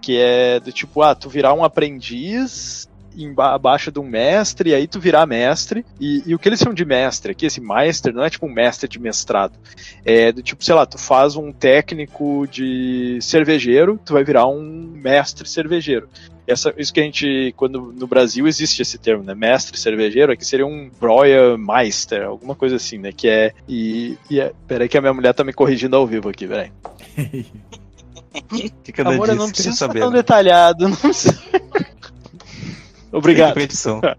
que 0.00 0.18
é 0.18 0.60
do 0.60 0.72
tipo, 0.72 1.02
ah, 1.02 1.14
tu 1.14 1.28
virar 1.28 1.54
um 1.54 1.64
aprendiz 1.64 2.88
abaixo 3.38 3.90
de 3.90 3.98
um 3.98 4.04
mestre, 4.04 4.70
e 4.70 4.74
aí 4.74 4.86
tu 4.86 5.00
virar 5.00 5.26
mestre. 5.26 5.84
E, 6.00 6.22
e, 6.26 6.34
o 6.34 6.38
que 6.38 6.48
eles 6.48 6.58
chamam 6.58 6.74
de 6.74 6.84
mestre 6.84 7.32
aqui, 7.32 7.46
esse 7.46 7.60
master, 7.60 8.12
não 8.12 8.24
é 8.24 8.30
tipo 8.30 8.46
um 8.46 8.52
mestre 8.52 8.88
de 8.88 8.98
mestrado. 8.98 9.54
É 10.04 10.32
do 10.32 10.42
tipo, 10.42 10.64
sei 10.64 10.74
lá, 10.74 10.86
tu 10.86 10.98
faz 10.98 11.36
um 11.36 11.52
técnico 11.52 12.46
de 12.50 13.18
cervejeiro, 13.20 14.00
tu 14.04 14.12
vai 14.12 14.24
virar 14.24 14.46
um 14.46 14.62
mestre 14.62 15.48
cervejeiro. 15.48 16.08
Essa, 16.46 16.74
isso 16.76 16.92
que 16.92 17.00
a 17.00 17.04
gente, 17.04 17.54
quando 17.56 17.92
no 17.92 18.06
Brasil 18.06 18.48
existe 18.48 18.82
esse 18.82 18.98
termo, 18.98 19.22
né? 19.22 19.34
Mestre 19.34 19.78
cervejeiro, 19.78 20.32
aqui 20.32 20.44
seria 20.44 20.66
um 20.66 20.90
Breuermeister, 21.00 22.24
alguma 22.24 22.54
coisa 22.54 22.76
assim, 22.76 22.98
né? 22.98 23.12
Que 23.12 23.28
é. 23.28 23.52
E, 23.68 24.18
e 24.28 24.40
é, 24.40 24.52
peraí 24.66 24.88
que 24.88 24.98
a 24.98 25.00
minha 25.00 25.14
mulher 25.14 25.32
tá 25.32 25.44
me 25.44 25.52
corrigindo 25.52 25.94
ao 25.94 26.06
vivo 26.06 26.28
aqui, 26.28 26.46
peraí. 26.46 26.72
que 28.82 28.92
cada 28.92 29.10
Amor, 29.10 29.28
eu 29.28 29.36
não 29.36 29.50
precisa 29.50 29.76
saber. 29.76 30.00
tão 30.00 30.10
detalhado, 30.10 30.88
não 30.88 30.96
precisa. 30.96 31.40
Obrigado. 33.12 33.58
Edição. 33.58 34.00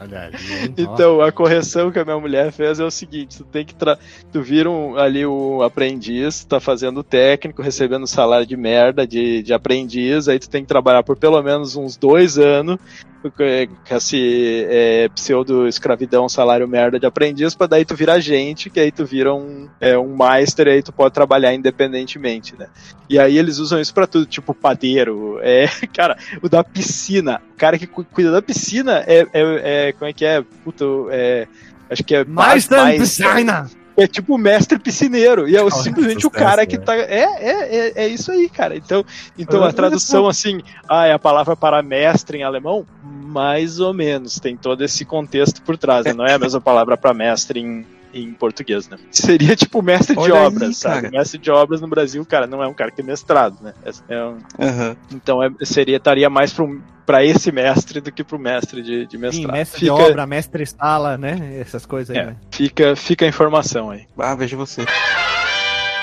Olha 0.00 0.22
ali? 0.22 0.74
Então, 0.76 1.20
a 1.20 1.32
correção 1.32 1.90
que 1.90 1.98
a 1.98 2.04
minha 2.04 2.18
mulher 2.18 2.52
fez 2.52 2.78
é 2.78 2.84
o 2.84 2.90
seguinte: 2.90 3.38
tu 3.38 3.44
tem 3.44 3.64
que. 3.64 3.74
Tra... 3.74 3.98
Tu 4.32 4.42
vira 4.42 4.70
um, 4.70 4.96
ali 4.96 5.24
o 5.24 5.62
aprendiz, 5.62 6.44
tá 6.44 6.60
fazendo 6.60 7.00
o 7.00 7.04
técnico, 7.04 7.62
recebendo 7.62 8.06
salário 8.06 8.46
de 8.46 8.56
merda 8.56 9.06
de, 9.06 9.42
de 9.42 9.52
aprendiz, 9.54 10.28
aí 10.28 10.38
tu 10.38 10.48
tem 10.48 10.62
que 10.62 10.68
trabalhar 10.68 11.02
por 11.02 11.16
pelo 11.16 11.42
menos 11.42 11.74
uns 11.76 11.96
dois 11.96 12.38
anos 12.38 12.78
com 13.30 13.42
esse 13.94 14.66
é, 14.68 15.08
pseudo-escravidão, 15.08 16.28
salário 16.28 16.66
merda 16.68 16.98
de 16.98 17.06
aprendiz, 17.06 17.54
pra 17.54 17.66
daí 17.66 17.84
tu 17.84 17.94
vira 17.94 18.14
agente, 18.14 18.68
que 18.70 18.80
aí 18.80 18.90
tu 18.92 19.04
vira 19.04 19.34
um, 19.34 19.68
é, 19.80 19.96
um 19.98 20.14
master 20.14 20.66
e 20.66 20.70
aí 20.70 20.82
tu 20.82 20.92
pode 20.92 21.14
trabalhar 21.14 21.54
independentemente, 21.54 22.54
né? 22.58 22.68
E 23.08 23.18
aí 23.18 23.36
eles 23.38 23.58
usam 23.58 23.80
isso 23.80 23.92
pra 23.94 24.06
tudo, 24.06 24.26
tipo 24.26 24.54
padeiro, 24.54 25.38
é, 25.42 25.66
cara, 25.94 26.16
o 26.42 26.48
da 26.48 26.64
piscina, 26.64 27.40
o 27.54 27.56
cara 27.56 27.78
que 27.78 27.86
cu- 27.86 28.04
cuida 28.04 28.30
da 28.30 28.42
piscina 28.42 29.04
é, 29.06 29.26
é, 29.32 29.88
é 29.88 29.92
como 29.92 30.08
é 30.08 30.12
que 30.12 30.24
é? 30.24 30.42
Puta, 30.64 30.84
é, 31.10 31.46
acho 31.90 32.02
que 32.04 32.14
é 32.14 32.24
Mais 32.24 32.68
mais- 32.68 33.00
piscina! 33.00 33.68
É 33.96 34.06
tipo 34.06 34.34
o 34.34 34.38
mestre 34.38 34.78
piscineiro. 34.78 35.48
E 35.48 35.56
é 35.56 35.62
o- 35.62 35.70
simplesmente 35.70 36.26
o 36.26 36.30
cara 36.30 36.66
que 36.66 36.78
né? 36.78 36.84
tá. 36.84 36.96
É, 36.96 37.22
é, 37.22 37.76
é, 37.76 37.92
é 38.04 38.08
isso 38.08 38.30
aí, 38.32 38.48
cara. 38.48 38.76
Então, 38.76 39.04
então 39.38 39.62
a 39.62 39.72
tradução, 39.72 40.26
assim, 40.26 40.60
ah, 40.88 41.06
é 41.06 41.12
a 41.12 41.18
palavra 41.18 41.56
para 41.56 41.82
mestre 41.82 42.38
em 42.38 42.42
alemão? 42.42 42.86
Mais 43.02 43.80
ou 43.80 43.92
menos. 43.92 44.38
Tem 44.38 44.56
todo 44.56 44.82
esse 44.84 45.04
contexto 45.04 45.62
por 45.62 45.76
trás, 45.76 46.04
né? 46.06 46.12
Não 46.12 46.26
é 46.26 46.34
a 46.34 46.38
mesma 46.38 46.60
palavra 46.60 46.96
para 46.96 47.14
mestre 47.14 47.60
em, 47.60 47.86
em 48.14 48.32
português, 48.32 48.88
né? 48.88 48.96
Seria 49.10 49.54
tipo 49.56 49.82
mestre 49.82 50.14
de 50.14 50.20
Olha 50.22 50.34
aí, 50.34 50.46
obras, 50.46 50.76
sabe? 50.76 50.94
cara. 51.02 51.10
Mestre 51.10 51.38
de 51.38 51.50
obras 51.50 51.80
no 51.80 51.88
Brasil, 51.88 52.24
cara, 52.24 52.46
não 52.46 52.62
é 52.62 52.68
um 52.68 52.74
cara 52.74 52.90
que 52.90 53.00
é 53.00 53.04
mestrado, 53.04 53.56
né? 53.62 53.74
É- 53.84 54.14
é 54.14 54.24
um- 54.24 54.38
Aham. 54.58 54.96
então 55.12 55.42
é, 55.42 55.50
seria, 55.64 55.96
estaria 55.96 56.30
mais 56.30 56.52
para 56.52 56.64
para 57.06 57.22
esse 57.22 57.52
mestre 57.52 58.00
do 58.00 58.10
que 58.10 58.24
para 58.24 58.34
o 58.34 58.38
mestre 58.38 58.82
de, 58.82 59.04
de 59.04 59.10
Sim, 59.12 59.18
mestrado. 59.18 59.52
mestre 59.52 59.80
fica, 59.80 59.94
de 59.94 60.02
obra, 60.02 60.26
mestre 60.26 60.64
sala, 60.66 61.18
né? 61.18 61.58
Essas 61.60 61.84
coisas 61.84 62.16
aí, 62.16 62.22
É. 62.22 62.26
né? 62.28 62.36
fica, 62.50 62.96
fica 62.96 63.26
a 63.26 63.28
informação 63.28 63.90
aí. 63.90 64.06
Ah, 64.18 64.34
veja 64.34 64.56
você. 64.56 64.82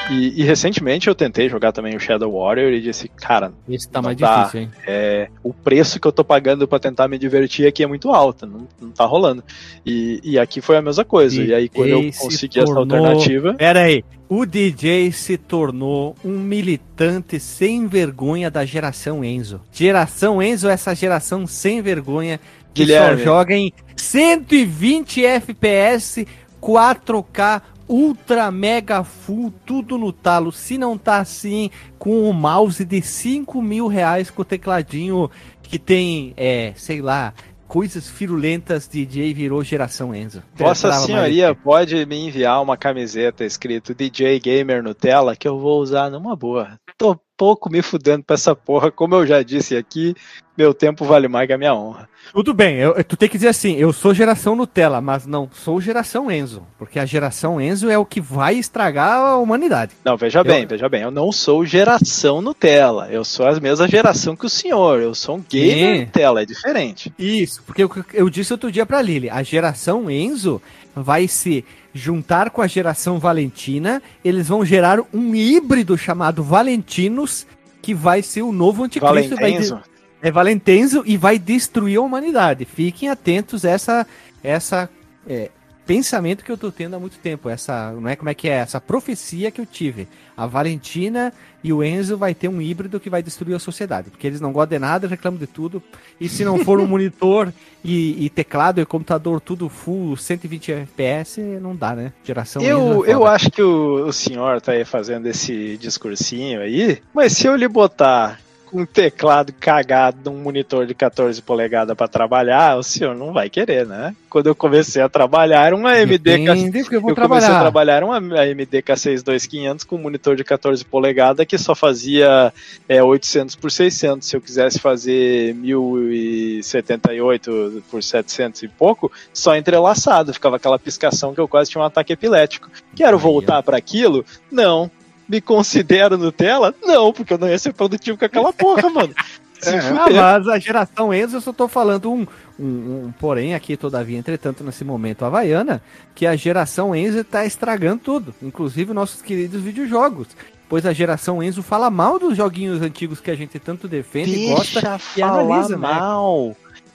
E, 0.09 0.41
e 0.41 0.43
recentemente 0.43 1.07
eu 1.07 1.15
tentei 1.15 1.47
jogar 1.47 1.71
também 1.71 1.95
o 1.95 1.99
Shadow 1.99 2.31
Warrior 2.33 2.71
e 2.73 2.81
disse, 2.81 3.07
cara, 3.07 3.53
Esse 3.69 3.87
tá 3.87 4.01
mais 4.01 4.17
dá. 4.17 4.39
difícil, 4.39 4.61
hein? 4.61 4.69
é, 4.85 5.29
o 5.43 5.53
preço 5.53 5.99
que 5.99 6.07
eu 6.07 6.11
tô 6.11 6.23
pagando 6.23 6.67
pra 6.67 6.79
tentar 6.79 7.07
me 7.07 7.17
divertir 7.17 7.65
aqui 7.67 7.83
é 7.83 7.87
muito 7.87 8.09
alto, 8.11 8.45
não, 8.45 8.67
não 8.81 8.89
tá 8.91 9.05
rolando. 9.05 9.41
E, 9.85 10.19
e 10.23 10.37
aqui 10.39 10.59
foi 10.59 10.75
a 10.77 10.81
mesma 10.81 11.05
coisa. 11.05 11.41
E 11.41 11.47
E, 11.47 11.53
aí 11.53 11.69
quando 11.69 11.89
eu 11.89 12.01
consegui 12.19 12.59
essa 12.59 12.73
tornou- 12.73 12.97
alternativa, 12.97 13.53
Pera 13.53 13.81
aí. 13.81 14.03
O 14.27 14.45
DJ 14.45 15.11
se 15.11 15.37
tornou 15.37 16.15
um 16.25 16.39
militante 16.39 17.39
sem 17.39 17.85
vergonha 17.87 18.49
da 18.49 18.65
geração 18.65 19.23
Enzo. 19.23 19.61
Geração 19.71 20.41
Enzo 20.41 20.67
é 20.69 20.73
essa 20.73 20.95
geração 20.95 21.45
sem 21.45 21.81
vergonha 21.81 22.39
que 22.73 22.85
Guilherme. 22.85 23.19
só 23.19 23.23
joga 23.25 23.53
em 23.53 23.71
120 23.95 25.25
FPS, 25.25 26.25
4K, 26.61 27.61
ultra 27.87 28.51
mega 28.51 29.03
full, 29.03 29.53
tudo 29.65 29.97
no 29.97 30.11
talo. 30.11 30.51
Se 30.51 30.77
não 30.77 30.97
tá 30.97 31.17
assim, 31.17 31.69
com 31.97 32.29
o 32.29 32.33
mouse 32.33 32.83
de 32.83 33.01
5 33.01 33.61
mil 33.61 33.87
reais, 33.87 34.29
com 34.29 34.41
o 34.41 34.45
tecladinho 34.45 35.29
que 35.61 35.79
tem, 35.79 36.33
é, 36.35 36.73
sei 36.75 37.01
lá, 37.01 37.33
coisas 37.71 38.09
firulentas, 38.09 38.85
DJ 38.85 39.33
virou 39.33 39.63
geração 39.63 40.13
Enzo. 40.13 40.43
Vossa 40.53 40.89
Trava 40.89 40.95
mais 40.95 41.05
Senhoria 41.05 41.55
pode 41.55 42.05
me 42.05 42.27
enviar 42.27 42.61
uma 42.61 42.75
camiseta 42.75 43.45
escrito 43.45 43.95
DJ 43.95 44.41
Gamer 44.41 44.83
Nutella 44.83 45.37
que 45.37 45.47
eu 45.47 45.57
vou 45.57 45.79
usar 45.79 46.09
numa 46.09 46.35
boa. 46.35 46.77
Tô 46.97 47.17
pouco 47.41 47.71
me 47.71 47.81
fudendo 47.81 48.23
pra 48.23 48.35
essa 48.35 48.55
porra, 48.55 48.91
como 48.91 49.15
eu 49.15 49.25
já 49.25 49.41
disse 49.41 49.75
aqui, 49.75 50.13
meu 50.55 50.75
tempo 50.75 51.03
vale 51.03 51.27
mais 51.27 51.47
que 51.47 51.53
a 51.53 51.57
minha 51.57 51.73
honra. 51.73 52.07
Tudo 52.31 52.53
bem, 52.53 52.75
eu- 52.75 53.03
tu 53.03 53.17
tem 53.17 53.27
que 53.27 53.35
dizer 53.35 53.47
assim, 53.47 53.75
eu 53.77 53.91
sou 53.91 54.13
geração 54.13 54.55
Nutella, 54.55 55.01
mas 55.01 55.25
não 55.25 55.49
sou 55.51 55.81
geração 55.81 56.29
Enzo, 56.29 56.61
porque 56.77 56.99
a 56.99 57.05
geração 57.05 57.59
Enzo 57.59 57.89
é 57.89 57.97
o 57.97 58.05
que 58.05 58.21
vai 58.21 58.57
estragar 58.57 59.17
a 59.17 59.37
humanidade. 59.37 59.93
Não, 60.05 60.15
veja 60.15 60.43
bem, 60.43 60.67
veja 60.67 60.87
bem, 60.87 61.01
eu 61.01 61.09
não 61.09 61.31
sou 61.31 61.65
geração 61.65 62.43
Nutella, 62.43 63.07
eu 63.09 63.25
sou 63.25 63.47
a 63.47 63.59
mesma 63.59 63.87
geração 63.87 64.35
que 64.35 64.45
o 64.45 64.49
senhor, 64.49 65.01
eu 65.01 65.15
sou 65.15 65.37
um 65.37 65.43
gamer 65.49 65.95
Sim. 65.97 65.99
Nutella, 66.05 66.43
é 66.43 66.45
diferente. 66.45 67.11
Isso, 67.17 67.63
porque 67.63 67.81
eu, 67.83 67.89
eu 68.13 68.29
disse 68.29 68.53
outro 68.53 68.71
dia 68.71 68.85
pra 68.85 69.01
Lili, 69.01 69.31
a 69.31 69.41
geração 69.41 70.11
Enzo 70.11 70.61
vai 70.95 71.27
se 71.27 71.65
juntar 71.93 72.49
com 72.49 72.61
a 72.61 72.67
geração 72.67 73.19
Valentina, 73.19 74.01
eles 74.23 74.47
vão 74.47 74.63
gerar 74.65 74.99
um 75.13 75.35
híbrido 75.35 75.97
chamado 75.97 76.43
Valentinos, 76.43 77.45
que 77.81 77.93
vai 77.93 78.21
ser 78.21 78.41
o 78.43 78.51
novo 78.51 78.83
anticristo. 78.83 79.13
vai 79.13 79.23
de- 79.23 79.35
Valentenzo. 79.35 79.79
É 80.21 80.31
Valentenzo 80.31 81.03
e 81.05 81.17
vai 81.17 81.39
destruir 81.39 81.97
a 81.97 82.01
humanidade. 82.01 82.63
Fiquem 82.65 83.09
atentos 83.09 83.65
a 83.65 83.71
essa, 83.71 84.07
essa 84.43 84.89
é, 85.27 85.49
pensamento 85.91 86.45
que 86.45 86.49
eu 86.49 86.57
tô 86.57 86.71
tendo 86.71 86.95
há 86.95 86.99
muito 86.99 87.17
tempo. 87.17 87.49
Essa, 87.49 87.91
não 87.91 88.07
é 88.07 88.15
como 88.15 88.29
é 88.29 88.33
que 88.33 88.47
é? 88.47 88.53
Essa 88.53 88.79
profecia 88.79 89.51
que 89.51 89.59
eu 89.59 89.65
tive. 89.65 90.07
A 90.37 90.47
Valentina 90.47 91.33
e 91.61 91.73
o 91.73 91.83
Enzo 91.83 92.17
vai 92.17 92.33
ter 92.33 92.47
um 92.47 92.61
híbrido 92.61 92.97
que 92.97 93.09
vai 93.09 93.21
destruir 93.21 93.55
a 93.55 93.59
sociedade. 93.59 94.09
Porque 94.09 94.25
eles 94.25 94.39
não 94.39 94.53
gostam 94.53 94.77
de 94.77 94.79
nada, 94.79 95.05
reclamam 95.05 95.37
de 95.37 95.47
tudo. 95.47 95.83
E 96.17 96.29
se 96.29 96.45
não 96.45 96.59
for 96.59 96.79
um 96.79 96.87
monitor 96.87 97.53
e, 97.83 98.25
e 98.25 98.29
teclado 98.29 98.79
e 98.79 98.85
computador 98.85 99.41
tudo 99.41 99.67
full 99.67 100.15
120 100.15 100.71
FPS, 100.71 101.41
não 101.61 101.75
dá, 101.75 101.93
né? 101.93 102.13
Geração 102.23 102.61
Eu, 102.61 103.05
é 103.05 103.13
eu 103.13 103.27
acho 103.27 103.51
que 103.51 103.61
o, 103.61 104.05
o 104.05 104.13
senhor 104.13 104.61
tá 104.61 104.71
aí 104.71 104.85
fazendo 104.85 105.27
esse 105.27 105.75
discursinho 105.75 106.61
aí, 106.61 107.01
mas 107.13 107.33
se 107.33 107.47
eu 107.47 107.55
lhe 107.57 107.67
botar 107.67 108.39
um 108.73 108.85
teclado 108.85 109.53
cagado 109.59 110.31
num 110.31 110.37
monitor 110.37 110.85
de 110.85 110.93
14 110.93 111.41
polegadas 111.41 111.95
pra 111.95 112.07
trabalhar, 112.07 112.77
o 112.77 112.83
senhor 112.83 113.15
não 113.15 113.33
vai 113.33 113.49
querer, 113.49 113.85
né? 113.85 114.15
Quando 114.29 114.47
eu 114.47 114.55
comecei 114.55 115.01
a 115.01 115.09
trabalhar, 115.09 115.65
era 115.65 115.75
uma 115.75 115.91
AMD 115.91 116.17
Depende 116.17 116.83
que 116.85 116.95
eu 116.95 117.01
vou 117.01 117.09
eu 117.09 117.15
comecei 117.15 117.53
a 117.53 117.59
trabalhar. 117.59 118.03
uma 118.03 118.17
AMD 118.17 118.81
K62500 118.81 119.85
com 119.85 119.97
um 119.97 120.01
monitor 120.01 120.35
de 120.35 120.43
14 120.43 120.83
polegadas 120.85 121.45
que 121.45 121.57
só 121.57 121.75
fazia 121.75 122.53
é, 122.87 123.03
800 123.03 123.55
por 123.55 123.71
600. 123.71 124.27
Se 124.27 124.35
eu 124.35 124.41
quisesse 124.41 124.79
fazer 124.79 125.53
1078 125.55 127.83
por 127.89 128.01
700 128.01 128.63
e 128.63 128.67
pouco, 128.67 129.11
só 129.33 129.55
entrelaçado. 129.55 130.33
Ficava 130.33 130.55
aquela 130.55 130.79
piscação 130.79 131.33
que 131.33 131.41
eu 131.41 131.47
quase 131.47 131.71
tinha 131.71 131.81
um 131.81 131.85
ataque 131.85 132.13
epilético. 132.13 132.69
Quero 132.95 133.17
voltar 133.17 133.61
para 133.63 133.77
aquilo? 133.77 134.23
Não. 134.51 134.89
Me 135.31 135.39
considero 135.39 136.17
Nutella? 136.17 136.75
Não, 136.83 137.13
porque 137.13 137.33
eu 137.33 137.37
não 137.37 137.47
ia 137.47 137.57
ser 137.57 137.71
produtivo 137.71 138.17
com 138.17 138.25
aquela 138.25 138.51
porra, 138.51 138.89
mano. 138.89 139.13
Se 139.61 139.75
Ah, 139.75 139.81
fuder. 139.81 140.15
mas 140.21 140.47
a 140.47 140.57
geração 140.57 141.13
Enzo, 141.13 141.37
eu 141.37 141.41
só 141.41 141.53
tô 141.53 141.67
falando 141.67 142.11
um, 142.11 142.25
um, 142.59 142.65
um 143.05 143.13
porém 143.19 143.53
aqui, 143.53 143.77
todavia, 143.77 144.17
entretanto, 144.17 144.63
nesse 144.63 144.83
momento 144.83 145.23
havaiana, 145.23 145.81
que 146.15 146.25
a 146.25 146.35
geração 146.35 146.95
Enzo 146.95 147.23
tá 147.23 147.45
estragando 147.45 148.01
tudo, 148.03 148.33
inclusive 148.41 148.91
nossos 148.91 149.21
queridos 149.21 149.61
videojogos. 149.61 150.29
Pois 150.67 150.83
a 150.85 150.91
geração 150.93 151.43
Enzo 151.43 151.61
fala 151.61 151.91
mal 151.91 152.17
dos 152.17 152.35
joguinhos 152.35 152.81
antigos 152.81 153.19
que 153.21 153.29
a 153.29 153.35
gente 153.35 153.59
tanto 153.59 153.87
defende 153.87 154.33
e 154.33 154.47
gosta. 154.49 154.81
Deixa 154.81 154.99
e 155.15 155.19
falar 155.21 155.39
analisa, 155.41 155.77
né? 155.77 155.87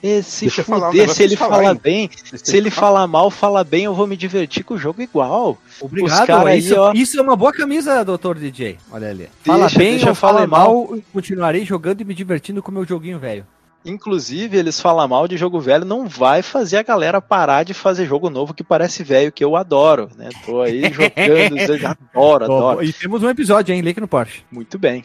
Mal. 0.03 0.11
Esse 0.11 0.45
Deixa 0.45 0.61
eu 0.61 0.65
falar 0.65 0.87
um 0.89 0.91
fuder, 0.91 1.01
negócio 1.01 1.15
se 1.17 1.23
ele 1.23 1.35
falar, 1.35 1.73
bem, 1.75 2.09
se 2.43 2.57
ele 2.57 2.69
falar. 2.69 2.87
fala 2.99 3.07
mal, 3.07 3.31
fala 3.31 3.63
bem, 3.63 3.83
eu 3.85 3.93
vou 3.95 4.05
me 4.07 4.15
divertir 4.15 4.63
com 4.63 4.75
o 4.75 4.77
jogo 4.77 5.01
igual. 5.01 5.57
Obrigado, 5.81 6.27
cara 6.27 6.49
aí, 6.49 6.59
isso, 6.59 6.75
ó. 6.79 6.91
isso 6.93 7.19
é 7.19 7.21
uma 7.21 7.35
boa 7.35 7.51
camisa, 7.51 8.03
doutor 8.05 8.37
DJ. 8.37 8.77
Olha 8.91 9.09
ali. 9.09 9.27
Fala 9.43 9.61
Deixa- 9.61 9.77
bem 9.79 9.91
deixa 9.91 10.09
eu 10.09 10.15
fala 10.15 10.45
mal, 10.47 10.89
eu 10.91 11.03
continuarei 11.11 11.65
jogando 11.65 12.01
e 12.01 12.05
me 12.05 12.13
divertindo 12.13 12.61
com 12.61 12.69
o 12.71 12.73
meu 12.73 12.85
joguinho 12.85 13.17
velho. 13.19 13.45
Inclusive, 13.85 14.57
eles 14.57 14.81
falam 14.81 15.07
mal 15.07 15.27
de 15.29 15.37
jogo 15.37 15.61
velho, 15.61 15.85
não 15.85 16.07
vai 16.09 16.41
fazer 16.41 16.77
a 16.77 16.83
galera 16.83 17.21
parar 17.21 17.63
de 17.63 17.73
fazer 17.73 18.05
jogo 18.05 18.29
novo 18.29 18.53
que 18.53 18.63
parece 18.63 19.01
velho, 19.01 19.31
que 19.31 19.43
eu 19.43 19.55
adoro, 19.55 20.09
né? 20.17 20.27
Tô 20.45 20.61
aí 20.61 20.81
jogando, 20.91 21.97
adoro, 22.13 22.43
adoro. 22.45 22.83
E 22.83 22.91
temos 22.91 23.23
um 23.23 23.29
episódio, 23.29 23.73
hein? 23.73 23.79
Link 23.81 23.99
no 24.01 24.07
Porsche. 24.07 24.41
Muito 24.51 24.77
bem. 24.77 25.03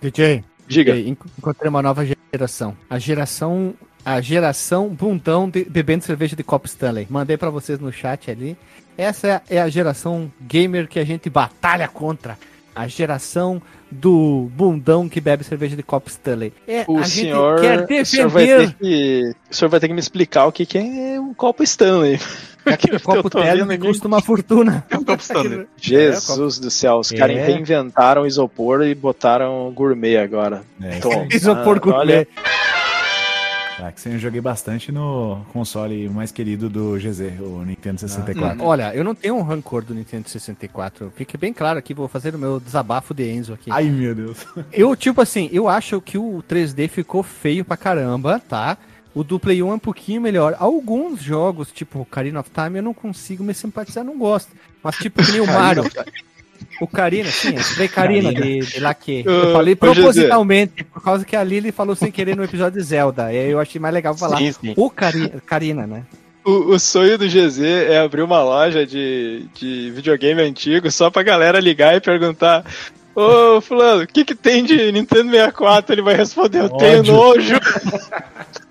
DJ, 0.00 0.44
Diga. 0.68 0.96
Encontrei 0.96 1.68
uma 1.68 1.82
nova 1.82 2.06
geração. 2.32 2.76
A 2.88 2.98
geração. 2.98 3.74
A 4.04 4.20
geração 4.20 4.88
bundão 4.88 5.50
de- 5.50 5.64
bebendo 5.64 6.04
cerveja 6.04 6.36
de 6.36 6.42
copo 6.42 6.66
Stanley. 6.66 7.06
Mandei 7.10 7.36
pra 7.36 7.50
vocês 7.50 7.78
no 7.78 7.92
chat 7.92 8.30
ali. 8.30 8.56
Essa 8.96 9.42
é 9.50 9.60
a 9.60 9.68
geração 9.68 10.30
gamer 10.40 10.88
que 10.88 10.98
a 10.98 11.04
gente 11.04 11.28
batalha 11.28 11.86
contra. 11.88 12.38
A 12.74 12.86
geração 12.86 13.60
do 13.90 14.48
bundão 14.54 15.08
que 15.08 15.20
bebe 15.20 15.42
cerveja 15.42 15.74
de 15.74 15.82
copo 15.82 16.08
Stanley. 16.08 16.52
É, 16.66 16.84
O 16.86 16.98
a 16.98 17.04
senhor, 17.04 17.60
quer 17.60 18.02
o 18.02 18.06
senhor 18.06 18.28
vai 18.28 18.46
defender 18.46 18.68
ter 18.68 18.76
que, 18.78 19.34
o 19.50 19.54
senhor 19.54 19.68
vai 19.68 19.80
ter 19.80 19.88
que 19.88 19.94
me 19.94 20.00
explicar 20.00 20.46
o 20.46 20.52
que, 20.52 20.64
que 20.64 20.78
é 20.78 21.18
um 21.20 21.34
copo 21.34 21.62
Stanley. 21.64 22.20
Aquele 22.72 22.98
copo 22.98 23.18
eu 23.26 23.30
tô 23.30 23.38
Stanley 23.38 23.58
vendo 23.58 23.68
que 23.68 23.74
aqui. 23.74 23.86
custa 23.86 24.08
uma 24.08 24.20
fortuna. 24.20 24.84
É 24.90 24.96
um 24.96 25.04
copo 25.04 25.22
Stanley. 25.22 25.66
Jesus 25.76 26.58
do 26.58 26.70
céu, 26.70 26.96
os 26.98 27.10
caras 27.10 27.36
É. 27.36 27.46
reinventaram 27.46 28.22
o 28.22 28.26
isopor 28.26 28.82
e 28.82 28.94
botaram 28.94 29.70
gourmet 29.74 30.16
agora. 30.18 30.62
É, 30.82 30.98
Toma. 31.00 31.26
Isopor 31.32 31.76
Ah, 31.76 31.80
gourmet. 31.80 32.02
olha, 32.02 32.26
que 33.92 34.08
eu 34.08 34.18
joguei 34.18 34.40
bastante 34.40 34.90
no 34.90 35.40
console 35.52 36.08
mais 36.08 36.32
querido 36.32 36.68
do 36.68 36.96
GZ, 36.98 37.38
o 37.40 37.64
Nintendo 37.64 38.00
64. 38.00 38.64
Olha, 38.64 38.92
eu 38.94 39.04
não 39.04 39.14
tenho 39.14 39.36
um 39.36 39.42
rancor 39.42 39.82
do 39.84 39.94
Nintendo 39.94 40.28
64. 40.28 41.12
Fique 41.14 41.36
bem 41.36 41.52
claro 41.52 41.78
aqui, 41.78 41.94
vou 41.94 42.08
fazer 42.08 42.34
o 42.34 42.38
meu 42.38 42.58
desabafo 42.58 43.14
de 43.14 43.30
Enzo 43.30 43.52
aqui. 43.54 43.70
Ai, 43.70 43.84
meu 43.84 44.14
Deus. 44.14 44.38
Eu, 44.72 44.96
tipo 44.96 45.20
assim, 45.20 45.48
eu 45.52 45.68
acho 45.68 46.00
que 46.00 46.18
o 46.18 46.42
3D 46.48 46.88
ficou 46.88 47.22
feio 47.22 47.64
pra 47.64 47.76
caramba, 47.76 48.40
tá? 48.48 48.76
O 49.14 49.24
do 49.24 49.38
Play 49.38 49.62
1 49.62 49.70
é 49.70 49.74
um 49.74 49.78
pouquinho 49.78 50.20
melhor. 50.20 50.54
Alguns 50.58 51.22
jogos, 51.22 51.72
tipo 51.72 52.06
Karina 52.10 52.40
of 52.40 52.50
Time, 52.50 52.78
eu 52.78 52.82
não 52.82 52.94
consigo 52.94 53.42
me 53.42 53.54
simpatizar, 53.54 54.04
não 54.04 54.18
gosto. 54.18 54.50
Mas 54.82 54.96
tipo 54.96 55.24
que 55.24 55.32
nem 55.32 55.40
o 55.40 55.46
Mario. 55.48 55.84
O 56.80 56.86
Karina, 56.86 57.30
sim, 57.30 57.54
eu 57.54 57.62
falei 57.62 57.88
Karina 57.88 58.32
de, 58.32 58.60
de 58.60 58.80
Laque. 58.80 59.22
Eu 59.24 59.50
Ô, 59.50 59.52
falei 59.52 59.74
propositalmente, 59.74 60.84
por 60.84 61.02
causa 61.02 61.24
que 61.24 61.34
a 61.34 61.42
Lily 61.42 61.72
falou 61.72 61.96
sem 61.96 62.10
querer 62.10 62.36
no 62.36 62.44
episódio 62.44 62.80
de 62.80 62.86
Zelda. 62.86 63.26
Aí 63.26 63.50
eu 63.50 63.58
achei 63.58 63.80
mais 63.80 63.94
legal 63.94 64.16
falar. 64.16 64.38
Sim, 64.38 64.52
sim. 64.52 64.74
O 64.76 64.90
Karina, 64.90 65.42
Karina, 65.44 65.86
né? 65.86 66.04
O, 66.44 66.74
o 66.74 66.78
sonho 66.78 67.18
do 67.18 67.26
GZ 67.26 67.60
é 67.60 67.98
abrir 67.98 68.22
uma 68.22 68.42
loja 68.42 68.86
de, 68.86 69.46
de 69.54 69.90
videogame 69.90 70.40
antigo 70.40 70.90
só 70.90 71.10
pra 71.10 71.22
galera 71.22 71.60
ligar 71.60 71.96
e 71.96 72.00
perguntar. 72.00 72.64
Ô, 73.14 73.60
fulano, 73.60 74.04
o 74.04 74.06
que 74.06 74.24
que 74.24 74.34
tem 74.34 74.64
de 74.64 74.92
Nintendo 74.92 75.30
64? 75.30 75.92
Ele 75.92 76.02
vai 76.02 76.14
responder, 76.14 76.60
eu 76.60 76.70
tenho 76.70 77.02
nojo. 77.02 77.56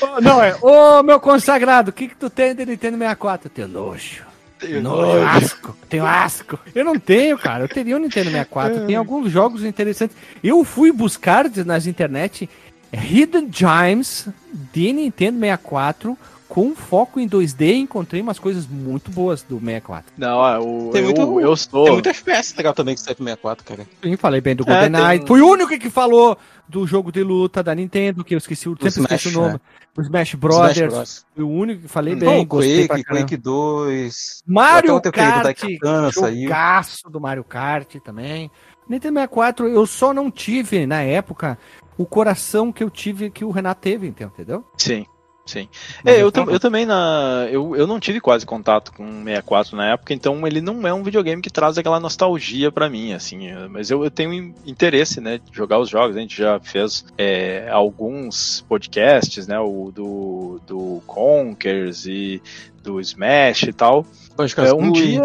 Ô, 0.00 0.20
Não, 0.20 0.42
é, 0.42 0.56
ô 0.62 1.02
meu 1.02 1.20
consagrado, 1.20 1.90
o 1.90 1.92
que 1.92 2.08
que 2.08 2.16
tu 2.16 2.30
tem 2.30 2.54
de 2.54 2.64
Nintendo 2.64 2.96
64? 2.98 3.46
Eu 3.46 3.50
tenho 3.50 3.68
nojo. 3.68 4.26
Tenho 4.58 4.82
Nojo, 4.82 5.24
asco, 5.24 5.76
tenho 5.88 6.04
asco. 6.04 6.58
Eu 6.74 6.84
não 6.84 6.98
tenho, 6.98 7.38
cara. 7.38 7.64
Eu 7.64 7.68
teria 7.68 7.96
um 7.96 8.00
Nintendo 8.00 8.30
64. 8.30 8.86
Tem 8.86 8.96
alguns 8.96 9.30
jogos 9.30 9.62
interessantes. 9.62 10.16
Eu 10.42 10.64
fui 10.64 10.90
buscar 10.90 11.48
nas 11.64 11.86
internet 11.86 12.50
Hidden 12.92 13.48
Gems 13.52 14.28
de 14.72 14.92
Nintendo 14.92 15.38
64 15.38 16.18
com 16.48 16.74
foco 16.74 17.20
em 17.20 17.28
2D 17.28 17.60
e 17.74 17.78
encontrei 17.80 18.22
umas 18.22 18.38
coisas 18.38 18.66
muito 18.66 19.10
boas 19.10 19.42
do 19.42 19.58
64. 19.60 20.12
Não, 20.16 20.46
é, 20.46 20.58
o, 20.58 20.90
Tem 20.92 21.02
eu, 21.02 21.06
muito- 21.14 21.40
eu 21.40 21.56
sou. 21.56 21.84
Tem 21.84 21.92
muito 21.92 22.08
FPS 22.08 22.54
legal 22.56 22.72
também 22.72 22.94
que 22.94 23.00
sai 23.02 23.14
pro 23.14 23.22
64, 23.24 23.64
cara. 23.64 23.86
Sim, 24.02 24.16
falei 24.16 24.40
bem 24.40 24.56
do 24.56 24.64
É, 24.64 24.66
GoldenEye. 24.66 25.18
tem- 25.18 25.26
Fui 25.26 25.40
o 25.42 25.48
único 25.48 25.78
que 25.78 25.90
falou 25.90 26.36
do 26.66 26.86
jogo 26.86 27.12
de 27.12 27.22
luta 27.22 27.62
da 27.62 27.74
Nintendo, 27.74 28.24
que 28.24 28.34
eu 28.34 28.38
esqueci, 28.38 28.68
o 28.68 28.72
sempre 28.72 28.88
Smash, 28.88 29.12
esqueci 29.12 29.36
o 29.36 29.40
nome. 29.40 29.52
né? 29.54 29.60
O 29.96 30.00
Smash 30.02 30.28
Smash 30.28 30.34
Brothers. 30.40 30.94
Bros. 30.94 31.26
Fui 31.34 31.44
o 31.44 31.48
único 31.50 31.82
que 31.82 31.88
falei 31.88 32.14
Hum. 32.14 32.18
bem, 32.18 32.46
Pô, 32.46 32.56
gostei 32.56 32.86
pra 32.86 32.96
Quake, 32.96 33.04
caramba. 33.08 33.22
Quake 33.26 33.36
2. 33.36 34.42
Mario 34.46 35.00
Kart, 35.00 35.56
saiu. 36.12 36.42
jogaço 36.44 37.10
do 37.10 37.20
Mario 37.20 37.44
Kart 37.44 37.96
também. 38.04 38.50
Nintendo 38.88 39.14
64, 39.16 39.68
eu 39.68 39.86
só 39.86 40.14
não 40.14 40.30
tive, 40.30 40.86
na 40.86 41.02
época, 41.02 41.58
o 41.98 42.06
coração 42.06 42.72
que 42.72 42.82
eu 42.82 42.88
tive, 42.88 43.28
que 43.30 43.44
o 43.44 43.50
Renato 43.50 43.80
teve, 43.82 44.06
então, 44.06 44.28
entendeu? 44.28 44.64
Sim, 44.78 45.04
sim. 45.48 45.68
É, 46.04 46.20
eu, 46.22 46.30
eu 46.50 46.60
também 46.60 46.84
na. 46.86 47.46
Eu, 47.50 47.74
eu 47.74 47.86
não 47.86 47.98
tive 47.98 48.20
quase 48.20 48.44
contato 48.46 48.92
com 48.92 49.04
o 49.04 49.24
64 49.24 49.76
na 49.76 49.92
época, 49.92 50.12
então 50.14 50.46
ele 50.46 50.60
não 50.60 50.86
é 50.86 50.92
um 50.92 51.02
videogame 51.02 51.40
que 51.42 51.50
traz 51.50 51.78
aquela 51.78 51.98
nostalgia 51.98 52.70
pra 52.70 52.88
mim, 52.88 53.12
assim. 53.12 53.48
eh, 53.48 53.66
Mas 53.68 53.90
eu, 53.90 54.04
eu 54.04 54.10
tenho 54.10 54.32
in- 54.32 54.54
interesse, 54.66 55.20
né, 55.20 55.38
de 55.38 55.56
jogar 55.56 55.78
os 55.78 55.88
jogos. 55.88 56.16
A 56.16 56.20
gente 56.20 56.36
já 56.36 56.60
fez 56.60 57.04
é, 57.16 57.68
alguns 57.70 58.64
podcasts, 58.68 59.46
né? 59.46 59.58
O 59.58 59.90
do, 59.94 60.60
do 60.66 61.02
Conkers 61.06 62.06
e 62.06 62.42
do 62.82 63.00
Smash 63.00 63.64
e 63.64 63.72
tal. 63.72 64.06
Banjo 64.36 64.54
É, 64.60 64.72
um 64.72 64.92
dia. 64.92 65.20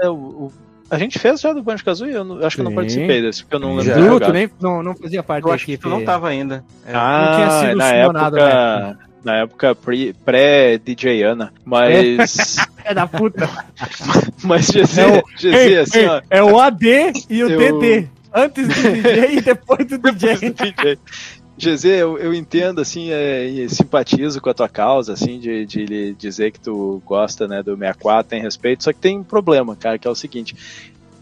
é, 0.00 0.08
o- 0.08 0.14
o- 0.14 0.52
a 0.90 0.98
gente 0.98 1.18
fez 1.18 1.40
já 1.40 1.52
do 1.54 1.62
Banjo 1.62 1.82
Kazooie? 1.84 2.12
Eu 2.12 2.22
não- 2.24 2.44
acho 2.44 2.54
que 2.56 2.60
eu 2.60 2.64
não 2.64 2.70
Sim. 2.72 2.76
participei 2.76 3.22
desse, 3.22 3.42
porque 3.42 3.56
eu 3.56 3.60
não 3.60 3.70
lembro 3.70 3.84
Já. 3.84 3.94
de 3.94 4.00
Tu, 4.00 4.06
jogar. 4.06 4.26
tu 4.26 4.32
nem 4.32 4.50
não, 4.60 4.82
não 4.82 4.94
fazia 4.94 5.22
parte 5.22 5.42
Eu 5.44 5.48
da 5.48 5.54
acho 5.54 5.64
que 5.64 5.72
equipe. 5.72 5.82
tu 5.82 5.90
não 5.90 6.04
tava 6.04 6.28
ainda. 6.28 6.62
É. 6.86 6.92
Ah, 6.94 7.32
tinha 7.34 7.50
sido 7.70 7.76
na 7.78 7.92
época, 7.92 8.98
na 9.24 9.36
época 9.38 9.74
pré-DJ 9.74 11.22
Ana. 11.22 11.52
Mas, 11.64 12.56
É 12.84 12.92
da 12.92 13.06
puta. 13.06 13.48
mas 14.42 14.68
GZ, 14.70 14.98
É 14.98 15.06
o- 15.06 15.22
GZ, 15.38 15.44
Ei, 15.54 15.78
assim, 15.78 15.98
ei, 16.00 16.06
ó. 16.08 16.22
é 16.30 16.42
o 16.42 16.58
AD 16.60 17.12
e 17.30 17.44
o 17.44 17.48
Eu- 17.50 17.78
DD. 17.80 18.08
Antes 18.34 18.66
do 18.66 18.74
DJ 18.74 19.36
e 19.36 19.40
depois 19.42 19.86
do 19.86 19.98
DJ. 19.98 20.36
DJ. 20.50 20.98
GZ, 21.58 21.84
eu, 21.84 22.18
eu 22.18 22.32
entendo, 22.34 22.80
assim, 22.80 23.10
é, 23.12 23.44
e 23.46 23.68
simpatizo 23.68 24.40
com 24.40 24.48
a 24.48 24.54
tua 24.54 24.68
causa, 24.70 25.12
assim, 25.12 25.38
de, 25.38 25.66
de 25.66 25.84
lhe 25.84 26.14
dizer 26.14 26.50
que 26.50 26.58
tu 26.58 27.00
gosta, 27.04 27.46
né, 27.46 27.62
do 27.62 27.76
64, 27.76 28.30
tem 28.30 28.40
respeito, 28.40 28.82
só 28.82 28.92
que 28.92 28.98
tem 28.98 29.18
um 29.18 29.22
problema, 29.22 29.76
cara, 29.76 29.98
que 29.98 30.08
é 30.08 30.10
o 30.10 30.14
seguinte, 30.14 30.56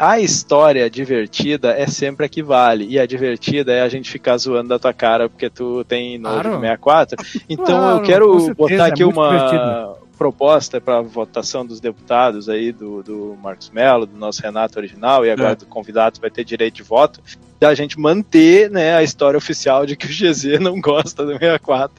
a 0.02 0.18
história 0.18 0.88
divertida 0.88 1.72
é 1.72 1.86
sempre 1.86 2.24
a 2.24 2.28
que 2.28 2.42
vale, 2.42 2.86
e 2.88 2.98
a 2.98 3.04
divertida 3.04 3.70
é 3.72 3.82
a 3.82 3.88
gente 3.88 4.10
ficar 4.10 4.36
zoando 4.38 4.70
da 4.70 4.78
tua 4.78 4.94
cara 4.94 5.28
porque 5.28 5.50
tu 5.50 5.84
tem 5.84 6.16
nojo 6.18 6.34
Claro. 6.40 6.48
do 6.56 6.60
64, 6.60 7.16
então 7.50 7.64
Claro, 7.66 7.96
eu 7.98 8.02
quero 8.02 8.32
certeza, 8.40 8.54
botar 8.54 8.74
é 8.74 8.90
aqui 8.90 9.04
muito 9.04 9.18
uma 9.20 9.28
divertido. 9.30 9.96
proposta 10.16 10.80
para 10.80 11.00
votação 11.02 11.66
dos 11.66 11.80
deputados 11.80 12.48
aí, 12.48 12.72
do, 12.72 13.02
do 13.02 13.36
Marcos 13.42 13.68
Mello, 13.70 14.06
do 14.06 14.16
nosso 14.16 14.40
Renato 14.42 14.78
original, 14.78 15.24
e 15.26 15.30
agora 15.30 15.52
É. 15.52 15.54
do 15.56 15.66
convidado 15.66 16.18
vai 16.18 16.30
ter 16.30 16.44
direito 16.44 16.76
de 16.76 16.82
voto, 16.82 17.20
da 17.60 17.74
gente 17.74 18.00
manter 18.00 18.70
né, 18.70 18.94
a 18.96 19.02
história 19.02 19.36
oficial 19.36 19.84
de 19.84 19.96
que 19.96 20.06
o 20.06 20.08
GZ 20.08 20.58
não 20.60 20.80
gosta 20.80 21.24
do 21.26 21.32
64 21.32 21.94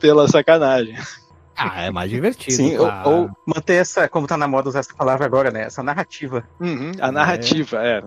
pela 0.00 0.26
sacanagem. 0.26 0.96
Ah, 1.56 1.82
é 1.84 1.90
mais 1.90 2.10
divertido. 2.10 2.56
Sim, 2.56 2.76
ou, 2.76 2.86
claro. 2.86 3.10
ou 3.10 3.30
manter 3.46 3.74
essa, 3.74 4.08
como 4.08 4.26
tá 4.26 4.36
na 4.36 4.48
moda 4.48 4.68
usar 4.68 4.80
essa 4.80 4.92
palavra 4.94 5.24
agora, 5.24 5.50
né? 5.50 5.62
Essa 5.62 5.82
narrativa. 5.82 6.44
Uhum, 6.60 6.92
a 7.00 7.12
narrativa, 7.12 7.78
é, 7.84 8.02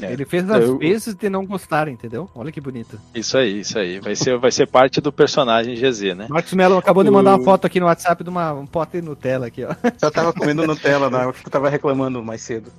é, 0.00 0.06
é. 0.06 0.12
Ele 0.12 0.24
fez 0.24 0.48
as 0.50 0.62
Eu- 0.64 0.78
vezes 0.78 1.14
de 1.14 1.28
não 1.28 1.44
gostar, 1.44 1.88
entendeu? 1.88 2.30
Olha 2.34 2.52
que 2.52 2.60
bonito. 2.60 2.98
Isso 3.14 3.36
aí, 3.36 3.60
isso 3.60 3.78
aí. 3.78 3.98
Vai 4.00 4.14
ser, 4.14 4.38
vai 4.38 4.52
ser 4.52 4.66
parte 4.66 5.00
do 5.00 5.12
personagem 5.12 5.74
GZ, 5.74 6.14
né? 6.16 6.26
Marcos 6.28 6.52
Mello 6.54 6.78
acabou 6.78 7.02
de 7.02 7.10
mandar 7.10 7.32
O- 7.32 7.36
uma 7.38 7.44
foto 7.44 7.66
aqui 7.66 7.80
no 7.80 7.86
WhatsApp 7.86 8.22
de 8.22 8.30
uma, 8.30 8.52
um 8.52 8.66
pote 8.66 9.00
de 9.00 9.02
Nutella 9.02 9.46
aqui, 9.48 9.64
ó. 9.64 9.74
Só 9.98 10.10
tava 10.10 10.32
comendo 10.32 10.66
Nutella 10.66 11.32
que 11.32 11.42
tu 11.42 11.50
tava 11.50 11.68
reclamando 11.68 12.22
mais 12.22 12.40
cedo. 12.42 12.70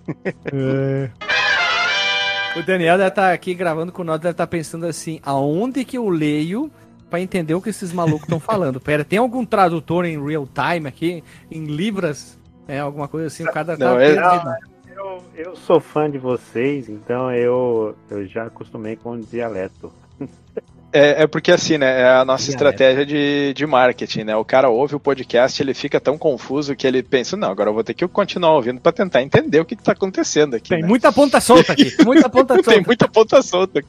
O 2.55 2.63
Daniel 2.63 2.97
deve 2.97 3.09
estar 3.09 3.31
aqui 3.33 3.53
gravando 3.53 3.91
com 3.91 4.03
nós, 4.03 4.19
deve 4.19 4.31
estar 4.31 4.47
pensando 4.47 4.85
assim, 4.87 5.19
aonde 5.23 5.85
que 5.85 5.97
eu 5.97 6.09
leio 6.09 6.71
pra 7.09 7.21
entender 7.21 7.53
o 7.53 7.61
que 7.61 7.69
esses 7.69 7.91
malucos 7.91 8.23
estão 8.23 8.39
falando? 8.39 8.79
Pera, 8.79 9.03
tem 9.03 9.19
algum 9.19 9.45
tradutor 9.45 10.05
em 10.05 10.23
real 10.23 10.47
time 10.47 10.87
aqui, 10.87 11.23
em 11.49 11.65
libras? 11.65 12.37
É, 12.67 12.79
alguma 12.79 13.07
coisa 13.07 13.27
assim, 13.27 13.43
o 13.43 13.51
cara 13.51 13.77
Não, 13.77 13.95
tá 13.95 14.03
é-. 14.03 14.77
Eu, 14.95 15.23
eu 15.35 15.55
sou 15.55 15.79
fã 15.79 16.09
de 16.09 16.17
vocês, 16.17 16.89
então 16.89 17.31
eu, 17.31 17.95
eu 18.09 18.25
já 18.25 18.45
acostumei 18.45 18.95
com 18.95 19.11
o 19.11 19.21
dialeto. 19.21 19.91
É, 20.97 21.23
é 21.23 21.27
porque 21.27 21.51
assim, 21.51 21.77
né? 21.77 22.01
É 22.01 22.09
a 22.09 22.25
nossa 22.25 22.49
estratégia 22.49 23.05
de, 23.05 23.53
de 23.53 23.65
marketing, 23.67 24.23
né? 24.23 24.35
O 24.35 24.43
cara 24.43 24.69
ouve 24.69 24.95
o 24.95 24.99
podcast, 24.99 25.61
ele 25.61 25.73
fica 25.73 25.99
tão 25.99 26.17
confuso 26.17 26.75
que 26.75 26.87
ele 26.87 27.03
pensa, 27.03 27.37
não, 27.37 27.51
agora 27.51 27.69
eu 27.69 27.73
vou 27.73 27.83
ter 27.83 27.93
que 27.93 28.07
continuar 28.07 28.53
ouvindo 28.55 28.81
pra 28.81 28.91
tentar 28.91 29.21
entender 29.21 29.59
o 29.59 29.65
que, 29.65 29.75
que 29.75 29.83
tá 29.83 29.91
acontecendo 29.91 30.55
aqui. 30.55 30.69
Tem 30.69 30.81
né? 30.81 30.87
muita 30.87 31.11
ponta 31.11 31.39
solta 31.39 31.73
aqui, 31.73 31.95
muita 32.03 32.27
ponta 32.27 32.55
Tem 32.55 32.63
solta. 32.63 32.81
muita 32.81 33.07
ponta 33.07 33.41
solta. 33.43 33.79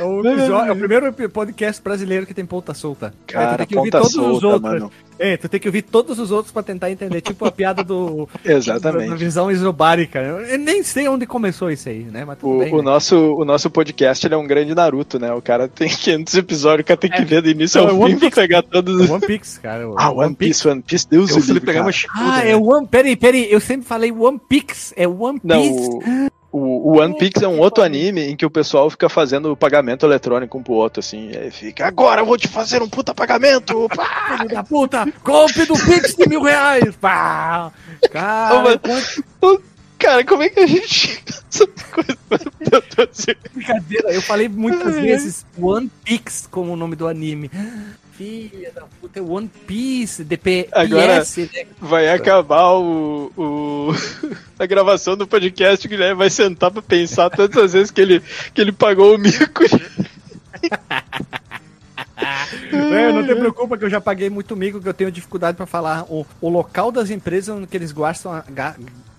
O, 0.00 0.26
episódio- 0.26 0.68
é 0.68 0.72
o 0.72 0.76
primeiro 0.76 1.12
podcast 1.12 1.82
brasileiro 1.82 2.26
que 2.26 2.32
tem 2.32 2.46
ponta 2.46 2.72
solta. 2.72 3.12
Cara, 3.26 3.58
tem 3.58 3.66
que 3.66 3.76
ouvir 3.76 3.90
todos 3.90 4.08
os 4.08 4.14
solta, 4.14 4.46
outros. 4.46 4.62
mano. 4.62 4.90
É, 5.18 5.36
tu 5.36 5.48
tem 5.48 5.60
que 5.60 5.68
ouvir 5.68 5.82
todos 5.82 6.18
os 6.18 6.30
outros 6.30 6.52
pra 6.52 6.62
tentar 6.62 6.90
entender. 6.90 7.20
Tipo 7.20 7.44
a 7.46 7.52
piada 7.52 7.82
do. 7.84 8.28
Da 8.44 8.52
Exatamente. 8.54 9.14
visão 9.16 9.50
isobárica. 9.50 10.20
Eu 10.20 10.58
nem 10.58 10.82
sei 10.82 11.08
onde 11.08 11.26
começou 11.26 11.70
isso 11.70 11.88
aí, 11.88 12.00
né? 12.04 12.24
Mas 12.24 12.38
tudo 12.38 12.56
O, 12.56 12.58
bem. 12.58 12.72
o 12.72 12.76
né? 12.78 12.82
nosso, 12.82 13.16
o 13.34 13.44
nosso 13.44 13.70
podcast 13.70 14.26
ele 14.26 14.34
é 14.34 14.36
um 14.38 14.46
grande 14.46 14.74
Naruto, 14.74 15.18
né? 15.18 15.32
O 15.32 15.40
cara 15.42 15.68
tem 15.68 15.88
500 15.88 16.34
episódios, 16.34 16.84
o 16.84 16.86
cara 16.88 16.98
tem 16.98 17.10
que 17.10 17.22
É. 17.22 17.24
ver 17.24 17.42
do 17.42 17.48
início 17.48 17.80
Não, 17.80 17.88
ao 17.90 17.96
é 17.96 17.98
One 18.04 18.14
fim 18.14 18.18
pra 18.20 18.30
pegar 18.30 18.62
todos 18.62 19.00
os. 19.02 19.10
One 19.10 19.26
Piece, 19.26 19.60
cara. 19.60 19.88
o 19.88 19.94
Ah, 19.98 20.10
One 20.10 20.34
Piece, 20.34 20.66
One 20.68 20.82
Piece, 20.82 21.08
Deus 21.08 21.30
Eu 21.30 21.36
o 21.36 21.38
o 21.38 21.42
Felipe 21.42 21.52
livre, 21.54 21.66
pegava 21.66 21.84
cara. 21.84 21.92
Shippuden, 21.92 22.28
Ah, 22.30 22.44
né? 22.44 22.50
é 22.50 22.56
One. 22.56 22.86
Peraí, 22.86 23.16
peraí. 23.16 23.46
Eu 23.52 23.60
sempre 23.60 23.86
falei 23.86 24.10
One 24.12 24.40
Piece. 24.48 24.92
É 24.96 25.06
One 25.06 25.40
Não, 25.44 25.62
Piece. 25.62 25.88
o, 25.88 26.28
o, 26.56 26.92
o 26.92 27.00
One 27.00 27.18
Piece 27.18 27.44
é 27.44 27.48
um 27.48 27.58
outro 27.58 27.82
anime 27.82 28.22
em 28.22 28.36
que 28.36 28.46
o 28.46 28.50
pessoal 28.50 28.88
fica 28.88 29.08
fazendo 29.08 29.56
pagamento 29.56 30.06
eletrônico 30.06 30.56
um 30.56 30.62
pro 30.62 30.74
outro, 30.74 31.00
assim. 31.00 31.32
Aí 31.36 31.50
fica, 31.50 31.84
agora 31.84 32.20
eu 32.20 32.26
vou 32.26 32.38
te 32.38 32.46
fazer 32.46 32.80
um 32.80 32.88
puta 32.88 33.12
pagamento! 33.12 33.88
pá! 33.96 34.36
Filho 34.38 34.48
da 34.48 34.62
puta! 34.62 35.12
Golpe 35.24 35.66
do 35.66 35.74
Pix 35.74 36.14
de 36.14 36.28
mil 36.28 36.42
reais! 36.42 36.94
Pá! 37.00 37.72
Cara, 38.08 38.78
quanta 38.78 39.62
Cara, 39.98 40.24
como 40.24 40.42
é 40.42 40.48
que 40.48 40.60
a 40.60 40.66
gente 40.66 40.88
chega 40.88 41.22
nessa 41.26 41.66
coisa? 41.92 42.18
Brincadeira! 43.52 44.12
Eu 44.12 44.22
falei 44.22 44.48
muitas 44.48 44.94
vezes 44.94 45.44
One 45.60 45.90
Piece 46.04 46.48
como 46.48 46.72
o 46.72 46.76
nome 46.76 46.94
do 46.94 47.08
anime. 47.08 47.50
Filha 48.16 48.70
da 48.72 48.82
puta, 49.00 49.18
é 49.18 49.22
One 49.22 49.48
Piece, 49.66 50.22
DP, 50.22 50.68
Agora- 50.70 51.20
PS, 51.20 51.36
né? 51.52 51.66
vai 51.80 52.08
acabar 52.08 52.72
o, 52.74 53.32
o- 53.36 53.92
a 54.58 54.66
gravação 54.66 55.16
do 55.16 55.26
podcast, 55.26 55.84
o 55.86 55.90
Guilherme 55.90 56.14
vai 56.18 56.30
sentar 56.30 56.70
pra 56.70 56.80
pensar 56.80 57.28
todas 57.30 57.56
as 57.56 57.72
vezes 57.72 57.90
que 57.90 58.00
ele, 58.00 58.22
que 58.54 58.60
ele 58.60 58.72
pagou 58.72 59.14
o 59.14 59.18
mico. 59.18 59.64
É, 62.72 63.12
não 63.12 63.26
te 63.26 63.34
preocupa 63.34 63.76
que 63.76 63.84
eu 63.84 63.90
já 63.90 64.00
paguei 64.00 64.30
muito 64.30 64.56
mico, 64.56 64.80
que 64.80 64.88
eu 64.88 64.94
tenho 64.94 65.10
dificuldade 65.10 65.56
pra 65.56 65.66
falar 65.66 66.04
o, 66.04 66.26
o 66.40 66.48
local 66.48 66.90
das 66.92 67.10
empresas 67.10 67.54
onde 67.54 67.66
que 67.66 67.76
eles 67.76 67.92
guardam, 67.92 68.42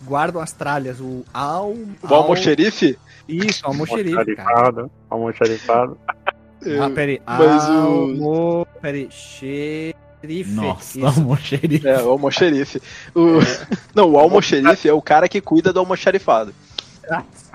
guardam 0.04 0.42
as 0.42 0.52
tralhas. 0.52 1.00
O 1.00 1.24
Al... 1.34 1.72
O 2.02 2.14
almoxerife? 2.14 2.98
Isso, 3.28 3.66
almoxerife, 3.66 4.36
cara. 4.36 4.50
Almoxarifado, 4.50 4.92
almoxarifado. 5.10 5.98
Ah, 6.82 6.90
peraí. 6.90 7.22
Mas 7.26 7.70
o- 7.70 7.72
Almo... 7.72 8.68
Peraí, 8.82 9.08
xerife. 9.12 10.52
Nossa, 10.52 10.98
Isso. 10.98 11.06
almoxerife. 11.08 11.88
É, 11.88 12.02
o 12.02 12.10
almoxerife. 12.10 12.82
O... 13.14 13.40
Não, 13.96 14.12
o 14.12 14.18
almoxerife 14.20 14.88
é 14.88 14.94
o 14.94 15.02
cara 15.02 15.28
que 15.30 15.42
cuida 15.42 15.72
do 15.74 15.80
almoxarifado. 15.80 16.54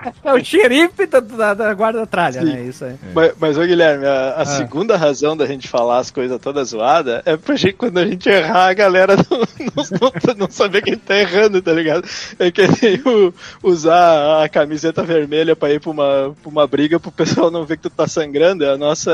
É 0.23 0.33
o 0.33 0.43
xerife 0.43 1.05
da, 1.05 1.19
da, 1.19 1.53
da 1.53 1.71
guarda-tralha, 1.73 2.41
né? 2.41 2.61
Isso 2.63 2.85
aí. 2.85 2.95
Mas, 3.13 3.33
mas 3.39 3.57
ô 3.57 3.61
Guilherme, 3.61 4.05
a, 4.05 4.11
a 4.37 4.41
Ah. 4.41 4.45
segunda 4.45 4.95
razão 4.97 5.35
da 5.35 5.45
gente 5.45 5.67
falar 5.67 5.99
as 5.99 6.09
coisas 6.11 6.39
todas 6.39 6.69
zoadas 6.69 7.21
é 7.25 7.35
pra 7.37 7.55
gente, 7.55 7.73
quando 7.73 7.97
a 7.99 8.05
gente 8.05 8.27
errar, 8.29 8.67
a 8.69 8.73
galera 8.73 9.15
não, 9.29 9.39
não, 9.39 10.11
não- 10.27 10.35
não 10.37 10.49
saber 10.51 10.81
quem 10.81 10.97
tá 10.97 11.17
errando, 11.17 11.61
tá 11.61 11.71
ligado? 11.73 12.07
É 12.39 12.51
que 12.51 12.61
nem 12.81 13.01
o- 13.05 13.33
usar 13.63 14.43
a 14.43 14.49
camiseta 14.49 15.03
vermelha 15.03 15.55
pra 15.55 15.71
ir 15.71 15.79
pra 15.79 15.91
uma, 15.91 16.35
pra 16.41 16.49
uma 16.49 16.67
briga 16.67 16.99
pro 16.99 17.11
pessoal 17.11 17.49
não 17.51 17.65
ver 17.65 17.77
que 17.77 17.83
tu 17.83 17.89
tá 17.89 18.07
sangrando. 18.07 18.63
É 18.63 18.73
a 18.73 18.77
nossa, 18.77 19.11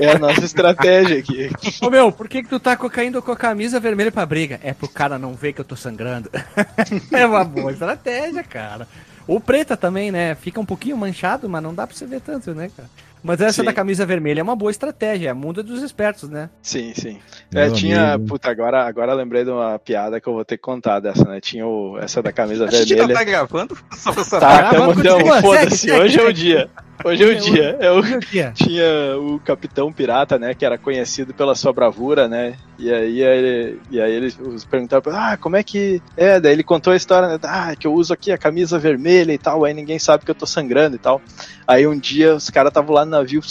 é 0.00 0.10
a 0.10 0.18
nossa 0.18 0.44
estratégia 0.44 1.18
aqui. 1.18 1.50
Ô 1.82 1.90
meu, 1.90 2.10
por 2.12 2.28
que, 2.28 2.42
que 2.42 2.48
tu 2.48 2.58
tá 2.60 2.76
caindo 2.76 3.20
com 3.22 3.32
a 3.32 3.36
camisa 3.36 3.78
vermelha 3.80 4.10
pra 4.12 4.26
briga? 4.26 4.58
É 4.62 4.72
pro 4.72 4.88
cara 4.88 5.18
não 5.18 5.34
ver 5.34 5.52
que 5.52 5.60
eu 5.60 5.64
tô 5.64 5.76
sangrando. 5.76 6.30
é 7.12 7.26
uma 7.26 7.44
boa 7.44 7.72
estratégia, 7.72 8.42
cara. 8.42 8.86
Ou 9.30 9.38
preta 9.38 9.76
também, 9.76 10.10
né? 10.10 10.34
Fica 10.34 10.58
um 10.58 10.64
pouquinho 10.64 10.96
manchado, 10.96 11.48
mas 11.48 11.62
não 11.62 11.72
dá 11.72 11.86
pra 11.86 11.94
você 11.94 12.04
ver 12.04 12.20
tanto, 12.20 12.52
né, 12.52 12.68
cara? 12.76 12.90
Mas 13.22 13.40
essa 13.40 13.60
Sim. 13.60 13.64
da 13.64 13.72
camisa 13.72 14.06
vermelha 14.06 14.40
é 14.40 14.42
uma 14.42 14.56
boa 14.56 14.70
estratégia, 14.70 15.28
é 15.28 15.30
a 15.30 15.34
mundo 15.34 15.62
dos 15.62 15.82
espertos, 15.82 16.28
né? 16.28 16.48
Sim, 16.62 16.92
sim. 16.94 17.18
Meu 17.52 17.62
É, 17.64 17.70
tinha. 17.70 18.14
amigo. 18.14 18.28
Puta, 18.28 18.50
agora, 18.50 18.86
agora 18.86 19.12
eu 19.12 19.16
lembrei 19.16 19.44
de 19.44 19.50
uma 19.50 19.78
piada 19.78 20.20
que 20.20 20.28
eu 20.28 20.32
vou 20.32 20.44
ter 20.44 20.56
que 20.56 20.62
contar 20.62 21.00
dessa, 21.00 21.24
né? 21.24 21.40
Tinha 21.40 21.66
o, 21.66 21.98
essa 21.98 22.22
da 22.22 22.32
camisa 22.32 22.64
A 22.68 22.70
gente 22.70 22.94
vermelha. 22.94 23.14
tá 23.18 23.24
gravando? 23.24 23.76
Só 23.92 24.12
pra. 24.12 24.24
Tá, 24.24 24.68
Ah, 24.68 24.70
tamo, 24.70 24.94
continuar, 24.94 25.40
foda-se, 25.42 25.76
segue, 25.76 25.92
segue, 25.92 26.00
hoje 26.04 26.18
é 26.20 26.24
o 26.24 26.32
dia. 26.32 26.70
Hoje 27.02 27.22
é 27.24 27.26
o 27.28 27.34
dia. 27.40 27.76
É 27.80 27.90
o, 27.90 28.02
Meu 28.02 28.20
dia. 28.20 28.52
tinha 28.56 29.16
o 29.18 29.40
Capitão 29.40 29.90
Pirata, 29.90 30.38
né, 30.38 30.52
que 30.54 30.66
era 30.66 30.76
conhecido 30.76 31.32
pela 31.32 31.54
sua 31.54 31.72
bravura, 31.72 32.28
né, 32.28 32.56
e 32.78 32.92
aí 32.92 33.22
ele, 33.22 33.80
e 33.90 33.98
aí 33.98 34.12
eles 34.12 34.36
perguntaram, 34.70 35.02
ele, 35.06 35.16
ah, 35.16 35.38
como 35.40 35.56
é 35.56 35.62
que 35.62 36.02
é, 36.14 36.38
daí 36.38 36.52
ele 36.52 36.62
contou 36.62 36.92
a 36.92 36.96
história, 36.96 37.26
né, 37.28 37.38
ah, 37.44 37.74
que 37.74 37.86
eu 37.86 37.94
uso 37.94 38.12
aqui 38.12 38.30
a 38.30 38.36
camisa 38.36 38.78
vermelha 38.78 39.32
e 39.32 39.38
tal, 39.38 39.64
aí 39.64 39.72
ninguém 39.72 39.98
sabe 39.98 40.26
que 40.26 40.30
eu 40.30 40.34
tô 40.34 40.44
sangrando 40.44 40.96
e 40.96 40.98
tal. 40.98 41.22
Aí 41.66 41.86
um 41.86 41.98
dia 41.98 42.34
os 42.34 42.50
caras 42.50 42.68
estavam 42.70 42.94
lá 42.94 43.04
no 43.06 43.09
navio, 43.10 43.42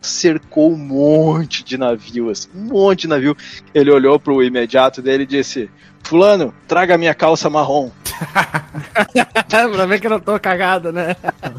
cercou 0.00 0.72
um 0.72 0.76
monte 0.76 1.64
de 1.64 1.76
navio, 1.76 2.30
assim, 2.30 2.48
um 2.54 2.66
monte 2.66 3.02
de 3.02 3.08
navio. 3.08 3.36
Ele 3.74 3.90
olhou 3.90 4.18
pro 4.18 4.42
imediato 4.42 5.02
dele 5.02 5.24
e 5.24 5.26
disse, 5.26 5.68
fulano, 6.06 6.54
traga 6.68 6.96
minha 6.96 7.14
calça 7.14 7.50
marrom. 7.50 7.90
pra 9.72 9.86
ver 9.86 10.00
que 10.00 10.06
eu 10.06 10.10
não 10.10 10.20
tô 10.20 10.38
cagado, 10.40 10.92
né? 10.92 11.16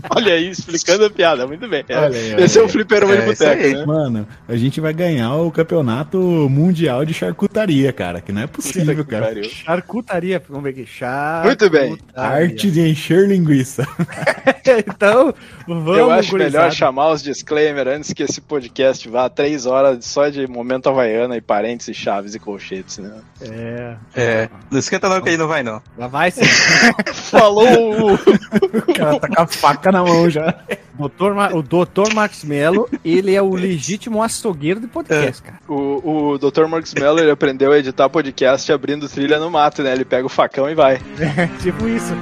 Olha 0.10 0.34
aí, 0.34 0.50
explicando 0.50 1.06
a 1.06 1.10
piada, 1.10 1.46
muito 1.46 1.68
bem. 1.68 1.84
Olha 1.90 2.08
aí, 2.18 2.34
olha 2.34 2.44
Esse 2.44 2.58
é 2.58 2.62
o 2.62 2.66
aí. 2.66 2.72
fliperama 2.72 3.16
de 3.16 3.22
É, 3.22 3.32
isso 3.32 3.44
boteco, 3.44 3.64
aí. 3.64 3.74
né? 3.76 3.86
Mano, 3.86 4.28
a 4.48 4.56
gente 4.56 4.82
vai 4.82 4.94
ganhar 4.94 5.36
o 5.36 5.52
campeonato 5.52 6.18
mundial 6.50 7.06
de 7.06 7.14
charcutaria, 7.14 7.92
cara. 7.94 8.22
Que 8.22 8.32
não 8.32 8.42
é 8.42 8.48
possível, 8.48 9.06
cara. 9.06 9.26
pariu. 9.28 9.44
Charcutaria, 9.44 10.42
vamos 10.50 10.64
ver 10.64 10.70
aqui. 10.72 10.86
Charcutaria. 10.86 11.48
Muito 11.48 11.70
bem. 11.70 11.98
Arte 12.16 12.72
de 12.72 12.90
encher 12.90 13.28
linguiça. 13.28 13.88
então, 14.88 15.34
vamos, 15.68 15.98
Eu 15.98 16.12
acho 16.12 16.36
melhor 16.36 16.72
chamar 16.72 17.12
os 17.12 17.22
disclaimer 17.24 17.88
antes 17.88 18.14
que 18.14 18.24
esse 18.24 18.42
podcast 18.42 19.08
vá 19.10 19.30
três 19.30 19.66
horas 19.66 20.06
só 20.06 20.30
de 20.30 20.48
momento 20.48 20.90
havaiana 20.90 21.36
e 21.38 21.42
parênteses, 21.42 21.96
chaves 21.96 22.34
e 22.36 22.40
colchetes, 22.40 22.98
né? 22.98 23.12
É, 23.42 23.96
É, 24.16 24.37
não 24.70 24.80
esquenta 24.80 25.10
não 25.10 25.22
que 25.22 25.30
ele 25.30 25.38
não 25.38 25.48
vai 25.48 25.64
não. 25.64 25.82
lá 25.98 26.08
vai 26.08 26.32
sim. 26.32 26.42
Falou! 27.14 28.14
O 28.14 28.94
cara 28.94 29.20
tá 29.20 29.28
com 29.28 29.42
a 29.42 29.48
faca 29.48 29.92
na 29.92 30.04
mão 30.04 30.30
já. 30.30 30.54
Doutor 30.98 31.34
Ma- 31.36 31.50
o 31.54 31.62
Dr. 31.62 32.14
Max 32.14 32.44
Mello, 32.44 32.90
ele 33.06 33.36
é 33.36 33.42
o 33.42 33.54
legítimo 33.54 34.22
açougueiro 34.24 34.80
do 34.80 34.88
podcast, 34.88 35.42
cara. 35.44 35.60
o, 35.68 36.32
o 36.34 36.38
Dr. 36.40 36.66
Marcos 36.68 36.94
Mello 36.94 37.20
ele 37.20 37.32
aprendeu 37.32 37.72
a 37.72 37.78
editar 37.78 38.10
podcast 38.10 38.72
abrindo 38.72 39.08
trilha 39.08 39.38
no 39.40 39.50
mato, 39.52 39.84
né? 39.84 39.94
Ele 39.94 40.06
pega 40.06 40.26
o 40.26 40.30
facão 40.30 40.70
e 40.70 40.74
vai. 40.76 41.00
tipo 41.62 41.88
isso. 41.88 42.14